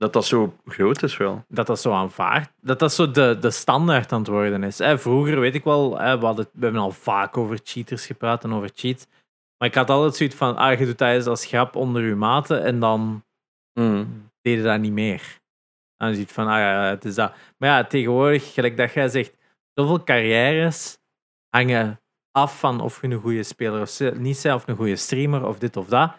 Dat 0.00 0.12
dat 0.12 0.26
zo 0.26 0.54
groot 0.66 1.02
is 1.02 1.16
wel. 1.16 1.44
dat 1.48 1.66
dat 1.66 1.80
zo 1.80 1.92
aanvaard, 1.92 2.52
dat 2.60 2.78
dat 2.78 2.92
zo 2.92 3.10
de, 3.10 3.36
de 3.40 3.50
standaard 3.50 4.12
aan 4.12 4.18
het 4.18 4.28
worden 4.28 4.62
is. 4.62 4.78
Hè, 4.78 4.98
vroeger 4.98 5.40
weet 5.40 5.54
ik 5.54 5.64
wel, 5.64 5.98
hè, 5.98 6.18
we, 6.18 6.24
hadden, 6.24 6.48
we 6.52 6.64
hebben 6.64 6.80
al 6.80 6.90
vaak 6.90 7.36
over 7.36 7.60
cheaters 7.64 8.06
gepraat 8.06 8.44
en 8.44 8.52
over 8.52 8.70
cheats. 8.74 9.06
Maar 9.58 9.68
ik 9.68 9.74
had 9.74 9.90
altijd 9.90 10.16
zoiets 10.16 10.36
van, 10.36 10.56
ah, 10.56 10.78
je 10.78 10.86
doet 10.86 10.98
dat 10.98 11.08
eens 11.08 11.26
als 11.26 11.46
grap 11.46 11.76
onder 11.76 12.02
je 12.02 12.14
maten 12.14 12.62
en 12.62 12.80
dan 12.80 13.24
deden 14.42 14.64
dat 14.64 14.80
niet 14.80 14.92
meer. 14.92 15.40
En 15.96 16.06
dan 16.06 16.14
ziet 16.14 16.32
van, 16.32 16.46
ah 16.46 16.58
ja, 16.58 16.82
het 16.82 17.04
is 17.04 17.14
dat. 17.14 17.32
Maar 17.56 17.68
ja, 17.68 17.84
tegenwoordig, 17.84 18.52
gelijk 18.52 18.76
dat 18.76 18.92
jij 18.92 19.08
zegt, 19.08 19.36
zoveel 19.74 20.04
carrières 20.04 20.98
hangen 21.48 22.00
af 22.30 22.58
van 22.58 22.80
of 22.80 23.00
je 23.00 23.08
een 23.08 23.20
goede 23.20 23.42
speler 23.42 23.80
of 23.80 24.00
niet 24.00 24.42
bent, 24.42 24.54
of 24.54 24.68
een 24.68 24.76
goede 24.76 24.96
streamer, 24.96 25.46
of 25.46 25.58
dit 25.58 25.76
of 25.76 25.86
dat. 25.86 26.12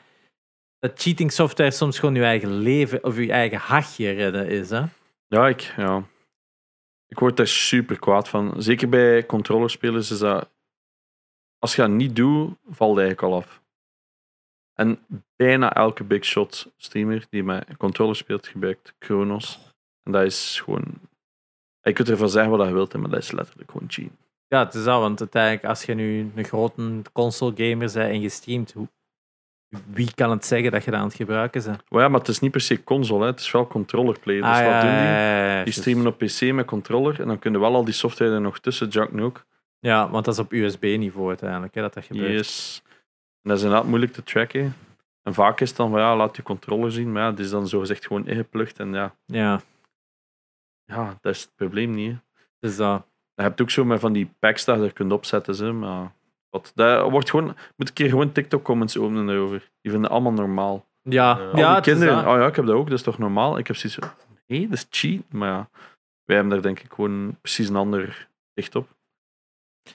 Dat 0.81 1.01
cheating 1.01 1.31
software 1.31 1.71
soms 1.71 1.99
gewoon 1.99 2.15
je 2.15 2.23
eigen 2.23 2.51
leven 2.51 3.03
of 3.03 3.17
je 3.17 3.31
eigen 3.31 3.57
hachje 3.57 4.11
redden 4.11 4.47
is. 4.47 4.69
Hè? 4.69 4.83
Ja, 5.27 5.47
ik, 5.47 5.61
ja. 5.61 6.03
ik 7.07 7.19
word 7.19 7.37
daar 7.37 7.47
super 7.47 7.99
kwaad 7.99 8.29
van. 8.29 8.61
Zeker 8.61 8.89
bij 8.89 9.25
controllerspelers 9.25 10.11
is 10.11 10.19
dat... 10.19 10.49
Als 11.59 11.75
je 11.75 11.81
dat 11.81 11.91
niet 11.91 12.15
doet, 12.15 12.57
valt 12.69 12.97
het 12.97 13.05
eigenlijk 13.05 13.21
al 13.21 13.35
af. 13.35 13.61
En 14.73 14.99
bijna 15.35 15.73
elke 15.73 16.03
big 16.03 16.25
shot 16.25 16.71
streamer 16.77 17.25
die 17.29 17.43
met 17.43 17.77
controller 17.77 18.15
speelt, 18.15 18.47
gebruikt 18.47 18.93
Chronos. 18.99 19.59
En 20.03 20.11
dat 20.11 20.23
is 20.23 20.61
gewoon... 20.63 20.85
Je 21.81 21.93
kunt 21.93 22.09
ervan 22.09 22.29
zeggen 22.29 22.57
wat 22.57 22.67
je 22.67 22.73
wilt, 22.73 22.93
maar 22.93 23.09
dat 23.09 23.23
is 23.23 23.31
letterlijk 23.31 23.71
gewoon 23.71 23.91
cheat. 23.91 24.11
Ja, 24.47 24.65
het 24.65 24.73
is 24.73 24.83
dat, 24.83 24.99
want 24.99 25.19
uiteindelijk, 25.19 25.65
als 25.65 25.83
je 25.83 25.93
nu 25.93 26.31
een 26.35 26.45
grote 26.45 27.01
console 27.13 27.53
gamer 27.55 27.77
bent 27.77 27.95
en 27.95 28.21
je 28.21 28.29
streamt, 28.29 28.73
hoe, 28.73 28.87
wie 29.93 30.13
kan 30.15 30.29
het 30.31 30.45
zeggen 30.45 30.71
dat 30.71 30.83
je 30.83 30.91
dat 30.91 30.99
aan 30.99 31.05
het 31.05 31.15
gebruiken 31.15 31.63
bent? 31.63 31.81
Ja, 31.87 32.07
maar 32.07 32.19
het 32.19 32.27
is 32.29 32.39
niet 32.39 32.51
per 32.51 32.61
se 32.61 32.83
console, 32.83 33.21
hè. 33.21 33.25
het 33.29 33.39
is 33.39 33.51
wel 33.51 33.67
controller 33.67 34.19
play. 34.19 34.35
Dus 34.35 34.45
Ah, 34.45 34.51
wat 34.65 34.81
doen 34.81 34.89
die? 34.91 34.99
ja, 34.99 35.63
Die 35.63 35.73
streamen 35.73 36.07
op 36.07 36.17
PC 36.17 36.41
met 36.53 36.65
controller 36.65 37.21
en 37.21 37.27
dan 37.27 37.39
kunnen 37.39 37.61
wel 37.61 37.75
al 37.75 37.85
die 37.85 37.93
software 37.93 38.33
er 38.33 38.41
nog 38.41 38.59
tussen 38.59 38.87
jacken 38.87 39.19
ook. 39.19 39.45
Ja, 39.79 40.09
want 40.09 40.25
dat 40.25 40.33
is 40.33 40.39
op 40.39 40.51
USB-niveau 40.53 41.27
uiteindelijk, 41.27 41.75
hè, 41.75 41.81
dat 41.81 41.93
dat 41.93 42.05
gebeurt. 42.05 42.31
Yes. 42.31 42.81
En 43.41 43.49
dat 43.49 43.57
is 43.57 43.63
inderdaad 43.63 43.87
moeilijk 43.87 44.13
te 44.13 44.23
tracken. 44.23 44.75
En 45.23 45.33
vaak 45.33 45.59
is 45.61 45.67
het 45.67 45.77
dan 45.77 45.89
van 45.91 45.99
ja, 45.99 46.15
laat 46.15 46.35
je 46.35 46.43
controller 46.43 46.91
zien, 46.91 47.11
maar 47.11 47.21
ja, 47.23 47.29
het 47.29 47.39
is 47.39 47.49
dan 47.49 47.67
zogezegd 47.67 48.05
gewoon 48.07 48.27
ingeplucht. 48.27 48.79
En 48.79 48.93
ja, 48.93 49.15
Ja, 49.25 49.61
ja, 50.85 51.17
dat 51.21 51.35
is 51.35 51.41
het 51.41 51.51
probleem 51.55 51.93
niet. 51.93 52.11
Hè. 52.11 52.17
dus 52.59 52.75
dat. 52.75 53.05
Je 53.35 53.41
hebt 53.47 53.61
ook 53.61 53.69
zo 53.69 53.85
met 53.85 53.99
van 53.99 54.13
die 54.13 54.33
packs 54.39 54.65
dat 54.65 54.77
je 54.77 54.83
er 54.85 54.93
kunt 54.93 55.11
opzetten, 55.11 55.55
ze, 55.55 55.71
maar 55.71 56.11
wat, 56.51 56.71
dat 56.75 57.09
wordt 57.11 57.29
gewoon, 57.29 57.45
moet 57.75 57.87
een 57.87 57.93
keer 57.93 58.09
gewoon 58.09 58.31
TikTok-comments 58.31 58.97
openen 58.97 59.25
daarover. 59.25 59.69
Die 59.81 59.91
vinden 59.91 60.09
allemaal 60.09 60.31
normaal. 60.31 60.85
Ja, 61.01 61.37
Ja. 61.37 61.43
Al 61.45 61.45
ja 61.45 61.51
die 61.53 61.65
het 61.65 61.87
is 61.87 61.93
kinderen, 61.93 62.23
dat. 62.23 62.33
oh 62.33 62.39
ja, 62.39 62.47
ik 62.47 62.55
heb 62.55 62.65
dat 62.65 62.75
ook, 62.75 62.89
dat 62.89 62.97
is 62.97 63.03
toch 63.03 63.17
normaal? 63.17 63.57
Ik 63.57 63.67
heb 63.67 63.75
zoiets 63.75 63.99
van, 63.99 64.09
nee, 64.47 64.67
dat 64.67 64.77
is 64.77 64.87
cheat. 64.89 65.21
Maar 65.29 65.49
ja, 65.49 65.69
wij 66.25 66.35
hebben 66.35 66.49
daar 66.53 66.61
denk 66.61 66.79
ik 66.79 66.93
gewoon 66.93 67.37
precies 67.41 67.69
een 67.69 67.75
ander 67.75 68.27
zicht 68.53 68.75
op. 68.75 68.87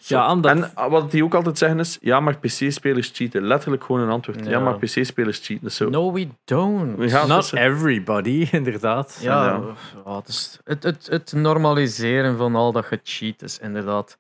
Ja, 0.01 0.31
omdat... 0.33 0.51
En 0.51 0.75
ah, 0.75 0.91
wat 0.91 1.11
die 1.11 1.25
ook 1.25 1.35
altijd 1.35 1.59
zeggen 1.59 1.79
is, 1.79 1.99
ja, 2.01 2.21
maar 2.21 2.39
PC-spelers 2.39 3.11
cheaten. 3.15 3.43
Letterlijk 3.43 3.85
gewoon 3.85 4.01
een 4.01 4.11
antwoord. 4.11 4.45
Ja, 4.45 4.51
Ja. 4.51 4.59
maar 4.61 4.79
PC-spelers 4.79 5.47
cheaten. 5.47 5.73
Zo. 5.73 5.89
No, 5.89 6.13
we 6.13 6.29
don't. 6.45 7.03
Ja, 7.11 7.27
Not 7.27 7.53
everybody, 7.53 8.49
inderdaad. 8.51 9.19
Ja, 9.21 9.45
Ja. 10.05 10.13
het, 10.15 10.29
is 10.29 10.61
het, 10.65 10.83
het, 10.83 11.07
het 11.07 11.33
normaliseren 11.33 12.37
van 12.37 12.55
al 12.55 12.73
dat 12.73 12.85
gecheat 12.85 13.43
is, 13.43 13.59
inderdaad. 13.59 14.19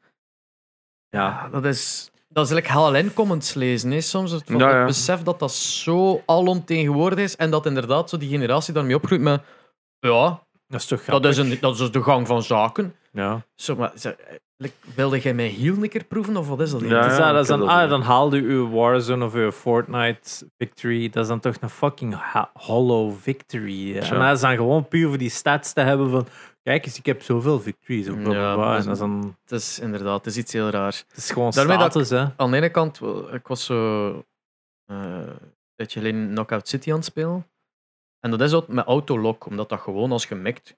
Ja, 1.09 1.49
dat 1.49 1.64
is... 1.64 2.11
Dat 2.37 2.47
is 2.47 2.53
like 2.53 2.72
HLN 2.72 3.12
comments 3.14 3.55
lezen, 3.55 3.91
hè, 3.91 4.01
soms. 4.01 4.30
Het, 4.30 4.43
van 4.47 4.59
Ja, 4.59 4.70
ja. 4.70 4.76
het 4.76 4.87
besef 4.87 5.22
dat 5.22 5.39
dat 5.39 5.53
zo 5.53 6.22
alomtegenwoordig 6.26 7.18
is 7.18 7.37
en 7.37 7.51
dat 7.51 7.66
inderdaad 7.66 8.11
zo 8.11 8.16
die 8.16 8.28
generatie 8.28 8.74
daarmee 8.74 8.95
opgroeit 8.95 9.20
met... 9.20 9.43
Ja, 9.99 10.43
Dat 10.68 10.80
is 10.80 10.87
toch 10.87 11.05
dat 11.05 11.24
is, 11.24 11.37
een, 11.37 11.59
dat 11.61 11.72
is 11.72 11.78
dus 11.78 11.91
de 11.91 12.03
gang 12.03 12.26
van 12.26 12.43
zaken. 12.43 12.95
Ja. 13.12 13.45
Zo, 13.55 13.76
maar, 13.76 13.93
like, 14.57 14.74
wilde 14.95 15.18
jij 15.18 15.34
mij 15.34 15.47
heel 15.47 15.82
een 15.82 15.89
keer 15.89 16.05
proeven, 16.05 16.37
of 16.37 16.49
wat 16.49 16.61
is 16.61 16.70
dat? 16.70 16.80
Ja? 16.80 17.03
Dus 17.09 17.16
dat, 17.16 17.32
dat 17.32 17.43
is 17.43 17.49
dan, 17.49 17.61
dat 17.61 17.68
ah, 17.68 17.89
dan 17.89 18.03
haalde 18.03 18.37
u 18.37 18.51
uw 18.51 18.70
Warzone 18.70 19.24
of 19.24 19.34
uw 19.34 19.53
Fortnite 19.53 20.49
victory. 20.59 21.09
Dat 21.09 21.22
is 21.22 21.28
dan 21.28 21.41
toch 21.41 21.55
een 21.61 21.70
fucking 21.70 22.16
hollow 22.53 23.14
victory. 23.20 23.97
En 23.97 24.18
dat 24.18 24.34
is 24.34 24.41
dan 24.41 24.57
gewoon 24.57 24.89
puur 24.89 25.09
voor 25.09 25.18
die 25.18 25.30
stats 25.30 25.72
te 25.72 25.80
hebben 25.80 26.11
van... 26.11 26.26
Kijk 26.66 26.86
eens, 26.86 26.98
ik 26.98 27.06
heb 27.06 27.22
zoveel 27.22 27.60
victories. 27.60 28.06
Bla, 28.06 28.32
Ja, 28.32 28.56
dat 28.56 28.78
En 28.78 28.84
dat 28.84 28.92
is 28.92 28.98
dan... 28.98 29.36
Het 29.42 29.52
is 29.52 29.78
inderdaad, 29.78 30.24
het 30.24 30.26
is 30.26 30.36
iets 30.36 30.52
heel 30.52 30.70
raars. 30.70 31.04
Het 31.08 31.16
is 31.16 31.30
gewoon 31.30 31.50
Daarmee 31.50 31.78
dat 31.78 31.94
hè. 31.94 32.26
Aan 32.36 32.50
de 32.50 32.56
ene 32.56 32.70
kant, 32.70 33.00
ik 33.32 33.46
was 33.46 33.64
zo 33.64 34.08
eh, 34.84 34.96
een 34.96 35.54
tijdje 35.74 36.00
geleden 36.00 36.28
Knockout 36.28 36.68
City 36.68 36.90
aan 36.90 36.96
het 36.96 37.04
spelen. 37.04 37.46
En 38.20 38.30
dat 38.30 38.40
is 38.40 38.52
ook 38.52 38.68
met 38.68 38.86
autolock, 38.86 39.46
omdat 39.46 39.68
dat 39.68 39.80
gewoon 39.80 40.12
als 40.12 40.26
je 40.26 40.34
mikt, 40.34 40.76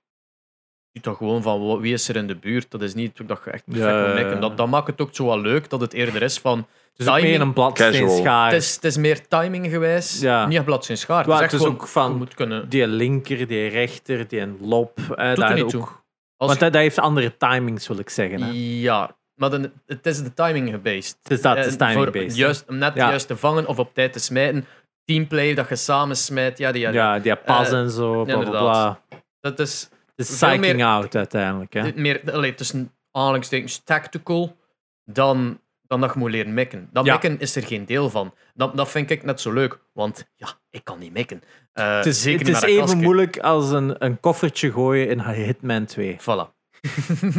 ziet 0.98 1.06
dat 1.06 1.16
gewoon 1.16 1.42
van 1.42 1.80
wie 1.80 1.92
is 1.92 2.08
er 2.08 2.16
in 2.16 2.26
de 2.26 2.36
buurt. 2.36 2.70
Dat 2.70 2.82
is 2.82 2.94
niet 2.94 3.20
dat 3.28 3.40
je 3.44 3.50
echt 3.50 3.64
perfect 3.64 4.18
Ja, 4.26 4.32
moet. 4.32 4.40
Dat, 4.40 4.56
dat 4.56 4.68
maakt 4.68 4.86
het 4.86 5.00
ook 5.00 5.08
zo 5.12 5.26
wel 5.26 5.40
leuk, 5.40 5.70
dat 5.70 5.80
het 5.80 5.92
eerder 5.92 6.22
is 6.22 6.38
van... 6.38 6.58
Het 6.58 7.06
is 7.06 7.12
timing- 7.12 7.26
meer 7.32 7.40
een 7.40 7.52
bladsteen 7.52 8.10
schaar. 8.10 8.52
Het 8.52 8.62
is, 8.62 8.74
het 8.74 8.84
is 8.84 8.96
meer 8.96 9.28
timing 9.28 9.66
geweest, 9.70 10.20
Ja. 10.20 10.46
niet 10.46 10.56
echt 10.56 10.64
blad 10.64 10.88
in 10.88 10.98
schaar. 10.98 11.24
Het 11.26 11.40
het 11.40 11.52
is 11.52 11.64
ook 11.64 11.86
van- 11.86 12.16
moet 12.16 12.34
kunnen... 12.34 12.68
Die 12.68 12.86
linker, 12.86 13.46
die 13.46 13.68
rechter, 13.68 14.28
die 14.28 14.46
lob. 14.60 14.98
Eh, 15.16 15.30
er 15.30 15.36
dat 15.36 15.54
niet 15.54 15.62
ook. 15.64 15.70
toe. 15.70 15.80
Als 15.80 16.48
Want 16.48 16.60
dat, 16.60 16.72
dat 16.72 16.82
heeft 16.82 16.98
andere 16.98 17.36
timings, 17.36 17.88
wil 17.88 17.98
ik 17.98 18.10
zeggen. 18.10 18.42
Hè. 18.42 18.50
Ja, 18.54 19.16
maar 19.34 19.50
dan, 19.50 19.72
het 19.86 20.06
is 20.06 20.22
de 20.22 20.34
timing 20.34 20.70
gebased. 20.70 21.16
Het 21.22 21.32
is 21.32 21.40
dat, 21.42 21.56
het 21.56 21.66
is 21.66 21.76
timing 21.76 21.96
voor 22.02 22.10
based. 22.10 22.36
Juist, 22.36 22.64
om 22.68 22.78
net 22.78 22.94
Ja. 22.94 23.08
juist 23.08 23.26
te 23.26 23.36
vangen 23.36 23.66
of 23.66 23.78
op 23.78 23.94
tijd 23.94 24.12
te 24.12 24.18
smijten. 24.18 24.66
Teamplay, 25.04 25.54
dat 25.54 25.68
je 25.68 25.76
samen 25.76 26.16
smijt. 26.16 26.58
Ja, 26.58 26.72
die, 26.72 26.80
ja, 26.80 26.90
Ja, 26.90 27.18
die 27.18 27.36
pas 27.36 27.70
Eh, 27.70 27.78
en 27.78 27.90
zo, 27.90 28.24
bla 28.24 28.42
bla. 28.42 29.00
Dat 29.40 29.58
is 29.58 29.88
Veel 30.26 30.36
psyching 30.36 30.76
meer- 30.76 30.84
out 30.86 31.16
uiteindelijk. 31.16 31.72
Hè. 31.72 31.92
meer 31.94 32.20
allee, 32.32 32.54
tussen 32.54 32.92
aanhalingstekens 33.10 33.78
tactical 33.84 34.56
dan, 35.04 35.60
dan 35.82 36.00
dat 36.00 36.12
je 36.12 36.18
moet 36.18 36.30
leren 36.30 36.54
mikken. 36.54 36.88
Dat 36.92 37.04
Ja. 37.04 37.12
mikken 37.12 37.40
is 37.40 37.56
er 37.56 37.62
geen 37.66 37.84
deel 37.84 38.10
van. 38.10 38.34
Dat, 38.54 38.76
dat 38.76 38.90
vind 38.90 39.10
ik 39.10 39.22
net 39.24 39.40
zo 39.40 39.52
leuk, 39.52 39.78
want 39.92 40.28
ja, 40.34 40.48
ik 40.70 40.84
kan 40.84 40.98
niet 40.98 41.12
mikken. 41.12 41.42
Eh, 41.72 41.96
Het 41.96 42.06
is, 42.06 42.22
zeker 42.22 42.46
het 42.54 42.62
even 42.62 42.78
kasken. 42.80 43.00
moeilijk 43.02 43.38
als 43.38 43.70
een, 43.70 44.04
een 44.04 44.20
koffertje 44.20 44.72
gooien 44.72 45.08
in 45.08 45.20
Hitman 45.20 45.84
2. 45.84 46.16
Voilà. 46.20 46.56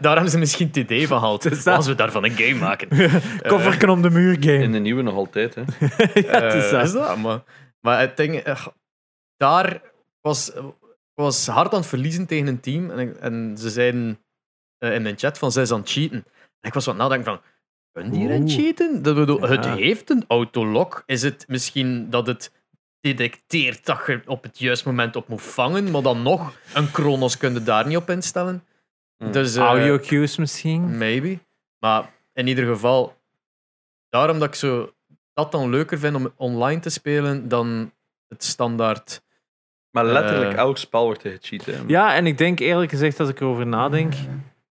daar 0.00 0.12
hebben 0.12 0.30
ze 0.30 0.38
misschien 0.38 0.66
het 0.66 0.76
idee 0.76 1.06
van 1.06 1.20
dat. 1.42 1.66
Als 1.66 1.86
we 1.86 1.94
daarvan 1.94 2.24
een 2.24 2.30
game 2.30 2.54
maken. 2.54 2.88
Kofferken 3.52 3.88
om 3.90 4.02
de 4.02 4.10
muur 4.10 4.36
game. 4.40 4.62
In 4.62 4.72
de 4.72 4.78
nieuwe 4.78 5.02
nog 5.02 5.14
altijd. 5.14 5.54
Hè. 5.54 5.60
ja, 6.14 6.40
het 6.42 6.54
is 6.54 6.64
Eh, 6.64 6.70
dat. 6.70 6.84
is 6.84 6.92
dat, 6.92 7.16
maar, 7.16 7.42
maar 7.80 8.00
het 8.00 8.16
ding, 8.16 8.36
eh, 8.36 8.66
daar 9.36 9.82
was, 10.20 10.52
was 11.14 11.46
hard 11.46 11.72
aan 11.72 11.78
het 11.78 11.88
verliezen 11.88 12.26
tegen 12.26 12.46
een 12.46 12.60
team. 12.60 12.90
En, 12.90 12.98
ik- 12.98 13.16
en 13.16 13.54
ze 13.58 13.70
zeiden 13.70 14.18
eh, 14.78 14.94
in 14.94 15.02
mijn 15.02 15.18
chat 15.18 15.38
van 15.38 15.52
zij 15.52 15.62
is 15.62 15.70
aan 15.72 15.80
het 15.80 15.90
cheaten. 15.90 16.24
En 16.60 16.68
ik 16.68 16.74
was 16.74 16.84
wat 16.86 16.96
nadenken 16.96 17.24
van, 17.24 17.40
kunnen 17.92 18.12
die 18.46 18.56
cheaten? 18.56 19.02
Dat 19.02 19.14
bedoel, 19.14 19.40
Het 19.40 19.64
heeft 19.66 20.10
een 20.10 20.24
autolock. 20.28 21.02
Is 21.06 21.22
het 21.22 21.44
misschien 21.48 22.10
dat 22.10 22.26
het 22.26 22.52
detecteert 23.00 23.86
dat 23.86 24.02
je 24.06 24.20
op 24.26 24.42
het 24.42 24.58
juiste 24.58 24.88
moment 24.88 25.16
op 25.16 25.28
moet 25.28 25.42
vangen, 25.42 25.90
maar 25.90 26.02
dan 26.02 26.22
nog, 26.22 26.56
een 26.74 26.90
Kronos 26.90 27.36
kun 27.36 27.52
je 27.54 27.62
daar 27.62 27.86
niet 27.86 27.96
op 27.96 28.10
instellen. 28.10 28.64
Hmm. 29.16 29.32
Dus, 29.32 29.54
eh, 29.54 29.62
Audio 29.62 29.98
cues 29.98 30.36
misschien. 30.36 30.98
Maybe. 30.98 31.38
Maar 31.78 32.10
in 32.32 32.46
ieder 32.46 32.66
geval, 32.66 33.16
daarom 34.08 34.38
dat 34.38 34.48
ik 34.48 34.54
zo 34.54 34.92
dat 35.34 35.52
dan 35.52 35.70
leuker 35.70 35.98
vind 35.98 36.14
om 36.16 36.32
online 36.36 36.80
te 36.80 36.90
spelen 36.90 37.48
dan 37.48 37.92
het 38.28 38.44
standaard. 38.44 39.22
Maar 39.92 40.04
letterlijk 40.04 40.52
Eh. 40.52 40.58
elk 40.58 40.78
spel 40.78 41.04
wordt 41.04 41.24
er 41.24 41.38
gecheat. 41.40 41.64
Hè. 41.64 41.72
Ja, 41.86 42.14
en 42.14 42.26
ik 42.26 42.38
denk 42.38 42.58
eerlijk 42.60 42.90
gezegd, 42.90 43.20
als 43.20 43.28
ik 43.28 43.40
erover 43.40 43.66
nadenk, 43.66 44.12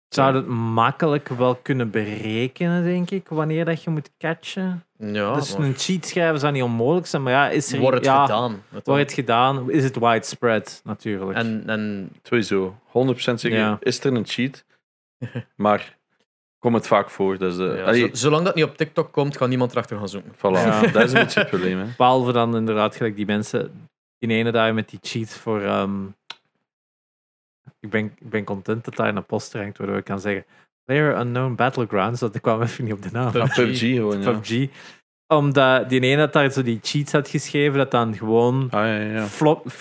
zou 0.09 0.35
het 0.35 0.47
makkelijk 0.47 1.27
wel 1.29 1.55
kunnen 1.55 1.89
berekenen, 1.89 2.83
denk 2.83 3.09
ik, 3.11 3.27
wanneer 3.29 3.65
dat 3.65 3.83
je 3.83 3.89
moet 3.89 4.09
catchen. 4.17 4.83
Ja, 4.97 5.33
dus 5.33 5.57
maar 5.57 5.67
een 5.67 5.77
cheat 5.77 6.05
schrijven 6.05 6.39
zou 6.39 6.53
niet 6.53 6.63
onmogelijk 6.63 7.07
zijn, 7.07 7.23
maar 7.23 7.33
ja, 7.33 7.49
is 7.49 7.73
er... 7.73 7.79
wordt 7.79 7.95
het 7.95 8.05
ja, 8.05 8.21
gedaan. 8.21 8.63
Wordt 8.69 8.87
het 9.01 9.13
gedaan? 9.13 9.71
Is 9.71 9.83
het 9.83 9.99
widespread, 9.99 10.81
natuurlijk. 10.83 11.37
En, 11.37 11.63
en 11.65 12.09
Sowieso. 12.23 12.75
100% 12.87 13.39
zeker 13.39 13.57
Ja. 13.57 13.77
is 13.79 14.03
er 14.03 14.13
een 14.13 14.25
cheat. 14.27 14.65
maar 15.55 15.97
komt 16.59 16.75
het 16.75 16.87
vaak 16.87 17.09
voor. 17.09 17.37
Dus, 17.37 17.57
eh, 17.57 17.77
ja, 17.77 17.83
allee, 17.83 17.99
zo- 18.01 18.09
zolang 18.13 18.45
dat 18.45 18.55
niet 18.55 18.63
op 18.63 18.77
TikTok 18.77 19.11
komt, 19.11 19.37
gaat 19.37 19.49
niemand 19.49 19.71
erachter 19.71 19.97
gaan 19.97 20.09
zoeken. 20.09 20.31
voilà. 20.35 20.39
Ja. 20.65 20.81
Dat 20.81 21.03
is 21.03 21.13
een 21.13 21.19
beetje 21.23 21.39
het 21.39 21.49
probleem. 21.49 21.79
Hè. 21.79 21.85
Behalve 21.97 22.31
dan 22.31 22.55
inderdaad 22.55 22.95
gelijk 22.95 23.15
die 23.15 23.25
mensen, 23.25 23.89
die 24.27 24.37
ene 24.37 24.51
daar 24.51 24.73
met 24.73 24.89
die 24.89 24.99
cheats 25.01 25.37
voor... 25.37 25.61
ehm, 25.61 26.05
ik, 27.79 27.89
ben, 27.89 28.05
ik 28.05 28.29
ben 28.29 28.43
content 28.43 28.85
dat 28.85 28.95
daar 28.95 29.15
een 29.15 29.25
post 29.25 29.53
hangt, 29.53 29.77
waardoor 29.77 29.97
ik 29.97 30.03
kan 30.03 30.19
zeggen 30.19 30.45
Player 30.83 31.19
Unknown 31.19 31.55
Battlegrounds, 31.55 32.19
dat 32.19 32.35
ik 32.35 32.41
kwam 32.41 32.61
even 32.61 32.83
niet 32.83 32.93
op 32.93 33.01
de 33.01 33.09
naam. 33.11 33.31
PUBG. 33.31 33.55
PUBG 33.55 33.79
gewoon, 33.79 34.21
ja. 34.21 34.39
Omdat 35.31 35.89
die 35.89 36.01
ene 36.01 36.19
had 36.19 36.33
daar 36.33 36.51
zo 36.51 36.63
die 36.63 36.79
cheats 36.81 37.11
had 37.11 37.29
geschreven, 37.29 37.77
dat 37.77 37.91
dan 37.91 38.15
gewoon 38.15 38.67
Ah, 38.69 38.85
ja, 38.85 38.97
ja. 38.99 39.25
flop, 39.25 39.65
op 39.65 39.71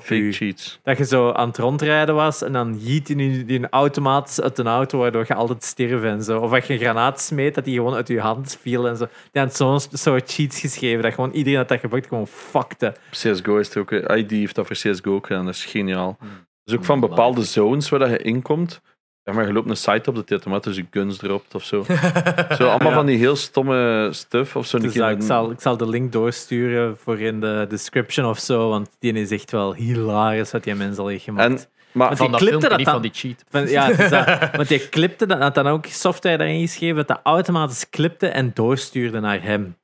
Fake 0.00 0.14
u. 0.14 0.32
cheats. 0.32 0.78
Dat 0.82 0.98
je 0.98 1.04
zo 1.04 1.32
aan 1.32 1.48
het 1.48 1.58
rondrijden 1.58 2.14
was 2.14 2.42
en 2.42 2.52
dan 2.52 2.76
jiet 2.78 3.06
die, 3.06 3.44
die, 3.44 3.68
automatisch 3.68 4.40
uit 4.40 4.58
een 4.58 4.66
auto, 4.66 4.98
waardoor 4.98 5.24
je 5.28 5.34
altijd 5.34 5.64
stierf 5.64 6.02
en 6.02 6.22
zo. 6.22 6.38
Of 6.40 6.52
als 6.52 6.66
je 6.66 6.72
een 6.72 6.78
granaat 6.78 7.20
smeet, 7.20 7.54
dat 7.54 7.64
die 7.64 7.74
gewoon 7.76 7.94
uit 7.94 8.08
je 8.08 8.20
hand 8.20 8.58
viel 8.60 8.88
en 8.88 8.96
zo. 8.96 9.06
Die 9.32 9.42
had 9.42 9.56
zo'n 9.56 9.80
soort 9.92 10.32
cheats 10.32 10.60
geschreven, 10.60 11.02
dat 11.02 11.14
gewoon 11.14 11.30
iedereen 11.30 11.58
dat 11.58 11.68
dat 11.68 11.80
gebruikt 11.80 12.08
gewoon 12.08 12.26
fuckte. 12.26 12.94
CSGO 13.10 13.56
is 13.56 13.74
er 13.74 13.80
ook... 13.80 13.92
eh, 13.92 14.18
ID 14.18 14.30
heeft 14.30 14.54
dat 14.54 14.66
voor 14.66 14.76
CSGO 14.76 15.14
ook 15.14 15.26
gedaan. 15.26 15.44
Dat 15.44 15.54
is 15.54 15.64
geniaal. 15.64 16.16
Hmm. 16.20 16.28
Dus 16.64 16.76
ook 16.76 16.84
van 16.84 17.00
bepaalde 17.00 17.42
zones 17.42 17.88
waar 17.88 18.00
dat 18.00 18.10
je 18.10 18.18
inkomt. 18.18 18.80
Zeg 19.28 19.36
maar, 19.36 19.46
je 19.46 19.52
loopt 19.52 19.70
een 19.70 19.76
site 19.76 20.08
op 20.10 20.14
dat 20.14 20.28
die 20.28 20.36
automatisch 20.36 20.76
je 20.76 20.86
guns 20.90 21.16
dropt 21.16 21.54
of 21.54 21.64
zo. 21.64 21.84
Zo 22.58 22.68
allemaal 22.68 22.88
Ja. 22.88 22.94
van 22.94 23.06
die 23.06 23.18
heel 23.18 23.36
stomme 23.36 24.08
stuff. 24.12 24.56
Of 24.56 24.66
zo. 24.66 24.76
een 24.76 24.82
Dus 24.82 24.94
een- 24.94 25.10
ik, 25.10 25.22
zal, 25.22 25.50
ik 25.50 25.60
zal 25.60 25.76
de 25.76 25.88
link 25.88 26.12
doorsturen 26.12 26.96
voor 26.98 27.18
in 27.20 27.40
de 27.40 27.66
description 27.68 28.26
of 28.26 28.38
zo, 28.38 28.68
want 28.68 28.88
die 28.98 29.12
is 29.12 29.30
echt 29.30 29.50
wel 29.50 29.74
hilarisch 29.74 30.50
wat 30.50 30.64
die 30.64 30.74
mensen 30.74 31.02
al 31.02 31.08
heeft 31.08 31.24
gemaakt. 31.24 31.48
En, 31.48 31.58
maar 31.92 32.06
Want 32.06 32.18
Van 32.18 32.26
die 32.30 32.36
dat 32.38 32.48
clipte 32.48 32.66
filmpje, 32.68 32.68
dat 32.68 32.76
niet 32.78 32.86
dan- 32.86 32.94
van 32.94 33.02
die 33.02 33.12
cheat. 33.14 33.44
Van, 33.48 33.68
ja, 33.68 34.08
dat. 34.08 34.50
want 34.56 34.68
die 34.68 34.88
clipte 34.88 35.26
dat, 35.26 35.38
had 35.40 35.54
dan 35.54 35.66
ook 35.66 35.86
software 35.86 36.36
daarin 36.38 36.60
geschreven 36.60 36.96
dat 36.96 37.08
dat 37.08 37.20
automatisch 37.22 37.90
clipte 37.90 38.26
en 38.28 38.50
doorstuurde 38.54 39.20
naar 39.20 39.42
hem. 39.42 39.76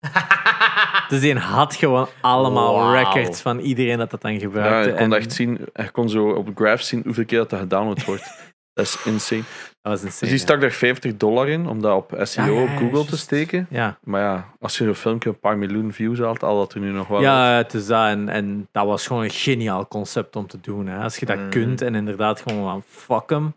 dus 1.08 1.20
die 1.20 1.34
had 1.38 1.74
gewoon 1.74 2.08
allemaal 2.20 2.94
records 2.94 3.40
van 3.40 3.58
iedereen 3.58 3.98
dat 3.98 4.10
dat 4.10 4.20
dan 4.22 4.32
ja, 4.32 4.38
gebruikte. 4.38 4.88
je 4.90 4.94
kon 4.96 5.04
en 5.04 5.12
echt 5.12 5.32
zien, 5.32 5.58
je 5.74 5.90
kon 5.90 6.08
zo 6.08 6.28
op 6.28 6.46
de 6.46 6.52
graph 6.54 6.82
zien 6.82 7.02
hoeveel 7.04 7.24
keer 7.24 7.38
dat, 7.38 7.50
dat 7.50 7.58
gedownload 7.60 8.04
wordt. 8.04 8.51
Dat 8.72 8.84
is 8.84 9.04
insane. 9.04 9.42
Dat 9.82 9.92
was 9.92 10.02
insane, 10.02 10.08
Dus 10.10 10.18
die 10.18 10.28
ja. 10.30 10.36
stak 10.36 10.60
daar 10.60 10.70
50 10.70 11.16
dollar 11.16 11.48
in 11.48 11.66
om 11.66 11.82
dat 11.82 11.96
op 11.96 12.14
SEO 12.26 12.42
Ja, 12.44 12.50
ja, 12.50 12.62
op 12.62 12.68
ja, 12.68 12.76
Google 12.76 13.04
te 13.04 13.16
steken. 13.18 13.66
Ja, 13.70 13.98
Maar 14.02 14.20
ja, 14.20 14.54
als 14.60 14.78
je 14.78 14.84
zo'n 14.84 14.94
filmpje 14.94 15.28
een 15.28 15.38
paar 15.38 15.58
miljoen 15.58 15.92
views 15.92 16.18
haalt, 16.18 16.42
al 16.42 16.58
dat 16.58 16.72
er 16.74 16.80
nu 16.80 16.90
nog 16.90 17.08
wel. 17.08 17.20
ja 17.20 17.56
het 17.56 17.74
is 17.74 17.86
dat. 17.86 18.06
En, 18.06 18.28
en 18.28 18.68
dat 18.72 18.86
was 18.86 19.06
gewoon 19.06 19.22
een 19.22 19.30
geniaal 19.30 19.88
concept 19.88 20.36
om 20.36 20.46
te 20.46 20.60
doen. 20.60 20.86
Hè. 20.86 21.02
Als 21.02 21.16
je 21.16 21.26
dat 21.26 21.36
Mm. 21.38 21.50
kunt 21.50 21.80
en 21.82 21.94
inderdaad 21.94 22.40
gewoon 22.40 22.64
van 22.64 22.82
fuck 22.82 23.30
hem. 23.30 23.54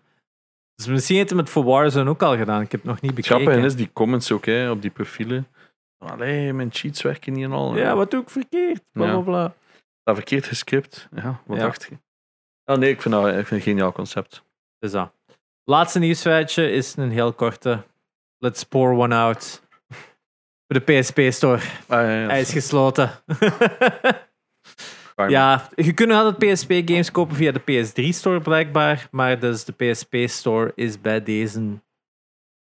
Dus 0.76 0.88
misschien 0.88 1.16
heeft 1.18 1.30
hij 1.30 1.39
het 1.39 1.49
voor 1.49 1.63
Warzone 1.63 2.09
ook 2.09 2.22
al 2.24 2.38
gedaan. 2.38 2.61
Ik 2.61 2.72
heb 2.72 2.82
het 2.82 2.89
nog 2.89 3.01
niet 3.01 3.16
bekeken. 3.16 3.36
grappige 3.41 3.66
is 3.66 3.76
die 3.76 3.89
comments 3.93 4.32
ook 4.32 4.45
hè, 4.45 4.70
op 4.70 4.82
die 4.82 4.91
profielen. 4.91 5.47
Allee, 5.97 6.53
mijn 6.53 6.70
cheats 6.72 7.01
werken 7.01 7.34
niet 7.34 7.43
en 7.43 7.51
al. 7.51 7.78
Ja, 7.78 7.95
wat 7.95 8.11
doe 8.11 8.22
ik 8.22 8.30
verkeerd? 8.30 8.82
Bla, 8.91 9.05
Ja. 9.05 9.20
bla. 9.20 9.53
Dat 10.03 10.16
verkeerd 10.16 10.45
gescript. 10.45 11.07
Ja, 11.16 11.41
wat 11.45 11.57
Ja. 11.57 11.63
dacht 11.63 11.88
je? 11.89 11.97
Ah, 12.63 12.78
nee, 12.78 12.89
ik 12.89 13.01
vind 13.01 13.13
dat 13.13 13.28
ik 13.28 13.34
vind 13.34 13.45
het 13.49 13.51
een 13.57 13.61
geniaal 13.61 13.91
concept. 13.91 14.43
Dus 14.80 14.91
dat. 14.91 15.11
Laatste 15.63 15.99
nieuwsfeitje 15.99 16.71
is 16.71 16.95
een 16.95 17.11
heel 17.11 17.34
korte. 17.34 17.84
Let's 18.38 18.63
pour 18.63 18.91
one 18.91 19.15
out. 19.15 19.61
Voor 20.67 20.86
de 20.86 20.99
PSP 20.99 21.19
Store. 21.30 21.61
Ah, 21.88 22.01
ja, 22.01 22.21
ja, 22.21 22.28
Hij 22.28 22.41
is 22.41 22.51
gesloten. 22.51 23.11
Ja, 25.15 25.69
je 25.76 25.93
kunt 25.93 26.11
altijd 26.11 26.53
PSP-games 26.53 27.11
kopen 27.11 27.36
via 27.36 27.51
de 27.51 27.61
PS3 27.61 28.07
Store 28.09 28.41
blijkbaar. 28.41 29.07
Maar 29.11 29.39
dus 29.39 29.65
de 29.65 29.71
PSP 29.71 30.15
Store 30.26 30.71
is 30.76 31.01
bij 31.01 31.23
deze 31.23 31.80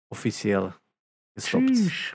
officieel 0.09 0.73
gestopt. 1.33 2.15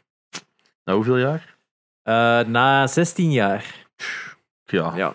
Na 0.83 0.93
hoeveel 0.93 1.17
jaar? 1.17 1.57
Eh, 2.01 2.39
na 2.47 2.87
16 2.87 3.31
jaar. 3.31 3.87
Ja. 4.65 4.95
Ja, 4.95 5.13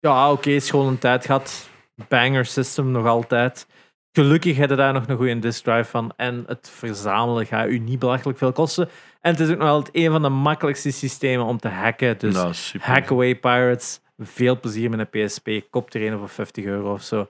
ja 0.00 0.32
oké, 0.32 0.50
is 0.50 0.70
gewoon 0.70 0.86
een 0.86 0.98
tijd 0.98 1.26
gehad. 1.26 1.68
Banger 2.08 2.46
system 2.46 2.90
nog 2.90 3.06
altijd. 3.06 3.66
Gelukkig 4.14 4.56
heb 4.56 4.70
je 4.70 4.76
daar 4.76 4.92
nog 4.92 5.06
een 5.08 5.16
goede 5.16 5.38
disk 5.38 5.62
drive 5.64 5.90
van. 5.90 6.12
En 6.16 6.44
het 6.46 6.70
verzamelen 6.74 7.46
gaat 7.46 7.68
u 7.68 7.78
niet 7.78 7.98
belachelijk 7.98 8.38
veel 8.38 8.52
kosten. 8.52 8.88
En 9.20 9.30
het 9.30 9.40
is 9.40 9.50
ook 9.50 9.58
nog 9.58 9.68
altijd 9.68 9.96
een 9.96 10.10
van 10.10 10.22
de 10.22 10.28
makkelijkste 10.28 10.90
systemen 10.90 11.46
om 11.46 11.58
te 11.58 11.68
hacken. 11.68 12.18
Dus 12.18 12.34
Nou. 12.34 12.54
Hackaway 12.80 13.34
Pirates. 13.34 14.00
Veel 14.18 14.60
plezier 14.60 14.90
met 14.90 14.98
een 15.12 15.26
PSP. 15.26 15.48
Koop 15.70 15.94
er 15.94 16.12
een 16.12 16.18
voor 16.18 16.28
50 16.28 16.64
euro 16.64 16.92
of 16.92 17.02
zo. 17.02 17.28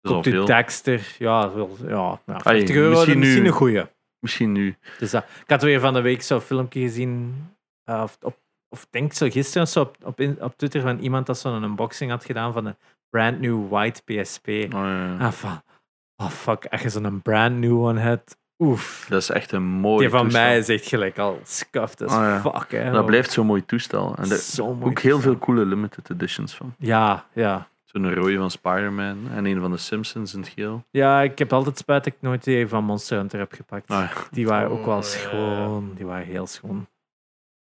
Koopt 0.00 0.26
u. 0.26 0.44
Dexter. 0.44 1.14
Ja, 1.18 1.50
ja, 1.56 2.20
ja, 2.26 2.40
50 2.40 2.44
Ai, 2.44 2.78
euro 2.78 2.90
misschien 2.94 3.18
misschien, 3.18 3.42
nu- 3.42 3.48
een 3.48 3.54
goeie. 3.54 3.82
Misschien 4.20 4.52
nu. 4.52 4.76
Dus 4.98 5.10
dat, 5.10 5.24
ik 5.42 5.50
had 5.50 5.62
weer 5.62 5.80
van 5.80 5.92
de 5.94 6.00
week 6.00 6.22
zo'n 6.22 6.40
filmpje 6.40 6.80
gezien. 6.80 7.34
eh, 7.84 8.00
of, 8.02 8.16
op, 8.22 8.36
of 8.68 8.86
denk 8.90 9.12
zo 9.12 9.28
gisteren 9.30 9.68
zo 9.68 9.80
op, 9.80 9.96
op, 10.04 10.20
op 10.40 10.56
Twitter 10.56 10.80
van 10.80 10.98
iemand 10.98 11.26
dat 11.26 11.38
zo'n 11.38 11.62
unboxing 11.62 12.10
had 12.10 12.24
gedaan 12.24 12.52
van 12.52 12.66
een 12.66 12.76
brand 13.10 13.40
new 13.40 13.68
white 13.68 14.02
PSP. 14.04 14.48
Oh, 14.48 14.68
ja. 14.70 15.16
Ah, 15.18 15.32
van, 15.32 15.62
oh 16.16 16.28
fuck, 16.28 16.66
als 16.70 16.82
je 16.82 16.88
zo'n 16.90 17.22
brand 17.22 17.56
new 17.56 17.82
one 17.84 18.00
hebt. 18.00 18.36
Oef. 18.58 19.06
Dat 19.08 19.22
is 19.22 19.30
echt 19.30 19.52
een 19.52 19.62
mooi 19.62 19.98
Die 20.00 20.08
van 20.10 20.20
toestel. 20.22 20.42
mij 20.42 20.58
is 20.58 20.68
echt 20.68 20.86
gelijk 20.86 21.18
al 21.18 21.40
scuffed 21.42 22.02
as 22.02 22.12
Oh, 22.12 22.18
ja. 22.22 22.40
fuck. 22.40 22.70
Hè. 22.70 22.90
Dat 22.90 23.06
blijft 23.06 23.30
zo'n 23.32 23.46
mooi 23.46 23.64
toestel. 23.64 24.14
En 24.16 24.30
er 24.30 24.40
mooi. 24.64 24.84
ook 24.84 24.98
heel 24.98 25.20
veel 25.20 25.38
coole 25.38 25.64
limited 25.66 26.10
editions 26.10 26.54
van. 26.54 26.74
Ja, 26.78 27.26
ja. 27.32 27.68
Zo'n 27.84 28.14
rode 28.14 28.36
van 28.36 28.50
Spider-Man 28.50 29.18
en 29.34 29.46
een 29.46 29.60
van 29.60 29.70
de 29.70 29.76
Simpsons 29.76 30.34
in 30.34 30.40
het 30.40 30.48
geel. 30.48 30.84
Ja, 30.90 31.22
ik 31.22 31.38
heb 31.38 31.52
altijd 31.52 31.78
spijt 31.78 32.04
dat 32.04 32.12
ik 32.12 32.18
nooit 32.20 32.44
die 32.44 32.68
van 32.68 32.84
Monster 32.84 33.18
Hunter 33.18 33.38
heb 33.38 33.52
gepakt. 33.52 33.90
Ah, 33.90 33.98
ja. 33.98 34.10
Die 34.30 34.46
waren 34.46 34.70
ook 34.70 34.78
Oh, 34.78 34.84
wel 34.86 34.96
ja. 34.96 35.02
schoon. 35.02 35.92
Die 35.96 36.06
waren 36.06 36.26
heel 36.26 36.46
schoon. 36.46 36.86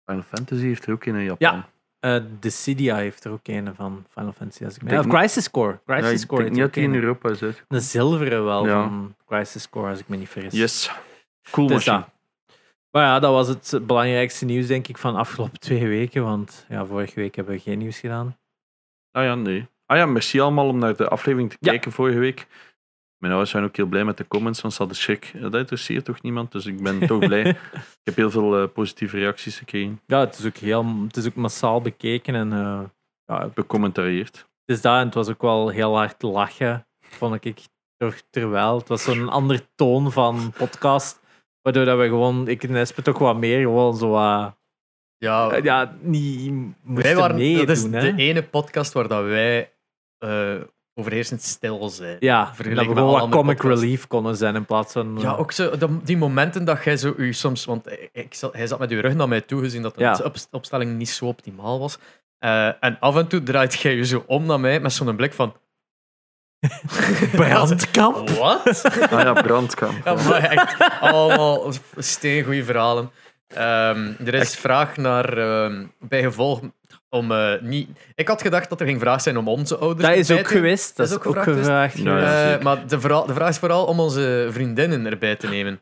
Final 0.04 0.22
Fantasy 0.28 0.64
heeft 0.66 0.86
er 0.86 0.92
ook 0.92 1.04
een 1.04 1.14
in 1.14 1.22
Japan. 1.24 1.36
Ja. 1.56 1.68
Eh 2.04 2.16
Dissidia 2.40 2.96
heeft 2.96 3.24
er 3.24 3.30
ook 3.32 3.40
een 3.48 3.74
van 3.74 4.04
Final 4.10 4.32
Fantasy. 4.32 4.64
Als 4.64 4.76
ik 4.76 4.82
me- 4.82 4.98
of 4.98 5.06
Crisis 5.06 5.50
Core. 5.50 5.80
Ja, 5.86 5.98
Crisis 5.98 6.22
ik 6.22 6.28
Core 6.28 6.42
denk 6.42 6.54
niet 6.54 6.62
dat 6.64 6.74
die 6.74 6.82
in 6.82 6.92
een. 6.94 7.00
Europa 7.00 7.30
is 7.30 7.42
uit. 7.42 7.64
De 7.68 7.80
zilveren 7.80 8.44
wel 8.44 8.66
Ja. 8.66 8.82
van 8.82 9.14
Crisis 9.26 9.68
Core, 9.68 9.90
als 9.90 9.98
ik 9.98 10.08
me 10.08 10.16
niet 10.16 10.28
vergis. 10.28 10.52
Yes. 10.52 10.90
Cool 11.50 11.66
Dus 11.66 11.76
machine. 11.76 11.96
dat. 11.96 12.08
Maar 12.90 13.02
ja, 13.04 13.18
dat 13.18 13.32
was 13.32 13.48
het 13.48 13.86
belangrijkste 13.86 14.44
nieuws, 14.44 14.66
denk 14.66 14.88
ik, 14.88 14.98
van 14.98 15.12
de 15.12 15.18
afgelopen 15.18 15.60
twee 15.60 15.86
weken. 15.88 16.22
Want 16.24 16.66
ja, 16.68 16.86
vorige 16.86 17.14
week 17.14 17.34
hebben 17.34 17.54
we 17.54 17.60
geen 17.60 17.78
nieuws 17.78 17.98
gedaan. 17.98 18.36
Ah 19.12 19.24
ja, 19.24 19.34
nee. 19.34 19.66
Ah 19.86 19.96
ja, 19.96 20.06
merci 20.06 20.40
allemaal 20.40 20.68
om 20.68 20.78
naar 20.78 20.96
de 20.96 21.08
aflevering 21.08 21.50
te 21.50 21.56
Ja. 21.60 21.70
kijken 21.70 21.92
vorige 21.92 22.18
week. 22.18 22.46
Mijn 23.24 23.36
ouders 23.36 23.54
zijn 23.54 23.64
ook 23.64 23.76
heel 23.76 23.86
blij 23.86 24.04
met 24.04 24.16
de 24.16 24.28
comments, 24.28 24.60
want 24.60 24.74
ze 24.74 24.78
hadden 24.78 24.98
schrik. 24.98 25.30
Ja, 25.34 25.40
Dat 25.40 25.54
interesseert 25.54 26.04
toch 26.04 26.22
niemand, 26.22 26.52
dus 26.52 26.66
ik 26.66 26.82
ben 26.82 27.06
toch 27.06 27.18
blij. 27.18 27.44
Ik 28.04 28.04
heb 28.04 28.16
heel 28.16 28.30
veel 28.30 28.62
eh, 28.62 28.68
positieve 28.72 29.16
reacties 29.16 29.58
gekregen, 29.58 30.00
Ja, 30.06 30.20
het 30.20 30.38
is 30.38 30.46
ook, 30.46 30.56
heel, 30.56 30.84
het 31.06 31.16
is 31.16 31.26
ook 31.26 31.34
massaal 31.34 31.80
bekeken. 31.80 32.34
En 32.34 32.52
eh, 32.52 32.80
ja, 33.24 33.48
becommentarieerd. 33.54 34.36
het 34.36 34.76
is 34.76 34.80
dat. 34.80 34.98
En 34.98 35.04
het 35.04 35.14
was 35.14 35.28
ook 35.28 35.42
wel 35.42 35.68
heel 35.68 35.96
hard 35.96 36.22
lachen, 36.22 36.86
vond 37.00 37.44
ik. 37.44 37.60
Toch 37.96 38.14
terwijl. 38.30 38.78
Het 38.78 38.88
was 38.88 39.02
zo'n 39.02 39.28
ander 39.28 39.60
toon 39.74 40.12
van 40.12 40.52
podcast. 40.56 41.20
Waardoor 41.62 41.84
dat 41.84 41.98
we 41.98 42.04
gewoon, 42.04 42.48
ik 42.48 42.62
en 42.64 42.76
Espe 42.76 43.02
toch 43.02 43.18
wat 43.18 43.36
meer 43.36 43.60
gewoon 43.60 43.96
zo 43.96 44.08
wat... 44.08 44.56
Ja, 45.16 45.50
eh, 45.50 45.62
ja, 45.62 45.96
niet 46.00 46.50
wij 46.50 46.64
moesten 46.82 47.16
waren, 47.16 47.36
meedoen, 47.36 47.66
dat 47.66 47.76
is 47.76 47.82
hè. 47.82 48.00
de 48.00 48.22
ene 48.22 48.42
podcast 48.42 48.92
waar 48.92 49.08
dat 49.08 49.24
wij 49.24 49.72
eh, 50.18 50.60
overheersend 50.94 51.42
stil 51.42 51.88
zijn. 51.88 52.16
Ja, 52.20 52.44
dat 52.44 52.66
we 52.66 52.74
gewoon 52.84 53.20
wat 53.20 53.28
comic 53.30 53.56
podcasts. 53.56 53.82
relief 53.82 54.06
konden 54.06 54.36
zijn 54.36 54.54
in 54.54 54.64
plaats 54.64 54.92
van... 54.92 55.16
Ja, 55.20 55.32
eh, 55.32 55.38
ook 55.38 55.52
zo, 55.52 55.72
die 56.02 56.16
momenten 56.16 56.64
dat 56.64 56.84
jij 56.84 56.96
zo 56.96 57.14
u 57.16 57.32
soms, 57.32 57.64
want 57.64 57.86
ik, 58.12 58.36
hij 58.52 58.66
zat 58.66 58.78
met 58.78 58.90
uw 58.90 59.00
rug 59.00 59.14
naar 59.14 59.28
mij 59.28 59.40
toe, 59.40 59.60
gezien 59.62 59.82
dat 59.82 59.94
de 59.94 60.00
Ja. 60.00 60.20
opstelling 60.50 60.96
niet 60.96 61.08
zo 61.10 61.26
optimaal 61.26 61.78
was. 61.78 61.98
Eh, 62.38 62.66
en 62.80 62.96
af 63.00 63.16
en 63.16 63.26
toe 63.26 63.42
draait 63.42 63.74
jij 63.74 63.94
je 63.94 64.04
zo 64.04 64.24
om 64.26 64.46
naar 64.46 64.60
mij 64.60 64.80
met 64.80 64.92
zo'n 64.92 65.16
blik 65.16 65.32
van. 65.32 65.56
Brandkamp? 67.32 68.28
Wat? 68.38 68.82
Ah 69.10 69.22
ja, 69.22 69.32
brandkamp. 69.32 70.04
Ja, 70.04 70.14
maar 70.14 70.42
echt 70.42 71.00
allemaal 71.00 71.72
steengoede 71.96 72.64
verhalen. 72.64 73.10
Ehm, 73.46 74.12
er 74.24 74.34
is 74.34 74.56
vraag 74.56 74.96
naar 74.96 75.38
ehm 75.38 75.86
bij 76.00 76.22
gevolg 76.22 76.60
om 77.14 77.32
eh, 77.32 77.60
niet. 77.60 77.88
Ik 78.14 78.28
had 78.28 78.42
gedacht 78.42 78.68
dat 78.68 78.80
er 78.80 78.86
geen 78.86 78.98
vraag 78.98 79.20
zijn 79.20 79.36
om 79.36 79.48
onze 79.48 79.76
ouders. 79.76 80.08
Dat 80.08 80.16
is 80.16 80.30
ook 80.30 80.38
te- 80.38 80.44
geweest. 80.44 80.96
Dat 80.96 81.06
is 81.06 81.12
is 81.12 81.18
ook 81.18 81.26
ook 81.26 81.42
gevraagd 81.42 81.58
gevraagd. 81.58 81.96
Ja, 81.98 82.02
geweest. 82.02 82.32
ja. 82.32 82.56
Eh, 82.56 82.62
maar 82.62 82.86
de, 82.86 83.00
vra- 83.00 83.26
de 83.26 83.34
vraag 83.34 83.48
is 83.48 83.58
vooral 83.58 83.84
om 83.84 84.00
onze 84.00 84.48
vriendinnen 84.50 85.06
erbij 85.06 85.36
te 85.36 85.46
nemen. 85.48 85.80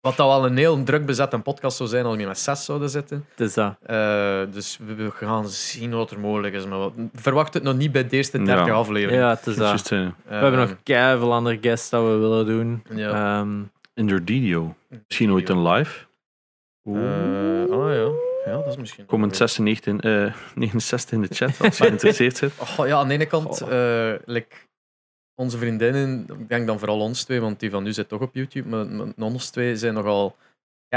Wat 0.00 0.16
dat 0.16 0.26
wel 0.26 0.46
een 0.46 0.56
heel 0.56 0.82
druk 0.82 1.06
bezette 1.06 1.38
podcast 1.38 1.76
zou 1.76 1.88
zijn 1.88 2.04
als 2.04 2.16
we 2.16 2.24
met 2.24 2.38
zes 2.38 2.64
zouden 2.64 2.90
zitten. 2.90 3.26
Het 3.30 3.40
is 3.40 3.54
dat. 3.54 3.74
Eh, 3.82 4.40
dus 4.52 4.78
we, 4.96 5.10
gaan 5.14 5.48
zien 5.48 5.90
wat 5.90 6.10
er 6.10 6.18
mogelijk 6.20 6.54
is. 6.54 6.66
Maar 6.66 6.78
wat- 6.78 6.92
verwacht 7.14 7.54
het 7.54 7.62
nog 7.62 7.76
niet 7.76 7.92
bij 7.92 8.08
de 8.08 8.16
eerste 8.16 8.42
30 8.42 8.66
Ja. 8.66 8.72
afleveringen. 8.72 9.22
Ja, 9.24 9.30
het 9.30 9.46
is 9.46 9.56
dat. 9.56 9.88
We 9.88 10.12
hebben 10.24 10.60
nog 10.60 10.76
keiveel 10.82 11.32
andere 11.32 11.58
guests 11.60 11.90
dat 11.90 12.02
we 12.04 12.16
willen 12.16 12.46
doen. 12.46 12.82
Ja. 12.94 13.38
Ehm, 13.40 13.60
Interdidio. 13.94 14.74
Misschien 15.06 15.32
ooit 15.32 15.48
een 15.48 15.62
live. 15.68 15.98
Eh, 16.84 16.92
oh 17.76 17.92
ja. 17.92 18.31
Ja, 18.44 18.52
dat 18.52 18.66
is 18.66 18.76
misschien. 18.76 19.06
Comment 19.06 19.36
96 19.36 19.92
in, 19.92 20.00
eh, 20.00 20.34
69 20.54 21.12
in 21.12 21.20
de 21.20 21.34
chat 21.34 21.60
als 21.60 21.76
je 21.78 21.84
geïnteresseerd 21.84 22.40
bent. 22.40 22.52
Oh, 22.78 22.86
ja, 22.86 22.96
aan 22.96 23.08
de 23.08 23.14
ene 23.14 23.26
kant, 23.26 23.60
like, 24.24 24.56
onze 25.34 25.58
vriendinnen, 25.58 26.26
ik 26.38 26.48
denk 26.48 26.66
dan 26.66 26.78
vooral 26.78 27.00
ons 27.00 27.24
twee, 27.24 27.40
want 27.40 27.60
die 27.60 27.70
van 27.70 27.82
nu 27.82 27.92
zit 27.92 28.08
toch 28.08 28.20
op 28.20 28.34
YouTube, 28.34 28.68
maar, 28.68 28.86
maar 28.86 29.12
ons 29.16 29.50
twee 29.50 29.76
zijn 29.76 29.94
nogal 29.94 30.36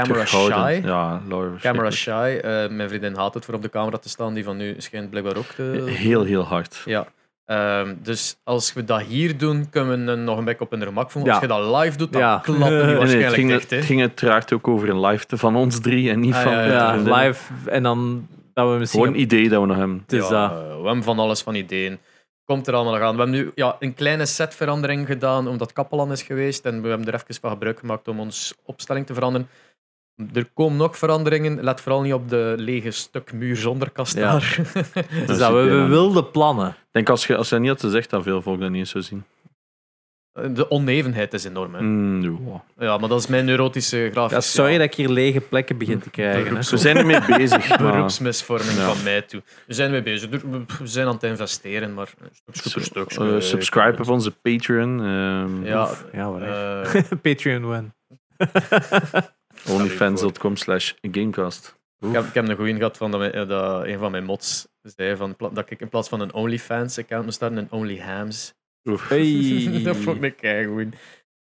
camera 0.02 0.24
shy. 0.24 0.80
Ja, 0.84 1.22
Camera 1.60 1.90
shy. 1.90 2.38
Eh, 2.42 2.68
mijn 2.68 2.88
vriendin 2.88 3.14
haat 3.14 3.34
het 3.34 3.44
voor 3.44 3.54
op 3.54 3.62
de 3.62 3.70
camera 3.70 3.98
te 3.98 4.08
staan, 4.08 4.34
die 4.34 4.44
van 4.44 4.56
nu 4.56 4.74
schijnt 4.78 5.10
blijkbaar 5.10 5.36
ook 5.36 5.44
te... 5.44 5.84
Heel, 5.86 6.24
heel 6.24 6.42
hard. 6.42 6.82
Ja. 6.84 7.06
Ehm, 7.46 7.94
dus 8.02 8.36
als 8.44 8.72
we 8.72 8.84
dat 8.84 9.00
hier 9.02 9.38
doen, 9.38 9.70
kunnen 9.70 10.06
we 10.06 10.14
nog 10.22 10.38
een 10.38 10.44
beetje 10.44 10.64
op 10.64 10.70
hun 10.70 10.82
gemak 10.82 11.10
voelen. 11.10 11.32
Ja. 11.32 11.38
Als 11.38 11.48
je 11.48 11.54
dat 11.62 11.82
live 11.82 11.96
doet, 11.96 12.12
dan 12.12 12.20
Ja. 12.22 12.38
klappen 12.42 12.66
die 12.66 12.76
Nee, 12.76 12.84
nee, 12.86 12.94
Nee, 12.94 13.04
nee, 13.04 13.14
het, 13.14 13.22
waarschijnlijk 13.22 13.62
ging, 13.62 13.70
het 13.80 13.84
ging 13.84 14.00
uiteraard 14.00 14.52
ook 14.52 14.68
over 14.68 14.88
een 14.88 15.00
live 15.00 15.36
van 15.36 15.56
ons 15.56 15.80
drie 15.80 16.10
en 16.10 16.20
niet 16.20 16.34
Ah, 16.34 16.42
van 16.42 16.52
ja, 16.52 16.94
live. 16.96 17.52
En 17.66 17.82
dan 17.82 18.26
dat 18.54 18.72
we 18.72 18.78
misschien... 18.78 19.00
Gewoon 19.00 19.14
een 19.14 19.20
idee 19.22 19.48
dat 19.48 19.60
we 19.60 19.66
nog 19.66 19.76
hebben. 19.76 19.98
het 20.02 20.12
is 20.12 20.28
ja, 20.28 20.48
dat. 20.48 20.58
eh, 20.60 20.66
we 20.80 20.86
hebben 20.86 21.04
van 21.04 21.18
alles 21.18 21.42
van 21.42 21.54
ideeën. 21.54 21.98
Komt 22.44 22.66
er 22.66 22.74
allemaal 22.74 22.92
nog 22.92 23.02
aan. 23.02 23.14
We 23.16 23.22
hebben 23.22 23.40
nu 23.40 23.50
ja, 23.54 23.76
een 23.78 23.94
kleine 23.94 24.26
setverandering 24.26 25.06
gedaan 25.06 25.48
omdat 25.48 25.72
Kappelan 25.72 26.12
is 26.12 26.22
geweest. 26.22 26.64
En 26.64 26.82
we 26.82 26.88
hebben 26.88 27.06
er 27.06 27.14
even 27.14 27.34
van 27.40 27.50
gebruik 27.50 27.78
gemaakt 27.78 28.08
om 28.08 28.20
onze 28.20 28.54
opstelling 28.64 29.06
te 29.06 29.14
veranderen. 29.14 29.48
Er 30.34 30.50
komen 30.54 30.76
nog 30.76 30.98
veranderingen. 30.98 31.62
Let 31.64 31.80
vooral 31.80 32.02
niet 32.02 32.12
op 32.12 32.28
de 32.28 32.54
lege 32.56 32.90
stuk 32.90 33.32
muur 33.32 33.56
zonder 33.56 33.90
kast 33.90 34.14
Ja. 34.16 34.20
daar. 34.32 34.58
Het 35.08 35.38
Dat. 35.38 35.52
We, 35.64 35.86
wilden 35.88 36.30
plannen. 36.30 36.68
Ik 36.68 36.74
denk 36.90 37.08
als 37.08 37.26
je, 37.26 37.36
als 37.36 37.48
je 37.48 37.58
niet 37.58 37.68
had 37.70 37.80
gezegd 37.80 38.10
dat 38.10 38.22
veel 38.22 38.42
volk 38.42 38.60
dat 38.60 38.70
niet 38.70 38.78
eens 38.78 38.90
zou 38.90 39.04
zien. 39.04 39.24
de 40.54 40.70
onevenheid 40.70 41.32
is 41.34 41.44
enorm. 41.44 41.74
Hè. 41.74 41.80
Mm, 41.82 42.22
ja. 42.46 42.64
Ja, 42.86 42.98
maar 42.98 43.08
dat 43.08 43.18
is 43.20 43.26
mijn 43.26 43.44
neurotische 43.44 44.08
grafische... 44.12 44.34
Ja, 44.34 44.40
sorry 44.64 44.72
dat 44.78 44.86
ik 44.86 44.94
hier 44.94 45.08
lege 45.08 45.40
plekken 45.40 45.78
begin 45.78 45.98
te 45.98 46.10
krijgen. 46.10 46.56
Hè. 46.56 46.62
We 46.70 46.76
zijn 46.76 46.96
ermee 46.96 47.20
bezig. 47.36 47.68
maar 47.78 47.78
beroepsmisvorming 47.78 48.76
Ja. 48.76 48.92
van 48.92 49.04
mij 49.04 49.22
toe. 49.22 49.42
We 49.66 49.74
zijn 49.74 49.90
mee 49.90 50.02
bezig. 50.02 50.30
We 50.30 50.40
we 50.78 50.86
zijn 50.86 51.06
aan 51.06 51.14
het 51.14 51.22
investeren, 51.22 51.94
maar 51.94 52.08
stuk 52.52 52.72
voor 52.72 52.82
stuk. 52.82 53.10
eh, 53.10 53.40
subscribe 53.40 54.02
op 54.02 54.08
onze 54.08 54.30
Patreon. 54.30 55.00
ehm, 55.00 55.64
Ja, 55.64 55.88
Ja, 56.12 56.30
whatever. 56.30 56.96
eh, 56.96 57.18
Patreon 57.32 57.64
one. 57.64 57.94
Onlyfans.com 59.68 60.56
slash 60.56 60.92
gamecast. 61.02 61.76
ik, 62.00 62.12
heb, 62.12 62.24
ik 62.24 62.34
heb 62.34 62.48
een 62.48 62.56
goeie 62.56 62.74
gehad 62.74 62.96
van 62.96 63.10
dat, 63.10 63.30
eh, 63.30 63.48
dat 63.48 63.84
een 63.84 63.98
van 63.98 64.10
mijn 64.10 64.24
mods 64.24 64.68
zei 64.82 65.16
van, 65.16 65.36
dat 65.52 65.70
ik 65.70 65.80
in 65.80 65.88
plaats 65.88 66.08
van 66.08 66.20
een 66.20 66.34
OnlyFans-account 66.34 67.24
moest 67.24 67.36
starten 67.36 67.58
een 67.58 67.70
OnlyHams. 67.70 68.54
Oef. 68.84 69.08
Hey. 69.08 69.82
dat 69.82 69.96
vond 69.96 70.22
ik 70.22 70.36
keigoed. 70.36 70.94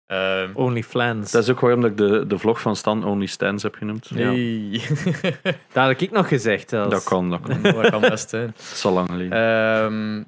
Ehm 0.06 0.50
Only 0.54 0.82
Flans. 0.82 1.30
Dat 1.30 1.42
is 1.42 1.50
ook 1.50 1.60
waarom 1.60 1.84
ik 1.84 1.96
de, 1.96 2.26
de 2.26 2.38
vlog 2.38 2.60
van 2.60 2.76
Stan 2.76 3.04
Only 3.04 3.26
Stands 3.26 3.62
heb 3.62 3.74
genoemd. 3.74 4.10
Ja. 4.14 4.30
Dat 5.72 5.84
had 5.84 6.00
ik 6.00 6.10
nog 6.10 6.28
gezegd. 6.28 6.70
Dat 6.70 7.04
kan, 7.04 7.30
dat 7.30 7.40
kan. 7.40 7.62
dat 7.62 7.90
kan 7.90 8.00
best 8.00 8.28
zijn. 8.28 8.46
Het 8.56 8.72
is 8.72 8.84
al 8.84 8.92
lang 8.92 9.08
geleden. 9.08 9.38
Ehm 9.38 10.22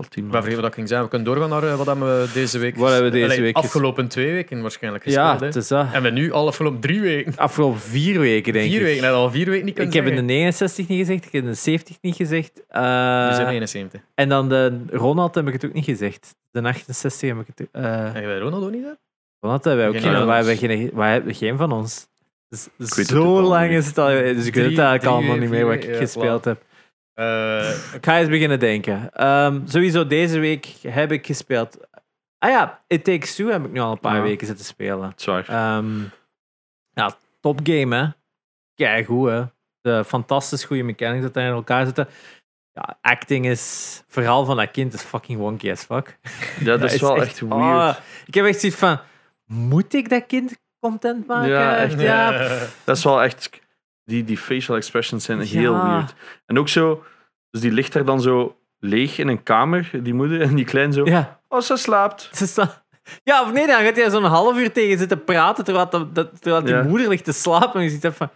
Ik 0.00 0.06
had 0.06 0.14
tien 0.14 0.24
ik 0.24 0.30
ben 0.30 0.40
vergeten 0.42 0.62
wat 0.62 0.70
dat 0.70 0.74
ging 0.74 0.88
zijn. 0.88 1.02
We 1.02 1.08
kunnen 1.08 1.26
doorgaan 1.32 1.48
naar 1.50 1.62
eh, 1.70 1.76
wat 1.76 1.86
hebben 1.86 2.20
we 2.20 2.28
deze 2.32 2.58
week 2.58 2.76
Wat 2.76 2.90
hebben 2.92 3.10
we 3.10 3.16
deze 3.18 3.24
Allee, 3.30 3.40
week 3.40 3.56
Afgelopen 3.56 4.08
twee 4.08 4.32
weken 4.32 4.60
waarschijnlijk 4.62 5.04
Ja, 5.08 5.10
gespeeld. 5.32 5.40
het 5.54 5.54
hè. 5.54 5.60
is 5.60 5.68
dat. 5.68 5.86
En 5.92 6.02
we 6.02 6.10
nu 6.10 6.32
al 6.32 6.46
afgelopen 6.46 6.80
drie 6.80 7.00
weken. 7.00 7.36
Afgelopen 7.36 7.80
vier 7.80 8.18
weken, 8.20 8.52
denk 8.52 8.70
Vier 8.70 8.78
ik. 8.80 8.84
weken. 8.86 9.02
Net 9.02 9.12
al 9.12 9.30
vier 9.30 9.44
weken 9.46 9.64
niet 9.64 9.78
Ik 9.78 9.90
kunnen 9.90 9.94
heb 9.94 10.04
in 10.04 10.26
de 10.26 10.32
zeggen. 10.32 10.36
69 10.42 10.88
niet 10.88 10.98
gezegd, 10.98 11.24
ik 11.24 11.32
heb 11.32 11.42
in 11.42 11.48
de 11.48 11.54
70 11.54 11.96
niet 12.00 12.16
gezegd. 12.16 12.62
eh, 12.68 12.80
We 13.28 13.34
zijn 13.34 13.48
71. 13.48 14.00
en 14.14 14.28
dan 14.28 14.48
de 14.48 14.78
Ronald 14.90 15.34
heb 15.34 15.46
ik 15.46 15.52
het 15.52 15.64
ook 15.64 15.72
niet 15.72 15.84
gezegd. 15.84 16.34
De 16.50 16.62
68 16.62 17.28
heb 17.28 17.38
ik 17.38 17.46
het 17.54 17.68
eh 17.72 18.12
Heb 18.12 18.22
je 18.22 18.38
Ronaldo 18.38 18.68
niet? 18.68 18.82
Hè? 18.84 18.90
Ronald 19.40 19.64
hebben 19.64 19.82
wij 19.84 19.94
ook 19.94 20.02
Geen 20.02 20.10
geen. 20.10 20.18
van 20.18 20.26
Wij 20.26 20.36
hebben 20.36 20.56
geen, 20.56 20.90
wij 20.94 21.12
hebben 21.12 21.34
geen 21.34 21.56
van 21.56 21.72
ons. 21.72 22.08
Dus, 22.48 22.68
zo 23.06 23.18
ook 23.18 23.24
al 23.42 23.42
lang 23.48 23.68
niet. 23.70 23.78
is 23.78 23.86
het 23.86 23.98
al. 23.98 24.06
Dus 24.08 24.46
ik 24.46 24.54
weet 24.54 24.64
het 24.64 24.78
eigenlijk 24.78 25.00
drie, 25.00 25.12
allemaal 25.14 25.36
niet 25.36 25.50
meer 25.50 25.64
wat 25.66 25.74
vier, 25.74 25.84
ik 25.84 25.90
ja, 25.94 26.00
gespeeld 26.00 26.44
heb. 26.44 26.62
Eh, 27.20 27.94
Ik 27.94 28.04
ga 28.04 28.18
eens 28.18 28.28
beginnen 28.28 28.58
denken. 28.58 29.12
Ehm, 29.12 29.60
sowieso 29.66 30.06
deze 30.06 30.38
week 30.38 30.66
heb 30.88 31.12
ik 31.12 31.26
gespeeld. 31.26 31.78
Ah 32.38 32.50
ja, 32.50 32.82
It 32.86 33.04
Takes 33.04 33.34
Two 33.34 33.48
heb 33.48 33.64
ik 33.64 33.70
nu 33.72 33.80
al 33.80 33.90
een 33.92 34.00
paar 34.00 34.16
Ja. 34.16 34.22
weken 34.22 34.46
zitten 34.46 34.64
spelen. 34.64 35.12
Zwaar. 35.16 35.48
Ehm 35.48 36.00
ja, 36.92 37.16
top 37.40 37.60
game 37.62 37.96
hè. 37.96 38.06
Kijk 38.74 39.06
hoe 39.06 39.30
hè. 39.30 39.44
De 39.80 40.04
fantastisch 40.04 40.64
goede 40.64 40.82
mechanics 40.82 41.22
dat 41.22 41.34
daar 41.34 41.46
in 41.46 41.52
elkaar 41.52 41.84
zitten. 41.84 42.08
ja, 42.72 42.98
acting 43.00 43.46
is, 43.46 44.02
vooral 44.08 44.44
van 44.44 44.56
dat 44.56 44.70
kind, 44.70 44.92
is 44.94 45.02
fucking 45.02 45.38
wonky 45.38 45.70
as 45.70 45.82
fuck. 45.84 46.18
Ja, 46.60 46.76
dat 46.76 46.82
is 46.92 47.00
wel 47.00 47.22
echt 47.22 47.40
weird. 47.40 47.54
Ah, 47.54 47.96
ik 48.26 48.34
heb 48.34 48.44
echt 48.46 48.60
zoiets 48.60 48.78
van, 48.78 49.00
moet 49.46 49.94
ik 49.94 50.08
dat 50.08 50.26
kind 50.26 50.56
content 50.78 51.26
maken? 51.26 51.48
Ja, 51.50 51.76
echt, 51.76 52.00
ja. 52.00 52.30
Dat 52.84 52.96
is 52.96 53.04
wel 53.04 53.22
echt... 53.22 53.60
Die, 54.04 54.24
die 54.24 54.38
facial 54.38 54.76
expressions 54.76 55.24
zijn 55.24 55.40
heel 55.40 55.72
Ja. 55.74 55.86
weird. 55.90 56.14
En 56.46 56.58
ook 56.58 56.68
zo... 56.68 57.04
Dus 57.50 57.60
die 57.60 57.72
ligt 57.72 57.92
daar 57.92 58.04
dan 58.04 58.20
zo 58.20 58.56
leeg 58.78 59.18
in 59.18 59.28
een 59.28 59.42
kamer, 59.42 59.90
die 60.02 60.14
moeder, 60.14 60.40
en 60.40 60.54
die 60.54 60.64
klein 60.64 60.92
zo... 60.92 61.04
ja. 61.04 61.40
Oh, 61.48 61.60
ze 61.60 61.76
slaapt. 61.76 62.28
Ze 62.32 62.66
Ja, 63.24 63.42
of 63.42 63.52
nee, 63.52 63.66
dan 63.66 63.82
gaat 63.82 63.96
hij 63.96 64.10
zo'n 64.10 64.24
half 64.24 64.58
uur 64.58 64.72
tegen 64.72 64.98
zitten 64.98 65.24
praten 65.24 65.64
terwijl, 65.64 65.88
dat, 65.90 66.14
dat- 66.14 66.40
terwijl 66.42 66.64
die 66.64 66.74
Ja. 66.74 66.82
moeder 66.82 67.08
ligt 67.08 67.24
te 67.24 67.32
slapen. 67.32 67.74
En 67.74 67.82
je 67.82 67.90
ziet 67.90 68.04
even 68.04 68.16
van, 68.16 68.30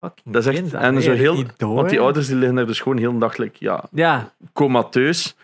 fucking 0.00 0.34
Dat 0.34 0.42
is 0.46 0.48
echt... 0.48 0.60
kind, 0.70 0.72
En 0.72 1.02
zo 1.02 1.12
heel... 1.12 1.44
door, 1.56 1.74
Want 1.74 1.88
die 1.88 2.00
ouders 2.00 2.26
die 2.26 2.36
liggen 2.36 2.56
daar 2.56 2.66
dus 2.66 2.80
gewoon 2.80 2.98
heel 2.98 3.18
like, 3.36 3.56
ja, 3.58 3.84
Ja, 3.92 4.32
comateus. 4.52 5.36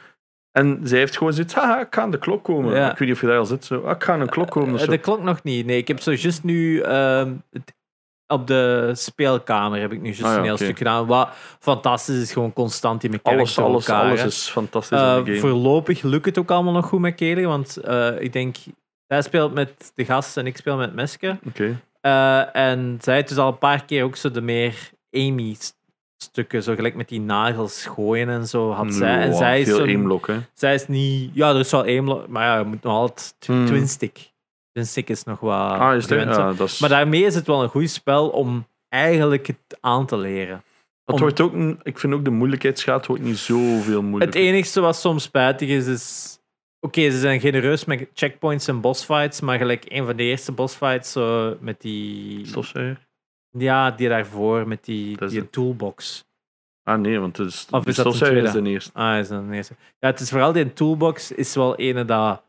En 0.53 0.81
zij 0.83 0.99
heeft 0.99 1.17
gewoon 1.17 1.33
zoiets, 1.33 1.55
haha, 1.55 1.81
ik 1.81 1.95
ga 1.95 2.03
aan 2.03 2.11
de 2.11 2.19
klok 2.19 2.45
komen. 2.45 2.75
Ja. 2.75 2.91
Ik 2.91 2.99
weet 2.99 3.09
niet 3.09 3.17
of 3.17 3.21
je 3.23 3.27
daar 3.27 3.39
al 3.39 3.45
zit, 3.47 3.65
zo, 3.65 3.81
ah, 3.81 3.91
ik 3.91 4.03
ga 4.05 4.13
aan 4.13 4.21
een 4.21 4.29
klok 4.29 4.51
komen 4.51 4.75
of 4.75 4.79
eh, 4.81 4.85
zo. 4.85 4.91
de 4.91 4.99
klok 4.99 5.23
nog 5.23 5.43
niet. 5.43 5.67
Nee, 5.67 5.77
ik 5.79 5.89
heb 5.89 6.01
zo 6.01 6.13
juist 6.13 6.43
nu... 6.45 6.81
ehm, 6.81 7.33
het- 7.51 7.75
op 8.35 8.47
de 8.47 8.91
speelkamer 8.95 9.81
heb 9.81 9.93
ik 9.93 9.99
nu 10.01 10.05
juist 10.07 10.23
Ah 10.23 10.31
ja, 10.31 10.37
een 10.37 10.43
heel 10.45 10.55
oké. 10.55 10.65
stuk 10.65 10.79
gedaan. 10.79 11.07
Wat 11.07 11.29
fantastisch 11.59 12.21
is, 12.23 12.33
gewoon 12.33 12.53
constant 12.53 13.01
die 13.01 13.11
mechanics 13.11 13.59
Alles, 13.59 13.71
alles, 13.71 13.87
elkaar, 13.87 14.05
alles 14.09 14.25
is 14.25 14.49
fantastisch 14.49 14.99
in 15.01 15.05
de 15.07 15.23
game. 15.25 15.37
voorlopig 15.39 16.03
lukt 16.03 16.27
het 16.27 16.39
ook 16.39 16.51
allemaal 16.51 16.73
nog 16.73 16.87
goed 16.87 17.01
met 17.01 17.15
Kelly, 17.15 17.47
want 17.47 17.77
eh, 17.77 18.21
ik 18.21 18.33
denk... 18.33 18.57
Zij 19.09 19.23
speelt 19.23 19.55
met 19.55 19.93
de 19.95 20.05
gast 20.05 20.37
en 20.37 20.47
ik 20.47 20.57
speel 20.57 20.77
met 20.77 20.95
Meske. 20.95 21.39
Oké. 21.49 21.81
Eh, 22.01 22.57
en 22.57 22.99
zij 23.03 23.15
heeft 23.15 23.29
dus 23.29 23.37
al 23.39 23.49
een 23.49 23.59
paar 23.59 23.85
keer 23.85 24.05
ook 24.05 24.17
zo 24.17 24.31
de 24.31 24.41
meer 24.41 24.75
Amy-stukken, 25.13 26.63
zo 26.63 26.75
gelijk 26.75 26.95
met 26.95 27.09
die 27.09 27.21
nagels 27.21 27.87
gooien 27.87 28.29
en 28.29 28.47
zo 28.47 28.71
had 28.73 28.95
zij. 28.95 29.21
En 29.21 29.35
zij 29.35 29.61
is, 29.61 29.67
veel 29.67 29.77
zo'n- 29.77 29.87
aimlock, 29.89 30.27
hè. 30.27 30.35
zij 30.55 30.75
is 30.75 30.87
niet... 30.89 31.31
Ja, 31.35 31.51
er 31.51 31.59
is 31.59 31.71
wel 31.71 31.83
aimlock, 31.83 32.29
maar 32.29 32.45
ja, 32.45 32.59
je 32.59 32.65
moet 32.65 32.83
nog 32.83 32.93
altijd 32.93 33.35
tw- 33.39 33.47
Hmm. 33.47 33.67
Twin 34.75 34.87
stick 34.87 35.09
is 35.11 35.25
nog 35.25 35.41
wat... 35.41 35.53
Ah, 35.71 35.95
is 35.97 36.03
het? 36.03 36.13
gewend. 36.13 36.37
Ja, 36.37 36.53
dat 36.53 36.69
is... 36.69 36.79
Maar 36.79 36.89
daarmee 36.89 37.23
is 37.25 37.35
het 37.35 37.47
wel 37.47 37.63
een 37.63 37.69
goed 37.69 37.91
spel 37.91 38.29
om 38.29 38.67
eigenlijk 38.89 39.47
het 39.47 39.79
aan 39.81 40.07
te 40.07 40.17
leren. 40.17 40.63
Het 41.05 41.15
om- 41.15 41.21
wordt 41.21 41.41
ook, 41.41 41.53
een- 41.53 41.81
ik 41.83 41.99
vind 41.99 42.13
ook 42.15 42.25
de 42.25 42.31
moeilijkheidsgraad 42.31 43.07
wordt 43.07 43.23
niet 43.23 43.39
zoveel 43.39 43.97
Het 44.01 44.03
moeilijker. 44.11 44.41
enigste 44.41 44.81
wat 44.81 44.97
soms 44.97 45.23
spijtig 45.23 45.69
is, 45.69 45.87
is... 45.87 46.39
Oké, 46.81 47.11
ze 47.11 47.19
zijn 47.19 47.41
genereus 47.41 47.85
met 47.85 48.07
checkpoints 48.15 48.69
en 48.69 48.81
bossfights, 48.81 49.41
maar 49.41 49.59
gelijk 49.59 49.85
een 49.89 50.07
van 50.07 50.17
de 50.17 50.23
eerste 50.23 50.53
bossfights, 50.53 51.13
zo 51.13 51.57
met 51.61 51.81
die... 51.81 52.47
Stofzuiger? 52.47 53.07
Ja, 53.51 53.91
die 53.91 54.09
daarvoor, 54.09 54.69
met 54.69 54.85
die, 54.85 55.17
Dat 55.17 55.23
is 55.29 55.31
die 55.31 55.41
het. 55.41 55.53
toolbox. 55.53 56.25
Ah 56.83 57.01
nee, 57.01 57.19
want 57.21 57.37
het 57.37 57.47
is, 57.49 57.67
Of 57.71 57.85
de 57.85 57.91
is 57.91 57.97
dat 57.97 58.05
de 58.05 58.11
is 58.43 58.53
de 58.53 58.63
eerste. 58.63 58.91
Ah, 58.95 59.19
is 59.19 59.29
dat 59.29 59.39
een 59.43 59.53
eerste. 59.53 59.75
Ja, 59.99 60.09
het 60.09 60.21
is 60.21 60.31
vooral 60.31 60.53
die 60.53 60.73
toolbox 60.73 61.33
is 61.33 61.55
wel 61.55 61.77
ene 61.77 62.05
dat 62.05 62.43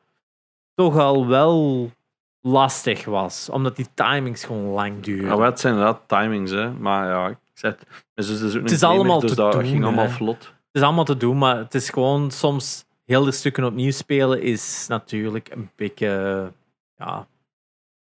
toch 0.74 0.98
al 0.98 1.28
wel 1.28 1.92
lastig 2.46 3.06
was, 3.06 3.50
omdat 3.50 3.76
die 3.76 3.88
timings 3.94 4.44
gewoon 4.44 4.66
lang 4.66 5.04
duren. 5.04 5.26
Ja, 5.30 5.36
maar 5.36 5.46
het 5.46 5.60
zijn 5.60 5.74
inderdaad 5.74 6.02
timings, 6.08 6.52
hè. 6.52 6.72
Maar 6.72 7.08
ja, 7.08 7.28
ik 7.28 7.38
zeg 7.54 7.72
het. 7.72 7.88
Mijn 8.14 8.28
zus 8.28 8.42
is 8.42 8.56
ook 8.56 8.62
Het 8.62 8.72
is 8.72 8.80
gamer, 8.80 8.96
allemaal 8.96 9.20
dus 9.20 9.30
te 9.30 9.36
dat 9.36 9.52
doen, 9.52 9.66
ging 9.66 9.84
allemaal 9.84 10.10
vlot. 10.10 10.44
Het 10.44 10.54
is 10.72 10.82
allemaal 10.82 11.04
te 11.04 11.18
doen, 11.18 11.38
maar 11.38 11.58
het 11.58 11.76
is 11.76 11.90
gewoon 11.90 12.32
soms 12.32 12.86
heel 13.06 13.24
de 13.24 13.32
stukken 13.32 13.64
opnieuw 13.64 13.92
spelen 13.92 14.42
is 14.42 14.86
natuurlijk 14.90 15.50
een 15.52 15.70
beetje, 15.76 16.08
ja, 16.98 17.28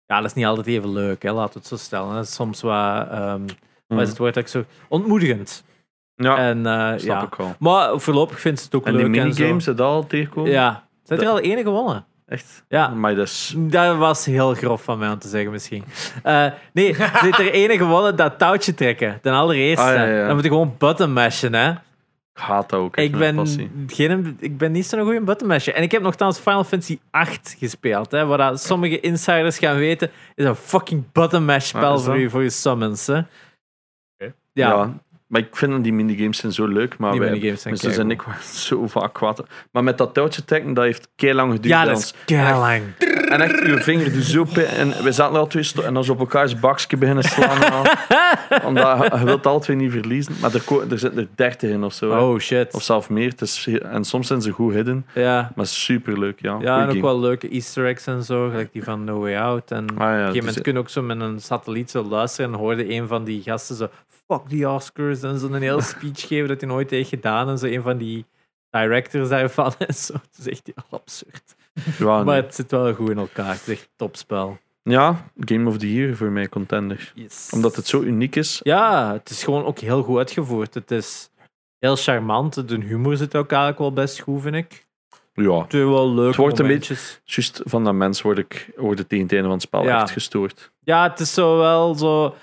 ja, 0.06 0.16
dat 0.16 0.24
is 0.24 0.34
niet 0.34 0.46
altijd 0.46 0.66
even 0.66 0.92
leuk, 0.92 1.22
hè, 1.22 1.32
laten 1.32 1.52
we 1.52 1.58
het 1.58 1.68
zo 1.68 1.76
stellen. 1.76 2.14
Dat 2.14 2.24
is 2.24 2.34
soms 2.34 2.60
wat, 2.60 3.08
ehm 3.10 3.42
wat 3.86 4.00
is 4.00 4.08
het 4.08 4.18
woord 4.18 4.34
dat 4.34 4.42
ik 4.42 4.48
zo, 4.48 4.64
ontmoedigend. 4.88 5.64
Ja, 6.14 6.36
En 6.36 6.66
eh, 6.66 6.98
snap 6.98 7.20
ja, 7.20 7.22
ik 7.22 7.34
wel. 7.34 7.54
maar 7.58 8.00
voorlopig 8.00 8.40
vindt 8.40 8.58
ze 8.58 8.64
het 8.64 8.74
ook 8.74 8.86
En 8.86 8.92
die 8.92 9.00
leuk 9.00 9.16
en 9.16 9.22
minigames, 9.22 9.64
heb 9.66 9.76
je 9.76 9.82
dat 9.82 9.92
al 9.92 10.06
tegenkomen? 10.06 10.50
Ja, 10.50 10.88
heeft 11.06 11.22
er 11.22 11.28
al 11.28 11.40
ene 11.40 11.62
gewonnen. 11.62 12.06
Echt? 12.26 12.64
Ja, 12.68 12.88
Maar 12.88 13.14
dat 13.14 13.26
is... 13.26 13.54
Dat 13.56 13.96
was 13.96 14.24
heel 14.24 14.54
grof 14.54 14.82
van 14.82 14.98
mij 14.98 15.10
om 15.10 15.18
te 15.18 15.28
zeggen, 15.28 15.50
misschien. 15.50 15.84
Eh, 16.22 16.46
nee, 16.72 16.94
heeft 16.98 17.38
er 17.38 17.50
ene 17.52 17.76
gewonnen, 17.76 18.16
dat 18.16 18.38
touwtje 18.38 18.74
trekken. 18.74 19.18
De 19.22 19.30
allereerste. 19.30 19.84
Ah, 19.84 19.94
ja, 19.94 20.04
ja. 20.04 20.26
Dan 20.26 20.34
moet 20.34 20.44
je 20.44 20.50
gewoon 20.50 20.74
button 20.78 21.12
mashen, 21.12 21.54
hè. 21.54 21.70
Ik 21.70 22.42
haat 22.42 22.68
dat 22.70 22.80
ook. 22.80 22.96
Ik 22.96 23.16
ben, 23.16 23.46
geen, 23.86 24.36
ik 24.40 24.58
ben 24.58 24.72
niet 24.72 24.86
zo'n 24.86 25.00
goede 25.02 25.20
button 25.20 25.48
masher. 25.48 25.74
En 25.74 25.82
ik 25.82 25.92
heb 25.92 26.02
nogthans 26.02 26.38
Final 26.38 26.64
Fantasy 26.64 26.98
8 27.10 27.56
gespeeld. 27.58 28.10
Hè, 28.10 28.26
waar 28.26 28.38
dat 28.38 28.62
sommige 28.62 29.00
insiders 29.00 29.58
gaan 29.58 29.76
weten, 29.76 30.10
is 30.34 30.44
een 30.44 30.54
fucking 30.54 31.12
button 31.12 31.44
mash 31.44 31.72
Ah, 31.74 31.78
spel 31.78 31.98
voor 31.98 32.18
je, 32.18 32.30
voor 32.30 32.42
je 32.42 32.50
summons. 32.50 33.06
Hè. 33.06 33.14
Ja, 33.16 34.32
Ja. 34.52 34.92
Maar 35.26 35.40
ik 35.40 35.56
vind 35.56 35.82
die 35.84 35.92
minigames 35.92 36.38
zijn 36.38 36.52
zo 36.52 36.66
leuk. 36.66 36.98
Maar 36.98 37.10
die 37.12 37.20
wij, 37.20 37.30
minigames 37.30 37.80
zijn 37.80 37.98
en 37.98 38.10
ik 38.10 38.22
waren 38.22 38.42
zo 38.68 38.86
vaak 38.86 39.12
kwaad. 39.14 39.42
Maar 39.70 39.84
met 39.84 39.98
dat 39.98 40.14
touwtje 40.14 40.44
trekken, 40.44 40.74
dat 40.74 40.84
heeft 40.84 41.08
kei 41.16 41.34
lang 41.34 41.52
geduurd. 41.52 41.74
Ja, 41.74 41.84
dat 41.84 41.98
is 41.98 42.14
keilang. 42.24 42.82
En 43.28 43.40
echt, 43.40 43.60
uw 43.60 43.78
vinger 43.78 44.12
doet 44.12 44.22
zo 44.24 44.44
pijn. 44.44 44.66
En 44.66 45.02
we 45.02 45.12
zaten 45.12 45.38
al 45.38 45.46
twee 45.46 45.70
en 45.84 45.94
dan 45.94 46.04
zo 46.04 46.12
op 46.12 46.18
elkaars 46.18 46.60
bakje 46.60 46.96
beginnen 46.96 47.24
slaan. 47.24 47.72
al. 47.72 47.84
Omdat 48.68 48.98
je, 49.10 49.18
je 49.18 49.24
wilt 49.24 49.46
alle 49.46 49.60
twee 49.60 49.76
niet 49.76 49.90
verliezen. 49.92 50.34
Maar 50.40 50.54
er, 50.54 50.90
er 50.90 50.98
zitten 50.98 51.20
er 51.20 51.28
dertig 51.34 51.70
in 51.70 51.84
of 51.84 51.92
zo. 51.92 52.10
hè. 52.10 52.18
Oh 52.18 52.38
shit. 52.38 52.74
Of 52.74 52.82
zelfs 52.82 53.08
meer. 53.08 53.32
Is, 53.38 53.68
en 53.82 54.04
soms 54.04 54.26
zijn 54.26 54.42
ze 54.42 54.50
goed 54.50 54.72
hidden. 54.74 55.06
Ja, 55.14 55.52
Maar 55.54 55.66
super 55.66 56.18
leuk, 56.18 56.40
ja. 56.40 56.56
ja 56.60 56.76
en 56.76 56.84
ook 56.84 56.90
game. 56.90 57.00
wel 57.02 57.20
leuke 57.20 57.48
easter 57.48 57.86
eggs 57.86 58.06
en 58.06 58.22
zo. 58.22 58.48
Gelijk 58.48 58.72
die 58.72 58.84
van 58.84 59.04
No 59.04 59.18
Way 59.20 59.36
Out. 59.36 59.70
En 59.70 59.86
Ah, 59.88 59.96
ja, 59.96 60.04
Op 60.04 60.10
een 60.10 60.18
gegeven 60.18 60.38
moment 60.38 60.60
kun 60.60 60.72
je 60.72 60.78
ook 60.78 60.88
zo 60.88 61.02
met 61.02 61.20
een 61.20 61.40
satelliet 61.40 61.90
zo 61.90 62.02
luisteren 62.04 62.52
en 62.52 62.58
hoorde 62.58 62.94
een 62.94 63.06
van 63.06 63.24
die 63.24 63.42
gasten 63.42 63.76
zo 63.76 63.88
fuck 64.28 64.48
die 64.48 64.68
Oscars 64.68 65.22
en 65.22 65.38
zo'n 65.38 65.54
hele 65.54 65.82
speech 65.94 66.26
geven 66.26 66.48
dat 66.48 66.60
hij 66.60 66.68
nooit 66.70 66.90
heeft 66.90 67.08
gedaan 67.08 67.48
en 67.48 67.58
zo 67.58 67.66
een 67.66 67.82
van 67.82 67.98
die 67.98 68.24
directors 68.70 69.28
daarvan 69.28 69.72
en 69.86 69.94
zo. 69.94 70.12
Het 70.12 70.38
is 70.38 70.48
echt 70.48 70.66
heel 70.74 70.98
absurd. 71.00 71.54
ja, 71.98 72.22
Maar 72.24 72.36
het 72.36 72.54
zit 72.54 72.70
wel 72.70 72.94
goed 72.94 73.10
in 73.10 73.18
elkaar. 73.18 73.52
Het 73.52 73.62
is 73.66 73.68
echt 73.68 73.88
topspel. 73.96 74.58
ja, 74.82 75.30
Game 75.38 75.68
of 75.68 75.76
the 75.78 75.92
Year 75.94 76.16
voor 76.16 76.30
mij 76.30 76.48
contender. 76.48 77.12
Omdat 77.50 77.76
het 77.76 77.86
zo 77.86 78.00
uniek 78.00 78.36
is. 78.36 78.60
Ja, 78.62 79.12
het 79.12 79.30
is 79.30 79.44
gewoon 79.44 79.64
ook 79.64 79.78
heel 79.78 80.02
goed 80.02 80.18
uitgevoerd. 80.18 80.74
Het 80.74 80.90
is 80.90 81.30
heel 81.78 81.96
charmant. 81.96 82.68
De 82.68 82.74
humor 82.80 83.16
zit 83.16 83.36
ook 83.36 83.48
eigenlijk 83.50 83.80
wel 83.80 83.92
best 83.92 84.20
goed, 84.20 84.42
vind 84.42 84.54
ik. 84.54 84.84
Ja, 85.34 85.62
Het 85.62 85.74
is 85.74 85.80
wel 85.84 86.14
leuk. 86.14 86.26
Het 86.26 86.36
wordt 86.36 86.58
een 86.58 86.64
momentjes. 86.64 87.20
juist 87.24 87.60
van 87.64 87.84
dat 87.84 87.94
mens 87.94 88.22
word 88.22 88.38
ik, 88.38 88.70
word 88.76 88.98
het 88.98 89.08
tegen 89.08 89.24
het 89.24 89.32
einde 89.32 89.46
van 89.48 89.56
het 89.56 89.66
spel 89.66 89.84
Ja. 89.84 90.02
echt 90.02 90.10
gestoord. 90.10 90.72
Ja, 90.80 91.08
het 91.10 91.20
is 91.20 91.34
zo 91.34 91.58
wel 91.58 91.94
zo... 91.94 92.34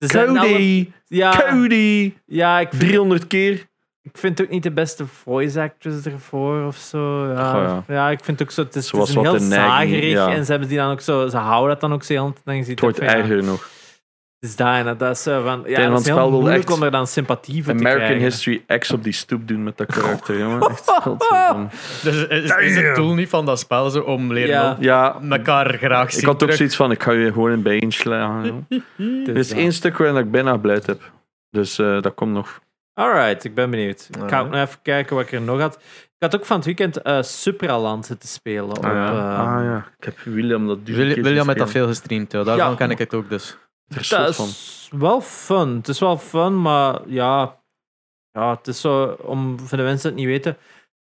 Ze 0.00 0.06
zijn 0.06 0.28
alle- 0.28 0.48
Cody! 0.48 0.90
Ja, 1.06 1.44
Cody! 1.50 2.14
ja 2.26 2.60
ik, 2.60 2.68
vind, 2.70 2.80
300 2.80 3.26
keer. 3.26 3.52
ik 4.02 4.18
vind 4.18 4.38
het 4.38 4.46
ook 4.46 4.52
niet 4.52 4.62
de 4.62 4.70
beste 4.70 5.06
voice 5.06 5.60
actress 5.60 6.06
ervoor 6.06 6.66
of 6.66 6.76
zo. 6.76 7.26
Ja, 7.26 7.62
ja. 7.62 7.84
ja. 7.88 8.10
ik 8.10 8.24
vind 8.24 8.38
het 8.38 8.48
ook 8.48 8.54
zo... 8.54 8.62
Het 8.62 8.76
is, 8.76 8.84
het 8.84 8.94
Zoals 8.94 9.08
is 9.10 9.14
een 9.14 9.22
heel 9.22 9.38
zagerig 9.38 10.26
en 10.28 10.44
ze 10.44 10.50
hebben 10.50 10.68
die 10.68 10.78
dan 10.78 10.90
ook 10.90 11.00
zo... 11.00 11.28
Ze 11.28 11.36
houden 11.36 11.68
dat 11.68 11.80
dan 11.80 11.92
ook 11.92 12.02
zo 12.02 12.34
ziet 12.46 12.68
Het 12.68 12.80
wordt 12.80 12.98
erger 12.98 13.44
nog. 13.44 13.68
Is 14.40 14.54
en 14.56 14.96
dat 14.98 15.10
is 15.10 15.22
zo 15.22 15.42
van... 15.42 15.62
Ja, 15.66 15.82
dat 15.82 15.90
het 15.92 16.00
is 16.00 16.06
heel 16.06 16.30
moeilijk 16.30 16.70
om 16.70 16.82
er 16.82 16.90
dan 16.90 17.06
sympathie 17.06 17.64
voor 17.64 17.72
te 17.72 17.78
American 17.78 18.06
krijgen. 18.06 18.24
History 18.24 18.64
X 18.78 18.90
op 18.90 19.02
die 19.04 19.12
stoep 19.12 19.48
doen 19.48 19.62
met 19.62 19.76
dat 19.78 19.86
karakter, 19.96 20.38
jongen. 20.38 20.60
Echt. 20.68 20.84
Dus 22.02 22.26
is, 22.26 22.50
is 22.56 22.76
het 22.76 22.94
doel 22.96 23.14
niet 23.14 23.28
van 23.28 23.46
dat 23.46 23.58
spel 23.58 23.90
zo 23.90 24.00
om 24.00 24.32
leren 24.32 24.76
Ja. 24.78 25.20
elkaar 25.30 25.74
graag 25.78 26.10
zien 26.10 26.20
ik 26.20 26.26
had 26.26 26.42
ook 26.42 26.52
zoiets 26.52 26.76
van, 26.76 26.90
ik 26.90 27.02
ga 27.02 27.12
je 27.12 27.32
gewoon 27.32 27.52
in 27.52 27.62
bijeen 27.62 27.92
slaan. 27.92 28.66
Er 28.98 29.36
is 29.36 29.48
dat. 29.48 29.58
één 29.58 29.72
stuk 29.72 29.96
waarin 29.98 30.16
ik 30.16 30.30
bijna 30.30 30.50
geblijd 30.52 30.86
heb. 30.86 31.10
Dus 31.50 31.78
eh, 31.78 32.02
dat 32.02 32.14
komt 32.14 32.32
nog. 32.32 32.60
Alright, 32.94 33.44
ik 33.44 33.54
ben 33.54 33.70
benieuwd. 33.70 34.08
Ik 34.22 34.28
ga 34.30 34.40
ook 34.40 34.50
nog 34.50 34.60
even 34.60 34.78
kijken 34.82 35.16
wat 35.16 35.24
ik 35.24 35.32
er 35.32 35.40
nog 35.40 35.60
had. 35.60 35.74
Ik 36.02 36.16
had 36.18 36.36
ook 36.36 36.46
van 36.46 36.56
het 36.56 36.64
weekend 36.64 37.02
eh 37.02 37.22
Supraland 37.22 38.06
zitten 38.06 38.28
spelen. 38.28 38.76
Op, 38.76 38.84
Ah 38.84 38.92
ja. 38.92 39.08
eh, 39.08 39.38
ah 39.38 39.64
ja, 39.64 39.86
ik 39.98 40.04
heb 40.04 40.18
William 40.24 40.66
dat 40.66 40.78
William 40.84 41.24
zien 41.24 41.46
heeft 41.46 41.58
dat 41.58 41.70
veel 41.70 41.86
gestreamd, 41.86 42.32
ja. 42.32 42.42
daarvan 42.42 42.70
Ja. 42.70 42.74
ken 42.76 42.90
ik 42.90 42.98
het 42.98 43.14
ook 43.14 43.28
dus. 43.28 43.56
Is 43.98 44.08
Dat 44.08 44.34
van. 44.34 44.46
is 44.46 44.88
wel 44.92 45.20
fun. 45.20 45.76
Het 45.76 45.88
is 45.88 45.98
wel 45.98 46.18
fun, 46.18 46.60
maar 46.62 47.00
ja, 47.08 47.60
ja 48.30 48.50
het 48.56 48.66
is 48.66 48.80
zo, 48.80 49.16
om 49.22 49.58
voor 49.60 49.76
de 49.78 49.84
mensen 49.84 50.14
die 50.16 50.26
het 50.26 50.34
niet 50.34 50.44
weten, 50.44 50.62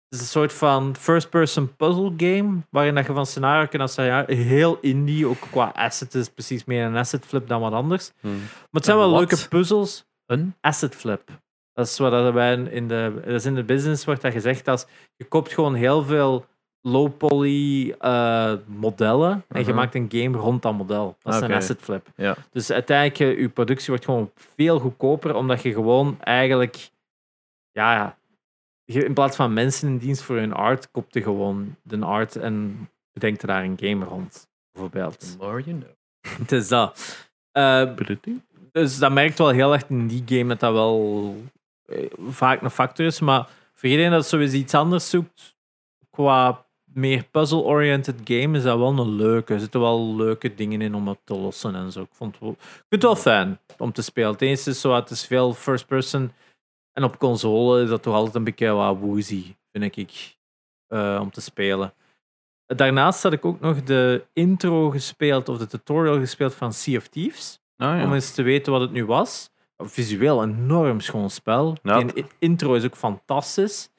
het 0.09 0.19
is 0.19 0.19
een 0.19 0.25
soort 0.25 0.53
van 0.53 0.95
first-person 0.95 1.75
puzzle 1.75 2.13
game, 2.17 2.57
waarin 2.69 2.95
dat 2.95 3.05
je 3.05 3.13
van 3.13 3.25
scenario 3.25 3.67
kan 3.67 3.81
als 3.81 3.95
ja, 3.95 4.25
heel 4.27 4.77
indie, 4.81 5.27
ook 5.27 5.39
qua 5.51 5.71
asset 5.75 6.15
is 6.15 6.29
precies 6.29 6.65
meer 6.65 6.85
een 6.85 6.95
asset 6.95 7.25
flip 7.25 7.47
dan 7.47 7.61
wat 7.61 7.73
anders. 7.73 8.11
Hmm. 8.19 8.37
Maar 8.37 8.67
het 8.71 8.85
zijn 8.85 8.97
wel 8.97 9.11
wat? 9.11 9.19
leuke 9.19 9.47
puzzels. 9.47 10.05
Een? 10.25 10.55
Asset 10.61 10.95
flip. 10.95 11.29
Dat 11.73 11.87
is 11.87 11.97
wat 11.97 12.11
dat 12.11 12.33
wij 12.33 12.53
in 12.53 12.87
de, 12.87 13.13
dat 13.15 13.33
is 13.33 13.45
in 13.45 13.55
de 13.55 13.63
business 13.63 14.05
wordt 14.05 14.21
dat 14.21 14.31
gezegd 14.31 14.67
als 14.67 14.85
je 15.15 15.25
koopt 15.25 15.53
gewoon 15.53 15.73
heel 15.73 16.03
veel 16.03 16.45
low 16.81 17.17
poly 17.17 17.91
eh, 17.99 18.53
modellen 18.65 19.43
en 19.47 19.59
je 19.59 19.65
Mhm. 19.67 19.75
maakt 19.75 19.95
een 19.95 20.07
game 20.09 20.37
rond 20.37 20.61
dat 20.61 20.73
model. 20.73 21.17
Dat 21.21 21.33
is 21.33 21.41
een 21.41 21.53
asset 21.53 21.81
flip. 21.81 22.07
Ja. 22.15 22.35
Dus 22.51 22.71
uiteindelijk, 22.71 23.19
eh, 23.19 23.39
je 23.41 23.49
productie 23.49 23.87
wordt 23.87 24.05
gewoon 24.05 24.31
veel 24.35 24.79
goedkoper, 24.79 25.35
omdat 25.35 25.61
je 25.61 25.73
gewoon 25.73 26.17
eigenlijk, 26.21 26.89
ja, 27.71 28.17
in 28.85 29.13
plaats 29.13 29.35
van 29.35 29.53
mensen 29.53 29.87
in 29.87 29.97
dienst 29.97 30.21
voor 30.21 30.35
hun 30.35 30.53
art, 30.53 30.91
koopt 30.91 31.13
je 31.13 31.21
gewoon 31.21 31.75
de 31.81 31.99
art 31.99 32.35
en 32.35 32.89
bedenkt 33.13 33.45
daar 33.45 33.63
een 33.63 33.77
game 33.79 34.05
rond, 34.05 34.49
bijvoorbeeld. 34.71 35.35
more 35.39 35.63
you 35.63 35.77
know. 35.79 35.89
Het 36.41 36.51
is 36.51 36.67
dat. 36.67 37.25
Eh, 37.51 37.91
dus 38.71 38.97
dat 38.99 39.11
merkt 39.11 39.37
wel 39.37 39.49
heel 39.49 39.73
erg 39.73 39.89
in 39.89 40.07
die 40.07 40.23
game 40.25 40.47
dat 40.49 40.59
dat 40.59 40.73
wel 40.73 41.35
vaak 42.29 42.61
een 42.61 42.69
factor 42.69 43.05
is. 43.05 43.19
Maar 43.19 43.47
voor 43.73 43.89
iedereen 43.89 44.11
dat 44.11 44.27
sowieso 44.27 44.55
iets 44.57 44.73
anders 44.73 45.09
zoekt, 45.09 45.55
qua 46.09 46.65
meer 46.97 47.23
puzzle-oriented 47.31 48.15
game, 48.23 48.57
is 48.57 48.63
dat 48.63 48.77
wel 48.77 48.97
een 48.97 49.15
leuke. 49.15 49.53
Er 49.53 49.59
zitten 49.59 49.79
wel 49.79 50.15
leuke 50.15 50.53
dingen 50.55 50.81
in 50.81 50.95
om 50.95 51.07
het 51.07 51.19
te 51.23 51.33
lossen 51.37 51.75
en 51.75 51.91
zo. 51.91 52.01
Ik, 52.01 52.07
vond 52.11 52.31
het 52.31 52.41
wel, 52.41 52.51
ik 52.51 52.57
vind 52.59 52.85
het 52.89 53.03
wel 53.03 53.15
fijn 53.15 53.59
om 53.77 53.91
te 53.91 54.01
spelen. 54.01 54.31
Het 54.31 54.41
enige 54.41 54.69
is 54.69 54.81
zo, 54.81 54.95
het 54.95 55.09
is 55.09 55.25
veel 55.25 55.53
first 55.53 55.87
person. 55.87 56.31
En 56.93 57.03
op 57.03 57.17
console 57.19 57.83
is 57.83 57.89
dat 57.89 58.03
toch 58.03 58.13
altijd 58.13 58.35
een 58.35 58.43
beetje 58.43 58.71
wat 58.71 58.97
woozy, 58.97 59.55
vind 59.71 59.97
ik, 59.97 60.37
eh, 60.87 61.19
om 61.21 61.31
te 61.31 61.41
spelen. 61.41 61.93
Daarnaast 62.65 63.23
had 63.23 63.33
ik 63.33 63.45
ook 63.45 63.59
nog 63.59 63.83
de 63.83 64.25
intro 64.33 64.89
gespeeld, 64.89 65.49
of 65.49 65.57
de 65.57 65.67
tutorial 65.67 66.19
gespeeld 66.19 66.53
van 66.55 66.73
Sea 66.73 66.97
of 66.97 67.07
Thieves. 67.07 67.59
Ah, 67.77 68.01
Om 68.03 68.13
eens 68.13 68.33
te 68.33 68.41
weten 68.41 68.71
wat 68.71 68.81
het 68.81 68.91
nu 68.91 69.05
was. 69.05 69.49
Visueel 69.77 70.43
enorm 70.43 70.99
schoon 70.99 71.29
spel. 71.29 71.77
Ja, 71.83 72.03
Die 72.03 72.25
intro 72.39 72.73
is 72.73 72.85
ook 72.85 72.95
fantastisch. 72.95 73.89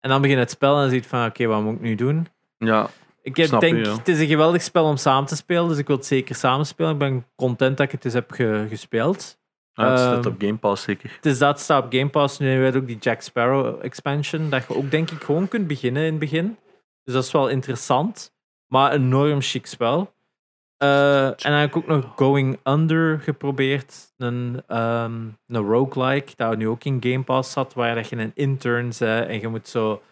En 0.00 0.10
dan 0.10 0.20
begint 0.22 0.38
het 0.40 0.50
spel 0.50 0.76
en 0.78 0.84
je 0.84 0.90
ziet 0.90 1.06
van, 1.06 1.26
oké, 1.26 1.46
wat 1.46 1.62
moet 1.62 1.74
ik 1.74 1.80
nu 1.80 1.94
doen? 1.94 2.26
Ja, 2.58 2.88
Ik 3.22 3.36
heb- 3.36 3.50
je, 3.50 3.58
denk, 3.58 3.86
het 3.86 4.08
is 4.08 4.20
een 4.20 4.26
geweldig 4.26 4.62
spel 4.62 4.84
om 4.84 4.96
samen 4.96 5.26
te 5.28 5.36
spelen, 5.36 5.68
dus 5.68 5.78
ik 5.78 5.86
wil 5.86 5.96
het 5.96 6.06
zeker 6.06 6.34
samen 6.34 6.66
spelen. 6.66 6.92
Ik 6.92 6.98
ben 6.98 7.26
content 7.36 7.76
dat 7.76 7.86
ik 7.86 7.92
het 7.92 8.04
eens 8.04 8.14
heb 8.14 8.30
ge- 8.30 8.66
gespeeld. 8.68 9.38
Het 9.72 9.98
staat 9.98 10.24
Ehm, 10.24 10.34
op 10.34 10.40
Game 10.40 10.56
Pass 10.56 10.82
zeker. 10.82 11.12
Het 11.16 11.26
is 11.26 11.38
dat 11.38 11.60
staat 11.60 11.84
op 11.84 11.92
Game 11.92 12.08
Pass. 12.08 12.38
Nu 12.38 12.48
hebben 12.50 12.72
we 12.72 12.78
ook 12.78 12.86
die 12.86 12.98
Jack 12.98 13.20
Sparrow 13.20 13.78
expansion, 13.84 14.50
dat 14.50 14.64
je 14.68 14.76
ook 14.76 14.90
denk 14.90 15.10
ik 15.10 15.22
gewoon 15.24 15.48
kunt 15.48 15.66
beginnen 15.66 16.02
in 16.02 16.10
het 16.10 16.18
begin. 16.18 16.56
Dus 17.04 17.14
dat 17.14 17.24
is 17.24 17.32
wel 17.32 17.48
interessant, 17.48 18.32
maar 18.66 18.92
een 18.94 19.02
enorm 19.02 19.40
chic 19.40 19.66
spel. 19.66 20.14
Eh, 20.76 21.26
en 21.26 21.34
dan 21.38 21.52
heb 21.52 21.68
ik 21.68 21.76
ook 21.76 21.86
nog 21.86 22.12
Going 22.16 22.58
Under 22.64 23.20
geprobeerd. 23.20 24.12
Een, 24.16 24.62
ehm 24.66 25.12
een 25.46 25.62
roguelike, 25.62 26.32
dat 26.36 26.56
nu 26.56 26.68
ook 26.68 26.84
in 26.84 26.96
Game 27.00 27.22
Pass 27.22 27.52
zat, 27.52 27.74
waar 27.74 27.94
dat 27.94 28.08
je 28.08 28.16
een 28.16 28.32
intern 28.34 28.92
bent 28.98 29.28
en 29.28 29.40
je 29.40 29.48
moet 29.48 29.68
zo 29.68 30.02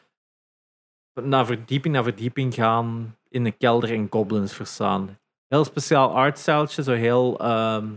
naar 1.22 1.46
verdieping 1.46 1.94
naar 1.94 2.02
verdieping 2.02 2.54
gaan 2.54 3.16
in 3.28 3.44
een 3.44 3.56
kelder 3.56 3.92
en 3.92 4.06
goblins 4.10 4.52
verstaan. 4.52 5.18
Heel 5.48 5.64
speciaal 5.64 6.14
artstyletje, 6.14 6.82
zo 6.82 6.92
heel, 6.92 7.38
ehm, 7.38 7.88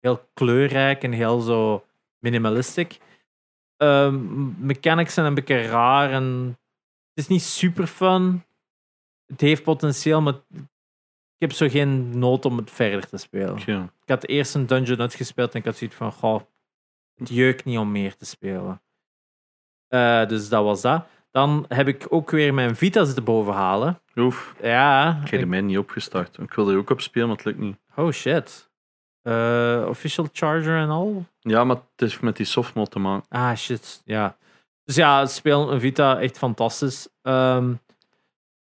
heel 0.00 0.28
kleurrijk 0.34 1.02
en 1.02 1.12
heel 1.12 1.40
zo 1.40 1.84
minimalistic. 2.18 2.98
Ehm, 3.76 4.66
mechanics 4.66 5.14
zijn 5.14 5.26
een 5.26 5.34
beetje 5.34 5.66
raar 5.66 6.10
en 6.10 6.58
het 7.14 7.24
is 7.24 7.28
niet 7.28 7.42
super 7.42 7.86
fun. 7.86 8.44
Het 9.26 9.40
heeft 9.40 9.62
potentieel, 9.62 10.20
maar 10.20 10.34
ik 11.40 11.48
heb 11.48 11.52
zo 11.52 11.68
geen 11.68 12.18
nood 12.18 12.44
om 12.44 12.56
het 12.56 12.70
verder 12.70 13.08
te 13.08 13.16
spelen. 13.16 13.58
Ik 14.02 14.08
had 14.08 14.26
eerst 14.26 14.54
een 14.54 14.66
dungeon 14.66 15.00
uitgespeeld 15.00 15.52
en 15.52 15.58
ik 15.58 15.64
had 15.64 15.76
zoiets 15.76 15.96
van, 15.96 16.12
goh, 16.12 16.40
het 17.14 17.28
jeukt 17.28 17.64
niet 17.64 17.78
om 17.78 17.92
meer 17.92 18.16
te 18.16 18.24
spelen. 18.24 18.82
Eh, 19.88 20.28
dus 20.28 20.48
dat 20.48 20.64
was 20.64 20.80
dat. 20.80 21.06
Dan 21.30 21.64
heb 21.68 21.88
ik 21.88 22.06
ook 22.08 22.30
weer 22.30 22.54
mijn 22.54 22.76
Vita 22.76 23.04
zitten 23.04 23.24
bovenhalen. 23.24 24.00
Oef, 24.16 24.54
Ja. 24.62 25.20
ik 25.24 25.30
heb 25.30 25.48
mij 25.48 25.60
niet 25.60 25.78
opgestart. 25.78 26.38
Ik 26.38 26.52
wil 26.52 26.70
er 26.70 26.76
ook 26.76 26.90
op 26.90 27.00
spelen, 27.00 27.28
maar 27.28 27.36
het 27.36 27.44
lukt 27.46 27.58
niet. 27.58 27.76
Oh 27.96 28.10
shit. 28.10 28.68
Eh, 29.22 29.84
official 29.88 30.28
charger 30.32 30.76
en 30.78 30.88
al? 30.88 31.24
Ja, 31.38 31.64
maar 31.64 31.76
het 31.76 32.08
is 32.08 32.20
met 32.20 32.36
die 32.36 32.46
softmod 32.46 32.90
te 32.90 32.98
maken. 32.98 33.26
Ah 33.28 33.54
shit, 33.56 34.02
ja. 34.04 34.36
Dus 34.84 34.94
ja, 34.96 35.20
het 35.20 35.30
spelen 35.30 35.72
een 35.72 35.80
Vita 35.80 36.20
echt 36.20 36.38
fantastisch. 36.38 37.08
Ehm, 37.22 37.70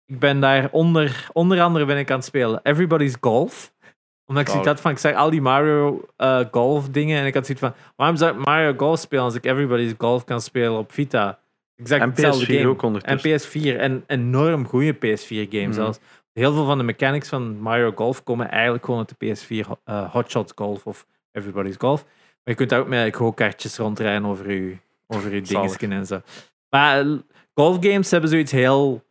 ik 0.07 0.19
ben 0.19 0.41
daar 0.41 0.69
onder, 0.71 1.29
onder 1.33 1.61
andere 1.61 1.85
ben 1.85 1.99
ik 1.99 2.11
aan 2.11 2.17
het 2.17 2.25
spelen 2.27 2.61
Everybody's 2.63 3.17
Golf. 3.21 3.73
Omdat 4.27 4.43
ik 4.45 4.49
zoiets 4.51 4.69
Oh. 4.69 4.73
had 4.75 4.83
van, 4.83 4.91
ik 4.91 4.99
zag 4.99 5.15
al 5.15 5.31
die 5.31 5.41
Mario 5.41 6.05
eh, 6.17 6.41
Golf 6.51 6.89
dingen 6.89 7.21
en 7.21 7.27
ik 7.27 7.35
had 7.35 7.47
zoiets 7.47 7.65
van, 7.65 7.75
waarom 7.97 8.17
zou 8.17 8.39
ik 8.39 8.45
Mario 8.45 8.75
Golf 8.77 8.99
spelen 8.99 9.25
als 9.25 9.35
ik 9.35 9.45
Everybody's 9.45 9.95
Golf 9.99 10.25
kan 10.25 10.41
spelen 10.41 10.79
op 10.79 10.93
Vita? 10.93 11.39
Exact 11.77 12.03
En 12.03 12.09
hetzelfde 12.09 12.45
PS4 12.47 12.57
game. 12.57 12.69
ook 12.69 12.83
En 12.83 12.87
ondertussen. 12.87 13.51
PS4 13.51 13.77
en 13.79 14.05
enorm 14.07 14.67
goede 14.67 14.95
PS4 14.95 15.49
games 15.51 15.65
Mhm. 15.67 15.73
zelfs. 15.73 15.99
Heel 16.33 16.53
veel 16.53 16.65
van 16.67 16.79
de 16.79 16.85
mechanics 16.85 17.29
van 17.29 17.59
Mario 17.61 17.93
Golf 17.95 18.23
komen 18.23 18.51
eigenlijk 18.51 18.85
gewoon 18.85 19.01
uit 19.01 19.09
de 19.19 19.27
PS4 19.27 19.67
eh 19.85 20.13
Hotshot 20.13 20.53
Golf 20.57 20.87
of 20.87 21.07
Everybody's 21.33 21.75
Golf. 21.79 22.03
Maar 22.05 22.11
je 22.43 22.55
kunt 22.55 22.71
daar 22.71 22.81
ook 22.81 22.89
met 22.89 23.17
go-kartjes 23.17 23.77
rondrijden 23.77 24.25
over 24.27 24.51
je, 24.51 24.77
over 25.07 25.35
je 25.35 25.89
en 25.89 26.07
zo. 26.07 26.21
Maar 26.71 27.01
eh, 27.01 27.13
golfgames 27.55 28.11
hebben 28.11 28.31
zoiets 28.31 28.53
heel... 28.53 29.05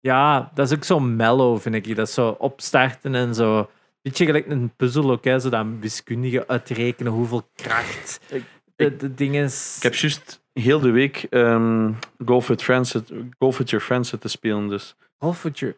Ja, 0.00 0.50
dat 0.54 0.70
is 0.70 0.76
ook 0.76 0.84
zo 0.84 1.00
mellow, 1.00 1.58
vind 1.60 1.74
ik. 1.74 1.96
Dat 1.96 2.08
is 2.08 2.14
zo 2.14 2.28
opstarten 2.28 3.14
en 3.14 3.34
zo... 3.34 3.70
Beetje 4.02 4.24
gelijk 4.24 4.46
een 4.46 4.72
puzzel 4.76 5.10
ook, 5.10 5.24
hè, 5.24 5.38
zo 5.40 5.48
dat 5.48 5.66
wiskundige 5.80 6.46
uitrekenen 6.48 7.12
hoeveel 7.12 7.48
kracht 7.54 8.20
Ik- 8.28 8.44
de, 8.76 8.96
de 8.96 9.14
dingen... 9.14 9.44
Ik 9.76 9.82
heb 9.82 9.94
juist 9.94 10.44
heel 10.60 10.80
de 10.80 10.90
week 10.90 11.26
ehm, 11.30 11.92
Golf, 12.24 12.46
with 12.46 12.62
Friends, 12.62 12.94
Golf 13.38 13.58
with 13.58 13.70
Your 13.70 13.84
Friends 13.84 14.08
zitten 14.08 14.30
spelen, 14.30 14.68
dus 14.68 14.94
Golf 15.18 15.42
with 15.42 15.58
your... 15.58 15.76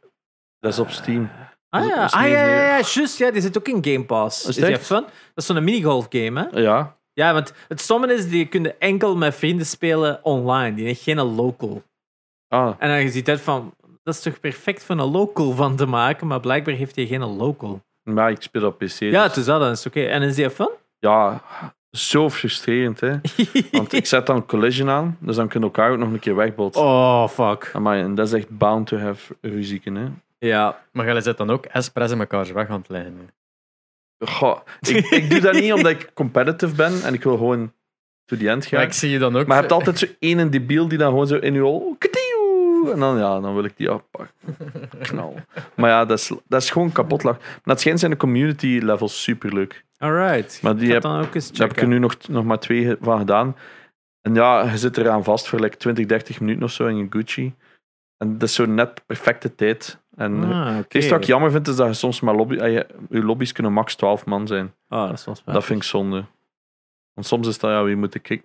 dat 0.61 0.72
is 0.72 0.79
op 0.79 0.91
Steam. 0.91 1.31
Ah 1.70 1.81
Dat 1.81 1.91
ja, 1.91 2.01
dat 2.03 2.12
ah, 2.12 2.20
ja, 2.20 2.26
ja, 2.29 2.45
meer- 2.45 2.55
ja, 2.55 2.81
juist. 2.95 3.18
Ja, 3.18 3.31
die 3.31 3.41
zit 3.41 3.59
ook 3.59 3.68
in 3.68 3.85
Game 3.93 4.05
Pass. 4.05 4.47
Is 4.47 4.55
die 4.57 4.79
fun? 4.79 5.01
Dat 5.01 5.11
is 5.35 5.47
zo'n 5.47 5.64
minigolf 5.64 6.07
game, 6.09 6.49
hè? 6.51 6.61
Ja, 6.61 6.97
Ja, 7.12 7.33
want 7.33 7.53
het 7.68 7.81
stomme 7.81 8.12
is, 8.14 8.29
die 8.29 8.47
kun 8.47 8.62
je 8.62 8.74
enkel 8.79 9.16
met 9.16 9.35
vrienden 9.35 9.66
spelen 9.66 10.20
online. 10.24 10.76
Die 10.76 10.85
heeft 10.87 11.03
geen 11.03 11.20
local. 11.20 11.83
ah, 12.49 12.74
En 12.79 12.89
dan 12.89 13.01
je 13.01 13.11
ziet 13.11 13.26
het 13.26 13.41
van, 13.41 13.74
dat 14.03 14.14
is 14.14 14.20
toch 14.22 14.41
perfect 14.41 14.85
van 14.85 14.99
een 14.99 15.11
local 15.11 15.53
van 15.53 15.76
te 15.76 15.87
maken, 15.87 16.26
maar 16.26 16.41
blijkbaar 16.41 16.74
heeft 16.74 16.97
hij 16.97 17.07
geen 17.07 17.24
local. 17.37 17.83
maar 18.03 18.31
ik 18.31 18.43
speel 18.43 18.66
op 18.66 18.79
PC. 18.79 18.99
Ja, 18.99 19.11
dus- 19.11 19.22
het 19.22 19.37
is 19.37 19.45
dat, 19.45 19.62
is 19.79 19.87
oké. 19.87 20.01
En 20.05 20.22
is 20.22 20.35
die 20.35 20.51
fun? 20.51 20.70
ja, 20.99 21.43
zo 21.91 22.30
frustrerend, 22.30 23.01
hè. 23.01 23.16
Want 23.72 23.93
ik 23.93 24.07
zet 24.07 24.26
dan 24.26 24.47
collision 24.47 24.91
aan, 24.91 25.16
dus 25.20 25.36
dan 25.36 25.49
kunnen 25.49 25.68
elkaar 25.68 25.91
ook 25.91 25.99
nog 25.99 26.12
een 26.12 26.18
keer 26.18 26.36
wegbotsen. 26.36 26.82
Oh, 26.82 27.28
fuck. 27.28 27.70
Amai, 27.72 28.03
en 28.03 28.14
dat 28.14 28.26
is 28.26 28.32
echt 28.32 28.59
bound 28.59 28.86
to 28.86 28.97
have 28.97 29.36
ruzieken, 29.41 29.95
hè. 29.95 30.07
Ja. 30.39 30.80
Maar 30.93 31.07
jij 31.07 31.20
zit 31.20 31.36
dan 31.36 31.51
ook 31.51 31.64
espresso 31.64 32.16
elkaar 32.16 32.53
weg 32.53 32.68
aan 32.68 32.80
het 32.80 32.89
leggen. 32.89 33.14
hè. 33.18 33.24
Goh, 34.26 34.59
ik, 34.80 35.07
ik 35.11 35.30
doe 35.30 35.41
dat 35.41 35.55
niet 35.55 35.72
omdat 35.72 35.93
ik 35.93 36.11
competitive 36.14 36.74
ben 36.74 37.03
en 37.03 37.14
ik 37.14 37.22
wil 37.22 37.36
gewoon 37.36 37.72
to 38.24 38.36
the 38.36 38.49
end 38.49 38.66
gaan. 38.66 38.78
Maar 38.78 38.89
ik 38.89 38.95
zie 38.95 39.11
je 39.11 39.18
dan 39.18 39.36
ook... 39.36 39.47
Maar 39.47 39.57
je 39.57 39.61
hebt 39.62 39.72
altijd 39.72 39.99
zo 39.99 40.07
één 40.18 40.51
debiel 40.51 40.89
die 40.89 40.99
dan 40.99 41.09
gewoon 41.09 41.26
zo 41.26 41.36
in 41.36 41.55
je 41.55 41.61
hol... 41.61 41.97
katieuw, 41.99 42.38
En 42.93 42.99
dan, 43.01 43.18
ja, 43.18 43.41
dan 43.41 43.55
wil 43.55 43.64
ik 43.64 43.76
die 43.76 43.89
afpakken. 43.91 44.34
Knal. 45.03 45.34
Maar 45.76 45.91
ja, 45.91 46.05
dat 46.05 46.18
is, 46.18 46.32
dat 46.47 46.62
is 46.62 46.70
gewoon 46.70 46.93
kapot 46.93 47.22
lachen. 47.22 47.41
Maar 47.43 47.61
het 47.64 47.80
schijnt 47.80 47.99
zijn 47.99 48.11
de 48.11 48.16
community 48.16 48.80
levels 48.82 49.22
superleuk. 49.22 49.84
Alright. 49.99 50.62
Maar 50.62 50.76
die 50.76 50.93
heb- 50.93 51.03
dan 51.03 51.20
ook 51.20 51.34
eens 51.34 51.53
Daar 51.53 51.68
heb 51.68 51.76
ik 51.76 51.82
er 51.82 51.89
nu 51.89 51.99
nog, 51.99 52.16
nog 52.28 52.45
maar 52.45 52.59
twee 52.59 52.97
van 53.01 53.18
gedaan. 53.18 53.57
En 54.22 54.34
ja, 54.34 54.70
je 54.70 54.78
zit 54.78 54.97
eraan 54.97 55.24
vast 55.24 55.49
voor 55.49 55.61
like 55.61 55.76
20, 55.76 56.07
30 56.07 56.41
minuten 56.41 56.62
of 56.62 56.70
zo 56.72 56.86
in 56.86 56.97
je 56.97 57.07
Gucci. 57.11 57.55
En 58.16 58.32
dat 58.39 58.49
is 58.49 58.55
zo 58.55 58.66
net 58.66 59.03
perfecte 59.07 59.55
tijd. 59.55 59.99
En 60.16 60.45
Ah, 60.45 60.76
het 60.76 60.95
eerste 60.95 61.11
wat 61.11 61.20
ik 61.20 61.26
jammer 61.26 61.51
vind, 61.51 61.68
is 61.68 61.76
dat 61.76 61.86
je 61.86 61.93
soms 61.95 62.20
maar 62.20 62.34
lobby... 62.34 62.57
eh, 62.57 62.72
je, 62.72 62.86
je 63.11 63.22
lobby's 63.24 63.53
kunnen 63.53 63.72
max 63.72 63.95
12 63.97 64.24
man 64.26 64.47
zijn. 64.47 64.74
Oh, 64.89 65.09
dat 65.09 65.12
is 65.12 65.24
wel. 65.24 65.36
Dat 65.45 65.64
vind 65.64 65.80
ik 65.82 65.86
zonde. 65.89 66.24
Want 67.14 67.26
soms 67.26 67.49
is 67.49 67.59
dat, 67.59 67.70
ja, 67.70 67.84
wie 67.84 67.97
moet 67.97 68.14
ik. 68.14 68.43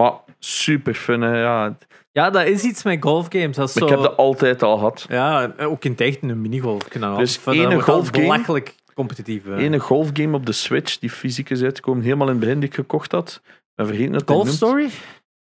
Maar 0.00 0.12
super 0.38 0.94
fun, 0.94 1.20
hè. 1.20 1.40
Ja. 1.40 1.76
Ja, 2.12 2.30
dat 2.30 2.46
is 2.46 2.62
iets 2.62 2.82
met 2.82 3.02
golfgames. 3.02 3.56
Dat 3.56 3.68
is 3.68 3.74
zo... 3.74 3.84
ik 3.84 3.90
heb 3.90 4.02
dat 4.02 4.16
altijd 4.16 4.62
al 4.62 4.76
gehad. 4.76 5.06
Ja, 5.08 5.52
ook 5.58 5.84
in 5.84 5.90
het 5.90 6.00
echt 6.00 6.22
een 6.22 6.40
minigolf. 6.40 6.82
Dus 6.82 7.40
ene 7.46 7.80
golfgame- 7.80 8.26
belachelijk 8.26 8.74
competitief. 8.94 9.44
hè. 9.44 9.56
Ene 9.56 9.78
golfgame 9.78 10.36
op 10.36 10.46
de 10.46 10.52
Switch, 10.52 10.98
die 10.98 11.10
fysiek 11.10 11.50
is 11.50 11.62
uitgekomen, 11.62 12.02
helemaal 12.02 12.26
in 12.26 12.32
het 12.32 12.40
begin 12.40 12.60
die 12.60 12.68
ik 12.68 12.74
gekocht 12.74 13.12
had. 13.12 13.40
Ik 13.44 13.52
ben 13.74 13.86
vergeten 13.86 14.12
dat 14.12 14.22
Golf 14.26 14.48
Story? 14.48 14.84
Ik 14.84 14.92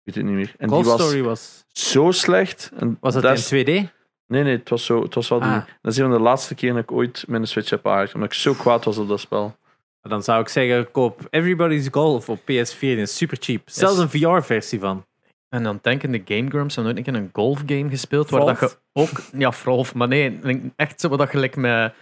weet 0.04 0.14
het 0.14 0.24
niet 0.24 0.34
meer. 0.34 0.54
En 0.58 0.68
Golf 0.68 0.82
die 0.82 0.92
was 0.92 1.02
Story 1.02 1.22
was... 1.22 1.64
zo 1.72 2.10
slecht. 2.10 2.70
En 2.78 2.96
Was 3.00 3.14
dat, 3.14 3.50
in 3.50 3.64
2D? 3.64 3.90
Nee, 4.26 4.42
nee, 4.42 4.56
het 4.56 4.68
was, 4.68 4.84
zo, 4.84 5.02
het 5.02 5.14
was 5.14 5.28
wel 5.28 5.40
die... 5.40 5.48
Ah. 5.48 5.62
Dat 5.82 5.92
is 5.92 5.98
een 5.98 6.04
van 6.08 6.16
de 6.16 6.22
laatste 6.22 6.54
keer 6.54 6.72
dat 6.72 6.82
ik 6.82 6.92
ooit 6.92 7.24
mijn 7.28 7.46
Switch 7.46 7.70
heb 7.70 7.86
aangeraakt. 7.86 8.14
Omdat 8.14 8.32
ik 8.32 8.38
zo 8.38 8.52
kwaad 8.54 8.84
was 8.84 8.98
op 8.98 9.08
dat 9.08 9.20
spel. 9.20 9.56
Dan 10.02 10.22
zou 10.22 10.40
ik 10.40 10.48
zeggen, 10.48 10.90
koop 10.90 11.26
Everybody's 11.30 11.88
Golf 11.90 12.28
op 12.28 12.40
PS4. 12.40 12.78
Die 12.78 12.96
is 12.96 13.16
super 13.16 13.36
cheap. 13.40 13.62
Zelfs 13.64 13.98
een 13.98 14.10
VR-versie 14.10 14.80
van. 14.80 15.04
En 15.48 15.62
dan 15.62 15.78
denken 15.82 16.10
de 16.10 16.22
Game 16.24 16.48
Grumps 16.48 16.74
hebben 16.74 16.94
nooit 16.94 17.06
een 17.06 17.12
keer 17.12 17.22
een 17.22 17.30
golfgame 17.32 17.90
gespeeld, 17.90 18.30
waar 18.30 18.46
dat 18.46 18.60
je 18.60 18.70
ook... 18.92 19.10
Ja, 19.32 19.52
Frolf, 19.52 19.94
maar 19.94 20.08
nee, 20.08 20.24
ik 20.30 20.42
denk 20.42 20.72
echt 20.76 21.00
zo 21.00 21.08
wat 21.08 21.18
dat 21.18 21.30
gelijk 21.30 21.56
met... 21.56 21.92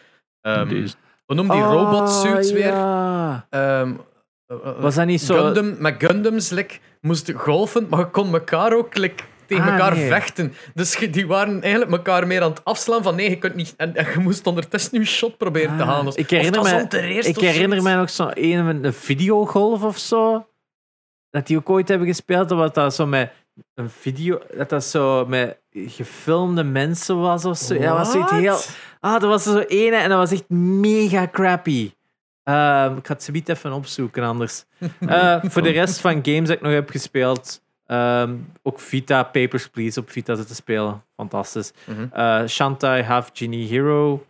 ehm 0.40 0.68
Deze. 0.68 0.94
hoe 1.26 1.36
noem 1.36 1.50
die 1.50 1.60
robot 1.62 2.10
suits 2.10 2.52
weer? 2.52 2.66
Ja. 2.66 3.46
Ehm, 3.50 3.92
eh, 4.46 4.80
Was 4.80 4.94
dat 4.94 5.06
niet 5.06 5.20
zo... 5.20 5.44
Gundam, 5.44 5.76
met 5.78 5.94
Gundams 5.98 6.50
like, 6.50 6.78
moesten 7.00 7.34
golfen, 7.34 7.86
maar 7.90 7.98
je 7.98 8.10
kon 8.10 8.32
elkaar 8.32 8.76
ook 8.76 8.96
like, 8.96 9.24
tegen 9.48 9.64
Ah, 9.64 9.70
elkaar 9.72 9.94
nee. 9.96 10.08
vechten. 10.08 10.54
Dus 10.74 10.96
die 11.10 11.26
waren 11.26 11.62
eigenlijk 11.62 11.92
elkaar 11.92 12.26
meer 12.26 12.42
aan 12.42 12.50
het 12.50 12.64
afslaan 12.64 13.02
van 13.02 13.14
nee, 13.14 13.30
je 13.30 13.38
kunt 13.38 13.54
niet... 13.54 13.74
En, 13.76 13.94
en 13.96 14.06
je 14.12 14.18
moest 14.18 14.46
ondertussen 14.46 14.98
je 14.98 15.04
shot 15.04 15.36
proberen 15.36 15.76
te 15.76 15.82
Ah, 15.82 15.88
halen. 15.88 16.04
Dus- 16.04 16.14
ik 16.14 16.30
herinner 16.30 16.94
eerst 16.94 17.28
Ik 17.28 17.36
herinner 17.36 17.82
mij 17.82 17.94
nog 17.94 18.10
zo 18.10 18.30
een 18.34 18.84
een 18.84 18.92
videogolf 18.92 19.82
of 19.82 19.98
zo. 19.98 20.46
Dat 21.30 21.46
die 21.46 21.56
ook 21.56 21.70
ooit 21.70 21.88
hebben 21.88 22.06
gespeeld. 22.06 22.50
Wat 22.50 22.74
dat 22.74 22.94
zo 22.94 23.06
met 23.06 23.30
een 23.74 23.90
video... 23.90 24.40
Dat 24.56 24.68
dat 24.68 24.84
zo 24.84 25.26
met 25.26 25.58
gefilmde 25.70 26.64
mensen 26.64 27.20
was 27.20 27.44
of 27.44 27.56
zo. 27.58 27.74
Ja, 27.74 27.80
dat 27.88 27.96
was 27.96 28.10
zoiets 28.10 28.30
heel... 28.30 28.58
Ah, 29.00 29.12
dat 29.20 29.22
was 29.30 29.46
er 29.46 29.52
zo 29.52 29.58
ene 29.58 29.96
en 29.96 30.08
dat 30.08 30.18
was 30.18 30.32
echt 30.32 30.48
mega 30.48 31.28
crappy. 31.32 31.92
Ehm, 32.42 32.96
ik 32.96 33.06
ga 33.06 33.12
het 33.12 33.22
zoiets 33.22 33.50
even 33.50 33.72
opzoeken 33.72 34.22
anders. 34.22 34.64
Eh, 35.00 35.36
voor 35.42 35.62
de 35.62 35.70
rest 35.70 36.00
van 36.00 36.12
games 36.22 36.48
dat 36.48 36.56
ik 36.56 36.60
nog 36.62 36.72
heb 36.72 36.90
gespeeld, 36.90 37.62
ehm, 37.88 38.34
ook 38.62 38.80
Vita, 38.80 39.22
Papers, 39.22 39.68
Please 39.68 40.00
op 40.00 40.10
Vita 40.10 40.34
zitten 40.34 40.54
spelen. 40.54 41.02
Fantastisch. 41.16 41.72
Mhm. 41.86 42.06
Eh, 42.12 42.46
Shantae, 42.46 43.02
Half 43.02 43.30
Genie 43.32 43.68
Hero, 43.68 44.24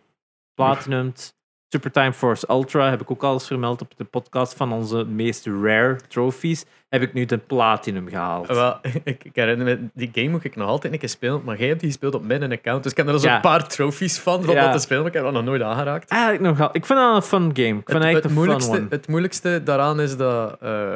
Platinumed. 0.53 1.37
Super 1.71 1.91
Time 1.91 2.13
Force 2.13 2.45
Ultra 2.49 2.89
heb 2.89 3.01
ik 3.01 3.11
ook 3.11 3.23
al 3.23 3.33
eens 3.33 3.47
vermeld 3.47 3.81
op 3.81 3.91
de 3.97 4.03
podcast 4.03 4.53
van 4.53 4.71
onze 4.73 5.05
meest 5.05 5.45
rare 5.45 5.97
trophies. 6.07 6.65
Heb 6.87 7.01
ik 7.01 7.13
nu 7.13 7.25
de 7.25 7.37
Platinum 7.37 8.07
gehaald. 8.07 8.47
Wel, 8.47 8.77
ik, 9.03 9.23
ik 9.23 9.35
herinner 9.35 9.65
me, 9.65 9.89
die 9.93 10.09
game 10.13 10.29
moet 10.29 10.43
ik 10.43 10.55
nog 10.55 10.67
altijd 10.67 10.93
een 10.93 10.99
keer 10.99 11.09
spelen, 11.09 11.41
maar 11.43 11.57
jij 11.57 11.67
hebt 11.67 11.79
die 11.79 11.89
gespeeld 11.89 12.15
op 12.15 12.23
mijn 12.23 12.51
account, 12.51 12.83
dus 12.83 12.91
ik 12.91 12.97
heb 12.97 13.07
er 13.07 13.13
al 13.13 13.19
zo'n 13.19 13.31
Ja. 13.31 13.39
paar 13.39 13.67
trophies 13.67 14.19
van, 14.19 14.43
van 14.43 14.53
Ja. 14.53 14.63
dat 14.63 14.73
te 14.73 14.79
spelen, 14.79 15.01
maar 15.01 15.11
ik 15.11 15.15
heb 15.17 15.23
dat 15.25 15.33
nog 15.33 15.43
nooit 15.43 15.61
aangeraakt. 15.61 16.09
Eigenlijk 16.11 16.43
nog 16.43 16.57
wel. 16.57 16.69
Ik 16.71 16.85
vind 16.85 16.99
dat 16.99 17.15
een 17.15 17.21
fun 17.21 17.49
game. 17.53 17.79
Ik 17.79 17.89
vind 17.89 18.03
Het, 18.03 18.23
het 18.23 18.33
moeilijkste, 18.33 18.85
het 18.89 19.07
moeilijkste 19.07 19.61
daaraan 19.63 19.99
is 19.99 20.17
dat... 20.17 20.57
eh, 20.61 20.93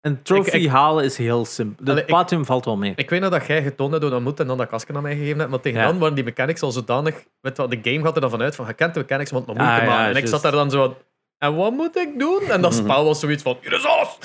Een 0.00 0.22
trophy 0.22 0.48
ik- 0.56 0.62
ik- 0.62 0.68
halen 0.68 1.04
is 1.04 1.16
heel 1.16 1.44
simpel. 1.44 1.84
De 1.94 2.04
Platinum 2.04 2.44
valt 2.44 2.64
wel 2.64 2.76
mee. 2.76 2.92
ik 2.96 3.10
weet 3.10 3.20
nog 3.20 3.30
dat 3.30 3.46
jij 3.46 3.62
getoond 3.62 3.90
hebt 3.90 4.02
hoe 4.02 4.12
dat 4.12 4.20
moet 4.22 4.40
en 4.40 4.46
dan 4.46 4.56
dat 4.58 4.68
kastje 4.68 4.94
aan 4.94 5.02
mij 5.02 5.16
gegeven 5.16 5.38
hebt, 5.38 5.50
maar 5.50 5.60
tegen 5.60 5.80
Ja. 5.80 5.86
dan 5.86 5.98
waren 5.98 6.14
die 6.14 6.24
mechanics 6.24 6.62
al 6.62 6.70
zodanig... 6.70 7.14
Weet 7.40 7.56
wat, 7.56 7.70
de 7.70 7.78
game 7.82 8.02
gaat 8.04 8.14
er 8.14 8.20
dan 8.20 8.30
vanuit 8.30 8.54
van, 8.54 8.66
je 8.66 8.72
kent 8.72 8.94
de 8.94 9.00
mechanics, 9.00 9.30
want 9.30 9.46
het 9.46 9.56
nog 9.56 9.64
moeilijk 9.66 9.88
Ah, 9.88 9.94
ja, 9.94 10.00
maken. 10.02 10.16
en 10.16 10.22
ik 10.22 10.28
zat 10.28 10.42
daar 10.42 10.52
dan 10.52 10.70
zo 10.70 10.78
van, 10.84 10.94
En 11.38 11.56
wat 11.56 11.72
moet 11.72 11.96
ik 11.96 12.18
doen? 12.18 12.40
En 12.50 12.60
dat 12.60 12.74
spel 12.74 13.04
was 13.04 13.20
zoiets 13.20 13.42
van, 13.42 13.56
hier 13.60 13.72
is 13.72 13.84
alles! 13.86 14.18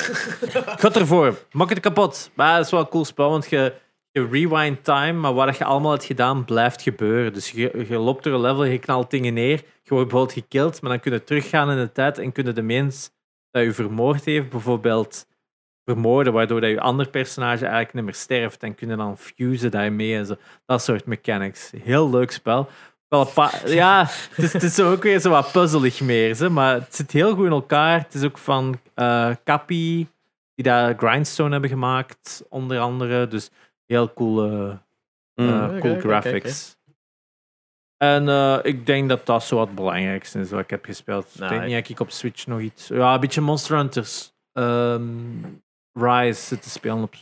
Ervoor. 0.95 1.37
Maak 1.51 1.69
het 1.69 1.79
kapot. 1.79 2.31
Maar 2.33 2.55
dat 2.57 2.65
is 2.65 2.71
wel 2.71 2.79
een 2.79 2.87
cool 2.87 3.05
spel, 3.05 3.29
want 3.29 3.49
je, 3.49 3.73
je 4.11 4.27
rewind 4.31 4.83
time, 4.83 5.11
maar 5.13 5.33
wat 5.33 5.57
je 5.57 5.63
allemaal 5.65 5.91
hebt 5.91 6.03
gedaan, 6.05 6.45
blijft 6.45 6.81
gebeuren. 6.81 7.33
Dus 7.33 7.51
je, 7.51 7.85
je 7.89 7.97
loopt 7.97 8.23
door 8.23 8.33
een 8.33 8.41
level, 8.41 8.63
je 8.63 8.77
knalt 8.77 9.09
dingen 9.11 9.33
neer, 9.33 9.57
je 9.83 9.89
wordt 9.89 10.09
bijvoorbeeld 10.09 10.33
gekild, 10.33 10.81
maar 10.81 10.91
dan 10.91 10.99
kun 10.99 11.11
je 11.11 11.23
teruggaan 11.23 11.71
in 11.71 11.77
de 11.77 11.91
tijd 11.91 12.17
en 12.17 12.31
kun 12.31 12.45
je 12.45 12.53
de 12.53 12.61
mens 12.61 13.11
dat 13.51 13.63
je 13.63 13.71
vermoord 13.73 14.25
heeft, 14.25 14.49
bijvoorbeeld 14.49 15.25
vermoorden, 15.85 16.33
waardoor 16.33 16.61
dat 16.61 16.69
je 16.69 16.79
ander 16.79 17.09
personage 17.09 17.65
eigenlijk 17.65 17.93
niet 17.93 18.03
meer 18.03 18.13
sterft 18.13 18.63
en 18.63 18.75
kun 18.75 18.89
je 18.89 18.95
dan 18.95 19.17
fusen 19.17 19.71
daarmee 19.71 20.15
en 20.17 20.25
zo. 20.25 20.35
Dat 20.65 20.81
soort 20.83 21.05
mechanics. 21.05 21.71
Heel 21.83 22.09
leuk 22.09 22.31
spel. 22.31 22.69
Wel 23.07 23.21
een 23.21 23.33
paar- 23.33 23.69
ja, 23.83 24.05
het 24.29 24.37
is, 24.43 24.53
het 24.53 24.63
is 24.63 24.79
ook 24.79 25.03
weer 25.03 25.19
zo 25.19 25.29
wat 25.29 25.51
puzzelig 25.51 26.01
meer, 26.01 26.37
hè, 26.37 26.49
maar 26.49 26.73
het 26.73 26.95
zit 26.95 27.11
heel 27.11 27.35
goed 27.35 27.45
in 27.45 27.51
elkaar. 27.51 27.99
Het 27.99 28.13
is 28.13 28.23
ook 28.23 28.37
van 28.37 28.79
eh 28.93 29.29
Cappy, 29.43 30.07
die 30.55 30.63
daar 30.65 30.93
Grindstone 30.97 31.51
hebben 31.51 31.69
gemaakt, 31.69 32.43
onder 32.49 32.79
andere. 32.79 33.27
Dus 33.27 33.49
heel 33.85 34.13
cool, 34.13 34.43
eh, 34.43 34.73
Mm. 35.35 35.49
eh, 35.49 35.63
Oké, 35.69 35.79
cool 35.79 35.99
graphics. 35.99 36.77
En 37.97 38.27
ik 38.63 38.85
denk 38.85 39.09
dat 39.09 39.25
dat 39.25 39.43
zo 39.43 39.59
het 39.61 39.75
belangrijkste 39.75 40.39
is 40.39 40.49
wat 40.51 40.59
ik 40.59 40.69
heb 40.69 40.85
gespeeld. 40.85 41.25
Nou, 41.33 41.43
ik 41.43 41.49
denk 41.49 41.61
ik- 41.61 41.67
niet 41.67 41.81
dat 41.81 41.89
ik 41.89 41.99
op 41.99 42.11
Switch 42.11 42.47
nog 42.47 42.59
iets... 42.59 42.87
Ja, 42.87 43.13
een 43.13 43.19
beetje 43.19 43.41
Monster 43.41 43.77
Hunters 43.77 44.33
ehm, 44.53 45.01
Rise 45.93 46.41
zitten 46.41 46.71
spelen 46.71 47.03
op 47.03 47.15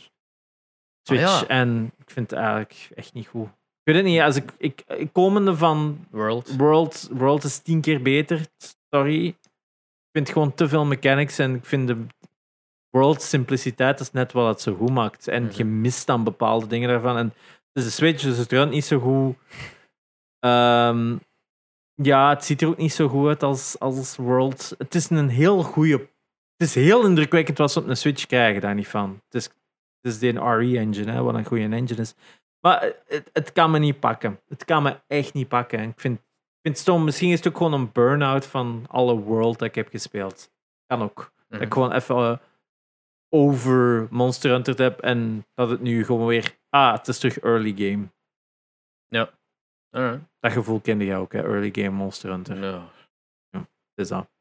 Switch. 1.08 1.22
Ah, 1.24 1.40
ja. 1.40 1.46
En 1.46 1.92
ik 1.98 2.10
vind 2.10 2.30
het 2.30 2.38
eigenlijk 2.38 2.88
echt 2.94 3.12
niet 3.12 3.26
goed. 3.26 3.46
Ik 3.46 3.92
weet 3.92 3.96
het 3.96 4.04
niet, 4.04 4.20
als 4.20 4.36
ik, 4.36 4.52
ik, 4.58 4.82
ik 4.86 5.12
komende 5.12 5.56
van 5.56 6.06
World. 6.10 6.56
World, 6.56 7.08
World 7.12 7.44
is 7.44 7.58
tien 7.58 7.80
keer 7.80 8.02
beter. 8.02 8.46
Sorry. 8.90 9.26
Ik 9.26 9.38
vind 10.12 10.28
gewoon 10.30 10.54
te 10.54 10.68
veel 10.68 10.84
mechanics 10.84 11.38
en 11.38 11.54
ik 11.54 11.64
vind 11.64 11.86
de 11.88 12.06
World 12.90 13.22
simpliciteit 13.22 14.00
is 14.00 14.10
net 14.12 14.32
wat 14.32 14.48
het 14.48 14.60
zo 14.60 14.74
goed 14.74 14.90
maakt. 14.90 15.28
En 15.28 15.42
Mhm. 15.42 15.52
je 15.56 15.64
mist 15.64 16.06
dan 16.06 16.24
bepaalde 16.24 16.66
dingen 16.66 16.88
daarvan. 16.88 17.16
En 17.16 17.26
het 17.26 17.34
is 17.72 17.84
de 17.84 17.90
Switch, 17.90 18.22
dus 18.22 18.36
het 18.38 18.52
runt 18.52 18.70
niet 18.70 18.84
zo 18.84 18.98
goed. 18.98 19.36
Ehm, 20.38 21.16
ja, 21.94 22.28
het 22.28 22.44
ziet 22.44 22.62
er 22.62 22.68
ook 22.68 22.76
niet 22.76 22.92
zo 22.92 23.08
goed 23.08 23.28
uit 23.28 23.42
als, 23.42 23.78
als 23.78 24.16
World. 24.16 24.74
Het 24.78 24.94
is 24.94 25.10
een 25.10 25.28
heel 25.28 25.62
goede. 25.62 26.08
Het 26.62 26.76
is 26.76 26.84
heel 26.84 27.06
indrukwekkend 27.06 27.58
wat 27.58 27.72
ze 27.72 27.78
op 27.78 27.88
een 27.88 27.96
Switch 27.96 28.26
krijgen, 28.26 28.60
daar 28.60 28.74
niet 28.74 28.88
van. 28.88 29.20
Het 29.24 29.34
is, 29.34 29.44
het 29.44 30.12
is 30.12 30.18
de 30.18 30.30
RE-engine, 30.30 31.12
hè, 31.12 31.22
wat 31.22 31.34
een 31.34 31.44
goede 31.44 31.62
engine 31.62 32.00
is. 32.00 32.14
Maar 32.60 32.92
het, 33.06 33.30
het 33.32 33.52
kan 33.52 33.70
me 33.70 33.78
niet 33.78 34.00
pakken. 34.00 34.40
Het 34.48 34.64
kan 34.64 34.82
me 34.82 35.00
echt 35.06 35.34
niet 35.34 35.48
pakken. 35.48 35.78
En 35.78 35.88
ik 35.88 36.00
vind, 36.00 36.18
ik 36.18 36.60
vind 36.62 36.74
het 36.74 36.78
stom. 36.78 37.04
Misschien 37.04 37.30
is 37.30 37.38
het 37.38 37.48
ook 37.48 37.56
gewoon 37.56 37.72
een 37.72 37.92
burn-out 37.92 38.46
van 38.46 38.84
alle 38.88 39.18
World 39.18 39.58
dat 39.58 39.68
ik 39.68 39.74
heb 39.74 39.88
gespeeld. 39.88 40.52
Kan 40.86 41.02
ook. 41.02 41.32
Dat 41.48 41.60
ik 41.60 41.72
gewoon 41.72 41.92
even 41.92 42.16
eh, 42.16 42.38
over 43.28 44.06
Monster 44.10 44.50
Hunter 44.50 44.82
heb 44.82 45.00
en 45.00 45.46
dat 45.54 45.70
het 45.70 45.80
nu 45.80 46.04
gewoon 46.04 46.26
weer. 46.26 46.58
Ah, 46.68 46.92
het 46.92 47.08
is 47.08 47.18
terug 47.18 47.38
early 47.38 47.74
game. 47.76 48.08
Alright. 49.90 50.24
Dat 50.40 50.52
gevoel 50.52 50.80
kende 50.80 51.04
je 51.04 51.14
ook, 51.14 51.32
hè? 51.32 51.42
Early 51.42 51.70
game 51.72 51.96
Monster 51.96 52.30
Hunter. 52.30 52.64
Ja. 52.64 52.90
Dus 53.94 54.08
dat. 54.08 54.31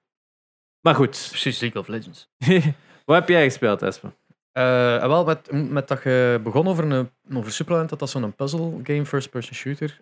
Maar 0.81 0.95
goed. 0.95 1.25
Precies, 1.29 1.59
League 1.59 1.81
of 1.81 1.87
Legends. 1.87 2.27
Wat 3.05 3.15
heb 3.19 3.29
jij 3.29 3.43
gespeeld, 3.43 3.81
Espen? 3.81 4.15
Eh, 4.51 4.63
wel, 5.07 5.23
met, 5.25 5.51
met 5.51 5.87
dat 5.87 6.03
je 6.03 6.39
begon 6.43 6.67
over, 6.67 6.91
een, 6.91 7.09
over 7.33 7.51
Superland, 7.51 7.89
dat 7.89 7.99
dat 7.99 8.09
zo'n 8.09 8.35
puzzle 8.35 8.79
game, 8.83 9.05
first-person 9.05 9.55
shooter. 9.55 10.01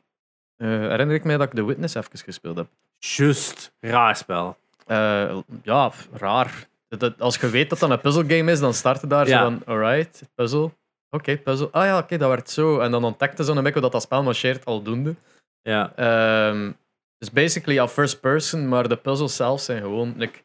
eh, 0.58 0.68
herinner 0.68 1.16
ik 1.16 1.24
mij 1.24 1.38
dat 1.38 1.48
ik 1.48 1.54
The 1.54 1.66
Witness 1.66 1.96
even 1.96 2.18
gespeeld 2.18 2.58
heb. 2.58 2.68
Just. 2.98 3.72
Raar 3.80 4.16
spel. 4.16 4.58
Eh, 4.86 5.38
ja, 5.64 5.92
raar. 6.14 6.68
Dat- 6.88 7.00
dat- 7.00 7.22
als 7.22 7.38
je 7.38 7.50
weet 7.50 7.70
dat 7.70 7.80
dat 7.80 7.90
een 7.90 8.00
puzzle 8.02 8.24
game 8.38 8.52
is, 8.52 8.60
dan 8.60 8.74
start 8.74 9.02
je 9.02 9.08
daar 9.08 9.28
Ja. 9.28 9.38
zo 9.38 9.44
van, 9.44 9.62
alright, 9.66 10.22
puzzel. 10.36 10.74
Oké, 11.10 11.38
puzzel. 11.38 11.72
Ah 11.72 11.86
ja, 11.86 11.98
oké, 11.98 12.18
dat 12.18 12.30
werkt 12.30 12.50
zo. 12.50 12.80
En 12.80 12.92
dan 12.92 13.04
ontdekte 13.04 13.44
ze 13.44 13.52
een 13.52 13.64
beetje 13.64 13.82
dat 13.82 13.92
dat 13.92 14.02
spel 14.02 14.24
marcheert 14.24 14.66
aldoende. 14.66 15.16
Ja. 15.62 15.96
Ehm 15.96 16.72
dus 17.18 17.32
basically 17.32 17.76
ja, 17.76 17.88
first 17.88 18.20
person, 18.22 18.68
maar 18.68 18.88
de 18.90 18.96
puzzles 18.96 19.36
zelf 19.36 19.62
zijn 19.62 19.82
gewoon 19.82 20.14
like, 20.18 20.40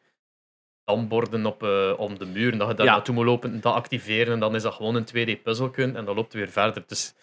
damborden 0.85 1.45
op, 1.45 1.63
eh, 1.63 1.93
om 1.97 2.17
de 2.17 2.25
muur. 2.25 2.51
En 2.51 2.57
dat 2.57 2.67
je 2.67 2.73
daar 2.73 2.85
Ja. 2.85 2.91
naartoe 2.91 3.15
moet 3.15 3.25
lopen, 3.25 3.61
dat 3.61 3.73
activeren 3.73 4.33
en 4.33 4.39
dan 4.39 4.55
is 4.55 4.61
dat 4.61 4.73
gewoon 4.73 4.95
een 4.95 5.05
2D-puzzel 5.05 5.69
kun 5.69 5.95
en 5.95 6.05
dan 6.05 6.15
loopt 6.15 6.33
het 6.33 6.41
weer 6.41 6.51
verder. 6.51 6.83
Dus 6.87 7.13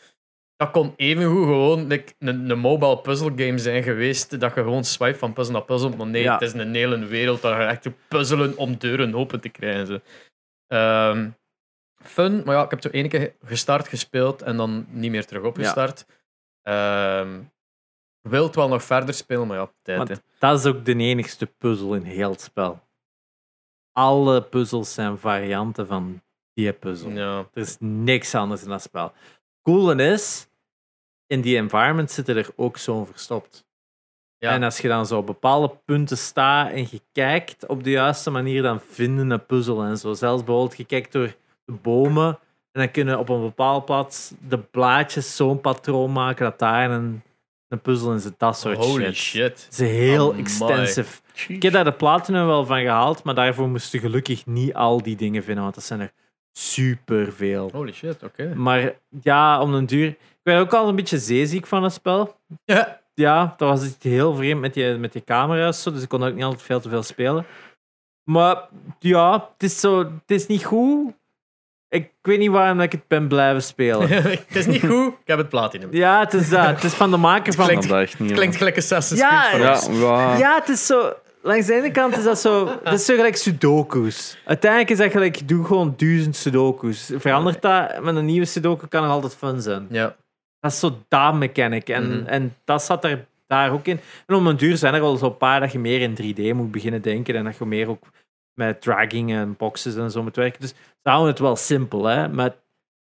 dat 0.56 0.70
kon 0.70 0.92
evengoed 0.96 1.44
gewoon 1.44 1.86
like, 1.86 2.12
een, 2.18 2.50
een 2.50 2.58
mobile 2.58 2.98
puzzle 2.98 3.32
game 3.36 3.58
zijn 3.58 3.82
geweest, 3.82 4.40
dat 4.40 4.54
je 4.54 4.62
gewoon 4.62 4.84
swipe 4.84 5.18
van 5.18 5.32
puzzel 5.32 5.52
naar 5.54 5.62
puzzel. 5.64 5.90
Maar 5.96 6.06
nee, 6.06 6.22
Ja. 6.22 6.32
het 6.32 6.42
is 6.42 6.52
een 6.52 6.74
hele 6.74 7.06
wereld 7.06 7.42
dat 7.42 7.56
je 7.56 7.62
echt 7.64 7.84
moet 7.84 7.94
puzzelen 8.08 8.56
om 8.56 8.76
deuren 8.76 9.14
open 9.14 9.40
te 9.40 9.48
krijgen. 9.48 9.86
Zo. 9.86 9.98
Ehm, 10.66 11.28
fun, 12.02 12.42
maar 12.44 12.54
ja, 12.54 12.64
ik 12.64 12.70
heb 12.70 12.82
zo 12.82 12.88
één 12.88 13.08
keer 13.08 13.34
gestart, 13.44 13.88
gespeeld 13.88 14.42
en 14.42 14.56
dan 14.56 14.86
niet 14.90 15.10
meer 15.10 15.26
terug 15.26 15.42
opgestart. 15.42 16.06
Ehm 16.62 17.28
wilt 18.28 18.54
wel 18.54 18.68
nog 18.68 18.82
verder 18.84 19.14
spelen, 19.14 19.46
maar 19.46 19.56
ja, 19.58 19.70
tijd. 19.82 20.22
dat 20.38 20.58
is 20.58 20.66
ook 20.66 20.84
de 20.84 20.96
enigste 20.96 21.46
puzzel 21.46 21.94
in 21.94 22.02
heel 22.02 22.30
het 22.30 22.40
spel. 22.40 22.80
Alle 23.92 24.42
puzzels 24.42 24.94
zijn 24.94 25.18
varianten 25.18 25.86
van 25.86 26.22
die 26.54 26.72
puzzel. 26.72 27.10
Ja. 27.10 27.38
Er 27.38 27.62
is 27.62 27.76
niks 27.80 28.34
anders 28.34 28.62
in 28.62 28.68
dat 28.68 28.82
spel. 28.82 29.12
Coole 29.62 30.04
is, 30.12 30.48
in 31.26 31.40
die 31.40 31.56
environment 31.56 32.10
zitten 32.10 32.36
er 32.36 32.50
ook 32.56 32.76
zo'n 32.76 33.06
verstopt. 33.06 33.64
Ja. 34.38 34.50
En 34.50 34.62
als 34.62 34.78
je 34.78 34.88
dan 34.88 35.06
zo 35.06 35.18
op 35.18 35.26
bepaalde 35.26 35.76
punten 35.84 36.18
staat 36.18 36.70
en 36.70 36.86
je 36.90 37.00
kijkt 37.12 37.66
op 37.66 37.84
de 37.84 37.90
juiste 37.90 38.30
manier, 38.30 38.62
dan 38.62 38.80
vinden 38.80 39.30
een 39.30 39.46
puzzel 39.46 39.82
en 39.82 39.98
zo. 39.98 40.12
Zelfs 40.12 40.44
bijvoorbeeld, 40.44 40.76
je 40.76 40.84
kijkt 40.84 41.12
door 41.12 41.34
de 41.64 41.72
bomen 41.72 42.38
en 42.72 42.80
dan 42.80 42.90
kunnen 42.90 43.18
op 43.18 43.28
een 43.28 43.40
bepaald 43.40 43.84
plaats 43.84 44.32
de 44.48 44.58
blaadjes 44.58 45.36
zo'n 45.36 45.60
patroon 45.60 46.12
maken 46.12 46.44
dat 46.44 46.58
daar 46.58 46.90
een, 46.90 47.22
een 47.72 47.80
puzzel 47.80 48.12
in 48.12 48.20
zit. 48.20 48.34
Dat 48.36 48.58
soort 48.58 48.76
Holy 48.76 49.04
shit. 49.04 49.16
shit. 49.16 49.64
Het 49.64 49.68
is 49.70 49.78
heel 49.78 50.28
Amai. 50.28 50.40
extensive. 50.40 51.20
Ik 51.48 51.62
heb 51.62 51.72
daar 51.72 51.84
de 51.84 51.92
platinum 51.92 52.46
wel 52.46 52.64
van 52.66 52.80
gehaald, 52.80 53.22
maar 53.22 53.34
daarvoor 53.34 53.68
moesten 53.68 54.00
gelukkig 54.00 54.46
niet 54.46 54.74
al 54.74 55.02
die 55.02 55.16
dingen 55.16 55.42
vinden, 55.42 55.62
want 55.62 55.74
dat 55.74 55.84
zijn 55.84 56.00
er 56.00 56.12
superveel. 56.52 57.70
Holy 57.72 57.92
shit, 57.92 58.22
oké. 58.22 58.54
Maar 58.54 58.92
ja, 59.22 59.60
om 59.60 59.72
den 59.72 59.86
duur... 59.86 60.06
Ik 60.08 60.50
ben 60.52 60.58
ook 60.58 60.72
al 60.72 60.88
een 60.88 60.96
beetje 60.96 61.18
zeeziek 61.18 61.66
van 61.66 61.82
het 61.82 61.92
spel. 61.92 62.36
Ja. 62.64 63.00
Ja, 63.14 63.54
dat 63.56 63.68
was 63.68 63.84
iets 63.84 64.02
heel 64.02 64.34
vreemd 64.34 64.60
met 64.60 64.74
die, 64.74 64.94
met 64.98 65.12
die 65.12 65.24
camera's, 65.24 65.82
zo, 65.82 65.92
dus 65.92 66.02
ik 66.02 66.08
kon 66.08 66.22
ook 66.22 66.34
niet 66.34 66.44
altijd 66.44 66.62
veel 66.62 66.80
te 66.80 66.88
veel 66.88 67.02
spelen. 67.02 67.46
Maar 68.24 68.68
ja, 68.98 69.32
het 69.52 69.62
is, 69.62 69.80
zo, 69.80 69.98
het 69.98 70.30
is 70.30 70.46
niet 70.46 70.64
goed. 70.64 71.12
Ik 71.92 72.10
weet 72.22 72.38
niet 72.38 72.50
waarom 72.50 72.76
dat 72.76 72.86
ik 72.86 72.92
het 72.92 73.06
ben 73.08 73.28
blijven 73.28 73.62
spelen. 73.62 74.08
het 74.48 74.56
is 74.56 74.66
niet 74.66 74.80
goed, 74.86 75.06
ik 75.08 75.14
heb 75.24 75.38
het 75.38 75.48
platinum. 75.48 75.88
Ja, 75.90 76.20
het 76.20 76.32
is 76.34 76.48
dat. 76.48 76.66
Het 76.66 76.84
is 76.84 76.92
van 76.94 77.10
de 77.10 77.16
maker 77.16 77.52
van... 77.52 77.66
Klinkt- 77.66 78.18
niet. 78.18 78.32
Klinkt 78.32 78.56
gelijk 78.56 78.76
Assassin's 78.76 79.20
Ja, 79.20 79.40
Creed 79.40 79.50
voor 79.50 79.60
Ja, 79.60 79.72
ons. 79.72 79.86
ja. 80.00 80.36
Ja, 80.36 80.54
het 80.54 80.68
is 80.68 80.86
zo. 80.86 81.12
Langs 81.42 81.66
de 81.66 81.74
ene 81.74 81.90
kant 81.90 82.16
is 82.16 82.24
dat 82.24 82.38
zo. 82.40 82.64
Dat 82.84 82.92
is 82.92 83.04
zo 83.04 83.14
gelijk 83.14 83.36
Sudoku's. 83.36 84.38
Uiteindelijk 84.44 84.90
is 84.90 84.98
dat 84.98 85.10
gelijk. 85.10 85.48
Doe 85.48 85.64
gewoon 85.64 85.94
duizend 85.96 86.36
Sudoku's. 86.36 87.10
Verandert 87.16 87.62
dat 87.62 88.02
met 88.02 88.16
een 88.16 88.24
nieuwe 88.24 88.46
Sudoku 88.46 88.86
kan 88.86 89.02
nog 89.02 89.10
altijd 89.10 89.34
fun 89.34 89.60
zijn. 89.62 89.86
Ja. 89.90 90.16
Dat 90.60 90.72
is 90.72 90.78
zo 90.78 90.98
dat 91.08 91.34
mechanic. 91.34 91.88
En, 91.88 92.18
Mhm. 92.18 92.26
en 92.26 92.56
dat 92.64 92.82
zat 92.82 93.04
er 93.04 93.24
daar 93.46 93.72
ook 93.72 93.86
in. 93.86 94.00
En 94.26 94.34
om 94.34 94.46
een 94.46 94.56
duur 94.56 94.76
zijn 94.76 94.94
er 94.94 95.00
wel 95.00 95.16
zo'n 95.16 95.36
paar 95.36 95.60
dat 95.60 95.72
je 95.72 95.78
meer 95.78 96.00
in 96.00 96.14
3D 96.14 96.52
moet 96.54 96.70
beginnen 96.70 97.02
denken. 97.02 97.34
En 97.34 97.44
dat 97.44 97.56
je 97.58 97.64
meer 97.64 97.88
ook 97.88 98.04
met 98.54 98.80
dragging 98.80 99.32
en 99.32 99.56
boxes 99.56 99.94
en 99.96 100.10
zo 100.10 100.22
moet 100.22 100.36
werken. 100.36 100.60
Dus 100.60 100.70
ze 101.02 101.08
houden 101.08 101.30
het 101.30 101.38
wel 101.38 101.56
simpel, 101.56 102.04
hè. 102.04 102.28
Maar 102.28 102.44
het 102.44 102.56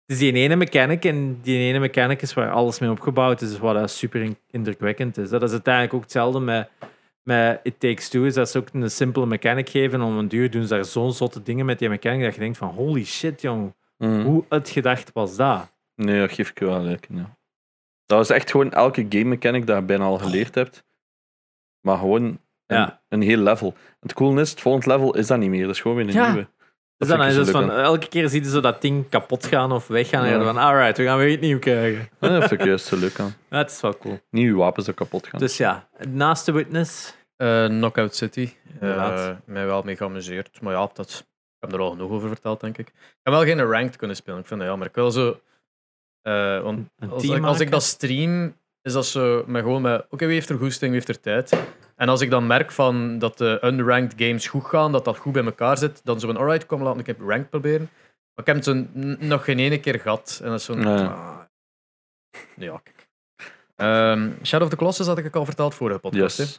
is 0.06 0.18
die 0.18 0.32
ene 0.32 0.56
mechanic. 0.56 1.04
En 1.04 1.40
die 1.42 1.58
ene 1.58 1.78
mechanic 1.78 2.22
is 2.22 2.34
waar 2.34 2.50
alles 2.50 2.78
mee 2.78 2.90
opgebouwd 2.90 3.40
is. 3.40 3.58
Wat 3.58 3.90
super 3.90 4.22
in- 4.22 4.38
indrukwekkend 4.50 5.16
is. 5.18 5.28
Dat 5.30 5.42
is 5.42 5.50
uiteindelijk 5.50 5.94
ook 5.94 6.02
hetzelfde 6.02 6.40
met, 6.40 6.70
met 7.22 7.60
It 7.62 7.80
Takes 7.80 8.08
Two 8.08 8.24
is 8.24 8.34
dat 8.34 8.50
ze 8.50 8.58
ook 8.58 8.68
een 8.72 8.90
simpele 8.90 9.26
mechanic 9.26 9.68
geven. 9.68 10.00
Om 10.02 10.18
een 10.18 10.28
duur 10.28 10.50
doen 10.50 10.62
ze 10.62 10.68
daar 10.74 10.84
zo'n 10.84 11.12
zotte 11.12 11.42
dingen 11.42 11.66
met 11.66 11.78
die 11.78 11.88
mechanic 11.88 12.22
dat 12.24 12.34
je 12.34 12.40
denkt 12.40 12.58
van 12.58 12.68
holy 12.68 13.04
shit, 13.04 13.40
jong. 13.40 13.74
Mhm. 13.96 14.22
Hoe 14.22 14.44
uitgedacht 14.48 15.12
was 15.12 15.36
dat? 15.36 15.72
Nee, 15.94 16.20
dat 16.20 16.32
geef 16.32 16.50
ik 16.50 16.58
wel 16.58 16.86
in, 16.86 16.98
Ja. 17.08 17.36
Dat 18.06 18.20
is 18.20 18.30
echt 18.30 18.50
gewoon 18.50 18.72
elke 18.72 19.06
game 19.08 19.24
mechanic 19.24 19.66
dat 19.66 19.76
je 19.78 19.82
bijna 19.84 20.04
al 20.04 20.18
geleerd 20.18 20.54
hebt. 20.54 20.84
Maar 21.80 21.98
gewoon 21.98 22.22
een, 22.22 22.40
Ja. 22.66 23.02
een 23.08 23.22
heel 23.22 23.36
level. 23.38 23.74
Het 24.00 24.12
cool 24.14 24.38
is, 24.38 24.50
het 24.50 24.60
volgende 24.60 24.88
level 24.96 25.14
is 25.16 25.26
dat 25.26 25.38
niet 25.38 25.50
meer. 25.50 25.66
Dat 25.66 25.74
is 25.74 25.80
gewoon 25.80 25.96
weer 25.96 26.06
een 26.06 26.12
Ja. 26.12 26.26
nieuwe. 26.32 26.48
Dus 26.96 27.08
dan 27.08 27.22
is 27.22 27.36
het 27.36 27.44
leuk 27.44 27.54
van, 27.54 27.70
elke 27.72 28.08
keer 28.08 28.28
zie 28.28 28.42
je 28.42 28.50
zo 28.50 28.60
dat 28.60 28.80
ding 28.82 29.08
kapot 29.08 29.46
gaan 29.46 29.72
of 29.72 29.86
weggaan. 29.86 30.24
En 30.24 30.38
je 30.38 30.44
van, 30.44 30.56
alright, 30.56 30.96
we 30.98 31.04
gaan 31.04 31.18
weer 31.18 31.28
iets 31.30 31.40
nieuw 31.42 31.58
krijgen. 31.58 32.08
Ja, 32.20 32.28
dat 32.28 32.48
vind 32.48 32.60
ik 32.60 32.66
juist 32.66 32.86
zo 32.86 32.96
leuk 32.96 33.20
aan. 33.20 33.34
Het 33.48 33.70
is 33.70 33.80
wel 33.80 33.98
cool. 33.98 34.20
Nieuwe 34.30 34.58
wapens 34.58 34.86
dat 34.86 34.94
kapot 34.94 35.26
gaan. 35.26 35.40
Dus 35.40 35.56
ja, 35.56 35.88
naast 36.08 36.46
de 36.46 36.52
Witness. 36.52 37.16
Eh, 37.36 37.66
Knockout 37.66 38.14
City. 38.14 38.52
Eh 38.80 39.30
mij 39.44 39.66
wel 39.66 39.82
mee 39.82 39.96
geamuseerd. 39.96 40.60
Maar 40.60 40.72
ja, 40.72 40.90
dat, 40.92 41.10
ik 41.26 41.68
heb 41.68 41.72
er 41.72 41.80
al 41.80 41.90
genoeg 41.90 42.10
over 42.10 42.28
verteld, 42.28 42.60
denk 42.60 42.78
ik. 42.78 42.88
Ik 42.88 42.94
heb 43.22 43.34
wel 43.34 43.42
geen 43.44 43.62
ranked 43.62 43.96
kunnen 43.96 44.16
spelen. 44.16 44.40
Ik 44.40 44.46
vind 44.46 44.60
dat 44.60 44.68
jammer. 44.68 44.86
Ik 44.88 44.94
wil 44.94 45.10
zo... 45.10 45.40
eh, 46.22 46.60
want 46.62 46.88
Een 46.98 47.10
als, 47.10 47.22
team 47.22 47.36
ik, 47.36 47.44
als 47.44 47.52
ik 47.52 47.58
maken? 47.58 47.70
dat 47.70 47.82
stream, 47.82 48.56
is 48.82 48.92
dat 48.92 49.06
zo 49.06 49.44
met 49.46 49.62
gewoon 49.62 49.82
met... 49.82 50.06
Oké, 50.10 50.26
wie 50.26 50.34
heeft 50.34 50.48
er 50.48 50.58
goesting, 50.58 50.92
wie 50.92 51.00
heeft 51.00 51.08
er 51.08 51.20
tijd? 51.20 51.62
En 51.96 52.08
als 52.08 52.20
ik 52.20 52.30
dan 52.30 52.46
merk 52.46 52.72
van 52.72 53.18
dat 53.18 53.38
de 53.38 53.60
unranked 53.64 54.14
games 54.16 54.46
goed 54.46 54.64
gaan, 54.64 54.92
dat 54.92 55.04
dat 55.04 55.16
goed 55.16 55.32
bij 55.32 55.44
elkaar 55.44 55.78
zit, 55.78 56.00
dan 56.04 56.20
zo 56.20 56.26
van, 56.26 56.36
alright, 56.36 56.66
kom, 56.66 56.82
laat 56.82 56.98
ik 56.98 57.08
even 57.08 57.28
ranked 57.28 57.50
proberen. 57.50 57.90
Maar 58.34 58.46
ik 58.46 58.46
heb 58.46 58.56
het 58.56 58.64
zo 58.64 58.86
nog 59.26 59.44
geen 59.44 59.58
ene 59.58 59.80
keer 59.80 60.00
gehad. 60.00 60.40
En 60.42 60.50
dat 60.50 60.58
is 60.58 60.64
zo'n... 60.64 60.78
Nee. 60.78 61.04
ah. 61.04 61.40
ja, 62.56 62.80
kijk. 62.82 63.08
Ehm, 63.78 64.44
Shadow 64.44 64.66
of 64.66 64.70
the 64.70 64.76
Colossus 64.76 65.06
had 65.06 65.18
ik 65.18 65.36
al 65.36 65.44
verteld 65.44 65.74
vorige 65.74 65.98
podcast. 65.98 66.38
Yes. 66.38 66.54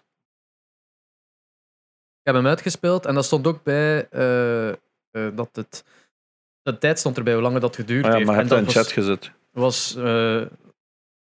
Ik 2.20 2.26
heb 2.26 2.36
hem 2.36 2.48
uitgespeeld 2.48 3.06
en 3.06 3.16
dat 3.16 3.26
stond 3.26 3.48
ook 3.48 3.64
bij 3.64 4.08
eh, 4.10 4.70
eh, 4.70 4.76
dat 5.12 5.50
het. 5.54 5.84
De 6.62 6.78
tijd 6.78 7.00
stond 7.00 7.18
erbij 7.18 7.34
hoe 7.34 7.42
lang 7.42 7.60
dat 7.60 7.76
geduurd 7.76 8.06
Ah 8.06 8.12
ja, 8.12 8.16
heeft. 8.16 8.26
maar 8.28 8.36
je 8.36 8.42
hebt 8.42 8.54
dat 8.54 8.60
in 8.60 8.66
was, 8.66 8.74
chat 8.74 8.92
gezet. 8.92 9.32
Was, 9.52 9.96
eh, 9.96 10.42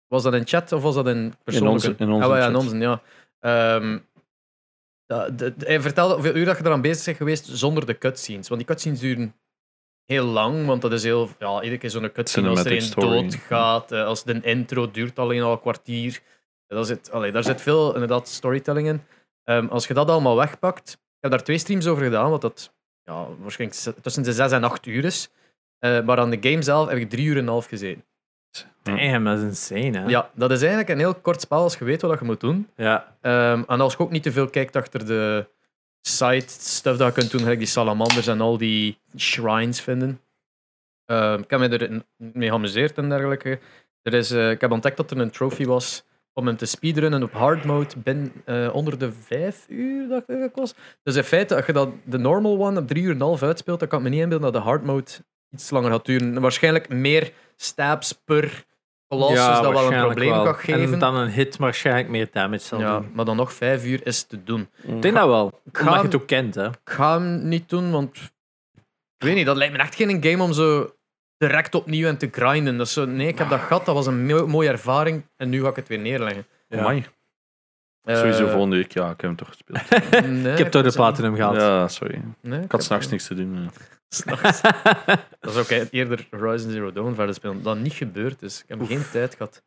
was 0.07 0.23
dat 0.23 0.33
in 0.33 0.47
chat 0.47 0.71
of 0.71 0.81
was 0.81 0.95
dat 0.95 1.07
in 1.07 1.33
persoonlijke? 1.43 1.87
onze- 1.87 2.03
in 2.03 2.09
onze 2.11 2.27
ah, 2.29 2.37
ja, 2.37 2.47
in 2.47 2.55
onze, 2.55 2.77
ja. 2.77 3.01
Ehm, 3.39 3.97
dat- 5.35 5.53
hij 5.57 5.81
vertelde 5.81 6.13
hoeveel 6.13 6.35
uur 6.35 6.45
dat 6.45 6.57
je 6.57 6.65
eraan 6.65 6.81
bezig 6.81 7.05
bent 7.05 7.17
geweest 7.17 7.45
zonder 7.45 7.85
de 7.85 7.97
cutscenes. 7.97 8.47
Want 8.47 8.59
die 8.59 8.69
cutscenes 8.69 8.99
duren 8.99 9.35
heel 10.05 10.25
lang, 10.25 10.65
want 10.65 10.81
dat 10.81 10.91
is 10.91 11.03
heel... 11.03 11.29
Ja, 11.39 11.61
iedere 11.61 11.77
keer 11.77 11.89
zo'n 11.89 12.11
cutscene 12.11 12.47
als 12.49 12.59
er 12.59 12.65
een 12.71 12.77
doodgaat. 13.31 13.91
eh, 13.91 14.05
Als 14.05 14.23
de 14.23 14.39
intro 14.41 14.91
duurt 14.91 15.19
alleen 15.19 15.41
al 15.41 15.51
een 15.51 15.59
kwartier. 15.59 16.21
Dat 16.67 16.87
zit, 16.87 17.11
allee, 17.11 17.31
daar 17.31 17.43
zit 17.43 17.61
veel 17.61 17.93
inderdaad 17.93 18.27
storytelling 18.27 18.87
in. 18.87 19.01
Ehm, 19.43 19.67
als 19.67 19.87
je 19.87 19.93
dat 19.93 20.09
allemaal 20.09 20.35
wegpakt... 20.35 20.91
Ik 20.91 21.23
heb 21.23 21.31
daar 21.31 21.43
twee 21.43 21.57
streams 21.57 21.87
over 21.87 22.03
gedaan, 22.03 22.29
wat 22.29 22.41
dat 22.41 22.73
ja, 23.03 23.27
waarschijnlijk 23.39 24.01
tussen 24.01 24.23
de 24.23 24.33
6 24.33 24.51
en 24.51 24.63
8 24.63 24.85
uur 24.85 25.05
is. 25.05 25.29
Eh, 25.79 26.01
maar 26.01 26.17
aan 26.17 26.29
de 26.29 26.49
game 26.49 26.61
zelf 26.61 26.89
heb 26.89 26.97
ik 26.97 27.09
drie 27.09 27.25
uur 27.25 27.35
en 27.37 27.41
een 27.41 27.47
half 27.47 27.65
gezeten. 27.65 28.05
Damn, 28.95 29.23
dat 29.23 29.37
is 29.37 29.43
insane, 29.43 29.99
hè? 29.99 30.05
Ja, 30.05 30.29
dat 30.35 30.51
is 30.51 30.59
eigenlijk 30.59 30.89
een 30.89 30.99
heel 30.99 31.15
kort 31.15 31.41
spel 31.41 31.61
als 31.61 31.77
je 31.77 31.85
weet 31.85 32.01
wat 32.01 32.19
je 32.19 32.25
moet 32.25 32.39
doen. 32.39 32.67
Ja. 32.75 33.15
Ehm, 33.21 33.63
en 33.67 33.81
als 33.81 33.93
je 33.93 33.99
ook 33.99 34.11
niet 34.11 34.23
te 34.23 34.31
veel 34.31 34.49
kijkt 34.49 34.75
achter 34.75 35.05
de 35.05 35.47
side 36.01 36.43
stuff 36.47 36.97
dat 36.97 37.07
je 37.07 37.13
kunt 37.13 37.31
doen, 37.31 37.41
gelijk 37.41 37.59
die 37.59 37.67
salamanders 37.67 38.27
en 38.27 38.41
al 38.41 38.57
die 38.57 38.99
shrines 39.17 39.81
vinden. 39.81 40.21
Ehm, 41.05 41.39
ik 41.39 41.49
heb 41.49 41.59
me 41.59 41.67
er 41.67 42.01
mee 42.17 42.49
geamuseerd 42.49 42.97
en 42.97 43.09
dergelijke. 43.09 43.59
Er 44.01 44.13
is, 44.13 44.31
eh, 44.31 44.51
ik 44.51 44.61
heb 44.61 44.71
ontdekt 44.71 44.97
dat 44.97 45.11
er 45.11 45.17
een 45.17 45.31
trophy 45.31 45.65
was 45.65 46.05
om 46.33 46.47
hem 46.47 46.57
te 46.57 46.65
speedrunnen 46.65 47.23
op 47.23 47.31
hard 47.31 47.65
mode 47.65 47.97
binnen, 48.03 48.31
eh, 48.45 48.69
onder 48.73 48.97
de 48.97 49.11
vijf 49.11 49.65
uur, 49.69 50.07
dacht 50.07 50.29
ik 50.29 50.39
dat 50.39 50.51
was. 50.53 50.75
Dus 51.03 51.15
in 51.15 51.23
feite, 51.23 51.55
als 51.55 51.65
je 51.65 51.73
dat 51.73 51.89
de 52.03 52.17
normal 52.17 52.59
one 52.59 52.79
op 52.79 52.87
drie 52.87 53.03
uur 53.03 53.09
en 53.09 53.15
een 53.15 53.21
half 53.21 53.43
uitspeelt, 53.43 53.79
dan 53.79 53.87
kan 53.87 53.97
ik 53.97 54.03
me 54.03 54.09
niet 54.09 54.21
inbeelden 54.21 54.51
dat 54.51 54.61
de 54.61 54.69
hard 54.69 54.83
mode 54.83 55.11
iets 55.51 55.69
langer 55.69 55.91
gaat 55.91 56.05
duren. 56.05 56.41
Waarschijnlijk 56.41 56.89
meer 56.89 57.31
stabs 57.55 58.21
per 58.25 58.65
colossus 59.07 59.37
dat 59.61 59.73
wel 59.73 59.91
een 59.93 60.01
probleem 60.01 60.29
wel. 60.31 60.45
gaat 60.45 60.57
geven. 60.59 60.93
En 60.93 60.99
dan 60.99 61.15
een 61.15 61.29
hit 61.29 61.57
waarschijnlijk 61.57 62.07
meer 62.09 62.27
damage 62.31 62.63
zal 62.63 62.79
ja, 62.79 62.99
doen. 62.99 63.11
maar 63.13 63.25
dan 63.25 63.35
nog 63.35 63.53
vijf 63.53 63.85
uur 63.85 64.05
is 64.05 64.23
te 64.23 64.43
doen. 64.43 64.69
Ik 64.81 65.01
denk 65.01 65.15
dat 65.15 65.27
wel. 65.27 65.61
ga 65.71 65.79
Omdat 65.79 65.83
je 65.83 65.89
hem- 65.95 66.05
het 66.05 66.15
ook 66.15 66.27
kent, 66.27 66.55
hè? 66.55 66.67
Ik 66.67 66.77
ga 66.85 67.13
hem 67.19 67.47
niet 67.47 67.69
doen, 67.69 67.91
want 67.91 68.15
ik 69.17 69.25
weet 69.25 69.35
niet, 69.35 69.45
dat 69.45 69.57
lijkt 69.57 69.73
me 69.73 69.79
echt 69.79 69.95
geen 69.95 70.23
game 70.23 70.43
om 70.43 70.53
zo 70.53 70.91
direct 71.37 71.75
opnieuw 71.75 72.07
en 72.07 72.17
te 72.17 72.27
grinden. 72.31 72.87
Zo, 72.87 73.05
nee, 73.05 73.27
ik 73.27 73.37
heb 73.37 73.49
dat 73.49 73.59
gehad, 73.59 73.85
dat 73.85 73.95
was 73.95 74.05
een 74.07 74.25
mo- 74.25 74.47
mooie 74.47 74.69
ervaring 74.69 75.23
en 75.37 75.49
nu 75.49 75.61
ga 75.61 75.69
ik 75.69 75.75
het 75.75 75.87
weer 75.87 75.99
neerleggen. 75.99 76.45
Ja. 76.69 77.01
Amai. 78.03 78.21
Eh, 78.21 78.27
Sowieso 78.29 78.47
volgende 78.51 78.75
week, 78.75 78.91
ja, 78.93 79.03
ik 79.03 79.09
heb 79.09 79.19
hem 79.21 79.35
toch 79.35 79.47
gespeeld. 79.47 79.89
nee, 80.43 80.51
Ik 80.51 80.57
heb 80.57 80.71
toch 80.71 80.81
de 80.81 80.87
het- 80.87 80.95
platinum 80.97 81.35
gehaald. 81.35 81.55
ja, 81.55 81.87
sorry. 81.87 82.21
Nee, 82.41 82.61
Ik 82.61 82.71
had 82.71 82.83
s'nachts 82.83 83.09
niks 83.09 83.27
te 83.27 83.33
doen. 83.35 83.53
ja. 83.63 83.69
s'nachts. 84.09 84.61
Dat 85.39 85.55
is 85.55 85.57
ook 85.57 85.69
eerder 85.91 86.27
Horizon 86.31 86.71
Zero 86.71 86.91
Dawn 86.91 87.13
verder 87.15 87.35
spelen. 87.35 87.63
Dat 87.63 87.77
niet 87.77 87.93
gebeurd 87.93 88.41
is. 88.41 88.61
Ik 88.61 88.65
heb 88.67 88.87
geen 88.87 89.03
tijd 89.11 89.35
gehad. 89.35 89.63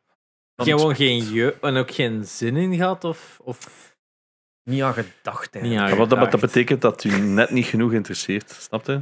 Gewoon 0.55 0.95
geen 0.95 1.33
je 1.33 1.55
en 1.61 1.75
ook 1.75 1.91
geen 1.91 2.23
zin 2.25 2.55
in 2.55 2.75
gehad? 2.75 3.03
Of, 3.03 3.39
of 3.43 3.89
Niet 4.63 4.81
aan 4.81 4.93
gedacht, 4.93 5.53
niet 5.53 5.63
eigenlijk. 5.63 5.81
aan 5.81 5.89
Ja, 6.09 6.15
wat 6.19 6.31
dat, 6.31 6.39
betekent 6.41 6.81
dat 6.81 7.03
u 7.03 7.19
net 7.19 7.49
niet 7.49 7.65
genoeg 7.65 7.93
interesseert. 7.93 8.51
Snap 8.59 8.85
je? 8.85 9.01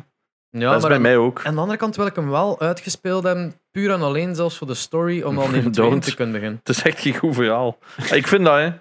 Ja, 0.52 0.60
dat 0.72 0.76
is 0.76 0.80
maar 0.80 0.80
bij 0.82 0.96
aan, 0.96 1.02
mij 1.02 1.18
ook. 1.18 1.42
aan 1.46 1.54
de 1.56 1.60
andere 1.60 1.78
kant 1.78 1.96
wil 1.96 2.06
ik 2.06 2.16
hem 2.16 2.30
wel 2.30 2.60
uitgespeeld 2.62 3.24
hebben, 3.24 3.54
puur 3.72 3.92
en 3.92 4.02
alleen 4.02 4.36
zelfs 4.36 4.58
voor 4.58 4.68
de 4.68 4.74
story, 4.74 5.22
om 5.22 5.38
al 5.38 5.54
in 5.54 5.72
te 6.02 6.16
kunnen 6.16 6.34
beginnen. 6.34 6.60
Het 6.64 6.70
is 6.70 6.82
echt 6.82 7.00
geen 7.00 7.16
goed 7.18 7.36
verhaal. 7.36 7.78
Ik 8.12 8.28
vind 8.28 8.46
dat, 8.46 8.56
hè. 8.58 8.72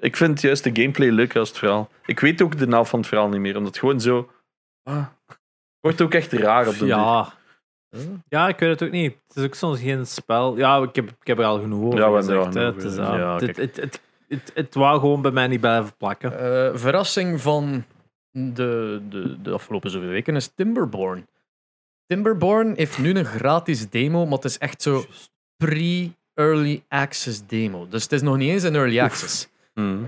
Ik 0.00 0.16
vind 0.16 0.40
juist 0.40 0.64
de 0.64 0.70
gameplay 0.72 1.08
leuker 1.10 1.38
als 1.38 1.48
het 1.48 1.58
verhaal. 1.58 1.90
Ik 2.06 2.20
weet 2.20 2.42
ook 2.42 2.58
de 2.58 2.66
naam 2.66 2.86
van 2.86 2.98
het 2.98 3.08
verhaal 3.08 3.28
niet 3.28 3.40
meer, 3.40 3.56
omdat 3.56 3.72
het 3.72 3.80
gewoon 3.80 4.00
zo... 4.00 4.30
Ah, 4.82 5.06
wordt 5.80 6.00
ook 6.00 6.14
echt 6.14 6.32
raar 6.32 6.66
op 6.66 6.72
de 6.72 6.78
duur. 6.78 6.88
Ja. 6.88 7.32
ja, 8.28 8.48
ik 8.48 8.58
weet 8.58 8.70
het 8.70 8.82
ook 8.82 8.90
niet. 8.90 9.14
Het 9.28 9.36
is 9.36 9.44
ook 9.44 9.54
soms 9.54 9.80
geen 9.80 10.06
spel. 10.06 10.56
Ja, 10.56 10.82
ik 10.82 10.94
heb, 10.94 11.08
ik 11.08 11.26
heb 11.26 11.38
er 11.38 11.44
al 11.44 11.60
genoeg 11.60 11.84
over 11.84 11.98
Ja, 11.98 12.10
we 12.10 12.16
hebben 12.16 12.36
er 12.36 12.44
gezegd. 12.44 12.56
al 12.56 12.62
hè. 12.62 12.68
genoeg 12.68 12.82
Het, 12.82 12.92
is, 12.92 12.98
over 12.98 13.12
ah, 13.12 13.18
Ja, 13.18 13.34
het, 13.34 13.56
het, 13.56 13.76
het, 13.76 14.00
het, 14.28 14.50
het 14.54 14.74
wou 14.74 15.00
gewoon 15.00 15.22
bij 15.22 15.30
mij 15.30 15.46
niet 15.46 15.60
blijven 15.60 15.96
plakken. 15.96 16.38
Eh, 16.38 16.70
verrassing 16.78 17.40
van 17.40 17.84
de, 18.30 19.02
de, 19.08 19.40
de 19.42 19.50
afgelopen 19.50 19.90
zoveel 19.90 20.08
weken 20.08 20.36
is 20.36 20.46
Timberborn. 20.54 21.26
Timberborn 22.06 22.74
heeft 22.76 22.98
nu 22.98 23.14
een 23.14 23.24
gratis 23.24 23.90
demo, 23.90 24.24
maar 24.24 24.36
het 24.36 24.44
is 24.44 24.58
echt 24.58 24.82
zo 24.82 25.04
pre-early 25.56 26.82
access 26.88 27.46
demo. 27.46 27.86
Dus 27.88 28.02
het 28.02 28.12
is 28.12 28.22
nog 28.22 28.36
niet 28.36 28.50
eens 28.50 28.62
een 28.62 28.74
early 28.74 29.00
access. 29.00 29.48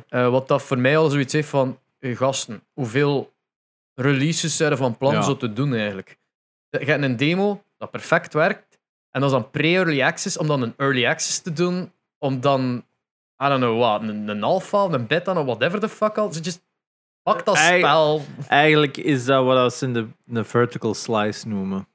Eh, 0.09 0.29
wat 0.29 0.49
dat 0.49 0.63
voor 0.63 0.79
mij 0.79 0.97
al 0.99 1.11
zoiets 1.11 1.33
heeft 1.33 1.49
van, 1.49 1.79
gasten, 2.01 2.63
hoeveel 2.73 3.33
releases 3.95 4.57
zijn 4.57 4.71
er 4.71 4.77
van 4.77 4.97
plan 4.97 5.13
Ja. 5.13 5.23
zo 5.23 5.37
te 5.37 5.53
doen 5.53 5.75
eigenlijk? 5.75 6.19
Je 6.71 6.79
hebt 6.85 7.03
een 7.03 7.17
demo 7.17 7.63
dat 7.79 7.91
perfect 7.91 8.33
werkt, 8.35 8.79
en 9.11 9.21
dat 9.21 9.31
is 9.31 9.37
dan 9.37 9.51
pre-early 9.51 10.03
access, 10.03 10.39
om 10.39 10.47
dan 10.47 10.63
een 10.63 10.75
early 10.77 11.07
access 11.07 11.39
te 11.41 11.53
doen, 11.53 11.93
om 12.19 12.41
dan, 12.41 12.85
I 13.45 13.49
don't 13.49 13.61
know 13.61 13.79
wat, 13.79 14.01
een, 14.03 14.29
een 14.29 14.43
alpha, 14.43 14.85
een 14.85 15.07
beta, 15.07 15.39
of 15.41 15.45
whatever 15.45 15.81
the 15.81 15.89
fuck 15.89 16.19
al. 16.19 16.31
Just, 16.31 16.63
pak 17.23 17.45
dat 17.45 17.55
Eigen- 17.57 17.89
spel. 17.89 18.23
Eigenlijk 18.49 18.97
is 18.97 19.25
dat 19.25 19.45
wat 19.45 19.79
we 19.79 19.87
in 19.87 19.93
de, 19.95 20.07
de 20.25 20.45
vertical 20.45 20.95
slice 20.95 21.49
noemen. 21.49 21.87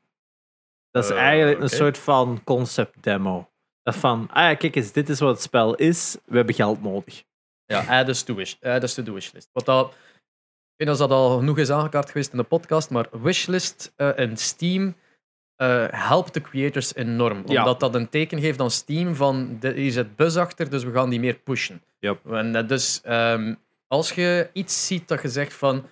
Dat 0.91 1.03
is 1.03 1.09
Eh, 1.09 1.17
eigenlijk 1.17 1.59
een 1.61 1.69
soort 1.69 1.97
van 1.97 2.41
concept 2.43 3.03
demo. 3.03 3.49
Dat 3.83 3.95
van, 3.95 4.27
ah 4.33 4.43
ja, 4.43 4.53
kijk 4.55 4.75
eens, 4.75 4.91
dit 4.91 5.09
is 5.09 5.19
wat 5.19 5.33
het 5.33 5.41
spel 5.41 5.75
is. 5.75 6.17
We 6.25 6.35
hebben 6.35 6.55
geld 6.55 6.81
nodig. 6.83 7.23
Ja, 7.67 7.85
add 7.87 8.09
us 8.09 8.23
to, 8.23 8.35
wish, 8.35 8.55
add 8.61 8.93
to 8.93 9.13
wishlist. 9.13 9.49
Wat 9.53 9.65
dat, 9.65 9.87
ik 9.87 9.95
weet 10.75 10.87
niet 10.87 10.89
of 10.89 10.97
dat 10.97 11.11
al 11.11 11.37
genoeg 11.37 11.57
is 11.57 11.71
aangekaart 11.71 12.07
geweest 12.07 12.31
in 12.31 12.37
de 12.37 12.43
podcast, 12.43 12.89
maar 12.89 13.07
wishlist 13.11 13.93
eh 13.95 14.19
en 14.19 14.37
Steam 14.37 14.95
eh, 15.55 15.85
helpt 15.89 16.33
de 16.33 16.41
creators 16.41 16.95
enorm. 16.95 17.43
Ja. 17.45 17.59
Omdat 17.59 17.79
dat 17.79 17.95
een 17.95 18.09
teken 18.09 18.39
geeft 18.39 18.59
aan 18.59 18.71
Steam 18.71 19.15
van, 19.15 19.57
de, 19.59 19.71
hier 19.71 19.91
zit 19.91 20.15
buzz 20.15 20.37
achter, 20.37 20.69
dus 20.69 20.83
we 20.83 20.91
gaan 20.91 21.09
die 21.09 21.19
meer 21.19 21.35
pushen. 21.35 21.83
Yep. 21.99 22.31
En 22.31 22.51
dat 22.51 22.69
dus, 22.69 23.01
ehm, 23.03 23.53
als 23.87 24.11
je 24.11 24.49
iets 24.53 24.87
ziet 24.87 25.07
dat 25.07 25.21
je 25.21 25.27
zegt 25.27 25.53
van, 25.53 25.85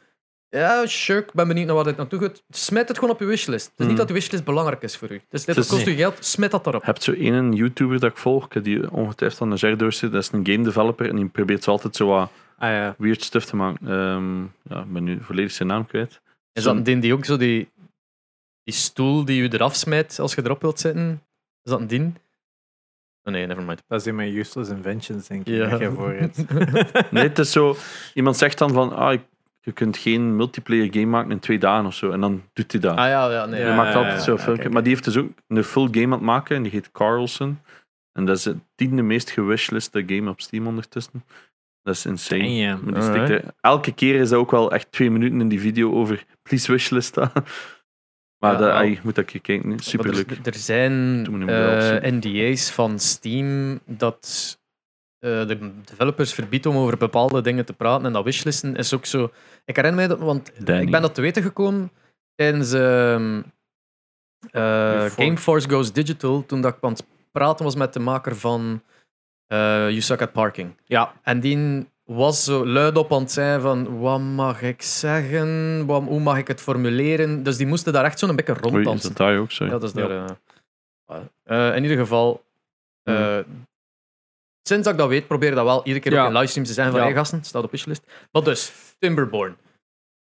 ja, 0.60 0.86
sure, 0.88 1.20
ik 1.20 1.32
ben 1.34 1.48
benieuwd 1.48 1.66
naar 1.66 1.76
waar 1.76 1.84
dit 1.84 1.98
naartoe 1.98 2.20
gaat, 2.20 2.44
smijt 2.50 2.88
het 2.88 2.98
gewoon 2.98 3.14
op 3.14 3.20
je 3.20 3.26
wishlist. 3.26 3.66
Het 3.66 3.74
is 3.74 3.78
niet 3.80 3.88
Hmm. 3.88 3.98
dat 3.98 4.08
de 4.08 4.14
wishlist 4.14 4.44
belangrijk 4.44 4.82
is 4.82 4.98
voor 4.98 5.12
u. 5.12 5.22
Dus 5.30 5.46
dit 5.46 5.56
Het 5.56 5.68
kost 5.68 5.88
u 5.88 5.92
geld, 5.94 6.26
smijt 6.26 6.52
dat 6.52 6.68
erop. 6.68 6.82
Je 6.82 6.86
hebt 6.88 7.04
zo 7.04 7.12
één 7.12 7.54
YouTuber 7.54 8.00
dat 8.00 8.12
ik 8.12 8.18
volg, 8.18 8.48
die 8.48 8.92
ongetwijfeld 8.92 9.42
aan 9.42 9.50
de 9.50 9.58
Ger 9.58 9.78
doorzit. 9.78 10.12
Dat 10.12 10.22
is 10.24 10.32
een 10.32 10.46
game 10.48 10.64
developer 10.64 11.10
en 11.10 11.16
die 11.16 11.26
probeert 11.28 11.64
zo 11.64 11.72
altijd 11.72 11.96
zo 11.96 12.08
wat 12.08 12.30
Ah 12.58 12.70
ja. 12.70 12.96
weird 12.98 13.24
stuff 13.24 13.46
te 13.46 13.56
maken. 13.56 13.88
Ehm, 13.88 14.42
ja, 14.74 14.82
ik 14.84 14.94
ben 14.94 15.04
nu 15.04 15.18
volledig 15.22 15.52
zijn 15.52 15.68
naam 15.68 15.86
kwijt. 15.86 16.22
Is 16.54 16.64
dat 16.64 16.76
een 16.76 16.84
ding 16.84 17.02
die 17.02 17.14
ook 17.14 17.26
zo 17.26 17.38
die, 17.38 17.70
die 18.64 18.74
stoel 18.74 19.26
die 19.26 19.42
je 19.42 19.54
eraf 19.54 19.76
smijt 19.76 20.20
als 20.20 20.34
je 20.36 20.42
erop 20.44 20.62
wilt 20.62 20.80
zitten? 20.80 21.22
Is 21.64 21.72
dat 21.72 21.80
een 21.80 21.88
ding? 21.88 22.14
Oh 23.24 23.34
nee, 23.34 23.46
nevermind. 23.46 23.84
Dat 23.88 24.00
is 24.02 24.08
in 24.08 24.16
mijn 24.16 24.36
useless 24.36 24.70
inventions, 24.70 25.28
denk 25.28 25.48
ik. 25.48 25.54
Ja. 25.56 25.70
dat 25.70 25.80
jij 25.80 25.90
voor. 25.90 26.16
Nee, 27.12 27.24
het 27.24 27.40
is 27.40 27.52
zo... 27.52 27.76
Iemand 28.14 28.38
zegt 28.38 28.58
dan 28.58 28.72
van, 28.74 28.94
ah, 28.94 29.14
ik- 29.14 29.26
je 29.66 29.72
kunt 29.72 29.98
geen 29.98 30.36
multiplayer 30.36 30.88
game 30.92 31.06
maken 31.06 31.32
in 31.32 31.40
twee 31.40 31.58
dagen 31.58 31.86
of 31.86 31.96
zo. 31.96 32.12
En 32.12 32.20
dan 32.22 32.44
doet 32.54 32.72
hij 32.72 32.82
dat. 32.82 32.98
Ah 32.98 33.08
ja, 33.08 33.32
ja, 33.32 33.46
nee. 33.46 33.62
Ja, 33.62 33.76
maakt 33.76 33.94
ja, 33.94 34.00
altijd 34.00 34.22
zo'n 34.22 34.40
filmpje. 34.40 34.70
Maar 34.70 34.84
die 34.84 34.92
heeft 34.92 35.04
dus 35.04 35.18
ook 35.18 35.30
een 35.48 35.64
full 35.64 35.88
game 35.92 36.06
aan 36.06 36.12
het 36.12 36.22
maken 36.22 36.56
en 36.56 36.64
die 36.64 36.72
heet 36.72 36.92
Carlson. 36.92 37.60
En 38.12 38.26
dat 38.26 38.38
is 38.38 38.46
het 38.46 38.58
tiende 38.76 39.02
meest 39.02 39.30
gewishliste 39.30 40.04
game 40.08 40.30
op 40.30 40.42
Steam 40.42 40.68
ondertussen. 40.68 41.24
Dat 41.82 41.96
is 41.96 42.06
insane. 42.06 42.78
Maar 42.78 43.28
die 43.28 43.40
elke 43.62 43.94
keer 43.94 44.16
is 44.16 44.30
dat 44.30 44.40
ook 44.40 44.52
wel 44.52 44.72
echt 44.72 44.92
twee 44.92 45.12
minuten 45.12 45.42
in 45.42 45.48
die 45.48 45.60
video 45.60 45.94
over 45.94 46.26
please 46.42 46.72
wishlist 46.72 47.08
staan. 47.08 47.32
Maar 48.40 48.58
dat, 48.58 48.88
je 48.88 49.00
moet 49.04 49.16
dat 49.16 49.32
je 49.32 49.40
kijken. 49.40 49.70
hè. 49.70 49.76
Maar 49.76 49.84
Superleuk. 49.84 50.32
Er, 50.32 50.40
er 50.44 50.54
zijn 50.54 51.46
wel 51.46 51.58
eh. 51.58 52.12
NDA's 52.12 52.72
van 52.72 53.00
Steam 53.00 53.80
dat 53.86 54.58
de 55.48 55.72
developers 55.86 56.34
verbiedt 56.34 56.66
om 56.66 56.76
over 56.78 56.98
bepaalde 56.98 57.42
dingen 57.42 57.66
te 57.66 57.74
praten. 57.74 58.06
En 58.06 58.14
dat 58.14 58.24
wishlisten 58.24 58.76
is 58.76 58.94
ook 58.94 59.06
zo. 59.06 59.32
Ik 59.66 59.76
herinner 59.76 60.00
mij 60.00 60.08
dat, 60.08 60.20
want 60.20 60.52
Danny. 60.66 60.82
ik 60.82 60.92
ben 60.92 61.02
dat 61.02 61.16
te 61.16 61.22
weten 61.22 61.44
gekomen 61.44 61.92
tijdens 62.36 62.74
ehm 62.74 63.42
eh, 64.52 65.06
Gameforce 65.06 65.70
Goes 65.70 65.92
Digital, 65.94 66.46
toen 66.46 66.62
dat 66.62 66.76
ik 66.76 66.84
aan 66.84 66.92
het 66.92 67.06
praten 67.32 67.66
was 67.66 67.76
met 67.76 67.94
de 67.94 68.00
maker 68.00 68.36
van 68.36 68.82
eh 69.48 69.58
You 69.90 70.02
Suck 70.02 70.22
at 70.22 70.32
Parking. 70.32 70.74
Ja, 70.86 71.14
En 71.24 71.40
die 71.40 71.88
was 72.04 72.44
zo 72.44 72.66
luidop 72.68 73.14
aan 73.14 73.20
het 73.22 73.32
zijn 73.32 73.62
van 73.62 74.00
wat 74.00 74.20
mag 74.20 74.62
ik 74.62 74.82
zeggen, 74.82 75.86
wat, 75.86 76.04
hoe 76.04 76.20
mag 76.20 76.38
ik 76.38 76.48
het 76.48 76.62
formuleren. 76.62 77.44
Dus 77.44 77.58
die 77.58 77.68
moesten 77.68 77.94
daar 77.94 78.06
echt 78.06 78.20
zo'n 78.20 78.36
beetje 78.36 78.52
Oei, 78.52 78.62
is 78.66 78.72
ronddansen. 78.72 79.10
dat 79.10 79.18
daar 79.18 79.38
ook 79.38 79.52
zo? 79.52 79.66
Ja, 79.66 79.72
dat 79.72 79.84
is 79.84 79.92
Ja. 79.92 80.08
daar. 80.08 80.38
eh. 81.44 81.70
Eh, 81.70 81.76
in 81.76 81.82
ieder 81.84 81.98
geval, 81.98 82.44
eh, 83.04 83.38
sinds 84.68 84.84
dat 84.84 84.94
ik 84.94 85.00
dat 85.00 85.10
weet, 85.10 85.28
probeer 85.28 85.56
dat 85.56 85.64
wel 85.66 85.80
iedere 85.86 86.00
keer 86.00 86.12
Ja. 86.12 86.22
ook 86.22 86.28
in 86.28 86.34
livestreams 86.34 86.68
te 86.70 86.74
zijn 86.76 86.92
van 86.92 87.00
Ja. 87.00 87.06
hey 87.06 87.16
gasten, 87.16 87.44
staat 87.44 87.64
op 87.64 87.72
wishlist. 87.72 88.04
Maar 88.32 88.44
dus, 88.44 88.72
Timberborn. 89.00 89.58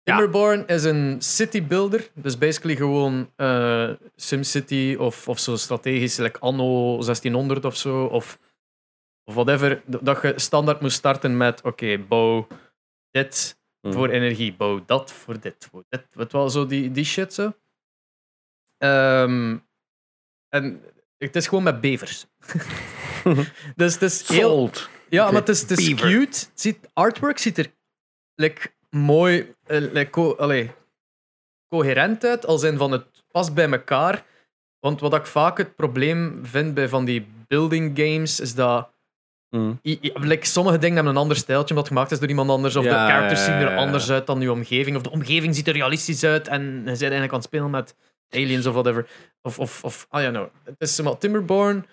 Ja. 0.03 0.16
Timberborn 0.16 0.66
is 0.66 0.85
een 0.85 1.23
city 1.23 1.62
builder, 1.66 2.11
dus 2.15 2.39
basically 2.39 2.77
gewoon 2.77 3.31
eh, 3.37 3.91
SimCity 4.16 4.97
of, 4.99 5.29
of 5.29 5.39
zo 5.39 5.57
strategisch, 5.57 6.16
like 6.16 6.39
anno 6.39 6.93
1600 6.95 7.65
of 7.65 7.77
zo, 7.77 8.05
of, 8.05 8.39
of 9.25 9.35
whatever, 9.35 9.83
d- 9.91 9.99
dat 10.05 10.23
je 10.23 10.33
standaard 10.37 10.81
moet 10.81 10.93
starten 10.93 11.37
met, 11.37 11.62
oké, 11.62 11.99
bouw 11.99 12.47
dit 13.11 13.59
Mhm. 13.81 13.93
voor 13.95 14.09
energie, 14.09 14.55
bouw 14.55 14.83
dat 14.87 15.12
voor 15.12 15.41
dit, 15.41 15.69
voor 15.71 15.85
dit, 15.89 16.07
wat 16.12 16.33
wel 16.33 16.51
zo 16.51 16.66
die, 16.66 16.91
die 16.91 17.05
shit 17.05 17.35
zo. 17.35 17.53
Ehm, 18.79 19.57
en 20.49 20.83
het 21.19 21.37
is 21.37 21.47
gewoon 21.47 21.65
met 21.65 21.81
bevers. 21.81 22.27
dus 23.77 23.93
het 23.93 24.03
is 24.03 24.29
heel, 24.29 24.49
Sold. 24.49 24.89
ja, 25.09 25.25
maar 25.25 25.41
het 25.41 25.49
is, 25.49 25.61
het 25.61 25.71
is 25.71 25.89
beaver. 25.89 26.09
cute. 26.09 26.47
Ziet, 26.55 26.79
artwork 26.93 27.39
ziet 27.39 27.59
er 27.59 27.73
like, 28.35 28.71
mooi, 28.91 29.55
like, 29.67 30.11
co- 30.11 30.35
allee, 30.35 30.71
coherent 31.69 32.25
uit, 32.25 32.47
als 32.47 32.63
in 32.63 32.77
van 32.77 32.93
het 32.93 33.05
past 33.31 33.55
bij 33.55 33.71
elkaar. 33.71 34.25
Want 34.81 35.01
wat 35.01 35.15
ik 35.15 35.27
vaak 35.27 35.59
het 35.59 35.77
probleem 35.77 36.41
vind 36.43 36.75
bij 36.75 36.89
van 36.89 37.05
die 37.05 37.27
building 37.49 37.99
games, 37.99 38.41
is 38.41 38.55
dat 38.55 38.93
Mm. 39.51 39.79
i- 39.83 39.99
i- 40.03 40.13
like, 40.15 40.47
sommige 40.47 40.79
dingen 40.79 40.95
hebben 40.95 41.13
een 41.13 41.21
ander 41.21 41.37
stijltje 41.37 41.69
omdat 41.69 41.85
het 41.85 41.93
gemaakt 41.95 42.11
is 42.13 42.19
door 42.19 42.29
iemand 42.29 42.51
anders, 42.51 42.77
of 42.77 42.85
Ja, 42.85 42.91
de 43.07 43.13
characters 43.13 43.45
zien 43.45 43.55
er 43.55 43.71
ja. 43.71 43.77
anders 43.77 44.11
uit 44.11 44.27
dan 44.27 44.41
je 44.41 44.53
omgeving, 44.53 44.97
of 44.97 45.03
de 45.03 45.11
omgeving 45.11 45.55
ziet 45.55 45.67
er 45.69 45.73
realistisch 45.75 46.25
uit 46.25 46.49
en 46.49 46.63
je 46.63 46.83
bent 46.85 47.01
eigenlijk 47.01 47.33
aan 47.33 47.39
het 47.39 47.45
spelen 47.45 47.71
met 47.71 47.95
aliens 48.31 48.67
of 48.67 48.73
whatever. 48.73 49.07
Of, 49.43 49.59
of, 49.59 49.85
of 49.85 50.07
ah 50.11 50.23
ja, 50.23 50.31
nou, 50.31 50.49
het 50.65 50.75
is 50.79 51.01
maar 51.01 51.19
Timberborn, 51.19 51.87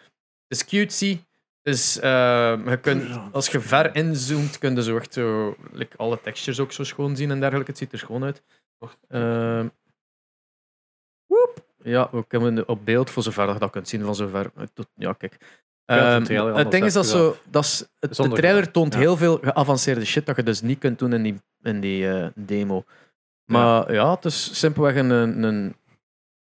is 0.51 0.65
cutesy, 0.65 1.19
dus 1.61 1.99
eh, 1.99 2.57
je 2.65 2.79
kunt, 2.81 3.19
als 3.31 3.47
je 3.47 3.59
ver 3.59 3.95
inzoomt, 3.95 4.57
kun 4.57 4.75
je 4.75 4.83
zo 4.83 4.97
echt 4.97 5.13
zo, 5.13 5.55
like, 5.71 5.97
alle 5.97 6.21
textures 6.21 6.59
ook 6.59 6.71
zo 6.71 6.83
schoon 6.83 7.15
zien 7.15 7.31
en 7.31 7.39
dergelijke. 7.39 7.69
Het 7.71 7.79
ziet 7.79 7.91
er 7.91 7.99
schoon 7.99 8.23
uit. 8.23 8.41
Ehm, 9.07 9.67
woep. 11.25 11.65
Ja, 11.83 12.09
we 12.11 12.25
kunnen 12.27 12.67
op 12.67 12.85
beeld 12.85 13.09
voor 13.09 13.23
zover 13.23 13.45
dat 13.45 13.53
je 13.53 13.59
dat 13.59 13.71
kunt 13.71 13.87
zien 13.87 14.03
van 14.03 14.15
zover. 14.15 14.51
Doet- 14.73 14.91
Ja, 14.95 15.13
kijk. 15.13 15.61
Ehm, 15.85 16.55
het 16.55 16.71
ding 16.71 16.85
is 16.85 16.93
dat 16.93 17.05
zo, 17.05 17.37
dat 17.49 17.63
is, 17.63 17.85
het, 17.99 18.15
de 18.15 18.29
trailer 18.29 18.71
toont 18.71 18.93
ja. 18.93 18.99
heel 18.99 19.17
veel 19.17 19.37
geavanceerde 19.41 20.05
shit 20.05 20.25
dat 20.25 20.35
je 20.35 20.43
dus 20.43 20.61
niet 20.61 20.79
kunt 20.79 20.99
doen 20.99 21.13
in 21.13 21.23
die, 21.23 21.41
in 21.61 21.79
die 21.79 22.09
eh, 22.09 22.27
demo. 22.35 22.83
Maar 23.45 23.93
ja. 23.93 24.11
het 24.11 24.25
is 24.25 24.59
simpelweg 24.59 24.95
een, 24.95 25.09
een, 25.09 25.75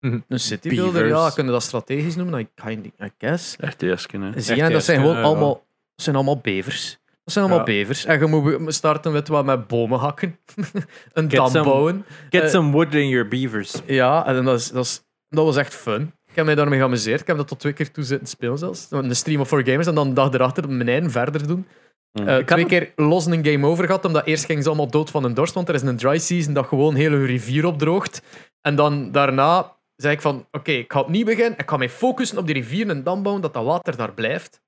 een, 0.06 0.12
Mhm. 0.12 0.20
een 0.28 0.40
city 0.40 0.68
builder. 0.68 0.92
Beavers. 1.02 1.20
Ja, 1.28 1.30
kunnen 1.34 1.52
dat 1.52 1.62
strategisch 1.62 2.16
noemen? 2.16 2.40
I, 2.40 2.48
kind, 2.54 2.86
I 2.86 3.10
guess. 3.18 3.56
RTS-ken, 3.60 4.20
hè. 4.22 4.40
Zie 4.40 4.56
je, 4.56 4.68
dat 4.70 4.84
zijn 4.84 5.00
gewoon 5.00 5.22
allemaal, 5.22 5.66
zijn 5.94 6.16
allemaal 6.16 6.38
bevers. 6.38 6.98
Dat 7.24 7.34
zijn 7.34 7.44
allemaal 7.44 7.66
Ja. 7.68 7.72
bevers. 7.72 8.04
En 8.04 8.18
je 8.20 8.56
moet 8.58 8.74
starten 8.74 9.12
met 9.12 9.28
wat 9.28 9.44
met 9.44 9.66
bomen 9.66 9.98
hakken. 9.98 10.38
een 11.12 11.30
Get 11.30 11.30
dam 11.30 11.48
some- 11.50 11.64
bouwen. 11.64 12.04
Get 12.30 12.42
Eh, 12.42 12.48
some 12.48 12.72
wood 12.72 12.94
in 12.94 13.08
your 13.08 13.28
beavers. 13.28 13.74
Ja, 13.86 14.26
en 14.26 14.44
dat, 14.44 14.58
is, 14.58 14.70
dat, 14.70 14.84
is, 14.84 15.02
dat 15.28 15.44
was 15.44 15.56
echt 15.56 15.74
fun. 15.74 16.12
Ik 16.28 16.34
heb 16.36 16.44
mij 16.44 16.54
daarmee 16.54 16.78
geamuseerd. 16.78 17.20
Ik 17.20 17.26
heb 17.26 17.36
dat 17.36 17.48
tot 17.48 17.58
twee 17.60 17.72
keer 17.72 17.90
toe 17.90 18.04
zitten 18.04 18.28
spelen 18.28 18.58
zelfs. 18.58 18.86
Een 18.90 19.16
stream 19.16 19.40
of 19.40 19.48
4 19.48 19.64
gamers 19.66 19.86
en 19.86 19.94
dan 19.94 20.06
een 20.06 20.14
dag 20.14 20.32
erachter 20.32 20.70
mijn 20.70 20.88
eigen 20.88 21.10
verder 21.10 21.46
doen. 21.46 21.66
Mm. 22.12 22.28
Eh, 22.28 22.38
Ik 22.38 22.46
twee 22.46 22.60
had 22.60 22.68
keer 22.70 22.92
los 22.96 23.26
een 23.26 23.44
game 23.44 23.66
over 23.66 23.84
gehad, 23.86 24.04
omdat 24.04 24.26
eerst 24.26 24.44
gingen 24.44 24.62
ze 24.62 24.68
allemaal 24.68 24.90
dood 24.90 25.10
van 25.10 25.24
een 25.24 25.34
dorst, 25.34 25.54
want 25.54 25.68
er 25.68 25.74
is 25.74 25.82
een 25.82 25.96
dry 25.96 26.18
season 26.18 26.52
dat 26.54 26.66
gewoon 26.66 26.94
heel 26.94 27.10
hun 27.10 27.26
rivier 27.26 27.66
opdroogt. 27.66 28.22
En 28.60 28.74
dan 28.76 29.12
daarna 29.12 29.75
zei 29.96 30.14
ik 30.14 30.20
van, 30.20 30.46
oké, 30.50 30.70
ik 30.72 30.92
ga 30.92 31.00
opnieuw 31.00 31.24
beginnen, 31.24 31.58
ik 31.58 31.70
ga 31.70 31.76
mij 31.76 31.88
focussen 31.90 32.38
op 32.38 32.46
die 32.46 32.54
rivier 32.54 32.88
en 32.88 33.02
dam 33.02 33.22
bouwen, 33.22 33.42
dat 33.42 33.54
dat 33.54 33.64
water 33.64 33.96
daar 33.96 34.12
blijft. 34.12 34.60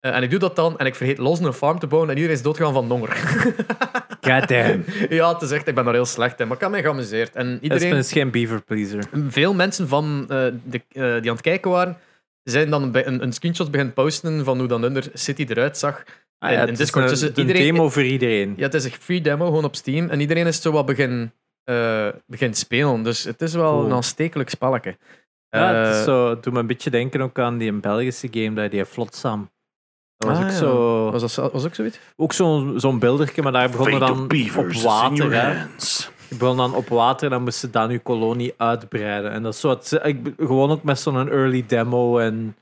Eh, 0.00 0.16
en 0.16 0.22
ik 0.22 0.30
doe 0.30 0.38
dat 0.38 0.56
dan, 0.56 0.78
en 0.78 0.86
ik 0.86 0.94
vergeet 0.94 1.18
los 1.18 1.38
een 1.40 1.52
farm 1.52 1.78
te 1.78 1.86
bouwen 1.86 2.10
en 2.10 2.16
iedereen 2.16 2.36
is 2.36 2.42
doodgegaan 2.42 2.72
van 2.72 2.88
honger. 2.90 3.16
God 4.28 4.48
damn. 4.48 4.84
ja, 5.08 5.32
het 5.32 5.42
is 5.42 5.50
echt, 5.50 5.66
ik 5.66 5.74
ben 5.74 5.84
daar 5.84 5.94
heel 5.94 6.04
slecht 6.04 6.40
in, 6.40 6.46
maar 6.46 6.56
ik 6.56 6.62
heb 6.62 6.70
mij 6.70 6.82
geamuseerd. 6.82 7.34
En 7.34 7.58
iedereen... 7.60 7.82
Espen 7.84 7.98
is 7.98 8.12
geen 8.12 8.30
beaver 8.30 8.62
pleaser. 8.62 9.04
Veel 9.28 9.54
mensen 9.54 9.88
van, 9.88 10.20
eh, 10.28 10.46
de, 10.64 10.80
eh, 10.88 11.02
die 11.02 11.04
aan 11.04 11.36
het 11.36 11.40
kijken 11.40 11.70
waren, 11.70 11.96
zijn 12.42 12.70
dan 12.70 12.94
een, 12.94 13.22
een 13.22 13.32
screenshot 13.32 13.70
beginnen 13.70 13.94
posten 13.94 14.44
van 14.44 14.58
hoe 14.58 14.68
dan 14.68 14.82
Under 14.82 15.10
City 15.14 15.44
eruit 15.48 15.78
zag. 15.78 16.04
Ah, 16.38 16.50
In- 16.50 16.56
ja, 16.56 16.62
in 16.62 16.68
het 16.68 16.76
Discord 16.78 17.04
is 17.04 17.10
tussen 17.10 17.28
een, 17.28 17.34
een 17.34 17.40
iedereen- 17.46 17.72
demo 17.74 17.88
voor 17.90 18.02
iedereen. 18.04 18.54
Ja, 18.56 18.62
het 18.62 18.74
is 18.74 18.84
een 18.84 18.90
free 18.90 19.20
demo, 19.20 19.44
gewoon 19.46 19.64
op 19.64 19.76
Steam. 19.76 20.08
En 20.08 20.20
iedereen 20.20 20.46
is 20.46 20.62
zo 20.62 20.72
wat 20.72 20.86
begin, 20.86 21.32
eh 21.64 22.08
begint 22.26 22.56
spelen. 22.56 23.02
Dus 23.02 23.24
het 23.24 23.42
is 23.42 23.54
wel 23.54 23.72
Cool. 23.72 23.84
een 23.84 23.92
aanstekelijk 23.92 24.50
spelletje. 24.50 24.98
Ja, 25.48 25.74
het, 25.74 25.88
is 25.94 25.98
Eh, 25.98 26.04
zo, 26.04 26.30
het 26.30 26.42
doet 26.42 26.52
me 26.52 26.58
een 26.58 26.66
beetje 26.66 26.90
denken 26.90 27.20
ook 27.20 27.38
aan 27.38 27.58
die 27.58 27.72
Belgische 27.72 28.28
game, 28.30 28.52
dat 28.52 28.70
die 28.70 28.84
Flotsam. 28.86 29.50
Dat 30.16 30.28
was 30.30 30.38
Ah, 30.38 30.44
ook 30.44 30.50
ja. 30.50 30.56
zo... 30.56 31.10
was, 31.10 31.20
dat, 31.20 31.30
zo- 31.30 31.50
was 31.52 31.64
ook 31.64 31.74
zoiets? 31.74 31.98
Ook 32.16 32.32
zo'n 32.32 32.80
zo'n 32.80 32.98
beeldertje, 32.98 33.42
maar 33.42 33.52
daar 33.52 33.70
begonnen 33.70 34.00
dan 34.00 34.22
op 34.56 34.72
water. 34.82 35.32
Hè. 35.32 35.62
Je 36.28 36.36
begon 36.38 36.56
dan 36.56 36.74
op 36.74 36.88
water 36.88 37.24
en 37.24 37.30
dan 37.30 37.42
moesten 37.42 37.70
dan 37.70 37.90
je 37.90 37.98
kolonie 37.98 38.54
uitbreiden. 38.56 39.30
En 39.30 39.42
dat 39.42 39.54
is 39.54 39.60
zo, 39.60 39.68
het, 39.68 39.98
ik, 40.02 40.32
gewoon 40.36 40.70
ook 40.70 40.82
met 40.82 40.98
zo'n 40.98 41.28
early 41.28 41.64
demo 41.66 42.18
en 42.18 42.56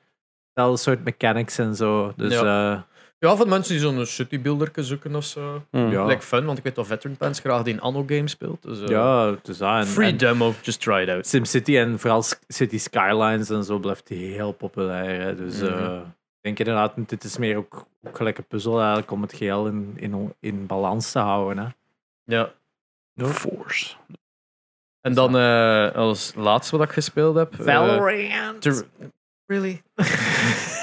dat 0.52 0.80
soort 0.80 1.04
mechanics 1.04 1.58
en 1.58 1.74
zo. 1.76 2.12
Dus 2.16 2.32
ja, 2.32 2.86
Ja, 3.22 3.36
van 3.36 3.48
mensen 3.48 3.72
die 3.72 3.82
zo'n 3.82 4.06
citybuilder 4.06 4.70
zoeken 4.74 5.14
of 5.14 5.24
zo. 5.24 5.62
Mm. 5.70 5.90
Ja. 5.90 6.04
Lijkt 6.04 6.24
fun, 6.24 6.44
want 6.44 6.58
ik 6.58 6.64
weet 6.64 6.74
dat 6.74 6.86
Veteran 6.86 7.16
Pants 7.16 7.40
graag 7.40 7.62
die 7.62 7.74
in 7.74 7.80
Anno 7.80 8.02
game 8.06 8.28
speelt. 8.28 8.62
Dus, 8.62 8.80
eh, 8.80 8.88
ja, 8.88 9.30
het 9.30 9.48
is 9.48 9.58
dat. 9.58 9.78
En, 9.78 9.86
free 9.86 10.08
en 10.10 10.16
demo, 10.16 10.54
just 10.62 10.80
try 10.80 11.02
it 11.02 11.08
out. 11.08 11.26
SimCity 11.26 11.76
en 11.76 11.98
vooral 11.98 12.22
City 12.48 12.78
Skylines 12.78 13.50
en 13.50 13.64
zo 13.64 13.78
blijft 13.78 14.06
die 14.06 14.32
heel 14.34 14.52
populair. 14.52 15.20
Hè. 15.20 15.34
Dus 15.36 15.60
Mhm. 15.60 15.72
eh, 15.72 15.96
ik 15.96 16.40
denk 16.40 16.58
inderdaad, 16.58 16.92
dit 17.06 17.24
is 17.24 17.36
meer 17.38 17.56
ook, 17.56 17.86
ook 18.02 18.16
gelijk 18.16 18.38
een 18.38 18.46
puzzel 18.46 18.78
eigenlijk 18.78 19.10
om 19.10 19.22
het 19.22 19.32
geheel 19.32 19.66
in, 19.66 19.92
in, 19.96 20.34
in 20.40 20.66
balans 20.66 21.12
te 21.12 21.18
houden. 21.18 21.64
Hè. 21.64 21.68
Ja. 22.24 22.52
Force. 23.26 23.94
En 25.00 25.14
dan 25.14 25.36
eh, 25.36 25.92
als 25.94 26.32
laatste 26.36 26.76
wat 26.76 26.86
ik 26.86 26.92
gespeeld 26.92 27.36
heb. 27.36 27.54
Valorant! 27.58 28.84
really? 29.46 29.82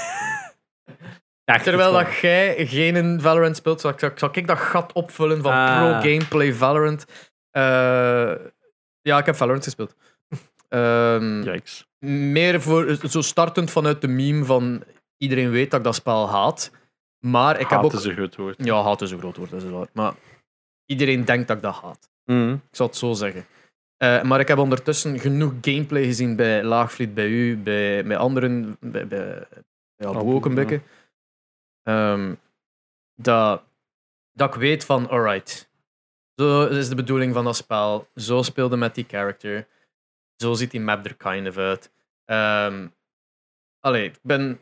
Ja, 1.52 1.58
Terwijl 1.58 1.92
dat 1.92 2.14
jij 2.14 2.66
geen 2.66 3.20
Valorant 3.20 3.56
speelt, 3.56 3.80
zal 3.80 3.90
ik, 3.90 3.98
zal, 3.98 4.10
zal 4.14 4.28
ik 4.32 4.46
dat 4.46 4.58
gat 4.58 4.92
opvullen 4.92 5.42
van 5.42 5.52
Ah. 5.52 5.76
pro-gameplay 5.78 6.52
Valorant. 6.52 7.04
Eh, 7.50 8.34
ja, 9.00 9.18
ik 9.18 9.26
heb 9.26 9.34
Valorant 9.34 9.64
gespeeld. 9.64 9.94
Ehm, 10.68 11.42
Yikes. 11.42 11.86
meer 11.98 12.60
voor, 12.60 12.98
zo 13.08 13.20
startend 13.20 13.70
vanuit 13.70 14.00
de 14.00 14.08
meme 14.08 14.44
van 14.44 14.82
iedereen 15.16 15.50
weet 15.50 15.70
dat 15.70 15.78
ik 15.78 15.84
dat 15.84 15.94
spel 15.94 16.28
haat. 16.28 16.70
Maar 17.26 17.60
ik 17.60 17.68
heb 17.68 17.82
ook... 17.82 17.92
is 17.92 18.04
een 18.04 18.14
groot 18.14 18.36
woord. 18.36 18.64
Ja, 18.64 18.82
haat 18.82 19.02
is 19.02 19.10
een 19.10 19.18
groot 19.18 19.36
woord, 19.36 19.50
dat 19.50 19.62
is 19.62 19.70
waar. 19.70 19.86
Maar 19.92 20.12
iedereen 20.86 21.24
denkt 21.24 21.48
dat 21.48 21.56
ik 21.56 21.62
dat 21.62 21.74
haat. 21.74 22.10
Mm. 22.24 22.52
Ik 22.52 22.76
zal 22.76 22.86
het 22.86 22.96
zo 22.96 23.12
zeggen. 23.12 23.46
Eh, 23.96 24.22
maar 24.22 24.40
ik 24.40 24.48
heb 24.48 24.58
ondertussen 24.58 25.18
genoeg 25.18 25.52
gameplay 25.60 26.04
gezien 26.04 26.36
bij 26.36 26.62
Laagvliet, 26.64 27.14
bij 27.14 27.28
u, 27.28 27.56
bij, 27.56 28.04
bij 28.04 28.16
anderen, 28.16 28.76
bij, 28.80 29.06
bij, 29.06 29.46
bij 29.96 30.08
Abu 30.08 30.18
Abu, 30.18 30.32
ook 30.32 30.44
een 30.44 30.68
ja. 30.68 30.80
Ehm, 31.82 32.34
dat, 33.16 33.62
dat 34.32 34.54
ik 34.54 34.60
weet 34.60 34.84
van, 34.84 35.08
alright, 35.08 35.70
zo 36.36 36.66
is 36.66 36.88
de 36.88 36.94
bedoeling 36.94 37.34
van 37.34 37.44
dat 37.44 37.56
spel. 37.56 38.08
Zo 38.14 38.42
speelde 38.42 38.76
met 38.76 38.94
die 38.94 39.04
character. 39.08 39.66
Zo 40.36 40.54
ziet 40.54 40.70
die 40.70 40.80
map 40.80 41.04
er 41.04 41.14
kind 41.14 41.48
of 41.48 41.56
uit. 41.56 41.90
Ehm 42.24 42.86
allee, 43.80 44.04
ik 44.04 44.18
ben... 44.22 44.60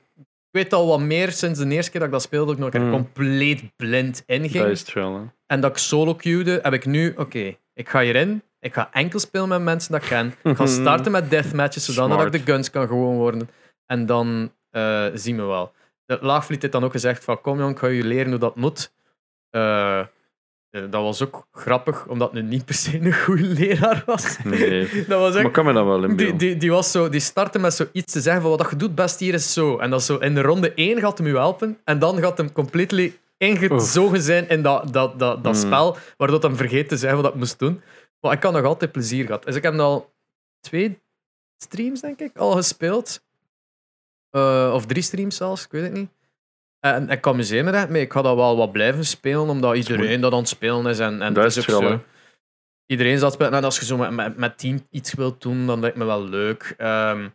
Ik 0.51 0.65
weet 0.65 0.73
al 0.73 0.87
wat 0.87 1.01
meer 1.01 1.33
sinds 1.33 1.59
de 1.59 1.69
eerste 1.69 1.91
keer 1.91 2.01
dat 2.01 2.09
ik 2.09 2.15
dat 2.15 2.25
speelde, 2.25 2.53
ik 2.53 2.59
nog 2.59 2.73
er 2.73 2.81
Mm. 2.81 2.91
compleet 2.91 3.77
blind 3.77 4.23
in 4.27 4.49
ging 4.49 4.65
Dat 4.65 4.73
is 4.73 4.93
hè. 4.95 5.23
en 5.47 5.61
dat 5.61 5.71
ik 5.71 5.77
solo 5.77 6.15
queuede, 6.15 6.59
heb 6.63 6.73
ik 6.73 6.87
nu, 6.87 7.15
oké, 7.17 7.57
ik 7.75 7.89
ga 7.89 8.01
hierin, 8.01 8.43
ik 8.61 8.75
ga 8.75 8.93
enkel 8.93 9.19
spelen 9.19 9.49
met 9.49 9.63
mensen 9.63 9.93
dat 9.93 10.03
ik 10.03 10.09
ken. 10.09 10.35
Ik 10.43 10.57
ga 10.57 10.67
starten 10.81 11.13
met 11.13 11.31
deathmatches, 11.31 11.85
zodat 11.85 12.25
ik 12.27 12.33
de 12.33 12.53
guns 12.53 12.71
kan 12.71 12.87
gewoon 12.87 13.17
worden. 13.17 13.51
En 13.87 14.07
dan 14.07 14.53
eh, 14.71 15.07
zien 15.15 15.37
we 15.37 15.43
wel. 15.43 15.73
Laagvliet 16.21 16.61
heeft 16.61 16.73
dan 16.73 16.85
ook 16.85 16.93
gezegd 16.93 17.25
van, 17.25 17.41
kom 17.41 17.59
jong, 17.59 17.71
ik 17.73 17.79
ga 17.79 17.87
je 17.87 18.05
leren 18.05 18.31
hoe 18.31 18.39
dat 18.39 18.57
moet. 18.57 18.93
Eh, 19.51 19.99
eh, 19.99 20.07
dat 20.71 21.03
was 21.03 21.23
ook 21.23 21.47
grappig, 21.53 22.07
omdat 22.07 22.33
het 22.33 22.43
nu 22.43 22.49
niet 22.49 22.65
per 22.65 22.75
se 22.75 23.01
een 23.01 23.13
goede 23.15 23.43
leraar 23.43 24.03
was. 24.07 24.37
Nee. 24.45 24.89
Dat 25.09 25.21
was 25.21 25.35
Maar 25.43 25.51
kan 25.51 25.65
me 25.65 25.73
dat 25.73 25.85
wel 25.85 26.01
Die, 26.01 26.09
inbeelden. 26.09 26.37
die, 26.39 26.57
die, 26.57 26.71
was 26.71 26.91
zo, 26.91 27.09
die 27.09 27.21
startte 27.21 27.59
met 27.59 27.75
zoiets 27.75 28.13
te 28.13 28.21
zeggen 28.21 28.43
van 28.43 28.51
wat 28.57 28.71
je 28.71 28.77
doet 28.77 28.95
best 28.95 29.19
hier 29.19 29.35
is 29.35 29.53
zo. 29.53 29.79
En 29.79 29.91
dat 29.91 30.03
zo 30.03 30.17
in 30.17 30.35
de 30.35 30.43
ronde 30.43 30.75
1 30.75 30.99
gaat 31.01 31.19
hem 31.19 31.27
u 31.27 31.37
helpen. 31.37 31.79
En 31.85 31.99
dan 31.99 32.19
gaat 32.19 32.39
hem 32.39 32.53
completely 32.53 33.17
ingezogen 33.37 34.23
zijn 34.23 34.49
in 34.49 34.63
dat, 34.63 34.93
dat, 34.93 35.19
dat, 35.19 35.45
dat 35.45 35.55
Mm. 35.55 35.61
spel, 35.61 35.97
waardoor 36.17 36.41
hij 36.41 36.55
vergeet 36.55 36.89
te 36.89 36.97
zeggen 36.97 37.23
wat 37.23 37.31
ik 37.33 37.39
moest 37.39 37.59
doen. 37.59 37.83
Maar 38.21 38.33
ik 38.33 38.43
had 38.43 38.53
nog 38.53 38.65
altijd 38.65 38.93
plezier 38.93 39.25
gehad. 39.27 39.45
Dus 39.45 39.55
ik 39.55 39.63
heb 39.63 39.79
al 39.79 40.13
twee 40.61 40.99
streams, 41.57 42.01
denk 42.01 42.19
ik, 42.21 42.37
al 42.37 42.53
gespeeld. 42.53 43.21
Eh, 44.31 44.71
of 44.75 44.87
drie 44.87 45.03
streams 45.03 45.37
zelfs, 45.37 45.65
ik 45.65 45.71
weet 45.71 45.83
het 45.83 45.93
niet. 45.93 46.11
En 46.81 47.09
ik 47.09 47.27
amuseer 47.27 47.65
me 47.65 47.71
er 47.71 47.77
echt 47.77 47.89
mee. 47.89 48.03
Ik 48.03 48.13
ga 48.13 48.23
dat 48.23 48.37
wel 48.37 48.57
wat 48.57 48.73
blijven 48.73 49.05
spelen, 49.05 49.49
omdat 49.49 49.77
iedereen 49.77 50.21
dat 50.21 50.33
aan 50.33 50.39
het 50.39 50.49
spelen 50.49 50.87
is. 50.87 50.99
En, 50.99 51.23
en 51.23 51.33
Dat 51.33 51.45
is 51.45 51.59
ook 51.59 51.83
zo. 51.83 52.01
Iedereen 52.87 53.19
dat 53.19 53.33
spelen. 53.33 53.53
En 53.53 53.65
als 53.65 53.79
je 53.79 53.85
zo 53.85 53.97
met, 53.97 54.11
met, 54.11 54.37
met 54.37 54.59
team 54.59 54.87
iets 54.91 55.15
wilt 55.15 55.43
doen, 55.43 55.67
dan 55.67 55.81
lijkt 55.81 55.97
me 55.97 56.05
wel 56.05 56.25
leuk. 56.25 56.75
Ehm, 56.77 57.29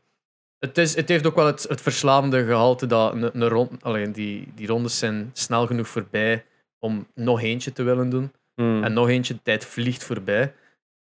het, 0.60 0.78
is, 0.78 0.95
het 0.95 1.10
heeft 1.10 1.28
ook 1.28 1.36
wel 1.36 1.45
het, 1.45 1.65
het 1.70 1.82
verslavende 1.82 2.45
gehalte 2.45 2.86
dat 2.86 3.14
een, 3.14 3.41
een 3.41 3.48
rond, 3.48 3.84
alleen 3.84 4.11
die, 4.11 4.52
die 4.56 4.68
rondes 4.68 4.98
zijn 4.98 5.30
snel 5.34 5.68
genoeg 5.68 5.88
voorbij 5.88 6.45
om 6.80 7.07
nog 7.15 7.41
eentje 7.41 7.72
te 7.74 7.84
willen 7.84 8.10
doen. 8.10 8.32
Hmm. 8.56 8.84
En 8.84 8.94
nog 8.94 9.10
eentje, 9.10 9.34
de 9.34 9.40
tijd 9.44 9.65
vliegt 9.65 10.03
voorbij. 10.03 10.53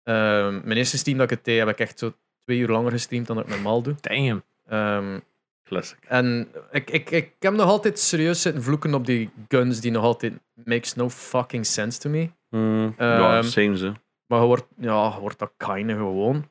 Ehm, 0.03 0.61
mijn 0.63 0.77
eerste 0.77 0.97
stream 0.97 1.17
dat 1.17 1.31
ik 1.31 1.37
het 1.37 1.45
deed, 1.45 1.59
heb 1.59 1.67
ik 1.67 1.79
echt 1.79 1.99
zo 1.99 2.13
twee 2.43 2.57
uur 2.57 2.67
langer 2.67 2.91
gestreamd 2.91 3.27
dan 3.27 3.39
ik 3.39 3.47
normaal 3.47 3.81
doe. 3.81 3.95
Damn. 4.01 4.43
Ehm, 4.65 5.19
Classic. 5.63 5.97
en 6.07 6.47
ik, 6.71 6.89
ik, 6.91 7.09
ik 7.11 7.31
heb 7.39 7.53
nog 7.53 7.65
altijd 7.69 7.99
serieus 7.99 8.41
zitten 8.41 8.63
vloeken 8.63 8.93
op 8.93 9.05
die 9.05 9.29
guns 9.47 9.79
die 9.79 9.91
nog 9.91 10.03
altijd 10.03 10.33
makes 10.65 10.93
no 10.95 11.09
fucking 11.09 11.65
sense 11.65 11.99
to 11.99 12.09
me. 12.09 12.29
Hmm. 12.49 12.93
ja, 12.97 13.41
same 13.41 13.77
ze. 13.77 13.91
Maar 14.27 14.39
je 14.39 14.45
wordt, 14.45 14.65
ja, 14.77 15.11
je 15.15 15.19
wordt 15.19 15.39
dat 15.39 15.51
kinda 15.57 15.93
gewoon. 15.93 16.49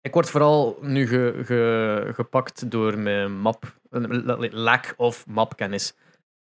Ik 0.00 0.12
word 0.14 0.30
vooral 0.30 0.78
nu 0.80 1.06
ge, 1.06 1.40
ge- 1.44 2.10
gepakt 2.14 2.70
door 2.70 2.98
mijn 2.98 3.38
map, 3.38 3.78
een 3.90 4.48
lack 4.52 4.94
of 4.96 5.26
mapkennis. 5.26 5.94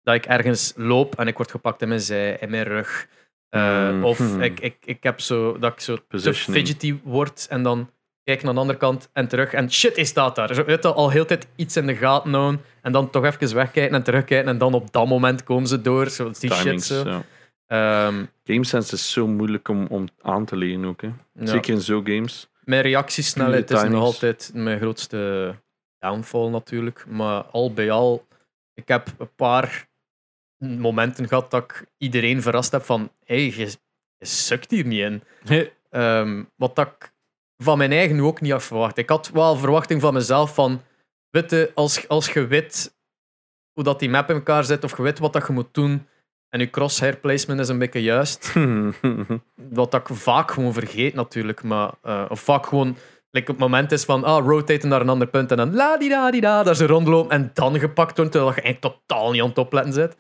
Dat 0.03 0.15
ik 0.15 0.27
ergens 0.27 0.73
loop 0.77 1.19
en 1.19 1.27
ik 1.27 1.37
word 1.37 1.51
gepakt 1.51 1.83
in 1.83 1.89
mijn 1.89 2.01
zij, 2.01 2.37
in 2.41 2.51
mijn 2.51 2.65
rug. 2.65 3.09
Eh, 3.49 3.89
Hmm. 3.89 4.05
Of 4.05 4.19
Hmm. 4.19 4.43
ik, 4.43 4.61
ik, 4.61 4.77
ik 4.85 5.03
heb 5.03 5.21
zo 5.21 5.59
dat 5.59 5.73
ik 5.73 5.81
zo 5.81 5.97
te 6.09 6.35
fidgety 6.35 7.01
word 7.05 7.47
en 7.51 7.63
dan 7.63 7.91
kijk 8.25 8.43
naar 8.43 8.55
de 8.55 8.61
andere 8.61 8.79
kant 8.79 9.09
en 9.13 9.29
terug 9.29 9.53
en 9.53 9.73
shit, 9.73 9.97
hij 9.97 10.05
staat 10.05 10.37
daar. 10.37 10.55
Zo, 10.55 10.65
weet 10.65 10.83
je, 10.83 10.93
al 10.93 11.11
heel 11.11 11.25
tijd 11.25 11.47
iets 11.57 11.77
in 11.77 11.87
de 11.87 11.97
gaten 11.97 12.33
houden 12.33 12.61
en 12.83 12.93
dan 12.93 13.11
toch 13.11 13.25
even 13.25 13.55
wegkijken 13.55 13.97
en 13.97 14.03
terugkijken 14.03 14.49
en 14.49 14.59
dan 14.59 14.75
op 14.75 14.93
dat 14.93 15.07
moment 15.07 15.45
komen 15.45 15.69
ze 15.69 15.81
door. 15.81 16.11
Zo, 16.11 16.31
die 16.39 16.53
shit 16.53 16.83
zo. 16.83 17.05
Ja. 17.05 17.23
Ehm, 17.67 18.25
GameSense 18.45 18.95
is 18.95 19.13
zo 19.13 19.27
moeilijk 19.27 19.69
om, 19.69 19.87
om 19.87 20.09
aan 20.21 20.45
te 20.45 20.57
leren 20.57 20.85
ook. 20.85 21.01
Hè. 21.01 21.09
ja. 21.33 21.47
Zeker 21.47 21.75
in 21.75 21.81
zo'n 21.81 22.07
games. 22.07 22.51
Mijn 22.65 22.83
reactiesnelheid 22.83 23.71
is 23.71 23.83
nog 23.83 24.03
altijd 24.03 24.51
mijn 24.55 24.79
grootste 24.79 25.55
downfall 25.99 26.49
natuurlijk. 26.49 27.05
Maar 27.09 27.43
al 27.43 27.73
bij 27.73 27.91
al, 27.91 28.27
ik 28.75 28.89
heb 28.89 29.09
een 29.19 29.35
paar 29.35 29.89
momenten 30.59 31.29
gehad 31.29 31.51
dat 31.51 31.63
ik 31.63 31.87
iedereen 31.99 32.43
verrast 32.43 32.73
heb 32.73 32.83
van 32.83 33.11
hey, 33.25 33.45
je, 33.45 33.77
je 34.17 34.27
sukt 34.27 34.71
hier 34.71 34.87
niet 34.87 35.01
in. 35.01 35.23
Ehm, 35.91 36.45
wat 36.57 36.77
dat 36.77 36.87
ik 36.87 37.12
van 37.63 37.79
mijn 37.79 37.93
eigen 37.93 38.21
ook 38.21 38.41
niet 38.41 38.53
had 38.53 38.63
verwacht. 38.63 38.99
Ik 38.99 39.09
had 39.09 39.31
wel 39.31 39.57
verwachting 39.57 40.01
van 40.01 40.15
mezelf 40.15 40.55
van, 40.55 40.83
weet 41.31 41.51
je, 41.51 41.71
als, 41.75 42.09
als 42.09 42.33
je 42.33 42.47
weet 42.47 42.95
hoe 43.73 43.85
dat 43.85 43.99
die 43.99 44.11
map 44.11 44.29
in 44.29 44.35
elkaar 44.35 44.65
zit, 44.65 44.85
of 44.85 44.97
je 44.97 45.03
weet 45.03 45.19
wat 45.19 45.33
dat 45.33 45.47
je 45.47 45.53
moet 45.53 45.75
doen, 45.75 46.07
en 46.49 46.61
je 46.61 46.71
crosshair 46.71 47.17
placement 47.17 47.61
is 47.61 47.69
een 47.69 47.79
beetje 47.79 48.03
juist, 48.03 48.53
wat 49.79 49.91
dat 49.91 50.09
ik 50.09 50.17
vaak 50.17 50.51
gewoon 50.51 50.73
vergeet 50.73 51.15
natuurlijk, 51.15 51.63
maar 51.63 51.93
eh, 52.03 52.25
of 52.29 52.41
vaak 52.41 52.67
gewoon 52.67 52.97
like, 53.31 53.51
op 53.51 53.59
het 53.59 53.67
moment 53.69 53.93
is 53.93 54.05
van 54.05 54.25
ah, 54.25 54.47
rotaten 54.47 54.89
naar 54.89 55.01
een 55.01 55.09
ander 55.09 55.29
punt 55.29 55.51
en 55.51 55.57
dan 55.57 55.75
la 55.75 55.97
di 55.97 56.09
da 56.09 56.31
di 56.31 56.41
da, 56.41 56.63
daar 56.63 56.77
ze 56.77 56.87
rondlopen 56.87 57.31
en 57.31 57.51
dan 57.55 57.79
gepakt 57.79 58.17
wordt, 58.17 58.33
terwijl 58.33 58.55
je 58.55 58.61
eigenlijk 58.61 58.95
totaal 58.95 59.31
niet 59.31 59.43
aan 59.43 59.49
het 59.49 59.59
opletten 59.59 59.93
zit. 59.93 60.17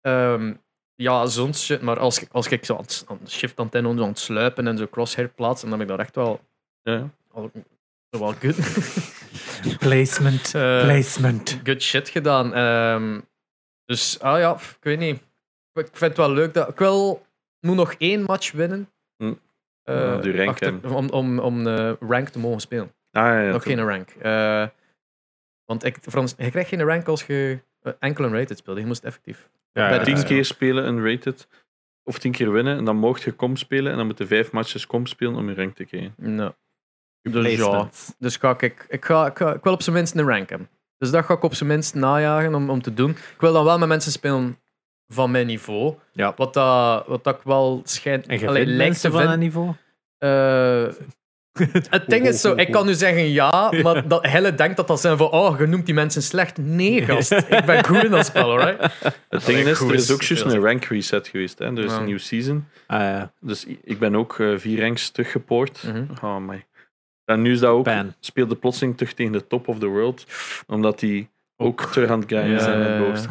Ehm, 0.00 0.54
ja, 0.94 1.26
zo'n 1.26 1.54
shit, 1.54 1.82
maar 1.82 1.98
als, 1.98 2.30
als 2.30 2.48
ik 2.48 2.64
zo 2.64 2.76
aan 2.76 2.84
aan 3.06 3.28
shift 3.28 3.58
inhouden, 3.58 4.02
aan 4.02 4.08
het 4.08 4.18
sluipen 4.18 4.66
en 4.66 4.78
zo 4.78 4.86
crosshair 4.90 5.28
plaatsen, 5.28 5.70
dan 5.70 5.78
heb 5.78 5.88
ik 5.88 5.96
daar 5.96 6.06
echt 6.06 6.14
wel, 6.14 6.40
ja. 6.82 7.10
wel 8.10 8.32
good, 8.32 8.56
Placement. 9.78 10.54
Eh, 10.54 10.82
Placement. 10.82 11.60
good 11.64 11.82
shit 11.82 12.08
gedaan. 12.08 12.54
Ehm, 12.54 13.20
dus, 13.84 14.20
ah 14.20 14.38
ja, 14.38 14.54
ik 14.54 14.78
weet 14.80 14.98
niet. 14.98 15.22
Ik 15.72 15.88
vind 15.92 16.00
het 16.00 16.16
wel 16.16 16.32
leuk 16.32 16.54
dat 16.54 16.68
ik 16.68 16.78
wil, 16.78 17.26
moet 17.60 17.76
nog 17.76 17.94
één 17.98 18.22
match 18.22 18.52
winnen. 18.52 18.90
Hm. 19.16 19.34
Eh, 19.82 20.36
rank 20.36 20.48
achter- 20.48 20.94
om, 20.94 21.08
om, 21.08 21.38
om 21.38 21.64
de 21.64 21.96
rank 22.00 22.28
te 22.28 22.38
mogen 22.38 22.60
spelen. 22.60 22.92
Ah, 23.12 23.22
ja, 23.22 23.40
ja, 23.40 23.52
Nog 23.52 23.62
geen 23.62 23.84
rank. 23.84 24.10
Eh, 24.10 24.66
want 25.64 25.84
ik, 25.84 25.96
Frans, 26.00 26.34
je 26.38 26.50
krijgt 26.50 26.68
geen 26.68 26.82
rank 26.82 27.08
als 27.08 27.26
je 27.26 27.58
eh, 27.82 27.92
enkel 27.98 28.24
een 28.24 28.32
rated 28.32 28.58
speelt. 28.58 28.78
Je 28.78 28.86
moest 28.86 29.04
effectief. 29.04 29.50
Ja, 29.72 29.88
bij 29.88 29.98
ja, 29.98 30.04
tien 30.04 30.24
keer 30.24 30.44
spelen 30.44 30.86
een 30.86 31.04
rated. 31.10 31.48
Of 32.04 32.18
tien 32.18 32.32
keer 32.32 32.52
winnen. 32.52 32.76
En 32.76 32.84
dan 32.84 32.96
mocht 32.96 33.22
je 33.22 33.32
kom 33.32 33.56
spelen. 33.56 33.90
En 33.90 33.96
dan 33.96 34.06
moeten 34.06 34.26
vijf 34.26 34.52
matches 34.52 34.86
kom 34.86 35.06
spelen 35.06 35.34
om 35.34 35.48
je 35.48 35.54
rank 35.54 35.74
te 35.76 35.84
krijgen. 35.84 36.14
Nou, 36.16 36.52
dus 37.22 37.56
ja. 37.56 37.88
Dus 38.18 38.36
ga 38.36 38.50
ik, 38.50 38.62
ik, 38.62 38.86
ik, 38.88 39.04
ga, 39.04 39.26
ik, 39.26 39.36
ga, 39.38 39.54
ik 39.54 39.62
wil 39.62 39.72
op 39.72 39.82
zijn 39.82 39.96
minst 39.96 40.14
een 40.14 40.28
rank 40.28 40.48
hebben. 40.50 40.68
Dus 40.98 41.10
dat 41.10 41.24
ga 41.24 41.34
ik 41.34 41.42
op 41.42 41.54
zijn 41.54 41.68
minst 41.68 41.94
najagen 41.94 42.54
om, 42.54 42.70
om 42.70 42.82
te 42.82 42.94
doen. 42.94 43.10
Ik 43.10 43.40
wil 43.40 43.52
dan 43.52 43.64
wel 43.64 43.78
met 43.78 43.88
mensen 43.88 44.12
spelen 44.12 44.58
van 45.08 45.30
mijn 45.30 45.46
niveau. 45.46 45.94
Ja. 46.12 46.32
Wat, 46.36 46.54
dat, 46.54 47.06
wat 47.06 47.24
dat 47.24 47.34
ik 47.36 47.42
wel 47.44 47.80
schijnt... 47.84 48.26
En 48.26 48.38
je 48.38 48.48
allee, 48.48 48.62
vindt 48.64 48.76
lijkt 48.76 48.90
mensen 48.92 49.10
te 49.10 49.16
van 49.16 49.26
dat 49.26 49.38
niveau? 49.38 49.72
Eh, 50.18 50.86
het 51.90 52.04
ding 52.06 52.26
is 52.26 52.40
zo, 52.40 52.54
ik 52.54 52.70
kan 52.70 52.86
nu 52.86 52.94
zeggen 52.94 53.28
ja, 53.30 53.72
maar 53.82 54.08
dat 54.08 54.26
Helle 54.26 54.54
denkt 54.54 54.76
dat 54.76 54.86
dat 54.86 55.00
zijn 55.00 55.16
van, 55.16 55.30
oh, 55.30 55.58
je 55.58 55.66
noemt 55.66 55.86
die 55.86 55.94
mensen 55.94 56.22
slecht. 56.22 56.58
Nee, 56.58 57.04
gast. 57.04 57.32
Ik 57.58 57.64
ben 57.64 57.84
goed 57.84 58.04
in 58.04 58.10
dat 58.10 58.26
spel, 58.26 58.50
alright? 58.50 58.94
Het 59.28 59.46
ding 59.46 59.58
is, 59.58 59.80
er 59.80 59.94
is 59.94 60.10
ook 60.12 60.22
juist 60.22 60.44
een 60.44 60.60
rank 60.60 60.84
reset 60.84 61.28
geweest. 61.28 61.58
Hè. 61.58 61.64
Er 61.64 61.84
is 61.84 61.92
Ja. 61.92 61.98
een 61.98 62.04
nieuw 62.04 62.18
season. 62.18 62.68
Ah, 62.86 63.00
ja. 63.00 63.32
Dus 63.40 63.66
ik 63.84 63.98
ben 63.98 64.16
ook 64.16 64.38
eh, 64.38 64.52
vier 64.56 64.80
ranks 64.80 65.10
teruggepoord. 65.10 65.82
Mhm. 65.86 66.04
Oh 66.22 66.36
my. 66.36 66.64
En 67.30 67.42
nu 67.42 67.52
is 67.52 67.60
dat 67.60 67.70
ook, 67.70 67.88
speelde 68.20 68.56
plotseling 68.56 68.96
terug 68.96 69.12
tegen 69.12 69.32
de 69.32 69.46
top 69.46 69.68
of 69.68 69.78
the 69.78 69.86
world. 69.86 70.26
Omdat 70.66 70.98
die 70.98 71.28
ook 71.56 71.82
terug 71.84 72.10
aan 72.10 72.20
het 72.20 72.30
grinden 72.30 72.50
Ja, 72.50 72.58
zijn 72.58 73.00
met 73.00 73.28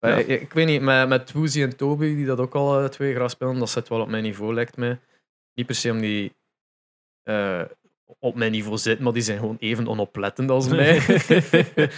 ja. 0.00 0.16
Ik, 0.16 0.26
ik 0.26 0.52
weet 0.52 0.66
niet, 0.66 0.80
met, 0.82 1.08
met 1.08 1.32
Woozy 1.32 1.62
en 1.62 1.76
Toby, 1.76 2.14
die 2.14 2.26
dat 2.26 2.38
ook 2.38 2.54
al 2.54 2.80
eh, 2.80 2.88
twee 2.88 3.14
graag 3.14 3.30
spelen, 3.30 3.58
dat 3.58 3.70
zit 3.70 3.88
wel 3.88 4.00
op 4.00 4.08
mijn 4.08 4.22
niveau, 4.22 4.54
lijkt 4.54 4.76
mij. 4.76 5.00
Niet 5.54 5.66
per 5.66 5.74
se 5.74 5.90
om 5.90 6.00
die 6.00 6.34
eh, 7.22 7.60
op 8.18 8.34
mijn 8.34 8.50
niveau 8.52 8.78
zitten, 8.78 9.04
maar 9.04 9.12
die 9.12 9.22
zijn 9.22 9.38
gewoon 9.38 9.56
even 9.60 9.86
onoplettend 9.88 10.50
als 10.50 10.68
mij. 10.78 11.00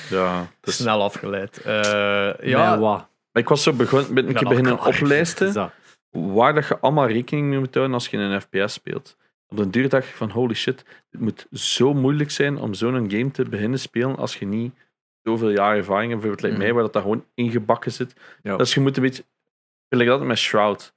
ja, 0.08 0.46
dus, 0.60 0.76
Snel 0.76 1.02
afgeleid. 1.02 1.58
Eh, 1.62 2.32
Ja. 2.40 2.78
wat? 2.78 3.06
maar 3.32 3.42
ik 3.42 3.48
was 3.48 3.62
zo 3.62 3.72
begon, 3.72 4.14
ben, 4.14 4.28
ik 4.28 4.32
ben 4.32 4.36
heb 4.36 4.48
beginnen 4.48 4.84
oplijsten 4.84 5.72
waar 6.10 6.54
dat 6.54 6.66
je 6.68 6.78
allemaal 6.78 7.06
rekening 7.08 7.48
mee 7.48 7.58
moet 7.58 7.74
houden 7.74 7.94
als 7.94 8.08
je 8.08 8.16
in 8.16 8.22
een 8.22 8.40
FPS 8.40 8.72
speelt. 8.72 9.16
Op 9.54 9.60
den 9.60 9.70
duur 9.70 9.88
dacht 9.88 10.08
ik 10.08 10.14
van 10.14 10.30
holy 10.30 10.54
shit, 10.54 10.84
het 11.10 11.20
moet 11.20 11.46
zo 11.52 11.94
moeilijk 11.94 12.30
zijn 12.30 12.58
om 12.58 12.74
zo'n 12.74 13.10
game 13.10 13.30
te 13.30 13.44
beginnen 13.48 13.78
spelen 13.78 14.16
als 14.16 14.36
je 14.36 14.46
niet 14.46 14.74
zoveel 15.22 15.50
jaar 15.50 15.76
ervaring 15.76 16.10
hebt. 16.10 16.22
Bijvoorbeeld 16.22 16.40
like 16.42 16.54
Mhm. 16.54 16.62
mij, 16.62 16.72
waar 16.72 16.82
dat, 16.82 16.92
dat 16.92 17.02
gewoon 17.02 17.24
ingebakken 17.34 17.92
zit. 17.92 18.14
Ja. 18.42 18.56
Dus 18.56 18.74
je 18.74 18.80
moet 18.80 18.96
een 18.96 19.02
beetje... 19.02 19.24
Gelijk 19.88 20.08
dat 20.08 20.22
met 20.22 20.38
Shroud. 20.38 20.92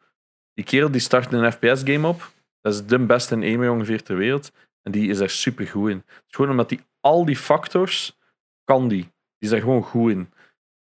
Die 0.53 0.65
kerel 0.65 0.91
die 0.91 1.01
start 1.01 1.33
een 1.33 1.51
FPS-game 1.51 2.07
op. 2.07 2.31
Dat 2.61 2.73
is 2.73 2.85
de 2.85 2.99
beste 2.99 3.35
aimer 3.35 3.71
ongeveer 3.71 4.03
ter 4.03 4.17
wereld. 4.17 4.51
En 4.81 4.91
die 4.91 5.09
is 5.09 5.17
daar 5.17 5.29
super 5.29 5.67
goed 5.67 5.89
in. 5.89 5.97
Het 6.05 6.23
is 6.27 6.35
gewoon 6.35 6.51
omdat 6.51 6.69
die 6.69 6.79
al 6.99 7.25
die 7.25 7.35
factors 7.37 8.17
kan 8.63 8.87
die. 8.87 9.01
Die 9.01 9.09
is 9.39 9.49
daar 9.49 9.59
gewoon 9.59 9.83
goed 9.83 10.11
in. 10.11 10.33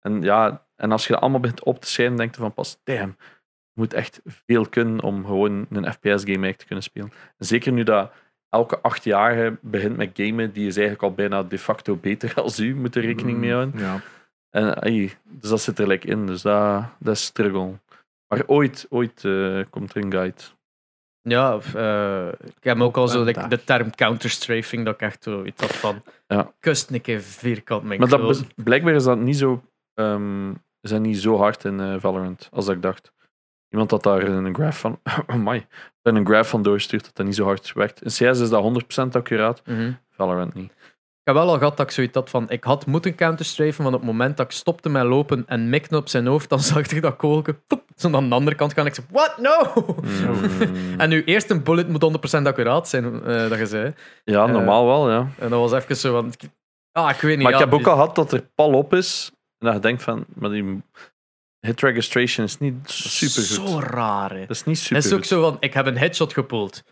En 0.01 0.23
ja, 0.23 0.67
en 0.77 0.93
als 0.93 1.07
je 1.07 1.13
dat 1.13 1.23
allemaal 1.23 1.41
begint 1.41 1.63
op 1.63 1.81
te 1.81 1.89
schrijven, 1.89 2.17
denk 2.17 2.35
je 2.35 2.41
van 2.41 2.55
pas, 2.55 2.79
damn, 2.85 3.17
moet 3.75 3.95
echt 3.95 4.21
veel 4.25 4.69
kunnen 4.69 5.03
om 5.03 5.25
gewoon 5.25 5.67
een 5.71 5.93
FPS-game 5.93 6.27
eigenlijk 6.27 6.59
te 6.59 6.67
kunnen 6.67 6.85
spelen. 6.85 7.13
En 7.39 7.47
zeker 7.47 7.73
nu 7.73 7.83
dat 7.83 8.13
elke 8.49 8.81
acht 8.81 9.05
jaar 9.05 9.59
begint 9.61 9.97
met 9.97 10.11
gamen, 10.15 10.53
die 10.53 10.67
is 10.67 10.77
eigenlijk 10.77 11.05
al 11.05 11.15
bijna 11.15 11.43
de 11.43 11.59
facto 11.59 11.97
beter 11.97 12.35
als 12.43 12.61
u, 12.61 12.75
moet 12.75 12.97
er 12.97 13.03
rekening 13.03 13.39
mee 13.39 13.53
houden. 13.53 13.81
Ja. 13.81 14.01
En, 14.51 15.11
dus 15.23 15.51
dat 15.51 15.61
zit 15.61 15.79
er 15.79 15.87
like 15.87 16.07
in, 16.07 16.27
dus 16.27 16.43
dat, 16.43 16.85
dat 16.99 17.15
is 17.15 17.25
struggle. 17.25 17.79
Maar 18.29 18.43
ooit, 18.47 18.87
ooit 18.89 19.25
eh, 19.25 19.61
komt 19.71 19.95
er 19.95 20.05
een 20.05 20.13
guide. 20.13 20.43
ja 21.23 21.59
eh, 21.75 22.29
ik 22.57 22.65
heb 22.65 22.81
ook 22.81 22.97
al 22.97 23.09
zo 23.09 23.23
like, 23.25 23.49
de 23.49 23.65
term 23.65 23.95
counterstrafing, 23.95 24.85
dat 24.85 24.95
ik 24.95 25.01
echt 25.01 25.23
zo 25.23 25.45
iets 25.45 25.61
had 25.61 25.77
van, 25.77 26.03
Ja. 26.27 26.53
kust 26.61 26.91
een 26.91 27.01
keer 27.01 27.21
vierkant 27.21 27.83
mijn 27.83 28.01
Maar 28.01 28.09
dat, 28.09 28.45
blijkbaar 28.55 28.95
is 28.95 29.05
dat 29.05 29.19
niet 29.19 29.37
zo, 29.37 29.63
ehm, 29.95 30.51
is 30.81 30.91
dat 30.91 31.01
niet 31.01 31.19
zo 31.19 31.37
hard 31.37 31.65
in 31.65 31.81
eh, 31.81 31.95
Valorant 31.99 32.49
als 32.53 32.67
dat 32.67 32.75
ik 32.75 32.83
dacht. 32.83 33.13
Iemand 33.73 33.91
had 33.91 34.03
daar 34.03 34.23
een 34.23 34.55
graph 34.55 34.79
van, 34.79 34.99
amai, 35.27 35.67
daar 36.03 36.15
een 36.15 36.27
graph 36.27 36.49
van 36.51 36.63
doorstuurt 36.63 37.05
dat 37.05 37.17
dat 37.17 37.27
niet 37.27 37.35
zo 37.35 37.45
hard 37.45 37.73
werkt. 37.73 38.03
In 38.03 38.09
CS 38.11 38.41
is 38.41 38.49
dat 38.51 38.63
100% 38.63 39.17
accuraat, 39.17 39.63
Mhm. 39.67 39.93
Valorant 40.11 40.55
niet. 40.55 40.73
Ik 41.25 41.29
heb 41.29 41.35
wel 41.37 41.49
al 41.49 41.59
gehad 41.59 41.77
dat 41.77 41.87
ik 41.87 41.93
zoiets 41.93 42.15
had 42.15 42.31
van, 42.31 42.51
ik 42.51 42.65
had 42.65 42.87
moeten 42.87 43.15
counterstrafen, 43.15 43.83
want 43.83 43.95
op 43.95 44.01
het 44.01 44.11
moment 44.11 44.37
dat 44.37 44.47
ik 44.47 44.53
stopte 44.53 44.89
met 44.89 45.03
lopen 45.05 45.45
en 45.47 45.69
mikte 45.69 45.97
op 45.97 46.09
zijn 46.09 46.27
hoofd, 46.27 46.49
dan 46.49 46.61
zag 46.71 46.79
ik 46.93 47.03
dat 47.03 47.17
kogelke 47.17 47.53
poep, 47.67 47.83
zo 47.97 48.13
aan 48.13 48.29
de 48.29 48.35
andere 48.35 48.57
kant 48.57 48.73
gaan. 48.73 48.87
Ik 48.87 48.95
zei, 48.95 49.07
what? 49.11 49.39
No! 49.39 49.85
Mm. 50.03 50.99
En 51.01 51.09
nu 51.09 51.25
eerst 51.25 51.51
een 51.51 51.63
bullet 51.63 51.89
moet 51.89 52.39
100% 52.41 52.47
accuraat 52.47 52.89
zijn, 52.89 53.25
eh, 53.25 53.49
dat 53.49 53.59
je 53.59 53.67
zei. 53.67 53.95
Ja, 54.25 54.47
normaal 54.47 54.87
wel, 54.87 55.11
ja. 55.11 55.29
En 55.39 55.51
dat 55.51 55.71
was 55.71 55.73
even 55.73 55.97
zo 55.97 56.13
van, 56.13 56.33
ah, 56.93 57.11
ik 57.11 57.21
weet 57.21 57.35
niet. 57.37 57.43
Maar 57.45 57.53
ik 57.53 57.59
heb 57.59 57.73
ook 57.73 57.79
die- 57.79 57.89
al 57.89 57.95
gehad 57.95 58.15
dat 58.15 58.33
er 58.33 58.49
pal 58.55 58.73
op 58.73 58.95
is. 58.95 59.31
En 59.59 59.67
dat 59.67 59.75
je 59.75 59.81
denkt 59.81 60.03
van, 60.03 60.25
maar 60.35 60.51
die 60.51 60.83
hit 61.67 61.81
registration 61.81 62.47
is 62.47 62.59
niet 62.59 62.75
super 62.91 63.43
goed. 63.43 63.71
Zo 63.71 63.81
raar, 63.81 64.31
hè. 64.31 64.41
Dat 64.41 64.51
is 64.51 64.65
niet 64.65 64.79
super 64.79 64.97
Het 64.97 65.05
is 65.05 65.13
ook 65.13 65.25
zo 65.25 65.41
van, 65.43 65.57
ik 65.61 65.75
heb 65.75 65.87
een 65.87 65.99
headshot 65.99 66.33
gepoeld. 66.33 66.83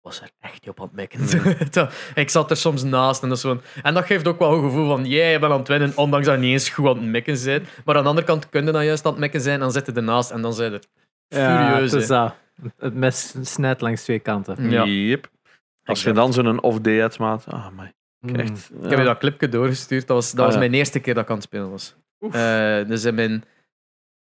Was 0.00 0.20
er 0.20 0.30
echt 0.40 0.52
niet 0.60 0.68
op 0.68 0.80
aan 0.80 0.86
het 0.86 0.94
mikken. 0.96 1.46
Dat- 1.70 1.92
ik 2.14 2.30
zat 2.30 2.50
er 2.50 2.56
soms 2.56 2.82
naast 2.82 3.22
en 3.22 3.28
dat, 3.28 3.38
is 3.44 3.44
en 3.82 3.94
dat 3.94 4.04
geeft 4.04 4.26
ook 4.28 4.38
wel 4.38 4.52
een 4.54 4.62
gevoel 4.62 4.86
van, 4.88 5.04
jij 5.06 5.40
bent 5.40 5.52
aan 5.52 5.58
het 5.58 5.68
winnen, 5.68 5.92
ondanks 5.96 6.26
dat 6.26 6.34
je 6.34 6.40
niet 6.40 6.52
eens 6.52 6.68
goed 6.68 6.86
aan 6.88 6.96
het 6.96 7.04
mikken 7.06 7.44
bent. 7.44 7.68
Maar 7.84 7.96
aan 7.96 8.02
de 8.02 8.08
andere 8.08 8.26
kant 8.26 8.48
kun 8.48 8.64
je 8.66 8.72
dan 8.72 8.84
juist 8.84 9.04
aan 9.04 9.10
het 9.10 9.20
mikken 9.20 9.40
zijn, 9.40 9.60
dan 9.60 9.72
zit 9.72 9.86
je 9.86 9.92
ernaast 9.92 10.30
en 10.30 10.42
dan 10.42 10.54
zijn 10.54 10.72
het 10.72 10.88
Ja, 11.28 11.68
furieus. 11.68 11.92
het 11.92 12.02
is 12.02 12.08
hè. 12.08 12.14
dat. 12.14 12.34
Het 12.78 12.94
mes 12.94 13.34
snijdt 13.42 13.80
langs 13.80 14.02
twee 14.02 14.18
kanten. 14.18 14.70
Ja. 14.70 14.84
Yep. 14.84 15.30
Als 15.84 16.02
je 16.02 16.12
dan 16.12 16.32
zo'n 16.32 16.62
off-day 16.62 16.94
hebt, 16.94 17.18
maat. 17.18 17.44
Ah, 17.48 17.68
maar 17.70 17.92
Mm. 18.20 18.34
echt. 18.34 18.70
Ik 18.82 18.90
heb 18.90 18.98
je 18.98 19.04
dat 19.04 19.18
clipje 19.18 19.48
doorgestuurd, 19.48 20.06
dat 20.06 20.16
was, 20.16 20.30
dat 20.30 20.38
Ah, 20.40 20.44
was 20.44 20.54
ja. 20.54 20.58
mijn 20.60 20.74
eerste 20.74 20.98
keer 21.00 21.14
dat 21.14 21.22
ik 21.22 21.28
aan 21.30 21.36
het 21.36 21.44
spelen 21.44 21.70
was. 21.70 21.94
Eh, 22.30 22.88
dus 22.88 23.04
in 23.04 23.14
mijn 23.14 23.44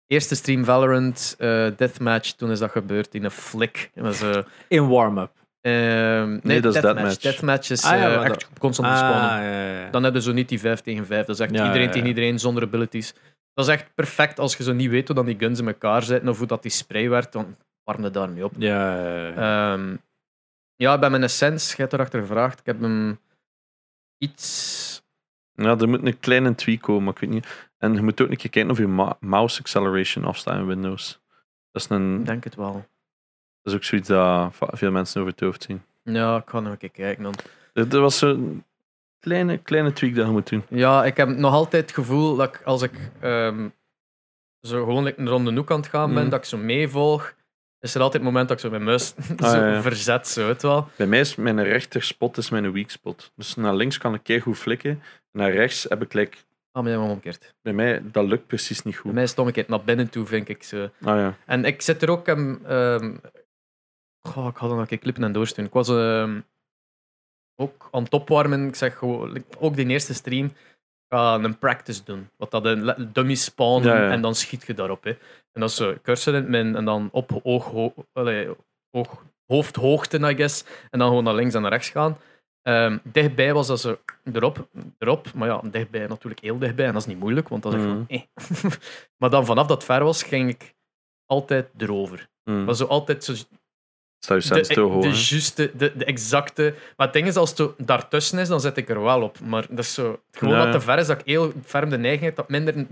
eerste 0.07 0.35
stream 0.35 0.65
Valorant 0.65 1.35
eh, 1.39 1.49
Deathmatch, 1.77 2.31
toen 2.33 2.51
is 2.51 2.59
dat 2.59 2.71
gebeurd 2.71 3.15
in 3.15 3.25
een 3.25 3.31
flik. 3.31 3.91
Was, 3.95 4.21
eh, 4.23 4.43
In 4.69 4.89
warm-up. 4.89 5.31
Ehm, 5.61 6.39
nee, 6.43 6.61
dat 6.61 6.75
is 6.75 6.81
deathmatch. 6.83 7.17
deathmatch. 7.21 7.71
Is 7.71 7.85
Ah, 7.85 7.99
ja, 7.99 8.15
eh, 8.15 8.25
echt 8.25 8.49
constant 8.59 8.89
Ah, 8.89 8.97
spawnen. 8.97 9.43
ja, 9.45 9.51
ja, 9.71 9.81
ja. 9.81 9.91
Dan 9.91 10.03
hebben 10.03 10.23
ze 10.23 10.29
zo 10.29 10.35
niet 10.35 10.49
die 10.49 10.61
5 10.61 10.81
tegen 10.81 11.07
5. 11.07 11.27
Dat 11.27 11.35
is 11.37 11.41
echt 11.43 11.55
Ja, 11.55 11.65
iedereen 11.67 11.87
ja, 11.87 11.93
tegen 11.93 12.09
iedereen 12.09 12.39
zonder 12.39 12.63
abilities. 12.63 13.15
Dat 13.55 13.67
is 13.67 13.73
echt 13.73 13.95
perfect 13.95 14.39
als 14.39 14.57
je 14.57 14.63
zo 14.63 14.73
niet 14.73 14.91
weet 14.91 15.07
hoe 15.07 15.17
dan 15.17 15.27
die 15.27 15.39
guns 15.39 15.59
in 15.61 15.67
elkaar 15.67 16.03
zitten 16.03 16.29
of 16.29 16.39
hoe 16.39 16.47
dat 16.47 16.63
die 16.63 16.71
spray 16.71 17.09
werkt. 17.09 17.33
Dan 17.33 17.57
warm 17.85 18.03
je 18.03 18.11
daarmee 18.11 18.45
op. 18.45 18.53
Ja, 18.59 18.97
ja, 19.07 19.27
ja. 19.27 19.73
Ehm, 19.73 19.97
ja, 20.77 20.99
bij 20.99 21.11
mijn 21.11 21.23
Essence, 21.23 21.71
je 21.77 21.83
hebt 21.83 21.93
erachter 21.93 22.21
gevraagd. 22.21 22.61
Ik 22.61 22.67
heb 22.67 22.81
hem 22.81 23.19
iets. 24.19 25.03
Ja, 25.55 25.79
er 25.79 25.89
moet 25.89 26.07
een 26.07 26.19
kleine 26.19 26.55
tweak 26.55 26.81
komen, 26.81 27.05
maar 27.05 27.13
ik 27.13 27.19
weet 27.21 27.31
niet. 27.31 27.69
En 27.85 27.94
je 27.94 28.02
moet 28.02 28.20
ook 28.20 28.31
een 28.31 28.36
keer 28.36 28.51
kijken 28.51 28.70
of 28.70 28.78
je 28.78 29.15
mouse 29.20 29.61
acceleration 29.61 30.24
afstaat 30.24 30.59
in 30.59 30.66
Windows. 30.66 31.20
Dat 31.73 31.82
is, 31.82 31.89
een, 31.89 32.19
Ik 32.19 32.27
denk 32.27 32.44
het 32.44 32.55
wel. 32.55 32.73
dat 33.62 33.73
is 33.73 33.74
ook 33.74 33.85
zoiets 33.85 34.09
dat 34.09 34.52
veel 34.59 34.90
mensen 34.90 35.20
over 35.20 35.32
het 35.32 35.40
hoofd 35.40 35.62
zien. 35.62 35.82
Ja, 36.02 36.36
ik 36.36 36.48
ga 36.48 36.61
nog 36.61 36.73
een 36.73 36.78
keer 36.78 36.90
kijken 36.90 37.23
dan. 37.23 37.35
Er 37.73 38.01
was 38.01 38.19
zo'n 38.19 38.65
kleine, 39.19 39.59
kleine 39.59 39.93
tweak 39.93 40.15
dat 40.15 40.27
je 40.27 40.32
moet 40.32 40.48
doen. 40.48 40.62
Ja, 40.69 41.05
ik 41.05 41.16
heb 41.16 41.28
nog 41.28 41.52
altijd 41.52 41.82
het 41.82 41.94
gevoel 41.94 42.36
dat 42.36 42.48
ik, 42.55 42.62
als 42.65 42.82
ik 42.82 42.93
ehm, 43.20 43.69
zo 44.61 44.85
gewoon 44.85 45.05
like, 45.05 45.20
een 45.20 45.28
ronde 45.28 45.52
hoek 45.55 45.70
aan 45.70 45.77
het 45.81 45.89
gaan 45.89 46.12
ben, 46.15 46.20
Mhm. 46.23 46.31
dat 46.31 46.39
ik 46.39 46.44
zo 46.44 46.56
meevolg, 46.56 47.35
is 47.81 47.94
er 47.94 48.01
altijd 48.01 48.23
het 48.23 48.32
moment 48.32 48.48
dat 48.48 48.56
ik 48.56 48.65
zo 48.65 48.70
mijn 48.70 48.85
muis 48.85 49.09
zo 49.39 49.47
Ah, 49.47 49.52
ja. 49.55 49.82
verzet. 49.82 50.28
Zo, 50.28 50.48
je 50.48 50.56
wel. 50.61 50.89
Bij 50.97 51.06
mij 51.06 51.20
is 51.20 51.35
mijn 51.36 51.62
rechter 51.62 52.02
spot 52.02 52.36
is 52.36 52.51
mijn 52.51 52.73
weak 52.73 52.90
spot. 52.90 53.32
Dus 53.36 53.55
naar 53.55 53.74
links 53.74 53.98
kan 53.98 54.15
ik 54.15 54.23
keer 54.23 54.43
goed 54.43 54.59
flikken. 54.59 55.02
Naar 55.32 55.52
rechts 55.52 55.86
heb 55.89 56.02
ik 56.02 56.12
like, 56.12 56.36
Ah, 56.77 56.85
maar 56.85 56.99
omgekeerd. 57.01 57.55
bij 57.63 57.73
mij 57.73 58.03
dat 58.05 58.25
lukt 58.27 58.47
precies 58.47 58.83
niet 58.83 58.95
Bij 58.95 59.03
goed. 59.03 59.13
mij 59.13 59.23
is 59.23 59.31
het 59.31 59.39
omgekeerd. 59.39 59.69
Naar 59.69 59.85
binnen 59.85 60.09
toe, 60.11 60.27
vind 60.27 60.49
ik. 60.49 60.63
Zo. 60.63 60.83
Ah 60.85 61.17
ja. 61.17 61.37
En 61.47 61.65
ik 61.65 61.83
zit 61.83 62.03
er 62.03 62.11
ook... 62.11 62.27
Um, 62.29 62.65
um, 62.71 63.21
goh, 64.29 64.47
ik 64.49 64.57
had 64.57 64.71
nog 64.71 64.91
een 64.91 64.99
clippen 64.99 65.23
en 65.25 65.33
doorsturen. 65.33 65.65
Ik 65.67 65.73
was 65.73 65.89
ehm, 65.89 66.41
ook 67.57 67.89
aan 67.91 68.03
het 68.03 68.13
opwarmen. 68.13 68.69
Ik 68.69 68.75
zeg 68.75 68.99
gewoon... 68.99 69.45
Ook 69.59 69.77
die 69.77 69.87
eerste 69.87 70.15
stream... 70.15 70.47
Ik 70.47 71.17
ga 71.19 71.35
een 71.35 71.59
practice 71.59 72.05
doen. 72.05 72.29
Wat 72.37 72.51
dat 72.51 72.65
een 72.65 73.11
dummy 73.13 73.35
spawnen 73.35 73.89
Ja, 73.95 74.03
ja. 74.05 74.11
en 74.11 74.21
dan 74.21 74.35
schiet 74.35 74.67
je 74.67 74.75
daarop. 74.75 75.05
Hè. 75.05 75.11
En 75.53 75.61
dat 75.61 75.71
is 75.71 75.77
zo 75.77 75.95
cursor 76.03 76.35
in 76.35 76.41
het 76.41 76.49
midden 76.49 76.77
en 76.77 76.85
dan 76.85 77.09
op 77.13 77.41
oog, 77.43 77.65
ho- 77.65 77.95
allee, 78.13 78.49
oog, 78.91 79.25
hoofdhoogte, 79.47 80.19
I 80.19 80.35
guess. 80.37 80.65
En 80.91 80.99
dan 80.99 81.09
gewoon 81.09 81.25
naar 81.25 81.35
links 81.35 81.55
en 81.55 81.63
naar 81.63 81.71
rechts 81.71 81.91
gaan. 81.91 82.17
Ehm, 82.65 82.99
dichtbij 83.03 83.55
was 83.55 83.66
dat 83.66 83.81
zo 83.81 83.99
erop, 84.32 84.69
erop. 84.99 85.32
Maar 85.35 85.49
ja, 85.49 85.61
dichtbij 85.70 86.07
natuurlijk 86.07 86.41
heel 86.41 86.59
dichtbij. 86.59 86.86
En 86.86 86.93
dat 86.93 87.03
is 87.03 87.09
niet 87.09 87.19
moeilijk, 87.19 87.49
want 87.49 87.62
dat 87.62 87.74
is 87.74 87.78
echt 87.78 87.89
van, 87.89 88.05
eh. 88.09 88.23
Maar 89.19 89.31
dan 89.31 89.47
vanaf 89.47 89.66
dat 89.66 89.85
ver 89.85 90.05
was, 90.05 90.23
ging 90.23 90.49
ik 90.49 90.74
altijd 91.27 91.69
erover. 91.77 92.28
Mm. 92.45 92.65
Maar 92.65 92.74
zo 92.74 92.85
altijd 92.85 93.24
zo 93.24 93.35
Sta 94.19 94.35
je 94.35 94.41
de, 94.41 94.61
te 94.61 94.74
de, 94.74 94.81
hè. 94.81 94.99
juiste, 94.99 95.70
de, 95.77 95.97
de 95.97 96.05
exacte. 96.05 96.74
Maar 96.97 97.07
het 97.07 97.16
ding 97.16 97.27
is, 97.27 97.36
als 97.36 97.59
het 97.59 97.73
daartussen 97.77 98.39
is, 98.39 98.49
dan 98.49 98.61
zet 98.61 98.77
ik 98.77 98.89
er 98.89 99.03
wel 99.03 99.23
op. 99.23 99.41
Maar 99.41 99.66
dat 99.69 99.78
is 99.78 99.95
zo. 99.95 100.23
Gewoon 100.31 100.59
dat 100.59 100.73
te 100.73 100.81
ver 100.81 100.99
is, 100.99 101.07
dat 101.07 101.20
ik 101.20 101.27
heel 101.27 101.53
ferm 101.65 101.91
de 101.91 101.99
neiging 101.99 102.24
heb 102.24 102.36
dat 102.36 102.49
minder. 102.49 102.77
Ik 102.77 102.86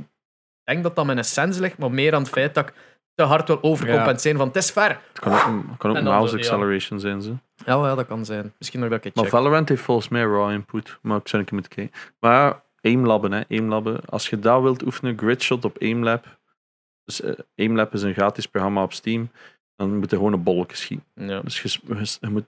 denk 0.65 0.83
dat 0.83 0.97
dat 0.97 1.07
mijn 1.07 1.19
essence 1.19 1.61
ligt, 1.61 1.79
maar 1.79 1.91
meer 1.91 2.15
aan 2.15 2.23
het 2.23 2.31
feit 2.31 2.55
dat 2.55 2.69
ik 2.69 2.75
te 3.15 3.23
hard 3.23 3.47
wil 3.49 3.63
overcompenseren 3.63 4.39
van 4.39 4.47
het 4.47 4.57
is 4.57 4.71
ver. 4.71 4.89
Het 5.09 5.19
kan 5.21 5.33
ook, 5.33 5.79
kan 5.79 5.97
ook 5.97 6.03
mouse 6.03 6.31
zo, 6.31 6.37
ja. 6.37 6.43
acceleration 6.43 7.01
zijn. 7.01 7.23
Ze. 7.23 7.31
Ja, 7.31 7.79
wel, 7.79 7.87
ja, 7.87 7.95
dat 7.95 8.07
kan 8.07 8.25
zijn. 8.25 8.53
Misschien 8.59 8.81
nog 8.81 8.89
dat 8.89 8.99
ik 8.99 9.05
het 9.05 9.15
Maar. 9.15 9.27
Valorant 9.27 9.69
heeft 9.69 9.83
volgens 9.83 10.09
mij 10.09 10.23
raw 10.23 10.51
input. 10.51 10.99
Maar 11.03 11.19
ik 11.19 11.29
zou 11.29 11.43
een 11.43 11.49
keer 11.49 11.59
moeten 11.59 11.75
kijken. 11.77 11.95
Maar 12.21 12.63
aimlabben, 12.81 13.33
hè. 13.33 13.43
Aimlabben. 13.51 14.01
Als 14.09 14.29
je 14.29 14.39
dat 14.39 14.63
wilt 14.63 14.83
oefenen, 14.85 15.19
gridshot 15.19 15.65
op 15.65 15.77
aimlab. 15.81 16.39
Dus 17.05 17.21
eh, 17.21 17.33
aimlab 17.57 17.95
is 17.95 18.03
een 18.03 18.13
gratis 18.15 18.47
programma 18.47 18.83
op 18.83 18.93
Steam. 18.93 19.31
Dan 19.77 19.97
moet 19.97 20.11
je 20.11 20.17
gewoon 20.17 20.33
een 20.33 20.43
bolletje 20.43 20.77
schieten. 20.77 21.07
Ja. 21.15 21.41
Dus 21.41 21.63
je, 21.63 21.79
je- 21.87 22.17
je 22.21 22.29
moet 22.29 22.45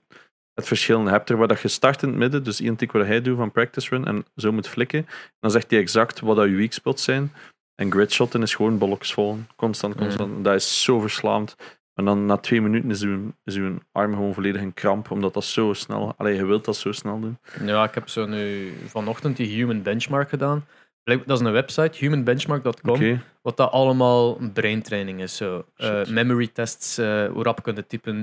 het 0.53 0.67
verschil 0.67 1.01
je 1.01 1.09
hebt 1.09 1.29
er 1.29 1.37
waar 1.37 1.47
dat 1.47 1.61
je 1.61 1.67
start 1.67 2.01
in 2.01 2.09
het 2.09 2.17
midden, 2.17 2.43
dus 2.43 2.61
één 2.61 2.75
tik 2.75 2.91
wat 2.91 3.05
hij 3.05 3.21
doet 3.21 3.37
van 3.37 3.51
practice 3.51 3.89
run 3.89 4.05
en 4.05 4.25
zo 4.35 4.51
moet 4.51 4.67
flikken. 4.67 5.07
Dan 5.39 5.51
zegt 5.51 5.71
hij 5.71 5.79
exact 5.79 6.19
wat 6.19 6.35
dat 6.35 6.45
je 6.49 6.55
weak 6.55 6.71
spots 6.71 7.03
zijn. 7.03 7.33
En 7.75 7.91
gridshotten 7.91 8.41
is 8.41 8.55
gewoon 8.55 8.77
bolletjes 8.77 9.13
vol. 9.13 9.37
Constant, 9.55 9.95
constant. 9.95 10.43
Dat 10.43 10.53
is 10.55 10.83
zo 10.83 10.99
verslaand. 10.99 11.55
En 11.93 12.05
dan 12.05 12.25
na 12.25 12.37
twee 12.37 12.61
minuten 12.61 12.89
is 12.89 13.01
uw, 13.01 13.31
is 13.43 13.55
uw 13.55 13.77
arm 13.91 14.13
gewoon 14.13 14.33
volledig 14.33 14.61
in 14.61 14.73
kramp, 14.73 15.11
omdat 15.11 15.33
dat 15.33 15.43
zo 15.43 15.73
snel... 15.73 16.13
Allee, 16.17 16.35
je 16.35 16.45
wilt 16.45 16.65
dat 16.65 16.75
zo 16.75 16.91
snel 16.91 17.19
doen. 17.19 17.37
ja, 17.65 17.83
ik 17.83 17.93
heb 17.93 18.09
zo 18.09 18.25
nu 18.25 18.73
vanochtend 18.87 19.37
die 19.37 19.47
Human 19.47 19.81
Benchmark 19.81 20.29
gedaan. 20.29 20.65
Dat 21.03 21.29
is 21.29 21.39
een 21.39 21.51
website, 21.51 21.97
humanbenchmark.com. 21.97 23.19
Wat 23.41 23.57
dat 23.57 23.71
allemaal 23.71 24.37
braintraining 24.53 25.21
is. 25.21 25.35
Zo. 25.35 25.65
Shit. 25.77 26.09
memory 26.09 26.47
tests, 26.47 26.97
eh, 26.97 27.25
hoe 27.25 27.43
rap 27.43 27.63
kunnen 27.63 27.87
typen. 27.87 28.19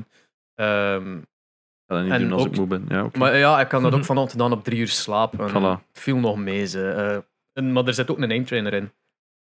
Ik 0.55 0.65
ga 0.65 1.95
dat 1.95 2.03
niet 2.03 2.13
En 2.13 2.21
doen 2.21 2.33
als 2.33 2.43
ook- 2.43 2.49
ik 2.49 2.57
moe 2.57 2.67
ben. 2.67 2.85
Ja. 2.89 3.09
Maar 3.19 3.37
ja, 3.37 3.61
ik 3.61 3.69
kan 3.69 3.83
dat 3.83 3.95
ook 3.95 4.05
vanochtend 4.13 4.39
dan 4.41 4.53
op 4.53 4.65
drie 4.65 4.79
uur 4.81 4.89
slapen. 4.89 5.39
En 5.39 5.51
Voilà. 5.51 5.87
Het 5.93 6.01
viel 6.03 6.17
nog 6.17 6.37
mee. 6.37 6.67
Ze. 6.67 6.89
Eh, 6.91 7.19
en, 7.53 7.73
maar 7.73 7.85
er 7.87 7.95
zit 7.95 8.11
ook 8.11 8.19
een 8.19 8.31
aimtrainer 8.31 8.73
in. 8.73 8.91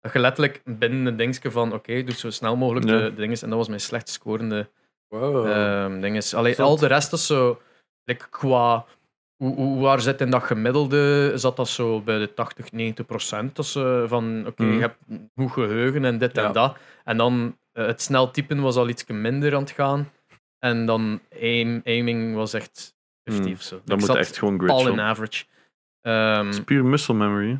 Dat 0.00 0.12
je 0.12 0.18
letterlijk 0.18 0.60
binnen 0.64 1.06
een 1.06 1.16
dingetje 1.16 1.50
van 1.50 1.72
oké, 1.72 2.02
doe 2.04 2.14
zo 2.14 2.30
snel 2.30 2.56
mogelijk 2.56 2.86
Ja. 2.88 2.96
de, 2.98 3.02
de 3.04 3.14
dingen. 3.20 3.40
En 3.42 3.48
dat 3.48 3.58
was 3.58 3.68
mijn 3.68 3.80
slecht 3.80 4.08
scorende 4.08 4.68
Wow. 5.08 5.46
ehm 5.46 6.00
dinges. 6.00 6.34
Allee, 6.34 6.60
al 6.62 6.76
de 6.76 6.86
rest 6.86 7.12
is 7.12 7.26
zo 7.26 7.60
like, 8.04 8.26
qua 8.30 8.84
hoe, 9.36 9.54
hoe, 9.54 9.80
waar 9.80 10.00
zit 10.00 10.20
in 10.20 10.30
dat 10.30 10.42
gemiddelde, 10.42 11.32
zat 11.34 11.56
dat 11.56 11.68
zo 11.68 12.00
bij 12.00 12.18
de 12.18 12.34
80, 12.34 12.72
90 12.72 13.06
procent. 13.06 13.56
Dus, 13.56 13.74
eh, 13.74 14.02
van 14.06 14.44
oké, 14.46 14.62
Mhm. 14.62 14.72
je 14.74 14.80
hebt 14.80 14.96
goed 15.36 15.52
geheugen 15.52 16.04
en 16.04 16.18
dit 16.18 16.36
Ja. 16.36 16.46
en 16.46 16.52
dat. 16.52 16.76
En 17.04 17.16
dan 17.16 17.56
eh, 17.72 17.86
het 17.86 18.02
snel 18.02 18.30
typen 18.30 18.60
was 18.60 18.76
al 18.76 18.88
iets 18.88 19.06
minder 19.06 19.54
aan 19.54 19.60
het 19.60 19.70
gaan. 19.70 20.10
En 20.58 20.86
dan 20.86 21.20
aim, 21.42 21.80
aiming 21.84 22.34
was 22.34 22.52
echt 22.52 22.94
50 23.24 23.44
Mhm. 23.46 23.54
of 23.54 23.62
zo. 23.62 23.76
Ik 23.76 23.82
moet 23.88 24.04
zat 24.04 24.16
echt 24.16 24.38
gewoon 24.38 24.60
all 24.60 24.66
gridshot. 24.66 24.92
in 24.92 25.00
average. 25.00 25.44
Ehm, 26.00 26.44
Het 26.46 26.54
is 26.54 26.64
puur 26.64 26.84
muscle 26.84 27.14
memory. 27.14 27.58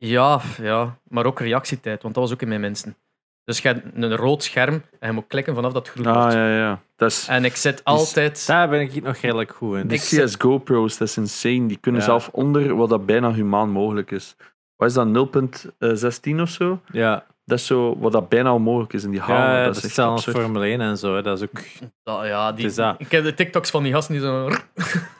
Ja, 0.00 0.40
ja, 0.60 0.98
maar 1.08 1.26
ook 1.26 1.40
reactietijd, 1.40 2.02
want 2.02 2.14
dat 2.14 2.22
was 2.22 2.32
ook 2.32 2.42
in 2.42 2.48
mijn 2.48 2.60
minsten. 2.60 2.96
Dus 3.44 3.58
je 3.58 3.68
hebt 3.68 3.86
een 3.94 4.16
rood 4.16 4.42
scherm 4.42 4.82
en 4.98 5.08
je 5.08 5.12
moet 5.14 5.26
klikken 5.26 5.54
vanaf 5.54 5.72
dat 5.72 5.88
groen 5.88 6.06
Ah, 6.06 6.16
wordt. 6.16 6.32
ja, 6.34 6.56
ja. 6.56 6.80
Dat 6.96 7.10
is... 7.10 7.28
En 7.28 7.44
ik 7.44 7.56
zit 7.56 7.84
altijd... 7.84 8.46
Daar 8.46 8.68
ben 8.68 8.80
ik 8.80 9.02
nog 9.02 9.16
redelijk 9.16 9.52
goed 9.52 9.76
in. 9.76 9.86
Die 9.88 9.96
Ik 9.98 10.02
zit- 10.04 10.24
CSGO-pro's, 10.24 10.96
dat 10.98 11.08
is 11.08 11.16
insane. 11.16 11.66
Die 11.66 11.76
kunnen 11.76 12.00
Ja. 12.00 12.06
zelf 12.06 12.28
onder 12.32 12.74
wat 12.76 12.88
dat 12.88 13.06
bijna 13.06 13.32
humaan 13.32 13.70
mogelijk 13.70 14.10
is. 14.10 14.36
Wat 14.76 14.88
is 14.88 14.94
dat, 14.94 15.06
0.16 15.06 16.40
of 16.40 16.48
zo? 16.48 16.80
Ja, 16.92 17.26
Dat 17.44 17.58
is 17.58 17.66
zo 17.66 17.98
wat 17.98 18.12
dat 18.12 18.28
bijna 18.28 18.54
onmogelijk 18.54 18.92
is 18.92 19.04
in 19.04 19.10
die 19.10 19.20
halen. 19.20 19.50
ja 19.50 19.56
dat 19.56 19.64
dat 19.64 19.72
is 19.76 19.78
is 19.78 19.84
echt 19.84 19.94
zelfs 19.94 20.26
absurd. 20.26 20.36
Formule 20.44 20.64
1 20.66 20.80
en 20.80 20.96
zo. 20.98 21.14
hè. 21.14 21.22
Dat 21.22 21.40
is 21.40 21.48
ook... 21.48 21.62
dat- 22.02 22.26
ja, 22.26 22.52
die, 22.52 22.62
Het 22.62 22.70
is 22.70 22.76
dat. 22.76 22.94
Ik 23.00 23.10
heb 23.10 23.24
de 23.24 23.34
TikToks 23.34 23.70
van 23.70 23.82
die 23.82 23.92
gasten 23.92 24.14
die 24.14 24.22
zo... 24.22 24.48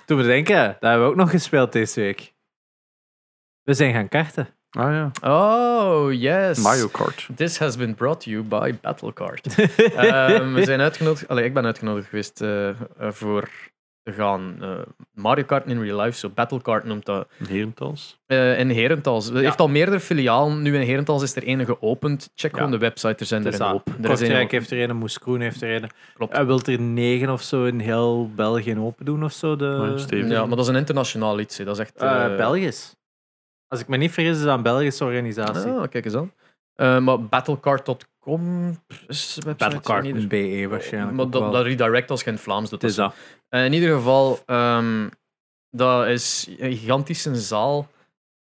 Toen 0.07 0.17
we 0.19 0.23
denken, 0.25 0.57
dat 0.67 0.91
hebben 0.91 1.03
we 1.07 1.11
ook 1.11 1.17
nog 1.19 1.31
gespeeld 1.31 1.73
deze 1.73 2.01
week. 2.01 2.33
We 3.63 3.75
zijn 3.75 3.93
gaan 3.95 4.09
karten. 4.09 4.49
Ah 4.71 4.93
ja, 4.93 5.11
Oh, 5.23 6.13
yes. 6.13 6.59
Mario 6.59 6.89
Kart. 6.89 7.29
This 7.37 7.59
has 7.59 7.77
been 7.77 7.95
brought 7.95 8.21
to 8.21 8.31
you 8.31 8.43
by 8.43 8.75
Battlecard. 8.81 9.47
Ehm, 9.97 10.53
we 10.53 10.65
zijn 10.65 10.81
uitgenodigd... 10.81 11.29
Allee, 11.29 11.45
ik 11.45 11.55
ben 11.55 11.65
uitgenodigd 11.65 12.09
geweest 12.09 12.41
eh, 12.41 12.69
eh, 12.69 12.77
voor 12.99 13.49
te 14.03 14.13
gaan 14.13 14.57
eh, 14.61 14.69
Mario 15.15 15.45
Kart 15.45 15.67
in 15.67 15.81
real 15.83 16.01
life. 16.01 16.19
Zo 16.19 16.29
Battlecard 16.29 16.85
noemt 16.85 17.07
dat. 17.07 17.29
Herentals. 17.49 18.19
Eh, 18.27 18.59
in 18.59 18.71
Herentals. 18.71 19.31
Er 19.31 19.37
heeft 19.37 19.61
al 19.61 19.69
meerdere 19.69 20.01
filialen. 20.01 20.63
Nu 20.63 20.75
in 20.75 20.87
Herentals 20.87 21.23
is 21.23 21.37
er 21.37 21.43
ene 21.43 21.65
geopend. 21.65 22.31
Check 22.35 22.51
Ja. 22.51 22.57
gewoon 22.57 22.73
de 22.73 22.79
website, 22.79 23.15
er 23.19 23.27
zijn 23.27 23.47
er 23.47 23.55
een 23.55 23.67
hoop. 23.67 23.89
Er 24.03 24.09
Kortrijk 24.09 24.51
heeft 24.51 24.71
er 24.71 24.91
een, 24.91 24.97
Moeskroen 24.97 25.41
heeft 25.41 25.63
er 25.63 25.83
een. 25.83 25.91
Klopt. 26.15 26.37
Hij 26.37 26.47
wil 26.47 26.61
er 26.65 26.81
negen 26.81 27.31
of 27.31 27.43
zo 27.43 27.65
in 27.65 27.79
heel 27.81 28.31
België 28.35 28.79
open 28.79 29.05
doen 29.05 29.25
of 29.25 29.33
zo. 29.33 29.57
De... 29.57 29.95
Ja, 30.09 30.41
maar 30.47 30.57
dat 30.57 30.65
is 30.65 30.67
een 30.71 30.77
internationaal 30.77 31.41
iets. 31.41 31.59
hè. 31.59 31.65
Dat 31.65 31.79
is 31.79 31.83
echt... 31.83 31.95
Belgisch. 32.37 32.99
Als 33.71 33.81
ik 33.81 33.89
me 33.89 33.97
niet 33.97 34.11
vergis, 34.11 34.37
is 34.37 34.43
dat 34.43 34.57
een 34.57 34.63
Belgische 34.63 35.05
organisatie. 35.05 35.71
Ah, 35.71 35.89
kijk 35.89 36.05
eens 36.05 36.15
aan. 36.15 36.33
Eh, 36.75 36.99
maar 36.99 37.23
battlecard.com 37.25 38.69
is 39.09 39.39
website 39.45 39.65
Battlecard.be 39.65 40.67
waarschijnlijk. 40.69 41.17
Maar 41.17 41.31
dat, 41.31 41.53
dat 41.53 41.65
redirect 41.65 42.11
als 42.11 42.21
je 42.21 42.27
in 42.27 42.33
het 42.33 42.43
Vlaams 42.43 42.71
doet. 42.71 42.83
Het 42.83 42.91
is 42.91 42.97
dat. 42.97 43.15
Eh, 43.49 43.65
in 43.65 43.73
ieder 43.73 43.95
geval, 43.97 44.39
ehm, 44.47 45.09
dat 45.71 46.07
is 46.07 46.49
een 46.59 46.77
gigantische 46.77 47.35
zaal 47.35 47.89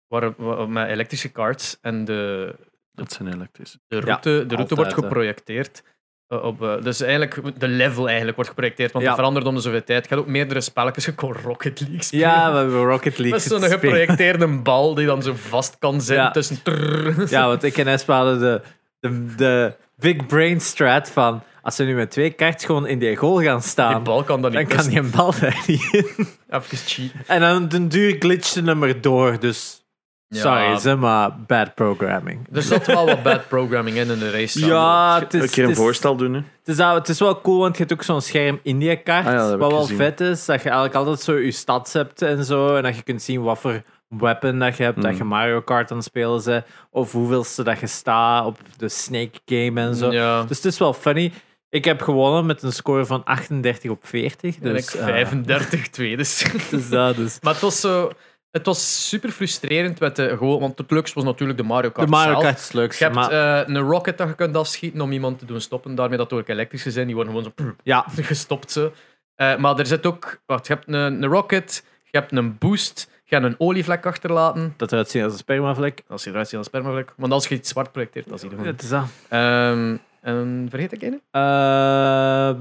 waar, 0.07 0.33
waar- 0.37 0.69
met 0.69 0.87
elektrische 0.89 1.29
karts 1.31 1.77
en 1.81 2.05
de, 2.05 2.55
Dat 2.91 3.11
zijn 3.11 3.33
elektrisch. 3.33 3.77
de 3.87 3.99
route, 3.99 4.29
de 4.29 4.35
route 4.35 4.55
altijd, 4.57 4.79
wordt 4.79 4.93
geprojecteerd. 4.93 5.83
Op, 6.29 6.61
eh, 6.63 6.81
dus 6.81 7.01
eigenlijk, 7.01 7.59
de 7.59 7.67
level 7.67 8.05
eigenlijk 8.05 8.35
wordt 8.35 8.49
geprojecteerd, 8.49 8.91
want 8.91 9.03
Ja. 9.03 9.09
het 9.11 9.19
verandert 9.19 9.45
om 9.47 9.55
de 9.55 9.61
zoveel 9.61 9.83
tijd. 9.83 10.03
Je 10.03 10.09
hebt 10.15 10.21
ook 10.21 10.27
meerdere 10.33 10.61
spelletjes, 10.61 11.05
je 11.05 11.13
kon 11.13 11.33
Rocket 11.43 11.79
League 11.79 12.03
spelen. 12.03 12.25
Ja, 12.27 12.51
we 12.51 12.57
hebben 12.57 12.83
Rocket 12.83 13.17
League 13.17 13.29
Met 13.39 13.41
zo'n 13.61 13.69
geprojecteerde 13.69 14.47
bal 14.47 14.93
die 14.95 15.05
dan 15.05 15.23
zo 15.23 15.33
vast 15.35 15.75
kan 15.79 16.01
zitten 16.01 16.25
Ja. 16.25 16.31
tussen... 16.31 16.61
trrr. 16.63 17.29
Ja, 17.29 17.47
want 17.47 17.63
ik 17.69 17.77
en 17.77 17.87
Espa 17.87 18.15
hadden 18.15 18.39
de, 18.39 18.61
de, 18.99 19.35
de 19.35 19.73
big 19.95 20.25
brain 20.25 20.61
strat 20.61 21.09
van 21.09 21.43
als 21.61 21.77
we 21.77 21.83
nu 21.83 21.95
met 21.95 22.11
twee 22.11 22.29
kaarts 22.29 22.65
gewoon 22.65 22.87
in 22.87 22.99
die 22.99 23.15
goal 23.15 23.41
gaan 23.41 23.59
Die 23.59 23.67
staan, 23.67 24.03
bal 24.03 24.23
kan 24.23 24.41
dan 24.41 24.51
dan 24.51 24.61
niet 24.61 24.69
kan 24.69 24.77
tussen. 24.77 24.93
die 24.93 25.01
een 25.03 25.11
bal 25.17 25.33
daar 25.39 25.63
niet 25.67 25.87
in. 25.91 26.05
Even 26.49 26.77
cheaten. 26.77 27.19
En 27.27 27.39
dan 27.39 27.67
den 27.67 27.87
duur 27.87 28.15
glitchte 28.19 28.61
hem 28.63 28.83
erdoor, 28.83 29.39
dus 29.39 29.85
Ja. 30.29 30.41
sorry, 30.41 30.77
zeg 30.79 30.97
maar 30.97 31.35
bad 31.47 31.75
programming. 31.75 32.47
Er 32.53 32.61
zat 32.61 32.85
wel 32.85 33.05
wat 33.05 33.23
bad 33.23 33.47
programming 33.47 33.97
in 33.97 34.09
in 34.09 34.19
de 34.19 34.31
race. 34.31 34.65
Ja, 34.65 35.19
het 35.19 35.33
is, 35.33 35.41
Een 35.41 35.49
keer 35.49 35.65
een 35.65 35.75
voorstel 35.75 36.15
doen. 36.15 36.33
Hè. 36.33 36.39
Het 36.39 36.67
is, 36.67 36.75
wel- 36.75 36.95
het 36.95 37.09
is 37.09 37.19
wel 37.19 37.41
cool, 37.41 37.59
want 37.59 37.73
je 37.77 37.79
hebt 37.83 37.93
ook 37.93 38.03
zo'n 38.03 38.21
scherm 38.21 38.59
in 38.63 38.79
die 38.79 38.95
kaart. 39.01 39.25
Ah 39.27 39.33
ja, 39.33 39.57
wat 39.57 39.71
wel 39.71 39.81
gezien. 39.81 39.97
vet 39.97 40.19
is, 40.21 40.45
dat 40.45 40.61
je 40.61 40.69
eigenlijk 40.69 40.95
altijd 40.95 41.19
zo 41.19 41.35
je 41.35 41.51
stats 41.51 41.93
hebt 41.93 42.21
en 42.21 42.45
zo. 42.45 42.75
En 42.75 42.83
dat 42.83 42.95
je 42.95 43.01
kunt 43.01 43.21
zien 43.21 43.41
wat 43.41 43.59
voor 43.59 43.81
weapon 44.07 44.59
dat 44.59 44.77
je 44.77 44.83
hebt. 44.83 45.01
Dat 45.01 45.11
Mm. 45.11 45.17
je 45.17 45.23
Mario 45.23 45.61
Kart 45.61 45.91
aan 45.91 45.97
het 45.97 46.05
spelen 46.05 46.41
bent. 46.43 46.65
Of 46.91 47.11
hoeveelste 47.11 47.63
dat 47.63 47.79
je 47.79 47.87
staat 47.87 48.45
op 48.45 48.59
de 48.77 48.89
Snake 48.89 49.39
Game 49.45 49.81
en 49.81 49.95
zo. 49.95 50.11
Ja. 50.11 50.43
Dus 50.43 50.57
het 50.57 50.65
is 50.65 50.77
wel 50.79 50.93
funny. 50.93 51.31
Ik 51.69 51.85
heb 51.85 52.01
gewonnen 52.01 52.45
met 52.45 52.63
een 52.63 52.71
score 52.73 53.05
van 53.05 53.23
38 53.23 53.91
op 53.91 54.05
40. 54.07 54.55
En 54.61 54.73
Dus, 54.73 54.93
ik 54.93 54.99
eh, 54.99 55.05
35 55.05 55.87
tweedes. 55.89 56.45
dus 56.71 56.89
dat, 56.89 57.15
dus. 57.15 57.37
Maar 57.41 57.53
het 57.53 57.61
was 57.61 57.79
zo... 57.79 58.11
Het 58.51 58.65
was 58.65 59.07
super 59.07 59.29
frustrerend 59.29 59.99
met 59.99 60.15
de 60.15 60.37
gewoon, 60.37 60.59
want 60.59 60.77
het 60.77 60.91
leukste 60.91 61.15
was 61.15 61.23
natuurlijk 61.23 61.59
de 61.59 61.65
Mario 61.65 61.89
Kart 61.89 62.07
De 62.07 62.13
Mario. 62.15 62.39
Kart 62.39 62.57
is 62.57 62.71
het 62.71 62.97
Je 62.97 63.03
hebt 63.03 63.15
Maar, 63.15 63.31
eh, 63.31 63.67
een 63.67 63.77
rocket 63.77 64.17
dat 64.17 64.27
je 64.27 64.35
kunt 64.35 64.55
afschieten 64.55 65.01
om 65.01 65.11
iemand 65.11 65.39
te 65.39 65.45
doen 65.45 65.61
stoppen. 65.61 65.95
Daarmee 65.95 66.17
dat 66.17 66.33
ook 66.33 66.47
elektrische 66.47 66.91
zijn, 66.91 67.05
die 67.05 67.15
worden 67.15 67.33
gewoon 67.33 67.53
zo 67.57 67.75
ja, 67.83 68.05
gestopt. 68.15 68.71
Zo. 68.71 68.93
Eh, 69.35 69.57
maar 69.57 69.79
er 69.79 69.85
zit 69.85 70.05
ook... 70.05 70.41
Wacht, 70.45 70.67
je 70.67 70.73
hebt 70.73 70.87
een, 70.87 70.93
een 70.93 71.25
rocket, 71.25 71.83
je 72.03 72.17
hebt 72.17 72.31
een 72.31 72.57
boost, 72.57 73.09
je 73.23 73.35
gaat 73.35 73.43
een 73.43 73.55
olievlek 73.57 74.05
achterlaten. 74.05 74.73
dat 74.77 74.91
eruit 74.91 75.09
zien 75.09 75.23
als 75.23 75.31
een 75.31 75.37
spermavlek. 75.37 76.03
Als 76.07 76.23
je 76.23 76.29
eruit 76.29 76.47
ziet 76.47 76.57
als 76.57 76.67
een 76.67 76.73
spermavlek. 76.73 77.13
Want 77.17 77.31
als 77.31 77.47
je 77.47 77.55
iets 77.55 77.69
zwart 77.69 77.91
projecteert, 77.91 78.29
dat 78.29 78.39
zie 78.39 78.49
je 78.49 78.55
gewoon. 78.55 78.71
Het 78.71 78.81
is 78.81 78.89
dat. 78.89 79.05
Ehm, 79.27 79.97
en 80.21 80.67
vergeet 80.69 80.91
ik 80.91 81.01
een? 81.01 81.21
Ehm, 81.31 82.57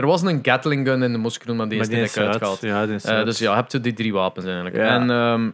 Er 0.00 0.06
was 0.06 0.22
een 0.22 0.38
Gatling 0.42 0.86
gun 0.86 1.02
in 1.02 1.12
de 1.12 1.18
Moskroen, 1.18 1.56
maar 1.56 1.68
die 1.68 1.80
is 1.80 1.88
eruit. 1.88 2.18
uitgehaald. 2.18 2.60
Ja, 2.60 2.86
Eh, 3.18 3.24
dus 3.24 3.38
ja, 3.38 3.54
hebt 3.54 3.72
je 3.72 3.80
die 3.80 3.92
drie 3.92 4.12
wapens 4.12 4.44
eigenlijk. 4.46 4.76
Ja. 4.76 4.82
En 4.86 5.10
ehm, 5.10 5.50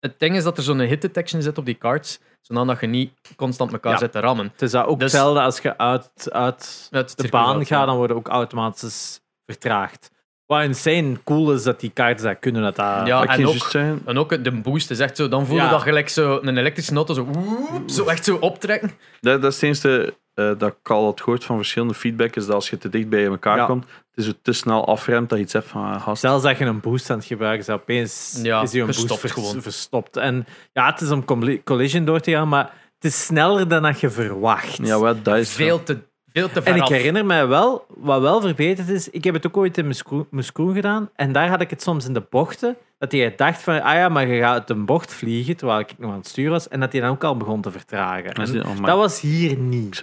het 0.00 0.18
ding 0.18 0.36
is 0.36 0.42
dat 0.42 0.56
er 0.56 0.62
zo'n 0.62 0.78
hit 0.80 1.00
detection 1.00 1.42
zit 1.42 1.58
op 1.58 1.64
die 1.64 1.78
cards, 1.78 2.20
zodat 2.40 2.80
je 2.80 2.86
niet 2.86 3.12
constant 3.36 3.72
elkaar 3.72 3.92
Ja. 3.92 3.98
zit 3.98 4.12
te 4.12 4.20
rammen. 4.20 4.48
Het 4.52 4.62
is 4.62 4.70
dat 4.70 4.86
ook 4.86 4.98
Dus- 5.00 5.12
hetzelfde 5.12 5.40
als 5.42 5.58
je 5.60 5.78
uit, 5.78 6.10
uit 6.32 6.86
Het 6.90 7.14
de 7.16 7.28
baan 7.28 7.66
gaat, 7.66 7.86
dan 7.86 7.96
worden 7.96 8.16
ook 8.16 8.28
automatisch 8.28 9.20
vertraagd. 9.46 10.10
Wat 10.52 10.62
insane 10.62 11.16
cool 11.24 11.52
is 11.52 11.62
dat 11.62 11.80
die 11.80 11.90
kaarten 11.90 12.24
dat 12.24 12.36
kunnen. 12.40 12.62
Dat 12.62 12.76
dat... 12.76 13.06
Ja, 13.06 13.24
en 13.26 13.46
ook- 13.46 13.54
zeggen, 13.54 14.02
En 14.06 14.18
ook 14.18 14.44
de 14.44 14.50
boost 14.50 14.90
is 14.90 14.98
echt 14.98 15.16
zo, 15.16 15.28
dan 15.28 15.46
voel 15.46 15.56
je 15.56 15.62
Ja. 15.62 15.70
dat 15.70 15.82
gelijk 15.82 16.08
zo 16.08 16.38
een 16.42 16.56
elektrische 16.58 16.94
auto 16.94 17.14
zo, 17.14 17.24
woep, 17.24 17.90
zo 17.90 18.04
echt 18.04 18.24
zo 18.24 18.36
optrekken. 18.36 18.90
dat, 19.20 19.42
dat 19.42 19.52
is 19.52 19.60
het 19.60 19.64
enige 19.84 20.14
eh, 20.34 20.50
dat 20.58 20.74
ik 20.82 20.90
al 20.90 21.04
had 21.04 21.20
gehoord 21.20 21.44
van 21.44 21.56
verschillende 21.56 21.94
feedback, 21.94 22.36
is 22.36 22.46
dat 22.46 22.54
als 22.54 22.70
je 22.70 22.78
te 22.78 22.88
dicht 22.88 23.08
bij 23.08 23.24
elkaar 23.26 23.56
Ja. 23.56 23.66
komt, 23.66 23.84
het 24.14 24.24
is 24.26 24.32
te 24.42 24.52
snel 24.52 24.86
afremt 24.86 25.28
dat 25.28 25.38
je 25.38 25.44
iets 25.44 25.52
hebt 25.52 25.68
van 25.68 25.84
ah, 25.84 26.02
gast. 26.02 26.20
Zelfs 26.20 26.42
dat 26.44 26.58
je 26.58 26.64
een 26.64 26.80
boost 26.80 27.10
aan 27.10 27.16
het 27.16 27.26
gebruiken 27.26 27.66
is, 27.66 27.72
opeens 27.80 28.38
Ja, 28.42 28.62
is 28.62 28.70
die 28.70 28.80
een 28.80 28.86
boost 28.86 29.18
vers- 29.18 29.32
gewoon. 29.32 29.62
verstopt. 29.62 30.16
En 30.16 30.46
ja, 30.72 30.86
het 30.90 31.00
is 31.00 31.10
om 31.10 31.24
colli- 31.24 31.62
collision 31.64 32.04
door 32.04 32.20
te 32.20 32.30
gaan, 32.30 32.48
maar 32.48 32.64
het 32.94 33.04
is 33.12 33.24
sneller 33.24 33.68
dan 33.68 33.82
dat 33.82 34.00
je 34.00 34.10
verwacht. 34.10 34.76
Ja, 34.82 34.98
wat, 34.98 35.24
dat 35.24 35.36
is 35.36 35.52
Veel 35.52 35.82
te, 35.82 35.98
veel 36.32 36.48
te 36.50 36.62
ver 36.62 36.70
En 36.72 36.76
ik 36.76 36.82
af. 36.82 36.88
herinner 36.88 37.24
mij 37.26 37.46
wel, 37.46 37.84
wat 37.88 38.20
wel 38.20 38.40
verbeterd 38.40 38.88
is, 38.88 39.08
ik 39.10 39.24
heb 39.24 39.34
het 39.34 39.46
ook 39.46 39.56
ooit 39.56 39.78
in 39.78 39.92
Muscroen 40.30 40.74
gedaan, 40.74 41.10
en 41.14 41.32
daar 41.32 41.48
had 41.48 41.60
ik 41.60 41.70
het 41.70 41.82
soms 41.82 42.06
in 42.06 42.12
de 42.14 42.22
bochten, 42.30 42.76
dat 42.98 43.12
hij 43.12 43.34
dacht 43.36 43.62
van, 43.62 43.82
ah 43.82 43.94
ja, 43.94 44.08
maar 44.08 44.26
je 44.26 44.40
gaat 44.40 44.52
uit 44.52 44.70
een 44.70 44.84
bocht 44.84 45.14
vliegen, 45.14 45.56
terwijl 45.56 45.80
ik 45.80 45.98
nog 45.98 46.10
aan 46.10 46.16
het 46.16 46.26
sturen 46.28 46.50
was, 46.52 46.68
en 46.68 46.80
dat 46.80 46.92
hij 46.92 47.00
dan 47.00 47.10
ook 47.10 47.24
al 47.24 47.36
begon 47.36 47.60
te 47.60 47.70
vertragen. 47.70 48.32
En 48.32 48.66
oh, 48.66 48.84
dat 48.84 48.96
was 48.96 49.20
hier 49.20 49.56
niet. 49.56 50.02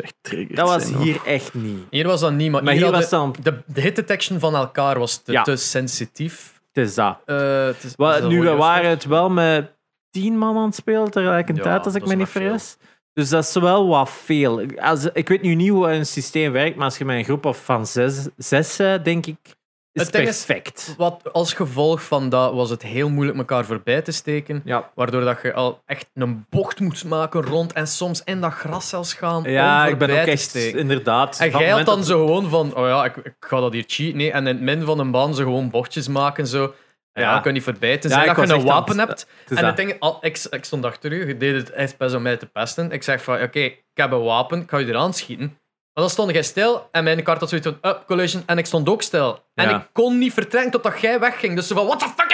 Dat 0.53 0.67
was 0.67 0.83
zijn, 0.83 0.93
hoor. 0.95 1.03
hier 1.03 1.19
echt 1.25 1.53
niet. 1.53 1.79
Hier 1.89 2.07
was 2.07 2.19
dat 2.19 2.33
niet, 2.33 2.51
maar, 2.51 2.63
Maar 2.63 2.73
hier, 2.73 2.91
was 2.91 3.09
dan, 3.09 3.35
de, 3.41 3.61
de 3.65 3.81
hit 3.81 3.95
detection 3.95 4.39
van 4.39 4.55
elkaar 4.55 4.99
was 4.99 5.17
te, 5.17 5.31
Ja. 5.31 5.41
te 5.43 5.55
sensitief. 5.55 6.61
het 6.73 6.85
is 6.87 6.95
dat. 6.95 7.17
Eh, 7.25 7.65
het 7.65 7.83
is, 7.83 7.95
dat 7.95 8.27
nu, 8.27 8.41
we 8.41 8.55
waren 8.55 8.89
het 8.89 9.05
wel 9.05 9.29
met 9.29 9.77
tien 10.09 10.37
man 10.37 10.57
aan 10.57 10.65
het 10.65 10.75
spelen 10.75 11.11
tegelijkertijd, 11.11 11.65
Ja, 11.65 11.77
als 11.77 11.93
ik 11.95 11.99
dat 11.99 12.09
me 12.09 12.15
niet 12.15 12.29
veel. 12.29 12.57
Dus 13.19 13.29
dat 13.29 13.43
is 13.43 13.53
wel 13.53 13.87
wat 13.87 14.09
veel. 14.09 14.61
Als, 14.77 15.05
ik 15.13 15.27
weet 15.27 15.41
nu 15.41 15.55
niet 15.55 15.69
hoe 15.69 15.91
een 15.91 16.05
systeem 16.05 16.51
werkt, 16.51 16.75
maar 16.75 16.85
als 16.85 16.97
je 16.97 17.05
met 17.05 17.17
een 17.17 17.23
groep 17.23 17.45
of 17.45 17.63
van 17.65 17.85
zes, 17.87 18.27
zes 18.37 18.75
denk 19.03 19.25
ik, 19.25 19.37
is 19.91 20.01
Het 20.03 20.11
ding 20.11 20.27
is- 20.27 20.45
perfect. 20.45 20.93
Wat 20.97 21.33
als 21.33 21.53
gevolg 21.53 22.03
van 22.03 22.29
dat 22.29 22.53
was 22.53 22.69
het 22.69 22.81
heel 22.81 23.09
moeilijk 23.09 23.37
elkaar 23.37 23.65
voorbij 23.65 24.01
te 24.01 24.11
steken. 24.11 24.61
Ja, 24.65 24.89
Waardoor 24.95 25.21
dat 25.21 25.39
je 25.43 25.53
al 25.53 25.81
echt 25.85 26.09
een 26.13 26.45
bocht 26.49 26.79
moet 26.79 27.05
maken 27.05 27.41
rond 27.41 27.73
en 27.73 27.87
soms 27.87 28.21
in 28.23 28.41
dat 28.41 28.53
gras 28.53 28.89
zelfs 28.89 29.13
gaan. 29.13 29.43
ja 29.43 29.85
om 29.85 29.91
ik 29.91 29.97
ben 29.97 30.09
ook 30.09 30.15
echt, 30.27 30.41
steken. 30.41 30.79
inderdaad. 30.79 31.39
En 31.39 31.49
jij 31.49 31.69
had 31.69 31.85
dan 31.85 32.03
zo 32.03 32.25
gewoon 32.25 32.49
van, 32.49 32.75
oh 32.75 32.87
ja, 32.87 33.05
ik, 33.05 33.15
ik 33.15 33.33
ga 33.39 33.59
dat 33.59 33.73
hier 33.73 33.83
cheaten. 33.87 34.17
Nee, 34.17 34.31
en 34.31 34.39
in 34.47 34.55
het 34.55 34.61
midden 34.61 34.85
van 34.85 34.99
een 34.99 35.11
baan 35.11 35.35
zo 35.35 35.43
gewoon 35.43 35.69
bochtjes 35.69 36.07
maken. 36.07 36.47
Zo. 36.47 36.73
Ja, 37.19 37.33
ja. 37.33 37.39
kan 37.39 37.53
niet 37.53 37.63
voorbij. 37.63 37.97
Tenzij 37.97 38.19
Ja, 38.25 38.33
dat 38.33 38.43
ik 38.43 38.49
je 38.49 38.53
een 38.53 38.65
wapen 38.65 38.99
hebt. 38.99 39.27
En 39.47 39.55
dat. 39.55 39.77
ding, 39.77 39.95
al, 39.99 40.17
ik, 40.21 40.47
ik 40.49 40.65
stond 40.65 40.85
achter 40.85 41.11
u, 41.11 41.27
je 41.27 41.37
deed 41.37 41.55
het 41.55 41.71
echt 41.71 41.97
best 41.97 42.15
om 42.15 42.21
mij 42.21 42.37
te 42.37 42.45
pesten. 42.45 42.91
Ik 42.91 43.03
zeg 43.03 43.23
van, 43.23 43.41
oké, 43.41 43.59
ik 43.59 43.83
heb 43.93 44.11
een 44.11 44.23
wapen, 44.23 44.61
ik 44.61 44.69
ga 44.69 44.77
je 44.77 44.85
eraan 44.85 45.13
schieten. 45.13 45.57
Maar 45.93 46.07
dan 46.07 46.09
stond 46.09 46.31
jij 46.31 46.43
stil 46.43 46.87
en 46.91 47.03
mijn 47.03 47.23
kaart 47.23 47.39
had 47.39 47.49
zoiets 47.49 47.67
van, 47.67 47.91
up, 47.91 48.03
collision. 48.07 48.43
En 48.45 48.57
ik 48.57 48.65
stond 48.65 48.89
ook 48.89 49.01
stil. 49.01 49.43
En 49.53 49.69
ik 49.69 49.87
kon 49.93 50.17
niet 50.17 50.33
vertrekken 50.33 50.71
totdat 50.71 51.01
jij 51.01 51.19
wegging. 51.19 51.55
Dus 51.55 51.67
zo 51.67 51.75
van, 51.75 51.85
what 51.85 51.99
the 51.99 52.05
fucking 52.05 52.28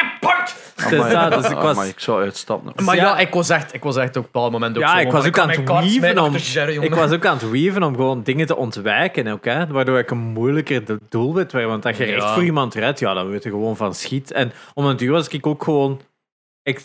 dat, 0.89 1.41
dus 1.41 1.49
ik 1.51 1.57
Ah, 1.57 1.63
was- 1.63 1.75
maar 1.75 1.87
ik 1.87 1.99
zou 1.99 2.21
uitstappen. 2.23 2.85
Maar 2.85 2.95
ja, 2.95 3.03
Ja. 3.03 3.17
ik, 3.17 3.33
was 3.33 3.49
echt, 3.49 3.73
ik 3.73 3.83
was 3.83 3.95
echt 3.95 4.09
op 4.09 4.15
een 4.15 4.29
bepaald 4.31 4.51
moment 4.51 4.75
ook 4.77 4.83
Ja, 4.83 4.91
zo, 4.91 4.97
ik 4.97 5.11
was 5.11 5.25
ook 5.27 5.39
aan 5.39 5.49
het 5.49 5.55
smijten 5.91 6.23
om-. 6.23 6.35
Ik 6.83 6.93
was 6.95 7.11
ook 7.11 7.25
aan 7.25 7.37
het 7.37 7.49
weaven 7.49 7.83
om 7.83 7.95
gewoon 7.95 8.23
dingen 8.23 8.45
te 8.47 8.55
ontwijken 8.55 9.27
ook, 9.27 9.45
hè, 9.45 9.67
waardoor 9.67 9.99
ik 9.99 10.11
een 10.11 10.17
moeilijker 10.17 10.85
de 10.85 10.99
doelwit 11.09 11.51
werd. 11.51 11.67
Want 11.67 11.83
dat 11.83 11.97
je 11.97 12.05
Ja. 12.07 12.15
echt 12.15 12.29
voor 12.29 12.43
iemand 12.43 12.73
redt, 12.73 12.99
ja, 12.99 13.13
dan 13.13 13.29
weet 13.29 13.43
je 13.43 13.49
gewoon 13.49 13.75
van 13.75 13.93
schiet. 13.93 14.31
En 14.31 14.51
om 14.73 14.85
een 14.85 14.97
duur 14.97 15.11
was 15.11 15.27
ik 15.27 15.47
ook 15.47 15.63
gewoon 15.63 16.01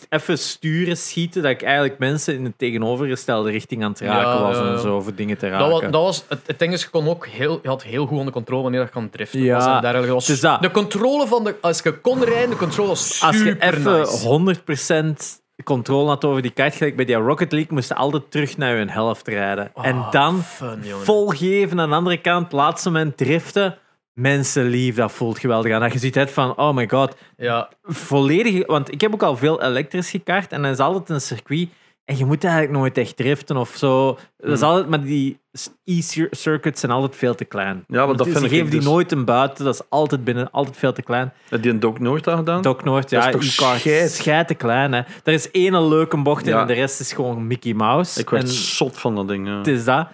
even 0.09 0.37
sturen, 0.37 0.97
schieten, 0.97 1.41
dat 1.41 1.51
ik 1.51 1.61
eigenlijk 1.61 1.99
mensen 1.99 2.33
in 2.35 2.43
de 2.43 2.53
tegenovergestelde 2.57 3.51
richting 3.51 3.83
aan 3.83 3.91
het 3.91 3.99
raken 3.99 4.31
Ja, 4.31 4.41
was 4.41 4.57
en 4.57 4.79
zo, 4.79 5.01
voor 5.01 5.15
dingen 5.15 5.37
te 5.37 5.49
raken. 5.49 5.69
Dat 5.69 5.81
was, 5.81 5.91
dat 5.91 6.01
was, 6.01 6.25
het, 6.27 6.39
het 6.45 6.59
ding 6.59 6.73
is, 6.73 6.81
je, 6.81 6.89
kon 6.89 7.07
ook 7.07 7.27
heel, 7.27 7.59
je 7.61 7.67
had 7.67 7.83
heel 7.83 8.05
goed 8.05 8.17
onder 8.17 8.33
controle 8.33 8.61
wanneer 8.61 8.81
je 8.81 8.89
kan 8.89 9.09
driften. 9.09 9.41
Ja, 9.41 9.81
was. 9.81 10.07
Was- 10.07 10.29
is 10.29 10.39
dat. 10.39 10.61
De 10.61 10.71
controle 10.71 11.27
van 11.27 11.43
de... 11.43 11.55
Als 11.61 11.79
je 11.81 11.91
kon 11.99 12.23
rijden, 12.23 12.49
de 12.49 12.55
controle 12.55 12.87
was 12.87 13.17
super 13.17 13.27
Als 13.27 13.37
je 13.37 13.57
even 13.59 13.99
nice. 13.99 15.35
100% 15.35 15.41
controle 15.63 16.07
had 16.07 16.25
over 16.25 16.41
die 16.41 16.51
kaart, 16.51 16.75
gelijk 16.75 16.95
bij 16.95 17.05
die 17.05 17.15
Rocket 17.15 17.51
League, 17.51 17.73
moest 17.73 17.89
je 17.89 17.95
altijd 17.95 18.31
terug 18.31 18.57
naar 18.57 18.77
je 18.77 18.85
helft 18.91 19.27
rijden. 19.27 19.71
en 19.75 19.97
Oh, 19.97 20.11
dan 20.11 20.43
fun, 20.43 20.83
volgeven 21.03 21.79
aan 21.79 21.89
de 21.89 21.95
andere 21.95 22.17
kant, 22.17 22.51
laatste 22.51 22.89
moment 22.89 23.17
driften. 23.17 23.77
Mensen 24.21 24.65
lief, 24.65 24.95
dat 24.95 25.11
voelt 25.11 25.39
geweldig 25.39 25.73
aan. 25.73 25.81
Dat 25.81 25.93
je 25.93 25.99
ziet 25.99 26.15
het 26.15 26.31
van, 26.31 26.57
oh 26.57 26.75
my 26.75 26.87
god, 26.89 27.15
Ja, 27.37 27.69
volledig. 27.83 28.65
Want 28.67 28.91
ik 28.91 29.01
heb 29.01 29.13
ook 29.13 29.23
al 29.23 29.37
veel 29.37 29.61
elektrisch 29.63 30.09
gekaart 30.09 30.51
en 30.51 30.61
dan 30.61 30.71
is 30.71 30.77
altijd 30.79 31.09
een 31.09 31.21
circuit. 31.21 31.69
En 32.05 32.17
je 32.17 32.25
moet 32.25 32.43
eigenlijk 32.43 32.73
nooit 32.73 32.97
echt 32.97 33.17
driften 33.17 33.57
of 33.57 33.73
zo. 33.77 34.05
Dat 34.13 34.19
Hmm. 34.43 34.51
is 34.53 34.61
altijd, 34.61 34.89
maar 34.89 35.03
die 35.03 35.39
e-circuits 35.83 36.79
zijn 36.79 36.91
altijd 36.91 37.15
veel 37.15 37.35
te 37.35 37.45
klein. 37.45 37.83
Ja, 37.87 38.05
want 38.05 38.17
dat 38.17 38.27
vind 38.27 38.39
geven 38.39 38.69
die 38.69 38.79
dus- 38.79 38.83
nooit 38.89 39.11
een 39.11 39.25
buiten, 39.25 39.65
dat 39.65 39.73
is 39.73 39.81
altijd 39.89 40.23
binnen, 40.23 40.51
altijd 40.51 40.77
veel 40.77 40.93
te 40.93 41.01
klein. 41.01 41.33
Heb 41.49 41.61
die 41.61 41.71
een 41.71 41.79
Doc 41.79 41.97
Noord 41.99 42.23
dat 42.23 42.37
gedaan? 42.37 42.61
Doc 42.61 42.83
Noord, 42.83 43.01
Dat 43.09 43.23
ja, 43.23 43.25
is 43.39 43.55
toch 43.55 44.09
scheid? 44.09 44.47
te 44.47 44.53
klein. 44.53 44.91
Hè. 44.93 45.01
Er 45.23 45.33
is 45.33 45.51
één 45.51 45.87
leuke 45.87 46.17
bocht 46.17 46.45
Ja. 46.45 46.61
en 46.61 46.67
de 46.67 46.73
rest 46.73 46.99
is 46.99 47.13
gewoon 47.13 47.47
Mickey 47.47 47.73
Mouse. 47.73 48.19
ik 48.19 48.29
werd 48.29 48.43
En 48.43 48.49
zot 48.49 48.99
van 48.99 49.15
dat 49.15 49.27
ding. 49.27 49.47
ja. 49.47 49.57
het 49.57 49.67
is 49.67 49.83
dat. 49.83 50.07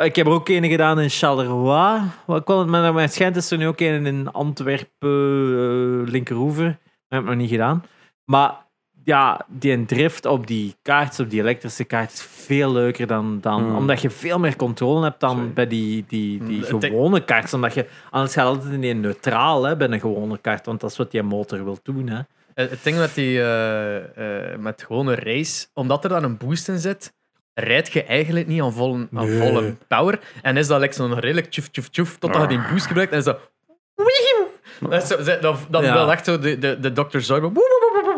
Ik 0.00 0.16
heb 0.16 0.26
er 0.26 0.32
ook 0.32 0.48
een 0.48 0.64
gedaan 0.64 1.00
in 1.00 1.10
Charleroi. 1.10 2.00
Wat 2.26 2.44
kon 2.44 2.58
het, 2.58 2.68
maar 2.68 2.80
naar 2.80 2.94
mijn 2.94 3.08
schijnt 3.08 3.36
is 3.36 3.50
er 3.50 3.58
nu 3.58 3.66
ook 3.66 3.80
een 3.80 4.06
in 4.06 4.32
Antwerpen, 4.32 5.08
eh 5.08 6.12
Linkeroever. 6.12 6.64
Dat 6.64 6.78
heb 7.08 7.20
ik 7.20 7.26
nog 7.26 7.36
niet 7.36 7.50
gedaan. 7.50 7.84
Maar 8.24 8.66
ja, 9.04 9.46
die 9.48 9.84
drift 9.84 10.26
op 10.26 10.46
die 10.46 10.76
kaart, 10.82 11.20
op 11.20 11.30
die 11.30 11.40
elektrische 11.40 11.84
kaart, 11.84 12.12
is 12.12 12.22
veel 12.22 12.72
leuker 12.72 13.06
dan... 13.06 13.38
dan 13.40 13.62
Hmm. 13.62 13.76
Omdat 13.76 14.00
je 14.00 14.10
veel 14.10 14.38
meer 14.38 14.56
controle 14.56 15.02
hebt 15.02 15.20
dan 15.20 15.36
Sorry. 15.36 15.52
bij 15.52 15.66
die, 15.66 16.04
die, 16.08 16.44
die 16.44 16.64
Hmm, 16.64 16.80
gewone 16.80 17.24
kaart. 17.24 17.52
Omdat 17.52 17.74
je, 17.74 17.86
anders 18.10 18.32
gaat 18.32 18.46
altijd 18.46 18.72
in 18.72 18.84
een 18.84 19.00
neutraal 19.00 19.64
hè, 19.64 19.76
bij 19.76 19.88
een 19.88 20.00
gewone 20.00 20.38
kaart, 20.38 20.66
want 20.66 20.80
dat 20.80 20.90
is 20.90 20.96
wat 20.96 21.10
die 21.10 21.22
motor 21.22 21.64
wil 21.64 21.78
doen. 21.82 22.08
Hè. 22.08 22.20
Het 22.54 22.70
het 22.70 22.84
ding 22.84 22.98
met 22.98 23.14
die 23.14 23.40
eh, 23.40 24.52
eh, 24.52 24.58
met 24.58 24.82
gewone 24.82 25.14
race, 25.14 25.66
omdat 25.74 26.04
er 26.04 26.10
dan 26.10 26.24
een 26.24 26.36
boost 26.36 26.68
in 26.68 26.78
zit, 26.78 27.12
rijd 27.54 27.92
je 27.92 28.04
eigenlijk 28.04 28.46
niet 28.46 28.62
aan 28.62 28.72
volle, 28.72 29.08
aan 29.14 29.28
Nee. 29.28 29.38
volle 29.38 29.76
power. 29.88 30.18
En 30.42 30.56
is 30.56 30.66
dat 30.66 30.80
like 30.80 30.94
zo'n 30.94 31.18
redelijk 31.18 31.50
tjoef 31.50 31.68
tjoef 31.68 31.88
tjoef 31.88 32.16
totdat 32.18 32.40
je 32.42 32.48
die 32.48 32.60
boost 32.70 32.86
gebruikt 32.86 33.12
en 33.12 33.18
is 33.18 33.24
dat. 33.24 33.40
Dat 34.80 35.02
is 35.02 35.08
zo- 35.08 35.22
ze- 35.22 35.38
Dan, 35.40 35.56
dan 35.68 35.82
Ja. 35.84 35.94
wel 35.94 36.12
echt 36.12 36.24
zo 36.24 36.38
de, 36.38 36.58
de, 36.58 36.80
de 36.80 36.92
Dr. 36.92 37.18
Zorbo. 37.18 37.52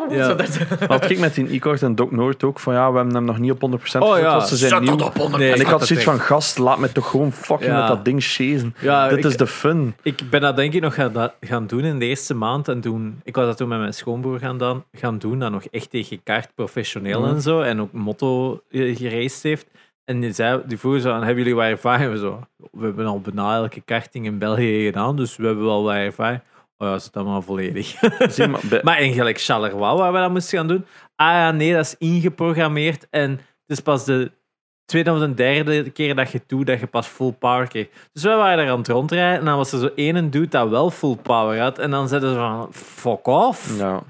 Ja. 0.09 0.25
Zo 0.29 0.35
dat, 0.35 0.59
Had 0.89 1.11
ik 1.11 1.19
met 1.19 1.35
die 1.35 1.49
e-card 1.55 1.83
en 1.83 1.95
Doc 1.95 2.11
Noord 2.11 2.45
ook 2.45 2.59
van 2.61 2.75
ja, 2.75 2.91
we 2.91 2.97
hebben 2.97 3.15
hem 3.15 3.25
nog 3.25 3.39
niet 3.39 3.51
op 3.51 3.61
100% 3.61 3.83
gezet, 3.83 4.03
Oh 4.03 4.19
ja, 4.19 4.37
want 4.37 4.49
ze 4.49 4.57
zijn 4.57 4.71
Zet 4.71 4.81
nieuw. 4.81 4.97
dat 4.97 5.07
op 5.07 5.15
100%. 5.17 5.37
Nee, 5.39 5.53
En 5.53 5.61
ik 5.61 5.67
had 5.67 5.87
zoiets 5.87 6.05
van, 6.05 6.21
gast, 6.21 6.59
laat 6.59 6.79
me 6.79 6.93
toch 6.93 7.11
gewoon 7.11 7.33
fucking 7.33 7.71
Ja. 7.71 7.79
met 7.79 7.89
dat 7.89 8.05
ding 8.05 8.23
chasen. 8.25 8.75
Ja, 8.81 9.09
Dit 9.09 9.19
ik, 9.19 9.25
is 9.25 9.37
de 9.37 9.47
fun. 9.47 9.95
ik 10.03 10.21
ben 10.31 10.41
dat 10.41 10.57
denk 10.57 10.73
ik 10.75 10.81
nog 10.83 10.95
gaan, 10.95 11.13
da- 11.13 11.35
gaan 11.41 11.67
doen 11.67 11.85
in 11.85 11.99
de 11.99 12.05
eerste 12.07 12.35
maand. 12.35 12.69
En 12.69 12.81
toen, 12.81 13.21
ik 13.25 13.35
was 13.37 13.47
dat 13.47 13.57
toen 13.57 13.69
met 13.69 13.79
mijn 13.79 13.95
schoonbroer 13.95 14.39
gaan, 14.39 14.59
dan, 14.59 14.85
gaan 14.93 15.19
doen, 15.19 15.39
dat 15.39 15.51
nog 15.51 15.65
echt 15.71 15.91
tegen 15.91 16.23
kaart 16.23 16.55
professioneel 16.55 17.21
Mhm. 17.21 17.35
en 17.35 17.41
zo. 17.43 17.61
En 17.61 17.81
ook 17.81 17.93
motto 17.93 18.61
eh, 18.71 18.97
geraced 18.97 19.43
heeft. 19.43 19.67
En 20.05 20.21
die, 20.21 20.33
zei, 20.33 20.61
die 20.67 20.79
vroeg 20.79 21.01
zo 21.01 21.11
aan, 21.11 21.19
hebben 21.23 21.37
jullie 21.45 21.55
wat 21.55 21.65
ervaring? 21.65 22.13
We, 22.13 22.19
zo, 22.19 22.41
we 22.73 22.85
hebben 22.85 23.07
al 23.07 23.21
bijna 23.21 23.55
elke 23.55 23.81
karting 23.81 24.25
in 24.27 24.39
België 24.39 24.85
gedaan, 24.85 25.17
dus 25.17 25.37
we 25.37 25.47
hebben 25.47 25.65
wel 25.65 25.83
wat 25.83 25.95
ervaring. 25.95 26.41
Oh 26.79 26.89
ja, 26.89 26.99
zit 26.99 27.13
dat 27.13 27.25
maar 27.27 27.43
volledig. 27.43 27.95
Zie, 28.29 28.49
maar 28.49 28.61
bij- 28.71 28.81
Maar 28.83 28.97
eigenlijk 28.97 29.41
Charleroi, 29.41 29.97
waar 29.97 30.13
we 30.13 30.19
dat 30.19 30.31
moesten 30.31 30.59
gaan 30.59 30.69
doen. 30.69 30.85
Ah 31.17 31.33
ja, 31.33 31.51
nee, 31.51 31.73
dat 31.75 31.85
is 31.85 31.95
ingeprogrammeerd. 31.99 33.07
En 33.11 33.31
het 33.31 33.41
is 33.67 33.81
pas 33.81 34.05
de 34.05 34.31
tweede 34.85 35.13
of 35.13 35.19
de 35.19 35.35
derde 35.35 35.91
keer 35.91 36.15
dat 36.15 36.31
je 36.31 36.41
doet, 36.47 36.67
dat 36.67 36.81
je 36.81 36.87
pas 36.87 37.07
full 37.07 37.33
power 37.33 37.69
kreeg. 37.69 37.89
Dus 38.13 38.23
wij 38.23 38.37
waren 38.37 38.65
er 38.65 38.71
aan 38.71 38.79
het 38.79 38.89
rondrijden 38.89 39.39
en 39.39 39.45
dan 39.45 39.57
was 39.57 39.73
er 39.73 39.79
zo 39.79 39.91
één 39.95 40.31
dude 40.31 40.49
dat 40.49 40.69
wel 40.69 40.91
full 40.91 41.17
power 41.17 41.61
had. 41.61 41.79
En 41.79 41.91
dan 41.91 42.09
zeiden 42.09 42.31
ze 42.31 42.37
van, 42.37 42.69
fuck 42.73 43.27
off. 43.27 43.79
ja. 43.79 44.03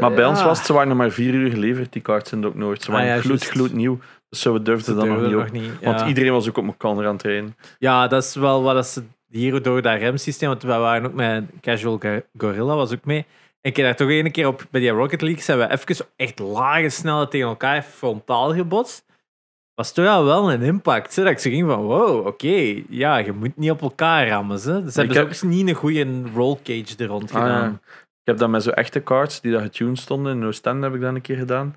Maar 0.00 0.12
bij 0.12 0.24
ons 0.26 0.42
was 0.42 0.56
het, 0.58 0.66
ze 0.66 0.72
waren 0.72 0.88
nog 0.88 0.96
maar 0.96 1.10
vier 1.10 1.34
uur 1.34 1.50
geleverd, 1.50 1.92
die 1.92 2.02
kaarten 2.02 2.32
in 2.36 2.42
Doc 2.42 2.54
Noord. 2.54 2.82
Ze 2.82 2.88
Ah, 2.90 2.94
waren 2.96 3.08
ja, 3.14 3.20
gloed, 3.20 3.38
juist. 3.40 3.48
gloednieuw. 3.50 3.98
Dus 4.28 4.40
zo, 4.40 4.52
we 4.52 4.62
durfden 4.62 4.94
Ze 4.94 5.00
dat 5.00 5.08
nog 5.08 5.20
niet 5.20 5.34
op. 5.34 5.40
nog 5.40 5.50
niet. 5.52 5.70
Want 5.82 6.00
iedereen 6.00 6.32
was 6.32 6.48
ook 6.48 6.56
op 6.56 6.66
elkaar 6.66 7.06
aan 7.06 7.12
het 7.12 7.22
rijden. 7.22 7.56
Ja, 7.78 8.06
dat 8.06 8.22
is 8.24 8.34
wel 8.34 8.62
wat 8.62 8.86
ze 8.86 9.02
hier 9.30 9.62
door 9.62 9.82
dat 9.82 9.98
remsysteem, 9.98 10.48
want 10.48 10.62
we 10.62 10.68
waren 10.68 11.06
ook 11.06 11.14
met 11.14 11.44
Casual 11.60 12.00
Gorilla, 12.38 12.74
was 12.74 12.92
ook 12.92 13.04
mee. 13.04 13.26
En 13.60 13.70
ik 13.70 13.76
heb 13.76 13.86
daar 13.86 13.96
toch 13.96 14.08
één 14.10 14.30
keer 14.30 14.46
op, 14.46 14.66
bij 14.70 14.80
die 14.80 14.90
Rocket 14.90 15.20
League, 15.20 15.42
zijn 15.42 15.58
we 15.58 15.70
even 15.70 16.06
echt 16.16 16.38
lage 16.38 16.88
snelheid 16.88 17.30
tegen 17.30 17.48
elkaar 17.48 17.82
frontaal 17.82 18.54
gebotst. 18.54 19.06
Was 19.74 19.92
toch 19.92 20.06
al 20.06 20.24
wel 20.24 20.52
een 20.52 20.62
impact, 20.62 21.16
hè? 21.16 21.22
dat 21.22 21.32
ik 21.32 21.38
zo 21.38 21.50
ging 21.50 21.66
van, 21.70 21.82
wow, 21.82 22.26
oké, 22.26 22.82
ja, 22.88 23.16
je 23.16 23.32
moet 23.32 23.56
niet 23.56 23.70
op 23.70 23.82
elkaar 23.82 24.28
rammen. 24.28 24.60
Hè? 24.62 24.82
Dus 24.82 24.92
ze 24.94 24.98
hebben 25.00 25.16
heb- 25.16 25.26
ook 25.26 25.42
niet 25.42 25.68
een 25.68 25.74
goede 25.74 26.22
roll 26.34 26.56
cage 26.62 26.94
er 26.98 27.06
rond 27.06 27.32
Ah, 27.34 27.42
gedaan. 27.42 27.62
ja. 27.70 27.80
Ik 28.08 28.34
heb 28.34 28.38
dat 28.38 28.48
met 28.48 28.62
zo 28.62 28.70
echte 28.70 29.02
cards 29.02 29.40
die 29.40 29.52
dat 29.52 29.62
getuned 29.62 29.98
stonden. 29.98 30.36
In 30.40 30.44
Oostende 30.46 30.86
heb 30.86 30.94
ik 30.94 31.00
dat 31.00 31.14
een 31.14 31.20
keer 31.20 31.36
gedaan. 31.36 31.76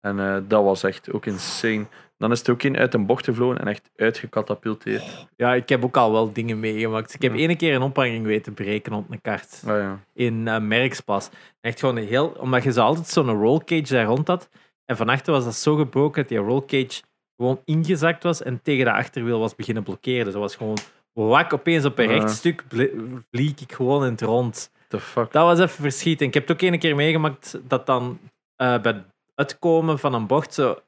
En 0.00 0.18
eh, 0.20 0.36
dat 0.48 0.64
was 0.64 0.82
echt 0.82 1.12
ook 1.12 1.26
insane. 1.26 1.86
Dan 2.18 2.32
is 2.32 2.38
het 2.38 2.48
ook 2.50 2.62
in 2.62 2.76
uit 2.76 2.94
een 2.94 3.06
bocht 3.06 3.24
gevlogen 3.24 3.58
en 3.60 3.66
echt 3.68 3.90
uitgecatapulteerd. 3.96 5.26
Ja, 5.36 5.54
ik 5.54 5.68
heb 5.68 5.84
ook 5.84 5.96
al 5.96 6.12
wel 6.12 6.32
dingen 6.32 6.60
meegemaakt. 6.60 7.14
Ik 7.14 7.22
heb 7.22 7.32
Ja. 7.34 7.38
één 7.48 7.56
keer 7.56 7.74
een 7.74 7.82
ophanging 7.82 8.26
weten 8.26 8.54
breken 8.54 8.92
op 8.92 9.10
een 9.10 9.20
kaart. 9.20 9.62
Ah, 9.66 9.76
ja. 9.78 9.98
in 10.14 10.48
eh 10.48 10.60
Merkspas. 10.60 11.30
Echt 11.60 11.78
gewoon 11.80 11.96
een 11.96 12.06
heel... 12.06 12.26
Omdat 12.38 12.62
je 12.62 12.72
zo 12.72 12.80
altijd 12.82 13.06
zo'n 13.06 13.30
roll 13.40 13.58
cage 13.64 13.82
daar 13.94 14.04
rond 14.04 14.28
had. 14.28 14.48
En 14.84 14.96
van 14.96 15.08
achter 15.08 15.32
was 15.32 15.44
dat 15.44 15.54
zo 15.54 15.74
gebroken 15.76 16.20
dat 16.22 16.28
die 16.28 16.38
roll 16.38 16.62
cage 16.66 17.02
gewoon 17.36 17.60
ingezakt 17.64 18.22
was 18.22 18.42
en 18.42 18.62
tegen 18.62 18.84
de 18.84 18.92
achterwiel 18.92 19.38
was 19.38 19.54
beginnen 19.54 19.82
blokkeren. 19.82 20.24
Dus 20.24 20.32
dat 20.32 20.42
was 20.42 20.56
gewoon 20.56 20.78
wak, 21.12 21.52
opeens 21.52 21.84
op 21.84 21.98
een 21.98 22.08
Ja. 22.10 22.14
recht 22.18 22.30
stuk 22.30 22.64
ble- 22.68 22.90
vlieg 23.30 23.60
ik 23.60 23.72
gewoon 23.72 24.04
in 24.04 24.10
het 24.10 24.22
rond. 24.22 24.70
The 24.88 25.00
fuck. 25.00 25.32
Dat 25.32 25.44
was 25.44 25.58
even 25.58 25.82
verschieten. 25.82 26.26
Ik 26.26 26.34
heb 26.34 26.48
het 26.48 26.52
ook 26.56 26.62
één 26.70 26.78
keer 26.78 26.94
meegemaakt 26.94 27.58
dat 27.62 27.86
dan 27.86 28.18
eh, 28.56 28.80
bij 28.80 28.92
het 28.92 29.04
uitkomen 29.34 29.98
van 29.98 30.14
een 30.14 30.26
bocht 30.26 30.54
zo 30.54 30.78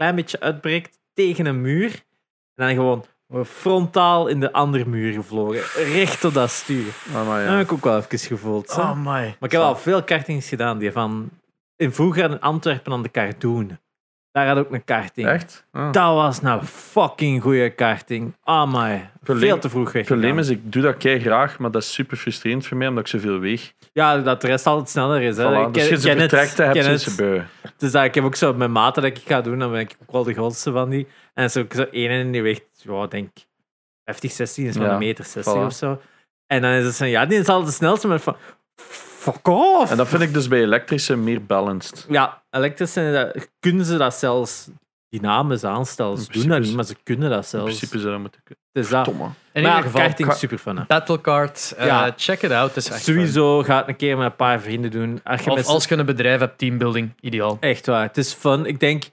klein 0.00 0.14
beetje 0.14 0.40
uitbreekt 0.40 0.98
tegen 1.14 1.46
een 1.46 1.60
muur. 1.60 1.90
En 2.54 2.66
dan 2.66 2.74
gewoon 2.74 3.04
frontaal 3.46 4.26
in 4.28 4.40
de 4.40 4.52
andere 4.52 4.84
muur 4.86 5.12
gevlogen. 5.12 5.62
Recht 5.92 6.24
op 6.24 6.34
dat 6.34 6.50
stuur. 6.50 6.86
Ah, 7.08 7.26
maar 7.26 7.38
Dat 7.40 7.48
ja. 7.50 7.56
heb 7.56 7.66
ik 7.66 7.72
ook 7.72 7.84
wel 7.84 7.96
even 7.98 8.18
gevoeld. 8.18 8.70
zo. 8.70 8.80
Oh 8.80 8.96
my. 8.96 9.04
Maar 9.04 9.36
ik 9.40 9.52
heb 9.52 9.60
al 9.60 9.76
veel 9.76 10.02
kartings 10.04 10.48
gedaan 10.48 10.78
die 10.78 10.92
van. 10.92 11.30
In 11.76 11.92
vroeger 11.92 12.30
in 12.30 12.40
Antwerpen 12.40 12.92
aan 12.92 13.02
de 13.02 13.10
Cardoon. 13.10 13.78
Daar 14.32 14.46
had 14.46 14.58
ook 14.58 14.72
een 14.72 14.84
karting. 14.84 15.28
Echt? 15.28 15.66
Ah. 15.72 15.92
Dat 15.92 16.14
was 16.14 16.40
nou 16.40 16.62
fucking 16.64 17.42
goede 17.42 17.70
karting. 17.70 18.34
Ah. 18.42 18.62
Probleem- 19.22 19.48
Veel 19.48 19.58
te 19.58 19.68
vroeg 19.68 19.84
weg. 19.92 19.94
Het 19.94 20.04
probleem 20.06 20.38
is, 20.38 20.48
ik 20.48 20.72
doe 20.72 20.82
dat 20.82 20.96
kei 20.96 21.20
graag, 21.20 21.58
maar 21.58 21.70
dat 21.70 21.82
is 21.82 21.92
super 21.92 22.16
frustrerend 22.16 22.66
voor 22.66 22.76
mij, 22.76 22.86
omdat 22.88 23.04
ik 23.04 23.10
zoveel 23.10 23.38
weeg. 23.38 23.72
Ja, 23.92 24.18
dat 24.18 24.40
de 24.40 24.46
rest 24.46 24.66
altijd 24.66 24.88
sneller 24.88 25.22
is. 25.22 25.36
Hè. 25.36 25.44
Voilà. 25.44 25.66
Ik 25.68 25.74
Dus 25.74 25.88
je 25.88 26.00
ze 26.00 26.16
vertrekt, 26.16 26.56
heb 26.56 26.74
je 26.74 26.98
ze 26.98 27.14
beu. 27.14 27.40
Dus 27.76 27.92
dat, 27.92 28.04
ik 28.04 28.14
heb 28.14 28.24
ook 28.24 28.34
zo 28.36 28.54
met 28.54 28.70
maten 28.70 29.02
dat 29.02 29.10
ik 29.16 29.22
ga 29.26 29.40
doen, 29.40 29.58
dan 29.58 29.70
ben 29.70 29.80
ik 29.80 29.96
ook 30.02 30.12
wel 30.12 30.24
de 30.24 30.32
grootste 30.32 30.72
van 30.72 30.90
die. 30.90 31.06
En 31.34 31.44
is 31.44 31.56
ook 31.56 31.72
zo 31.72 31.82
één 31.90 32.10
en 32.10 32.30
die 32.30 32.42
weegt, 32.42 32.64
ja, 32.72 33.02
ik 33.02 33.10
denk 33.10 33.28
50, 34.04 34.30
16 34.32 34.66
is 34.66 34.76
maar 34.76 34.86
Ja, 34.86 34.92
een 34.92 34.98
meter 34.98 35.24
60 35.24 35.54
voilà. 35.54 35.58
of 35.64 35.72
zo. 35.72 36.00
En 36.46 36.62
dan 36.62 36.70
is 36.70 36.84
het 36.84 36.94
zo, 36.94 37.04
ja, 37.04 37.26
die 37.26 37.38
is 37.38 37.46
altijd 37.48 37.68
de 37.68 37.74
snelste, 37.74 38.08
maar 38.08 38.20
van, 38.20 38.36
fuck 39.20 39.48
off. 39.48 39.90
En 39.90 39.96
dat 39.96 40.08
vind 40.08 40.22
ik 40.22 40.32
dus 40.34 40.48
bij 40.48 40.60
elektrische 40.60 41.16
meer 41.16 41.44
balanced. 41.44 42.06
Ja, 42.08 42.42
elektrische, 42.50 43.34
kunnen 43.60 43.84
ze 43.84 43.96
dat 43.96 44.14
zelfs 44.14 44.68
dynamisch 45.08 45.64
aanstellen. 45.64 46.18
Ze 46.18 46.26
In 46.32 46.40
doen 46.40 46.48
dat 46.48 46.60
niet, 46.60 46.74
maar 46.74 46.84
ze 46.84 46.94
kunnen 47.02 47.30
dat 47.30 47.42
In 47.42 47.48
zelfs. 47.48 47.64
principe 47.64 47.98
zou 47.98 48.10
dat 48.12 48.20
moeten 48.20 48.40
kunnen. 48.44 48.64
Het 48.72 48.84
is 48.84 48.90
dat. 48.90 49.06
In 49.52 49.62
ieder 49.62 49.82
geval, 49.82 50.00
karting 50.00 50.32
super 50.32 50.58
fun. 50.58 50.84
Battlecard, 50.86 51.74
eh, 51.76 51.86
Ja. 51.86 52.12
check 52.16 52.42
it 52.42 52.50
out. 52.50 52.76
Is 52.76 52.88
echt 52.90 53.02
fun. 53.02 53.14
Sowieso 53.14 53.62
ga 53.62 53.76
het 53.76 53.88
een 53.88 53.96
keer 53.96 54.16
met 54.16 54.26
een 54.26 54.36
paar 54.36 54.60
vrienden 54.60 54.90
doen. 54.90 55.20
Als 55.24 55.42
je 55.42 55.50
Of 55.50 55.56
met 55.56 55.66
als 55.66 55.84
je 55.84 55.96
een 55.96 56.06
bedrijf 56.06 56.40
hebt, 56.40 56.58
teambuilding, 56.58 57.12
ideaal. 57.20 57.56
Echt 57.60 57.86
waar, 57.86 58.02
het 58.02 58.16
is 58.16 58.32
fun. 58.32 58.66
Ik 58.66 58.80
denk, 58.80 59.04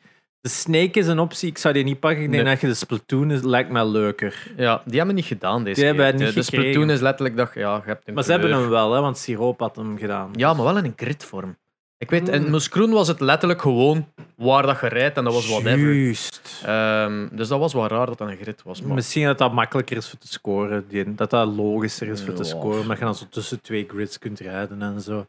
de 0.47 0.53
Snake 0.53 0.99
is 0.99 1.07
een 1.07 1.19
optie. 1.19 1.49
Ik 1.49 1.57
zou 1.57 1.73
die 1.73 1.83
niet 1.83 1.99
pakken. 1.99 2.23
Ik 2.23 2.31
denk 2.31 2.43
Nee. 2.43 2.51
dat 2.53 2.61
je 2.61 2.67
de 2.67 2.73
Splatoon 2.73 3.31
is, 3.31 3.41
lijkt 3.41 3.69
mij 3.69 3.85
leuker. 3.87 4.51
Ja, 4.57 4.81
die 4.85 4.97
hebben 4.97 5.15
we 5.15 5.21
niet 5.21 5.29
gedaan 5.29 5.63
deze 5.63 5.81
Die 5.81 5.83
keer. 5.83 5.85
hebben 5.85 6.05
we 6.19 6.25
niet 6.25 6.33
de, 6.35 6.43
gekregen. 6.43 6.69
Splatoon 6.71 6.89
is 6.89 6.99
letterlijk 7.01 7.37
dat 7.37 7.51
je- 7.53 7.59
ja, 7.59 7.75
je 7.75 7.81
hebt 7.85 8.07
een 8.07 8.13
Maar 8.13 8.23
ze 8.23 8.31
hebben 8.31 8.51
hem 8.51 8.69
wel, 8.69 8.93
hè, 8.93 9.01
want 9.01 9.17
Siroop 9.17 9.59
had 9.59 9.75
hem 9.75 9.97
gedaan. 9.97 10.29
Ja, 10.35 10.53
maar 10.53 10.63
wel 10.65 10.77
in 10.77 10.85
een 10.85 10.93
gridvorm. 10.95 11.57
Ik 11.97 12.09
weet, 12.09 12.29
in 12.29 12.41
Mm. 12.43 12.49
Moeskroen 12.49 12.91
was 12.91 13.07
het 13.07 13.19
letterlijk 13.19 13.61
gewoon 13.61 14.07
waar 14.35 14.61
dat 14.65 14.79
je 14.81 14.87
rijdt 14.87 15.17
en 15.17 15.23
dat 15.23 15.33
was 15.33 15.47
whatever. 15.49 15.93
Juist. 15.93 16.61
Ehm, 16.65 17.27
dus 17.31 17.47
dat 17.47 17.59
was 17.59 17.73
wel 17.73 17.87
raar 17.87 18.05
dat 18.05 18.17
dat 18.17 18.27
een 18.29 18.37
grid 18.37 18.63
was. 18.63 18.81
Maar 18.81 18.95
Misschien 18.95 19.25
dat 19.25 19.37
dat 19.37 19.53
makkelijker 19.53 19.97
is 19.97 20.09
voor 20.09 20.19
te 20.19 20.27
scoren. 20.27 20.85
Die- 20.87 21.15
Dat 21.15 21.29
dat 21.29 21.47
logischer 21.55 22.07
is 22.07 22.23
voor 22.23 22.33
te 22.33 22.43
Ja. 22.43 22.49
scoren. 22.49 22.85
Maar 22.87 22.97
je 22.97 23.03
dan 23.03 23.15
zo 23.15 23.25
tussen 23.29 23.61
twee 23.61 23.85
grids 23.87 24.19
kunt 24.19 24.39
rijden 24.39 24.81
en 24.81 25.01
zo. 25.01 25.25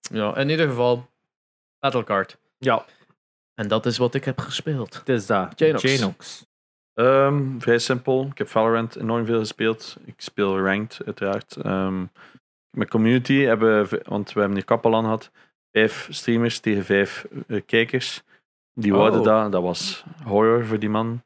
ja, 0.00 0.36
in 0.36 0.48
ieder 0.48 0.68
geval, 0.68 1.06
Battlecard. 1.80 2.36
Ja, 2.58 2.84
En 3.54 3.68
dat 3.68 3.86
is 3.86 3.98
wat 3.98 4.14
ik 4.14 4.24
heb 4.24 4.38
gespeeld. 4.38 4.94
het 4.94 5.08
is 5.08 5.26
dat. 5.26 5.58
Janox. 5.58 5.82
Janox. 5.82 6.46
Ehm, 6.94 7.58
vrij 7.58 7.78
simpel. 7.78 8.26
Ik 8.30 8.38
heb 8.38 8.48
Valorant 8.48 8.96
enorm 8.96 9.24
veel 9.24 9.38
gespeeld. 9.38 9.96
Ik 10.04 10.14
speel 10.16 10.60
ranked, 10.60 11.00
uiteraard. 11.04 11.56
Ehm 11.56 12.02
met 12.74 12.88
community 12.90 13.34
hebben 13.34 13.88
want 14.02 14.32
we 14.32 14.38
hebben 14.40 14.58
nu 14.58 14.64
Kapelan 14.64 15.02
gehad, 15.02 15.30
vijf 15.72 16.08
streamers 16.10 16.58
tegen 16.58 16.84
vijf 16.84 17.26
eh, 17.48 17.60
kijkers. 17.66 18.22
Die 18.72 18.92
Oh. 18.92 18.98
wouden 18.98 19.22
dat. 19.22 19.52
Dat 19.52 19.62
was 19.62 20.04
horror 20.24 20.66
voor 20.66 20.78
die 20.78 20.88
man. 20.88 21.22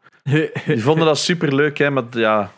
Die 0.67 0.83
vonden 0.83 1.07
dat 1.07 1.19
super 1.19 1.55
leuk, 1.55 1.79
hè, 1.79 1.91
maar 1.91 2.05
ja, 2.11 2.51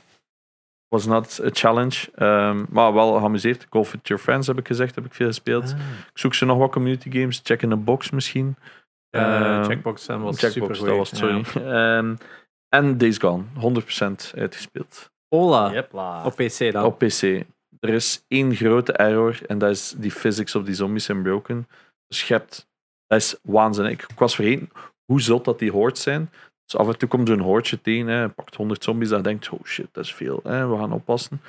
was 0.89 1.07
not 1.07 1.41
a 1.45 1.49
challenge. 1.53 2.11
Ehm, 2.15 2.65
maar 2.69 2.93
wel 2.95 3.19
geamuseerd. 3.19 3.67
Golf 3.71 3.93
with 3.93 4.09
your 4.09 4.23
friends 4.23 4.47
heb 4.47 4.59
ik 4.59 4.67
gezegd, 4.67 4.95
heb 4.95 5.05
ik 5.05 5.15
veel 5.15 5.27
gespeeld. 5.27 5.65
Ah. 5.73 5.79
Ik 6.13 6.19
zoek 6.19 6.35
ze 6.35 6.45
nog 6.45 6.59
wat 6.59 6.71
community 6.71 7.11
games. 7.11 7.41
Check 7.45 7.63
in 7.63 7.69
the 7.69 7.77
box 7.77 8.11
misschien. 8.11 8.57
Eh, 9.11 9.41
Ehm, 9.41 9.65
Checkbox 9.65 10.09
en 10.09 10.21
was 10.21 10.39
Checkbox, 10.39 10.79
super 10.79 10.97
dat 10.97 10.97
was 10.97 11.19
sorry. 11.19 11.45
Ehm, 11.55 12.15
en 12.69 12.99
Days 12.99 13.19
Gone, 13.19 13.45
100% 13.55 14.33
uitgespeeld. 14.37 15.11
Ola. 15.29 15.73
Jepla. 15.73 16.25
Op 16.25 16.35
PC 16.37 16.73
dan. 16.73 16.85
Op 16.85 16.99
PC. 16.99 17.23
Er 17.81 17.89
is 17.89 18.25
één 18.29 18.55
grote 18.55 18.93
error 18.93 19.39
en 19.47 19.59
dat 19.59 19.71
is 19.71 19.95
die 19.97 20.11
physics 20.11 20.55
op 20.55 20.65
die 20.65 20.75
zombies 20.75 21.05
zijn 21.05 21.23
broken. 21.23 21.69
Dus 22.07 22.29
je 22.29 22.35
hebt, 22.35 22.69
dat 23.07 23.19
is 23.19 23.37
waanzinnig. 23.43 23.93
Ik 24.09 24.19
was 24.19 24.35
vergeten 24.35 24.71
hoe 25.05 25.21
zot 25.21 25.45
dat 25.45 25.59
die 25.59 25.71
hordes 25.71 26.03
zijn. 26.03 26.31
Dus 26.65 26.77
af 26.77 26.87
en 26.89 26.99
toe 26.99 27.09
komt 27.09 27.29
er 27.29 27.35
een 27.35 27.41
hordje 27.41 27.81
tegen, 27.81 28.07
hè, 28.07 28.29
pakt 28.29 28.55
100 28.55 28.85
zombies, 28.85 29.09
dan 29.09 29.23
denkt 29.23 29.45
je, 29.45 29.53
oh 29.53 29.65
shit, 29.65 29.89
dat 29.93 30.05
is 30.05 30.15
veel, 30.15 30.41
hè, 30.43 30.69
we 30.69 30.77
gaan 30.77 30.93
oppassen. 30.93 31.41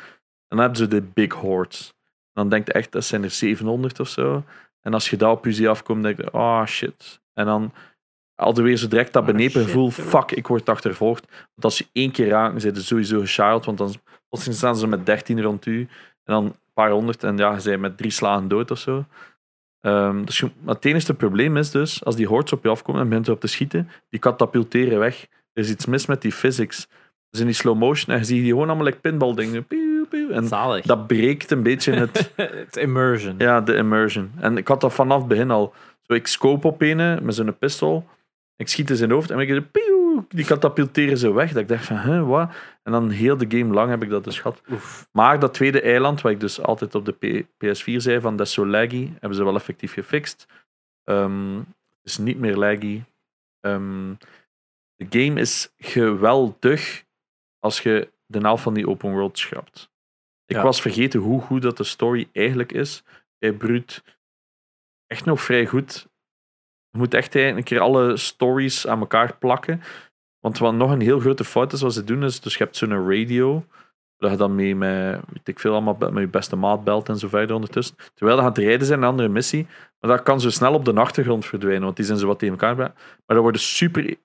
En 0.47 0.57
dan 0.57 0.59
hebben 0.59 0.77
ze 0.77 0.87
de 0.87 1.01
big 1.01 1.33
hordes. 1.33 1.93
Dan 2.33 2.49
denkt 2.49 2.67
je 2.67 2.73
echt, 2.73 2.91
dat 2.91 3.05
zijn 3.05 3.23
er 3.23 3.29
700 3.29 3.99
of 3.99 4.07
zo. 4.07 4.43
En 4.81 4.93
als 4.93 5.09
je 5.09 5.17
daar 5.17 5.31
op 5.31 5.45
je 5.45 5.69
afkomt, 5.69 6.03
denk 6.03 6.17
je, 6.17 6.31
ah 6.31 6.65
shit. 6.65 7.20
En 7.33 7.45
dan 7.45 7.71
alweer 8.35 8.63
weer 8.63 8.77
zo 8.77 8.87
direct 8.87 9.13
dat 9.13 9.21
Ah, 9.21 9.27
benepen 9.27 9.51
shit, 9.61 9.63
gevoel, 9.63 9.89
joh. 9.89 10.05
fuck, 10.05 10.31
ik 10.31 10.47
word 10.47 10.69
achtervolgd. 10.69 11.25
Want 11.29 11.63
als 11.63 11.77
je 11.77 11.85
één 11.91 12.11
keer 12.11 12.27
raakt, 12.27 12.51
dan 12.51 12.61
zijn 12.61 12.75
ze 12.75 12.83
sowieso 12.83 13.19
geschild, 13.19 13.65
want 13.65 13.77
dan 13.77 13.93
plotseling 14.29 14.59
staan 14.59 14.75
ze 14.77 14.87
met 14.87 15.05
13 15.05 15.41
rond 15.41 15.65
u. 15.65 15.79
En 16.23 16.33
dan 16.33 16.45
een 16.45 16.55
paar 16.73 16.91
honderd 16.91 17.23
en 17.23 17.37
ja, 17.37 17.55
je 17.55 17.61
bent 17.63 17.81
met 17.81 17.97
drie 17.97 18.11
slagen 18.11 18.47
dood 18.47 18.71
of 18.71 18.77
zo. 18.79 19.05
Ehm, 19.81 20.23
dus 20.25 20.39
je, 20.39 20.49
het 20.65 20.85
enige 20.85 21.13
probleem 21.13 21.57
is 21.57 21.71
dus, 21.71 22.03
als 22.05 22.15
die 22.15 22.27
hordes 22.27 22.51
op 22.53 22.63
je 22.63 22.69
afkomen 22.69 23.01
en 23.01 23.07
begint 23.09 23.27
erop 23.27 23.39
te 23.39 23.47
schieten, 23.47 23.89
die 24.09 24.19
katapulteren 24.19 24.99
weg. 24.99 25.27
Er 25.53 25.63
is 25.63 25.69
iets 25.69 25.85
mis 25.85 26.05
met 26.05 26.21
die 26.21 26.31
physics. 26.31 26.87
Dus 27.29 27.39
in 27.39 27.45
die 27.45 27.55
slow 27.55 27.77
motion, 27.77 28.13
en 28.13 28.19
je 28.19 28.25
ziet 28.25 28.41
die 28.41 28.49
gewoon 28.51 28.67
allemaal 28.67 28.85
like 28.85 28.99
pinball 28.99 29.33
dingen. 29.35 29.65
En 30.31 30.47
Zalig. 30.47 30.85
dat 30.85 31.07
breekt 31.07 31.51
een 31.51 31.63
beetje 31.63 31.93
het, 31.93 32.31
Het 32.35 32.75
immersion. 32.75 33.35
ja, 33.37 33.61
de 33.61 33.75
immersion. 33.75 34.31
En 34.39 34.57
ik 34.57 34.67
had 34.67 34.81
dat 34.81 34.93
vanaf 34.93 35.19
het 35.19 35.27
begin 35.27 35.51
al. 35.51 35.73
Ik 36.15 36.27
scope 36.27 36.67
op 36.67 36.81
een 36.81 37.25
met 37.25 37.35
zo'n 37.35 37.57
pistool. 37.57 38.07
Ik 38.55 38.67
schiet 38.67 38.89
in 38.89 38.95
zijn 38.95 39.11
hoofd 39.11 39.29
en 39.31 39.39
ik 39.39 39.47
die 40.29 40.45
katapulteren 40.45 41.17
ze 41.17 41.33
weg. 41.33 41.51
Dat 41.51 41.61
ik 41.61 41.67
dacht 41.67 41.85
van, 41.85 41.97
huh, 41.97 42.27
wat? 42.27 42.51
En 42.83 42.91
dan 42.91 43.09
heel 43.09 43.37
de 43.37 43.57
game 43.57 43.73
lang 43.73 43.89
heb 43.89 44.03
ik 44.03 44.09
dat 44.09 44.23
dus 44.23 44.39
gehad. 44.39 44.61
Oef. 44.71 45.07
Maar 45.11 45.39
dat 45.39 45.53
tweede 45.53 45.81
eiland, 45.81 46.21
wat 46.21 46.31
ik 46.31 46.39
dus 46.39 46.61
altijd 46.61 46.95
op 46.95 47.05
de 47.05 47.11
P- 47.11 47.45
PS4 47.65 47.95
zei, 47.95 48.19
van 48.19 48.35
dat 48.35 48.47
is 48.47 48.53
zo 48.53 48.67
laggy, 48.67 49.09
hebben 49.19 49.35
ze 49.35 49.43
wel 49.43 49.55
effectief 49.55 49.93
gefixt. 49.93 50.47
Het 51.03 51.65
is 52.03 52.17
niet 52.17 52.39
meer 52.39 52.55
laggy. 52.55 53.01
Ehm, 53.59 54.13
de 54.95 55.05
game 55.09 55.39
is 55.39 55.73
geweldig 55.77 57.03
als 57.59 57.79
je 57.81 58.09
de 58.25 58.39
helft 58.39 58.63
van 58.63 58.73
die 58.73 58.87
open 58.89 59.11
world 59.11 59.37
schrapt. 59.37 59.89
Ik 60.45 60.55
Ja. 60.55 60.63
was 60.63 60.81
vergeten 60.81 61.19
hoe 61.19 61.41
goed 61.41 61.61
dat 61.61 61.77
de 61.77 61.83
story 61.83 62.29
eigenlijk 62.33 62.71
is. 62.71 63.03
Bij 63.39 63.51
Brut 63.53 64.03
echt 65.11 65.25
nog 65.25 65.41
vrij 65.41 65.65
goed. 65.65 66.07
Je 66.89 66.97
moet 66.97 67.13
echt 67.13 67.35
een 67.35 67.63
keer 67.63 67.79
alle 67.79 68.17
stories 68.17 68.87
aan 68.87 68.99
elkaar 68.99 69.37
plakken. 69.37 69.81
Want 70.39 70.57
wat 70.57 70.73
nog 70.73 70.91
een 70.91 71.01
heel 71.01 71.19
grote 71.19 71.43
fout 71.43 71.73
is 71.73 71.81
wat 71.81 71.93
ze 71.93 72.03
doen, 72.03 72.23
is 72.23 72.39
dus 72.39 72.57
je 72.57 72.63
hebt 72.63 72.77
zo'n 72.77 73.09
radio, 73.09 73.65
dat 74.17 74.31
je 74.31 74.37
dan 74.37 74.55
mee 74.55 74.75
met, 74.75 75.21
ik 75.43 75.59
veel, 75.59 75.71
allemaal 75.71 75.97
met 75.99 76.17
je 76.23 76.27
beste 76.27 76.55
maat 76.55 76.83
belt 76.83 77.09
en 77.09 77.17
zo 77.17 77.27
verder 77.27 77.55
ondertussen. 77.55 77.95
Terwijl 78.13 78.37
je 78.37 78.43
aan 78.43 78.49
het 78.49 78.57
rijden 78.57 78.85
zijn 78.85 78.99
in 78.99 79.03
een 79.03 79.11
andere 79.11 79.29
missie, 79.29 79.67
maar 79.99 80.11
dat 80.11 80.23
kan 80.23 80.41
zo 80.41 80.49
snel 80.49 80.73
op 80.73 80.85
de 80.85 80.93
achtergrond 80.93 81.45
verdwijnen, 81.45 81.83
want 81.83 81.95
die 81.95 82.05
zijn 82.05 82.17
zo 82.17 82.27
wat 82.27 82.39
tegen 82.39 82.59
elkaar. 82.59 82.75
Maar 82.75 82.93
er 83.25 83.41
worden 83.41 83.61
super 83.61 84.15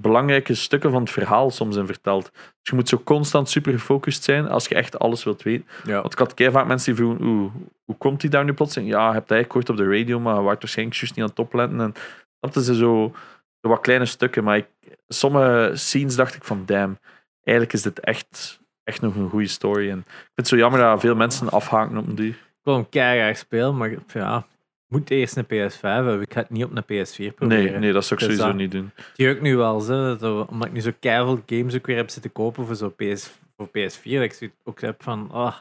belangrijke 0.00 0.54
stukken 0.54 0.90
van 0.90 1.00
het 1.00 1.10
verhaal 1.10 1.50
soms 1.50 1.76
in 1.76 1.86
verteld. 1.86 2.30
Dus 2.32 2.42
je 2.62 2.74
moet 2.74 2.88
zo 2.88 3.00
constant 3.04 3.48
super 3.48 3.72
gefocust 3.72 4.22
zijn 4.22 4.48
als 4.48 4.68
je 4.68 4.74
echt 4.74 4.98
alles 4.98 5.24
wilt 5.24 5.42
weten. 5.42 5.66
Ja. 5.84 6.00
Want 6.00 6.12
ik 6.12 6.18
had 6.18 6.34
keihard 6.34 6.66
mensen 6.66 6.94
die 6.94 7.04
vroegen, 7.04 7.26
oeh, 7.26 7.52
hoe 7.84 7.96
komt 7.96 8.20
die 8.20 8.30
daar 8.30 8.44
nu 8.44 8.52
plotseling? 8.52 8.90
Ja, 8.90 9.06
je 9.06 9.12
hebt 9.12 9.28
het 9.28 9.30
eigenlijk 9.30 9.66
gehoord 9.66 9.80
op 9.80 9.86
de 9.86 9.98
radio, 9.98 10.20
maar 10.20 10.34
je 10.34 10.40
waart 10.40 10.60
waarschijnlijk 10.60 10.98
juist 10.98 11.14
niet 11.14 11.24
aan 11.24 11.30
het 11.30 11.38
opletten. 11.38 11.80
En 11.80 11.94
dat 12.40 12.56
is 12.56 12.66
zo, 12.66 13.12
zo 13.60 13.68
wat 13.68 13.80
kleine 13.80 14.06
stukken, 14.06 14.44
maar 14.44 14.56
ik, 14.56 14.66
sommige 15.08 15.70
scenes 15.74 16.16
dacht 16.16 16.34
ik 16.34 16.44
van, 16.44 16.62
damn, 16.66 16.98
eigenlijk 17.42 17.76
is 17.76 17.82
dit 17.82 18.00
echt, 18.00 18.60
echt 18.84 19.00
nog 19.00 19.14
een 19.14 19.30
goede 19.30 19.48
story. 19.48 19.90
En 19.90 19.98
ik 19.98 20.04
vind 20.06 20.30
het 20.34 20.48
zo 20.48 20.56
jammer 20.56 20.80
dat 20.80 21.00
veel 21.00 21.14
mensen 21.14 21.50
afhaken 21.50 21.96
op 21.96 22.06
een 22.06 22.14
duur. 22.14 22.28
Ik 22.28 22.66
wil 22.66 22.74
hem 22.74 22.88
keihard 22.88 23.38
spelen, 23.38 23.76
maar 23.76 23.94
ja, 24.12 24.46
moet 24.90 25.10
eerst 25.10 25.36
een 25.36 25.44
PS5 25.44 25.80
hebben. 25.80 26.20
Ik 26.20 26.32
ga 26.32 26.40
het 26.40 26.50
niet 26.50 26.64
op 26.64 26.70
een 26.76 26.82
PS4 26.84 27.34
proberen. 27.34 27.64
Nee, 27.64 27.78
nee, 27.78 27.92
dat 27.92 28.04
zou 28.04 28.20
ik 28.20 28.26
Dus 28.28 28.36
sowieso 28.36 28.46
dat- 28.46 28.54
niet 28.56 28.70
doen. 28.70 28.90
Die 29.14 29.30
ook 29.30 29.40
nu 29.40 29.56
wel, 29.56 29.80
zo, 29.80 30.16
zo, 30.20 30.46
omdat 30.50 30.68
ik 30.68 30.74
nu 30.74 30.80
zo 30.80 30.90
keihard 31.00 31.42
games 31.46 31.74
ook 31.74 31.86
weer 31.86 31.96
heb 31.96 32.10
zitten 32.10 32.32
kopen 32.32 32.66
voor, 32.66 32.74
zo 32.74 32.88
PS, 32.96 33.30
voor 33.56 33.68
PS4. 33.68 34.18
Dat 34.20 34.40
ik 34.40 34.52
ook 34.64 34.80
heb 34.80 35.02
van, 35.02 35.30
ah, 35.30 35.54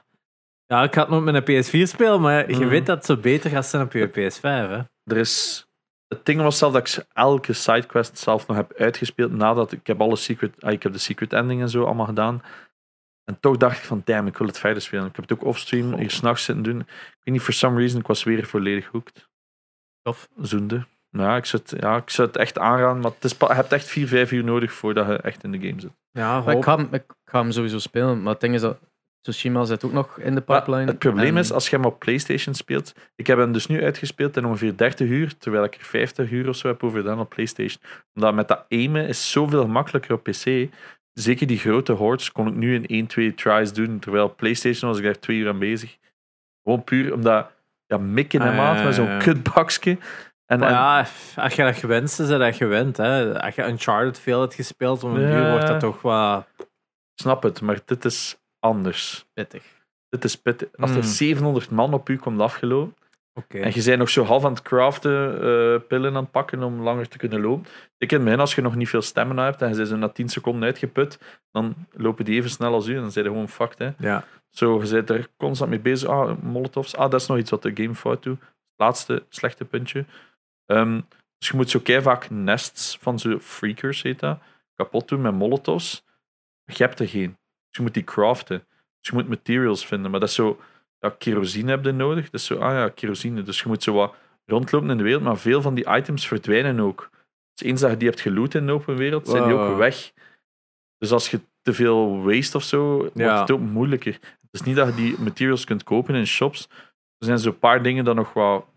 ja, 0.66 0.84
ik 0.84 0.94
ga 0.94 1.02
het 1.02 1.10
nog 1.10 1.24
met 1.24 1.36
een 1.36 1.44
PS4 1.64 1.88
spelen, 1.88 2.22
maar 2.22 2.50
je 2.52 2.58
Mhm. 2.58 2.68
weet 2.68 2.86
dat 2.86 2.98
het 2.98 3.06
zo 3.06 3.18
beter 3.18 3.50
gaat 3.50 3.66
zijn 3.66 3.84
op 3.84 3.92
je 3.94 4.08
PS5. 4.08 4.42
Hè? 4.70 4.80
Er 5.14 5.18
is... 5.18 5.64
Het 6.08 6.26
ding 6.26 6.42
was 6.42 6.58
zelf 6.58 6.74
dat 6.74 6.88
ik 6.98 7.06
elke 7.14 7.54
sidequest 7.54 8.18
zelf 8.18 8.48
nog 8.48 8.58
heb 8.58 8.74
uitgespeeld 8.78 9.32
nadat 9.32 9.72
ik 9.72 9.88
heb 9.88 10.02
alle 10.02 10.16
secret, 10.16 10.54
ah, 10.64 10.72
ik 10.72 10.84
heb 10.84 10.92
de 10.92 10.98
secret 10.98 11.34
ending 11.34 11.62
en 11.62 11.70
zo 11.70 11.84
allemaal 11.84 12.06
gedaan. 12.06 12.42
En 13.30 13.38
toch 13.40 13.58
dacht 13.58 13.78
ik 13.78 13.84
van, 13.84 14.02
damn, 14.06 14.28
ik 14.28 14.38
wil 14.38 14.48
het 14.48 14.60
verder 14.60 14.82
spelen. 14.82 15.06
Ik 15.06 15.16
heb 15.16 15.30
het 15.30 15.40
ook 15.40 15.46
offstream 15.46 15.94
hier 15.94 16.10
s'nachts 16.12 16.44
zitten 16.44 16.64
doen. 16.64 16.80
Ik 16.80 16.86
weet 17.24 17.34
niet, 17.34 17.42
for 17.42 17.54
some 17.54 17.78
reason, 17.80 18.00
ik 18.00 18.08
was 18.08 18.24
weer 18.24 18.46
volledig 18.46 18.86
hooked. 18.92 19.30
Tof. 20.02 20.30
Zoende. 20.42 20.86
Ja, 21.10 21.36
ik 21.36 21.46
zou 21.46 21.64
het, 21.66 21.82
ja, 21.82 21.96
ik 21.98 22.10
zou 22.10 22.28
het 22.28 22.38
echt 22.38 22.58
aanraden, 22.58 23.02
maar 23.02 23.12
het 23.12 23.24
is, 23.24 23.36
je 23.40 23.46
hebt 23.54 23.72
echt 23.72 23.86
4, 23.88 24.08
5 24.08 24.32
uur 24.32 24.44
nodig 24.44 24.72
voordat 24.74 25.08
je 25.08 25.14
echt 25.18 25.44
in 25.44 25.52
de 25.52 25.60
game 25.68 25.80
zit. 25.82 25.92
Ja, 26.12 26.42
Maar 26.42 26.56
ik, 26.58 26.64
ga 26.64 26.76
hem, 26.76 26.88
ik 26.92 27.04
ga 27.26 27.42
hem 27.42 27.52
sowieso 27.52 27.78
spelen, 27.80 28.22
maar 28.22 28.32
het 28.32 28.42
ding 28.42 28.54
is 28.54 28.62
dat 28.62 28.80
Tsushima 29.22 29.64
zit 29.66 29.84
ook 29.84 29.92
nog 29.92 30.20
in 30.20 30.36
de 30.36 30.42
pipeline. 30.42 30.86
het 30.86 31.00
probleem 31.00 31.36
En- 31.36 31.42
is, 31.42 31.52
als 31.52 31.70
je 31.70 31.76
hem 31.76 31.86
op 31.86 32.00
PlayStation 32.00 32.54
speelt. 32.56 32.94
Ik 33.16 33.28
heb 33.28 33.38
hem 33.38 33.52
dus 33.52 33.68
nu 33.68 33.84
uitgespeeld 33.84 34.38
in 34.38 34.46
ongeveer 34.46 34.78
30 34.78 35.08
uur, 35.10 35.38
terwijl 35.38 35.64
ik 35.64 35.76
er 35.76 35.84
50 35.84 36.32
uur 36.32 36.50
of 36.50 36.56
zo 36.56 36.68
heb 36.68 36.84
over 36.84 37.00
gedaan 37.00 37.20
op 37.20 37.30
PlayStation. 37.30 37.82
Omdat 38.14 38.34
met 38.34 38.48
dat 38.48 38.66
aimen 38.70 39.08
is 39.08 39.32
zoveel 39.32 39.62
gemakkelijker 39.62 40.14
op 40.14 40.24
PC. 40.24 40.68
Zeker 41.22 41.48
die 41.48 41.58
grote 41.58 41.92
hordes 41.92 42.32
kon 42.32 42.48
ik 42.48 42.54
nu 42.54 42.74
in 42.76 42.86
1, 42.86 43.08
2 43.08 43.34
tries 43.36 43.74
doen, 43.74 44.00
terwijl 44.00 44.36
PlayStation 44.36 44.90
was 44.90 45.00
ik 45.00 45.06
daar 45.06 45.20
twee 45.20 45.38
uur 45.38 45.48
aan 45.50 45.60
bezig. 45.60 45.98
Gewoon 46.64 46.84
puur 46.84 47.14
omdat, 47.14 47.52
ja, 47.86 47.98
mikken 47.98 48.42
en 48.42 48.50
Ah, 48.50 48.58
maat 48.58 48.84
met 48.84 48.96
zo'n 48.96 49.18
kutbakje. 49.18 49.98
En, 50.46 50.60
Maar 50.60 50.70
ja, 50.70 51.06
als 51.36 51.54
je 51.56 51.64
dat 51.64 51.76
gewend 51.76 52.10
is, 52.10 52.20
is 52.20 52.28
dat 52.28 52.56
gewend. 52.56 52.98
Hè. 52.98 53.42
Als 53.42 53.56
je 53.56 53.68
Uncharted 53.68 54.20
veel 54.20 54.42
hebt 54.42 54.54
gespeeld, 54.54 55.04
om 55.04 55.16
een 55.16 55.22
Ja. 55.22 55.32
duur 55.42 55.50
wordt 55.52 55.68
dat 55.68 55.80
toch 55.80 56.02
wat 56.02 56.48
snap 57.16 57.44
het, 57.44 57.62
maar 57.62 57.80
dit 57.86 58.06
is 58.06 58.38
anders. 58.60 59.26
pittig. 59.34 59.64
Dit 60.10 60.24
is 60.24 60.36
pittig. 60.36 60.68
Als 60.76 60.90
er 60.92 60.96
Mm. 60.98 61.04
700 61.04 61.70
man 61.72 61.94
op 61.94 62.10
u 62.10 62.18
komt 62.18 62.42
afgelopen, 62.42 62.96
En 63.48 63.72
je 63.74 63.84
bent 63.84 63.98
nog 63.98 64.10
zo 64.10 64.24
half 64.24 64.46
aan 64.46 64.52
het 64.52 64.62
craften, 64.62 65.34
eh, 65.34 65.88
pillen 65.88 66.16
aan 66.16 66.24
het 66.24 66.32
pakken 66.32 66.64
om 66.64 66.82
langer 66.82 67.08
te 67.08 67.18
kunnen 67.18 67.42
lopen. 67.42 67.66
Ik 67.98 68.12
in 68.12 68.24
begin, 68.24 68.40
als 68.40 68.56
je 68.56 68.62
nog 68.62 68.76
niet 68.76 68.90
veel 68.90 69.02
stamina 69.02 69.44
hebt 69.44 69.62
en 69.62 69.70
je 69.70 69.76
bent 69.76 69.88
zo 69.88 69.96
na 69.96 70.10
10 70.10 70.30
seconden 70.30 70.64
uitgeput, 70.64 71.20
dan 71.52 71.76
lopen 71.92 72.26
die 72.26 72.36
even 72.36 72.50
snel 72.50 72.74
als 72.74 72.88
u 72.88 72.96
en 72.96 73.02
dan 73.02 73.12
zijn 73.12 73.26
je 73.26 73.32
gewoon 73.32 73.50
fucked. 73.50 73.80
Hè. 73.80 73.90
Ja. 73.98 74.24
Zo, 74.50 74.84
je 74.84 74.90
bent 74.90 75.10
er 75.10 75.28
constant 75.38 75.70
mee 75.70 75.80
bezig. 75.80 76.10
Ah, 76.10 76.42
molotovs. 76.42 76.96
Ah, 76.96 77.12
dat 77.12 77.22
is 77.22 77.28
nog 77.28 77.38
iets 77.38 77.50
wat 77.50 77.62
de 77.62 77.72
game 77.74 77.96
fout 77.96 78.24
doet. 78.24 78.40
Laatste 78.76 79.24
slechte 79.30 79.66
puntje. 79.66 80.06
Ehm, 80.66 81.02
dus 81.38 81.48
je 81.48 81.56
moet 81.56 81.70
zo 81.70 81.80
kei 81.80 82.02
vaak 82.02 82.30
nests 82.30 82.98
van 83.02 83.20
zo 83.20 83.40
freakers, 83.40 84.02
heet 84.02 84.20
dat, 84.20 84.40
kapot 84.76 85.08
doen 85.08 85.22
met 85.22 85.34
molotovs. 85.34 86.06
Je 86.66 86.84
hebt 86.84 87.00
er 87.00 87.08
geen. 87.08 87.38
Dus 87.68 87.78
je 87.78 87.82
moet 87.82 87.94
die 87.94 88.04
craften. 88.04 88.58
Dus 89.00 89.10
je 89.10 89.14
moet 89.14 89.28
materials 89.28 89.86
vinden. 89.86 90.12
Maar 90.12 90.20
dat 90.20 90.30
is 90.30 90.36
zo... 90.36 90.60
Ja, 91.00 91.10
kerosine 91.18 91.72
heb 91.72 91.86
je 91.86 91.92
nodig. 91.92 92.30
Dus 92.30 92.46
zo, 92.46 92.56
ah 92.58 92.72
ja, 92.74 92.90
kerosine. 92.90 93.42
Dus 93.44 93.62
je 93.62 93.68
moet 93.68 93.84
zo 93.84 93.94
wat 93.94 94.16
rondlopen 94.46 94.90
in 94.90 94.98
de 94.98 95.04
wereld, 95.04 95.24
maar 95.24 95.38
veel 95.38 95.62
van 95.62 95.74
die 95.74 95.90
items 95.90 96.28
verdwijnen 96.28 96.80
ook. 96.80 97.10
Dus 97.54 97.68
eens 97.68 97.82
dat 97.82 97.90
je 97.92 97.98
die 97.98 98.08
hebt 98.08 98.22
geloot 98.22 98.54
in 98.54 98.66
de 98.66 98.72
open 98.72 98.96
wereld, 98.96 99.28
zijn 99.28 99.44
die 99.44 99.54
ook 99.54 99.78
weg. 99.78 100.12
Dus 100.98 101.12
als 101.12 101.32
je 101.32 101.40
te 101.62 101.74
veel 101.74 102.24
waste 102.24 102.58
of 102.58 102.64
zo, 102.64 102.98
wordt 102.98 103.12
Ja. 103.18 103.40
het 103.40 103.52
ook 103.52 103.60
moeilijker. 103.60 104.14
Het 104.22 104.50
is 104.52 104.62
niet 104.62 104.76
dat 104.76 104.88
je 104.88 104.94
die 104.96 105.20
materials 105.20 105.66
kunt 105.66 105.84
kopen 105.84 106.16
in 106.16 106.28
shops. 106.28 106.68
Er 107.18 107.26
zijn 107.26 107.40
zo'n 107.40 107.60
paar 107.60 107.84
dingen 107.84 108.06
dat 108.06 108.16
nog 108.16 108.34
wel... 108.34 108.68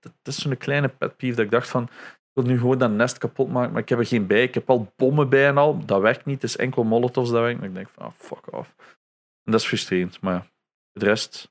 Dat 0.00 0.12
is 0.22 0.38
zo'n 0.38 0.56
kleine 0.56 0.88
pet 0.88 1.16
peeve 1.16 1.36
dat 1.36 1.44
ik 1.44 1.50
dacht 1.50 1.68
van... 1.68 1.82
Ik 1.82 2.42
wil 2.42 2.52
nu 2.52 2.58
gewoon 2.58 2.78
dat 2.78 2.90
nest 2.90 3.18
kapot 3.18 3.52
maken, 3.52 3.72
maar 3.72 3.82
ik 3.82 3.88
heb 3.88 3.98
er 3.98 4.06
geen 4.06 4.26
bij. 4.26 4.42
Ik 4.42 4.54
heb 4.54 4.70
al 4.70 4.92
bommen 4.96 5.28
bij 5.28 5.46
en 5.48 5.58
al. 5.58 5.84
Dat 5.84 6.00
werkt 6.00 6.24
niet. 6.24 6.42
Het 6.42 6.50
is 6.50 6.56
enkel 6.56 6.84
molotovs 6.84 7.30
dat 7.30 7.40
werkt. 7.40 7.60
En 7.60 7.66
ik 7.66 7.74
denk 7.74 7.88
van, 7.88 8.06
ah, 8.06 8.12
fuck 8.16 8.52
off. 8.52 8.74
En 9.44 9.52
dat 9.52 9.60
is 9.60 9.66
frustrerend. 9.66 10.20
Maar 10.20 10.34
ja, 10.34 10.46
de 10.92 11.04
rest... 11.04 11.50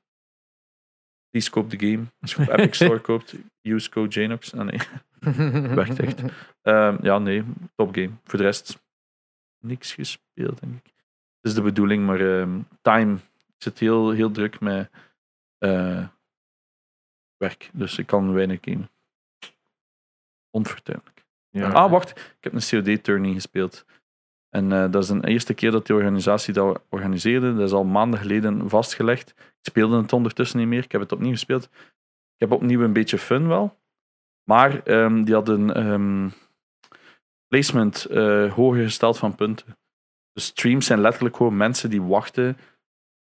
Please 1.30 1.50
koop 1.50 1.70
de 1.70 1.78
game. 1.78 2.04
Als 2.20 2.34
je 2.34 2.42
op 2.42 2.48
Epic 2.48 2.74
Store 2.74 3.00
koopt, 3.10 3.34
use 3.62 3.90
code 3.90 4.20
Janox. 4.20 4.54
Ah 4.54 4.64
nee, 4.64 4.80
werkt 5.74 5.98
echt. 5.98 6.22
Ehm, 6.62 7.04
ja, 7.04 7.18
nee, 7.18 7.44
top 7.74 7.94
game. 7.94 8.10
Voor 8.24 8.38
de 8.38 8.44
rest, 8.44 8.82
niks 9.58 9.92
gespeeld, 9.92 10.60
denk 10.60 10.74
ik. 10.74 10.92
Het 11.40 11.50
is 11.50 11.54
de 11.54 11.62
bedoeling, 11.62 12.06
maar 12.06 12.20
ehm, 12.20 12.60
time. 12.82 13.14
Ik 13.46 13.62
zit 13.62 13.78
heel, 13.78 14.10
heel 14.10 14.30
druk 14.30 14.60
met 14.60 14.90
eh, 15.58 16.08
werk, 17.36 17.70
dus 17.72 17.98
ik 17.98 18.06
kan 18.06 18.32
weinig 18.32 18.58
gamen. 18.60 18.90
Onfortuinlijk. 20.50 21.24
Ja. 21.50 21.70
Ah, 21.70 21.90
wacht. 21.90 22.10
Ik 22.10 22.36
heb 22.40 22.52
een 22.52 22.84
COD-tourney 22.84 23.32
gespeeld. 23.32 23.84
En 24.54 24.72
eh, 24.72 24.90
dat 24.90 25.02
is 25.02 25.08
de 25.08 25.28
eerste 25.28 25.54
keer 25.54 25.70
dat 25.70 25.86
die 25.86 25.96
organisatie 25.96 26.54
dat 26.54 26.82
organiseerde. 26.88 27.54
Dat 27.54 27.66
is 27.66 27.72
al 27.72 27.84
maanden 27.84 28.20
geleden 28.20 28.68
vastgelegd. 28.68 29.30
Ik 29.30 29.58
speelde 29.60 29.96
het 29.96 30.12
ondertussen 30.12 30.58
niet 30.58 30.68
meer. 30.68 30.84
Ik 30.84 30.92
heb 30.92 31.00
het 31.00 31.12
opnieuw 31.12 31.30
gespeeld. 31.30 31.64
Ik 32.34 32.38
heb 32.38 32.52
opnieuw 32.52 32.82
een 32.82 32.92
beetje 32.92 33.18
fun 33.18 33.48
wel. 33.48 33.78
Maar 34.44 34.82
ehm, 34.82 35.22
die 35.22 35.34
hadden 35.34 35.74
ehm, 35.74 36.28
placement 37.48 38.04
eh, 38.04 38.52
hoger 38.52 38.82
gesteld 38.82 39.18
van 39.18 39.34
punten. 39.34 39.66
De 40.32 40.40
streams 40.40 40.86
zijn 40.86 41.00
letterlijk 41.00 41.36
gewoon 41.36 41.56
mensen 41.56 41.90
die 41.90 42.02
wachten 42.02 42.56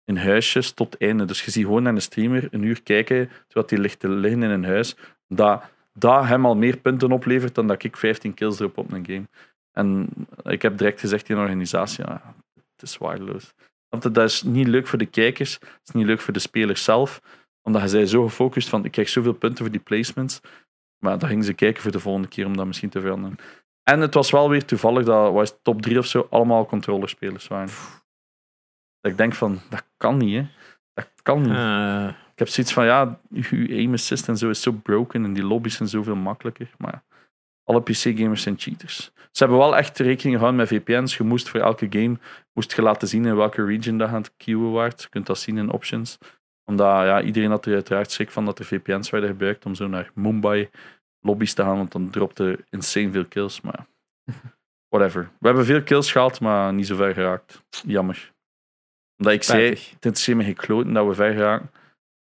in 0.04 0.16
huisjes 0.16 0.72
tot 0.72 0.96
einde. 0.96 1.24
Dus 1.24 1.44
je 1.44 1.50
ziet 1.50 1.64
gewoon 1.64 1.82
naar 1.82 1.94
een 1.94 2.02
streamer 2.02 2.48
een 2.50 2.62
uur 2.62 2.82
kijken 2.82 3.30
terwijl 3.46 3.66
die 3.66 3.78
ligt 3.78 4.00
te 4.00 4.08
liggen 4.08 4.42
in 4.42 4.50
een 4.50 4.64
huis. 4.64 4.96
Dat, 5.28 5.62
dat 5.92 6.26
hem 6.26 6.46
al 6.46 6.56
meer 6.56 6.76
punten 6.76 7.12
oplevert 7.12 7.54
dan 7.54 7.66
dat 7.66 7.82
ik 7.82 7.96
15 7.96 8.34
kills 8.34 8.60
erop 8.60 8.78
op 8.78 8.92
een 8.92 9.06
game. 9.06 9.26
En 9.80 10.08
ik 10.42 10.62
heb 10.62 10.78
direct 10.78 11.00
gezegd 11.00 11.28
in 11.28 11.34
de 11.34 11.40
organisatie, 11.40 12.04
ja, 12.04 12.34
het 12.54 12.82
is 12.82 12.98
waardeloos. 12.98 13.54
Want 13.88 14.14
dat 14.14 14.30
is 14.30 14.42
niet 14.42 14.66
leuk 14.66 14.86
voor 14.86 14.98
de 14.98 15.06
kijkers, 15.06 15.52
het 15.52 15.80
is 15.84 15.94
niet 15.94 16.06
leuk 16.06 16.20
voor 16.20 16.32
de 16.32 16.38
spelers 16.38 16.84
zelf, 16.84 17.20
omdat 17.62 17.82
je 17.82 17.88
zij 17.88 18.06
zo 18.06 18.22
gefocust 18.22 18.68
van, 18.68 18.84
ik 18.84 18.90
krijg 18.92 19.08
zoveel 19.08 19.32
punten 19.32 19.64
voor 19.64 19.72
die 19.72 19.80
placements, 19.80 20.40
maar 20.98 21.18
dan 21.18 21.28
gingen 21.28 21.44
ze 21.44 21.52
kijken 21.54 21.82
voor 21.82 21.92
de 21.92 22.00
volgende 22.00 22.28
keer 22.28 22.46
om 22.46 22.56
dat 22.56 22.66
misschien 22.66 22.88
te 22.88 23.00
veranderen. 23.00 23.38
En 23.82 24.00
het 24.00 24.14
was 24.14 24.30
wel 24.30 24.48
weer 24.48 24.64
toevallig 24.64 25.04
dat 25.04 25.32
was 25.32 25.58
top 25.62 25.82
3 25.82 25.98
of 25.98 26.06
zo 26.06 26.26
allemaal 26.30 26.66
controllerspelers 26.66 27.48
waren. 27.48 27.74
Dat 29.00 29.12
ik 29.12 29.16
denk 29.16 29.34
van, 29.34 29.60
dat 29.70 29.84
kan 29.96 30.16
niet, 30.16 30.34
hè. 30.36 30.46
Dat 30.92 31.10
kan 31.22 31.42
niet. 31.42 31.50
Eh, 31.50 32.08
Ik 32.32 32.46
heb 32.46 32.54
zoiets 32.54 32.72
van, 32.72 32.84
ja, 32.84 33.20
uw 33.30 33.68
aim 33.68 33.92
assist 33.92 34.28
en 34.28 34.36
zo 34.36 34.50
is 34.50 34.62
zo 34.62 34.72
broken 34.72 35.24
en 35.24 35.32
die 35.32 35.44
lobby's 35.44 35.76
zijn 35.76 35.88
zoveel 35.88 36.16
makkelijker. 36.16 36.70
Maar 36.78 36.92
ja, 36.92 37.09
alle 37.70 37.82
PC-gamers 37.82 38.42
zijn 38.42 38.58
cheaters. 38.58 39.10
Ze 39.14 39.44
hebben 39.44 39.58
wel 39.58 39.76
echt 39.76 39.98
rekening 39.98 40.38
gehouden 40.38 40.56
met 40.56 40.68
VPN's. 40.68 41.16
Je 41.16 41.24
moest 41.24 41.48
voor 41.48 41.60
elke 41.60 41.86
game 41.90 42.18
moest 42.52 42.72
je 42.72 42.82
laten 42.82 43.08
zien 43.08 43.24
in 43.24 43.36
welke 43.36 43.64
region 43.64 43.98
dat 43.98 44.08
je 44.08 44.14
aan 44.14 44.22
het 44.22 44.36
queuen 44.36 44.72
waart. 44.72 45.02
Je 45.02 45.08
kunt 45.08 45.26
dat 45.26 45.38
zien 45.38 45.58
in 45.58 45.70
options. 45.70 46.18
Omdat 46.64 46.86
ja, 46.86 47.22
iedereen 47.22 47.50
had 47.50 47.66
er 47.66 47.74
uiteraard 47.74 48.10
schrik 48.10 48.30
van 48.30 48.44
dat 48.44 48.58
er 48.58 48.64
VPN's 48.64 49.10
werden 49.10 49.30
gebruikt 49.30 49.66
om 49.66 49.74
zo 49.74 49.86
naar 49.88 50.10
Mumbai 50.14 50.68
lobby's 51.20 51.54
te 51.54 51.62
gaan, 51.62 51.76
want 51.76 51.92
dan 51.92 52.10
dropte 52.10 52.64
insane 52.70 53.10
veel 53.10 53.24
kills. 53.24 53.60
Maar 53.60 53.86
whatever. 54.94 55.30
We 55.38 55.46
hebben 55.46 55.64
veel 55.64 55.82
kills 55.82 56.12
gehaald, 56.12 56.40
maar 56.40 56.72
niet 56.72 56.86
zo 56.86 56.96
ver 56.96 57.14
geraakt. 57.14 57.62
Jammer. 57.86 58.32
Omdat 59.16 59.34
ik 59.34 59.42
zei, 59.42 59.68
het 59.68 59.92
interesseert 59.92 60.36
me 60.36 60.44
geen 60.44 60.54
kloten 60.54 60.92
dat 60.92 61.06
we 61.06 61.14
ver 61.14 61.32
geraken. 61.32 61.70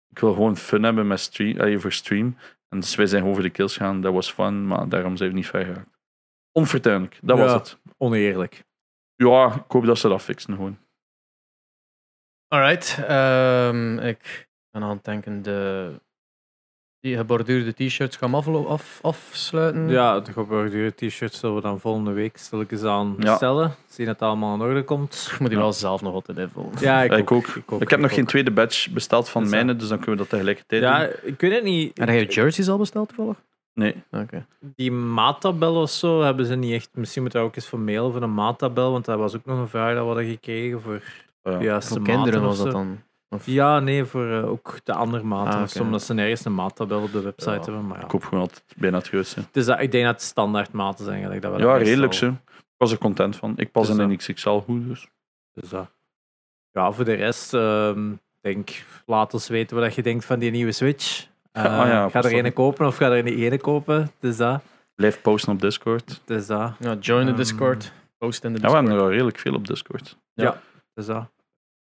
Ik 0.09 0.19
wil 0.19 0.33
gewoon 0.33 0.57
fun 0.57 0.83
hebben 0.83 1.07
met 1.07 1.19
stream, 1.19 1.79
voor 1.79 1.91
stream. 1.91 2.37
En 2.73 2.79
dus 2.79 2.95
wij 2.95 3.05
zijn 3.05 3.23
voor 3.33 3.41
de 3.41 3.49
kills 3.49 3.77
gaan. 3.77 4.01
Dat 4.01 4.13
was 4.13 4.31
fun, 4.31 4.67
maar 4.67 4.89
daarom 4.89 5.17
zijn 5.17 5.29
we 5.29 5.35
niet 5.35 5.47
ver 5.47 5.65
geraakt. 5.65 5.97
Onfortuinlijk, 6.51 7.19
dat 7.21 7.37
was 7.37 7.51
Ja. 7.51 7.57
het. 7.57 7.77
Oneerlijk. 7.97 8.63
Ja, 9.15 9.53
ik 9.65 9.71
hoop 9.71 9.85
dat 9.85 9.97
ze 9.97 10.07
dat 10.07 10.21
fixen 10.21 10.55
gewoon. 10.55 10.77
Alright. 12.47 12.97
ehm, 13.07 13.97
ik 13.99 14.49
ben 14.71 14.83
aan 14.83 14.89
het 14.89 15.03
denken, 15.03 15.41
de 15.41 15.91
die 17.03 17.15
geborduurde 17.17 17.73
t-shirts 17.73 18.15
gaan 18.17 18.31
we 18.31 18.57
af, 18.67 18.99
afsluiten. 19.01 19.89
Ja, 19.89 20.19
de 20.19 20.31
geborduurde 20.31 21.07
t-shirts 21.07 21.39
zullen 21.39 21.55
we 21.55 21.61
dan 21.61 21.79
volgende 21.79 22.11
week 22.11 22.37
stilletjes 22.37 22.83
aan 22.83 23.15
Ja. 23.19 23.35
stellen. 23.35 23.75
Zien 23.87 24.05
dat 24.05 24.19
het 24.19 24.23
allemaal 24.27 24.55
in 24.55 24.61
orde 24.61 24.83
komt. 24.83 25.29
Ik 25.33 25.39
moet 25.39 25.49
die 25.49 25.57
Ja. 25.57 25.63
wel 25.63 25.73
zelf 25.73 26.01
nog 26.01 26.13
altijd 26.13 26.37
invullen. 26.37 26.69
Ja, 26.79 27.03
ik, 27.03 27.11
Ik 27.11 27.31
ook. 27.31 27.47
Ik, 27.47 27.71
ook, 27.71 27.81
Ik 27.81 27.89
heb 27.89 27.99
nog 27.99 28.09
ook. 28.09 28.15
geen 28.15 28.25
tweede 28.25 28.51
badge 28.51 28.91
besteld 28.91 29.29
van 29.29 29.41
dat- 29.41 29.51
mijne, 29.51 29.75
dus 29.75 29.87
dan 29.87 29.97
kunnen 29.97 30.15
we 30.15 30.21
dat 30.21 30.29
tegelijkertijd 30.29 30.81
Ja, 30.81 30.99
doen. 30.99 31.09
ik 31.23 31.41
weet 31.41 31.51
het 31.53 31.63
niet. 31.63 31.99
En 31.99 32.09
heb 32.09 32.19
je 32.29 32.35
jerseys 32.35 32.69
al 32.69 32.77
besteld 32.77 33.07
toevallig? 33.07 33.37
Nee. 33.73 33.95
Oké. 34.11 34.45
Die 34.75 34.91
maattabel 34.91 35.81
of 35.81 35.89
zo 35.89 36.21
hebben 36.21 36.45
ze 36.45 36.55
niet 36.55 36.73
echt. 36.73 36.89
Misschien 36.93 37.21
moet 37.23 37.31
daar 37.31 37.43
ook 37.43 37.55
eens 37.55 37.67
voor 37.67 37.79
mailen 37.79 38.11
voor 38.11 38.21
een 38.21 38.33
maattabel, 38.33 38.91
want 38.91 39.05
dat 39.05 39.17
was 39.17 39.35
ook 39.35 39.45
nog 39.45 39.59
een 39.59 39.67
vraag 39.67 39.89
dat 39.93 39.99
we 40.01 40.05
hadden 40.07 40.25
gekregen 40.25 40.81
voor 40.81 41.01
Ja. 41.43 41.57
de 41.57 41.63
juiste 41.63 41.89
Voor 41.93 42.01
maten 42.01 42.13
kinderen 42.13 42.41
was 42.41 42.57
dat 42.57 42.71
dan? 42.71 42.99
Of- 43.33 43.45
Ja, 43.45 43.79
nee, 43.79 44.05
voor 44.05 44.31
eh, 44.31 44.49
ook 44.49 44.79
de 44.83 44.93
andere 44.93 45.23
maten. 45.23 45.59
Ah, 45.81 45.85
omdat 45.85 46.03
ze 46.03 46.13
nergens 46.13 46.45
een 46.45 46.55
maattabel 46.55 47.01
op 47.01 47.11
de 47.11 47.21
website 47.21 47.49
Ja, 47.51 47.61
hebben. 47.61 47.87
Maar 47.87 47.97
ja. 47.97 48.03
Ik 48.03 48.09
koop 48.09 48.23
gewoon 48.23 48.39
altijd 48.39 48.63
bijna 48.77 48.97
het 48.97 49.07
grootste. 49.07 49.41
Dus 49.51 49.65
dat, 49.65 49.79
ik 49.79 49.91
denk 49.91 50.05
dat 50.05 50.13
het 50.13 50.23
standaard 50.23 50.71
maten 50.71 51.05
zijn. 51.05 51.21
Gelijk, 51.23 51.41
dat 51.41 51.51
we 51.51 51.57
dat 51.61 51.67
Ja, 51.67 51.77
redelijk 51.77 52.13
zo. 52.13 52.27
Ik 52.27 52.63
was 52.77 52.91
er 52.91 52.97
content 52.97 53.35
van. 53.35 53.53
Ik 53.57 53.71
pas 53.71 53.87
Dus 53.87 53.95
in 53.97 54.09
een 54.09 54.17
XXL 54.17 54.49
goed, 54.57 54.87
dus. 54.87 55.07
Dus 55.53 55.69
dat. 55.69 55.87
Ja, 56.71 56.91
voor 56.91 57.05
de 57.05 57.13
rest, 57.13 57.53
ehm, 57.53 58.11
denk, 58.41 58.83
laat 59.05 59.33
ons 59.33 59.47
weten 59.47 59.77
wat 59.79 59.95
je 59.95 60.01
denkt 60.03 60.25
van 60.25 60.39
die 60.39 60.51
nieuwe 60.51 60.71
Switch. 60.71 61.25
Eh, 61.51 61.79
Ah 61.79 61.87
ja, 61.87 62.09
ga 62.09 62.23
er 62.23 62.33
een 62.37 62.45
op. 62.45 62.53
kopen 62.53 62.87
of 62.87 62.95
ga 62.97 63.11
er 63.11 63.23
niet 63.23 63.39
ene 63.39 63.57
kopen? 63.57 64.11
Dus 64.19 64.37
dat. 64.37 64.61
Blijf 64.95 65.21
posten 65.21 65.53
op 65.53 65.61
Discord. 65.61 66.21
Dus 66.25 66.47
dat. 66.47 66.71
Ja, 66.79 66.95
join 66.99 67.21
de 67.25 67.27
Ehm, 67.31 67.35
Discord. 67.39 67.91
Post 68.17 68.43
in 68.43 68.53
de 68.53 68.59
Ja, 68.59 68.65
we 68.67 68.71
Discord. 68.71 68.73
hebben 68.73 68.93
er 68.93 68.99
al 69.01 69.09
redelijk 69.11 69.39
veel 69.39 69.53
op 69.53 69.67
Discord. 69.67 70.17
Dus 70.93 71.05
dat. 71.05 71.25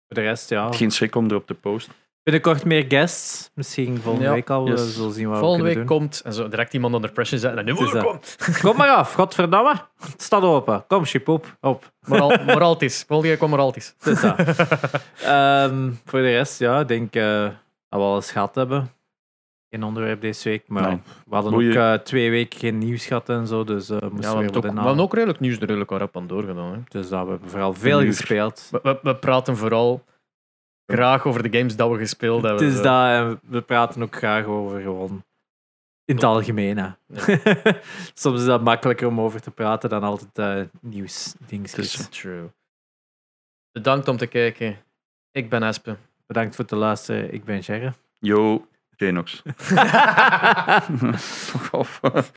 Voor 0.09 0.17
de 0.17 0.21
rest, 0.21 0.49
ja. 0.51 0.73
Geen 0.73 0.91
schrik 0.91 1.15
om 1.15 1.27
erop 1.31 1.47
te 1.47 1.55
posten. 1.55 1.93
Binnenkort 2.23 2.65
meer 2.65 2.85
guests. 2.89 3.51
Misschien 3.55 4.01
volgende 4.01 4.27
Ja, 4.27 4.33
week 4.33 4.51
al. 4.51 4.69
yes. 4.69 4.81
We 4.85 4.91
zullen 4.91 5.13
zien 5.13 5.29
wat 5.29 5.39
Volgende 5.39 5.63
we 5.63 5.69
week 5.75 5.87
kunnen 5.87 5.99
komt 5.99 6.21
en 6.25 6.33
zo 6.33 6.49
direct 6.49 6.75
iemand 6.75 6.95
onder 6.95 7.13
pressure 7.13 7.41
zetten. 7.41 7.59
En 7.59 7.65
nu 7.65 7.73
is 7.85 7.91
kom. 7.91 8.01
doen. 8.01 8.21
Kom 8.63 8.77
maar 8.77 8.89
af, 8.89 9.13
godverdamme. 9.15 9.75
Het 10.11 10.23
staat 10.23 10.43
open. 10.43 10.85
Kom, 10.89 11.05
chipoep. 11.05 11.57
Op. 11.61 11.93
Moral, 12.09 12.37
moraltis. 12.45 13.05
Volgende 13.07 13.31
keer 13.33 13.39
komt 13.41 13.51
moraltis. 13.51 13.95
Dus 14.03 14.21
dat. 14.21 14.39
Ehm, 15.23 15.91
voor 16.05 16.19
de 16.21 16.31
rest, 16.31 16.59
ja, 16.59 16.81
ik 16.81 16.89
denk 16.89 17.15
eh, 17.15 17.43
dat 17.43 18.01
we 18.01 18.07
alles 18.07 18.31
gehad 18.31 18.55
hebben. 18.55 18.91
Geen 19.71 19.83
onderwerp 19.83 20.21
deze 20.21 20.49
week, 20.49 20.69
maar 20.69 20.89
Nee. 20.89 21.01
we 21.27 21.35
hadden 21.35 21.53
Boeien. 21.53 21.71
ook 21.71 21.99
eh, 21.99 22.05
twee 22.05 22.31
weken 22.31 22.59
geen 22.59 22.79
nieuws 22.79 23.07
gehad 23.07 23.29
en 23.29 23.47
zo, 23.47 23.65
dus 23.65 23.91
eh 23.91 24.01
moesten 24.01 24.31
Ja, 24.31 24.39
we, 24.39 24.57
ook, 24.57 24.63
we 24.63 24.69
hebben 24.81 25.01
ook 25.01 25.15
redelijk 25.15 25.41
nieuws 25.41 25.57
er 25.57 25.67
redelijk 25.67 25.91
rap 25.91 26.17
aan 26.17 26.27
doorgedaan. 26.27 26.73
Hè. 26.73 26.79
Dus 26.89 27.09
dat 27.09 27.25
we 27.25 27.31
hebben 27.31 27.49
vooral 27.49 27.75
veel 27.75 28.01
gespeeld. 28.01 28.69
We, 28.71 28.81
we, 28.83 28.99
we 29.03 29.17
praten 29.17 29.57
vooral 29.57 30.05
graag 30.87 31.27
over 31.27 31.51
de 31.51 31.59
games 31.59 31.77
dat 31.77 31.91
we 31.91 31.99
gespeeld 31.99 32.43
hebben. 32.43 32.65
Het 32.65 32.75
is 32.75 32.83
dat, 32.83 33.07
en 33.09 33.41
we 33.43 33.61
praten 33.61 34.03
ook 34.03 34.17
graag 34.17 34.45
over 34.45 34.81
gewoon 34.81 35.25
in 36.05 36.15
het 36.15 36.25
algemeen. 36.25 36.95
Soms 38.15 38.41
is 38.41 38.47
dat 38.47 38.63
makkelijker 38.63 39.07
om 39.07 39.21
over 39.21 39.41
te 39.41 39.51
praten 39.51 39.91
dan 39.91 40.03
altijd 40.03 40.39
eh 40.39 40.81
nieuws 40.81 41.35
dingetjes. 41.47 42.09
True. 42.09 42.51
Bedankt 43.73 44.09
om 44.09 44.17
te 44.17 44.27
kijken. 44.27 44.77
Ik 45.31 45.49
ben 45.51 45.63
Espe. 45.63 45.97
Bedankt 46.27 46.55
voor 46.57 46.65
het 46.65 46.75
luisteren. 46.75 47.33
Ik 47.33 47.45
ben 47.45 47.63
Gerre. 47.63 47.93
Yo, 48.19 48.67
Off. 49.01 49.43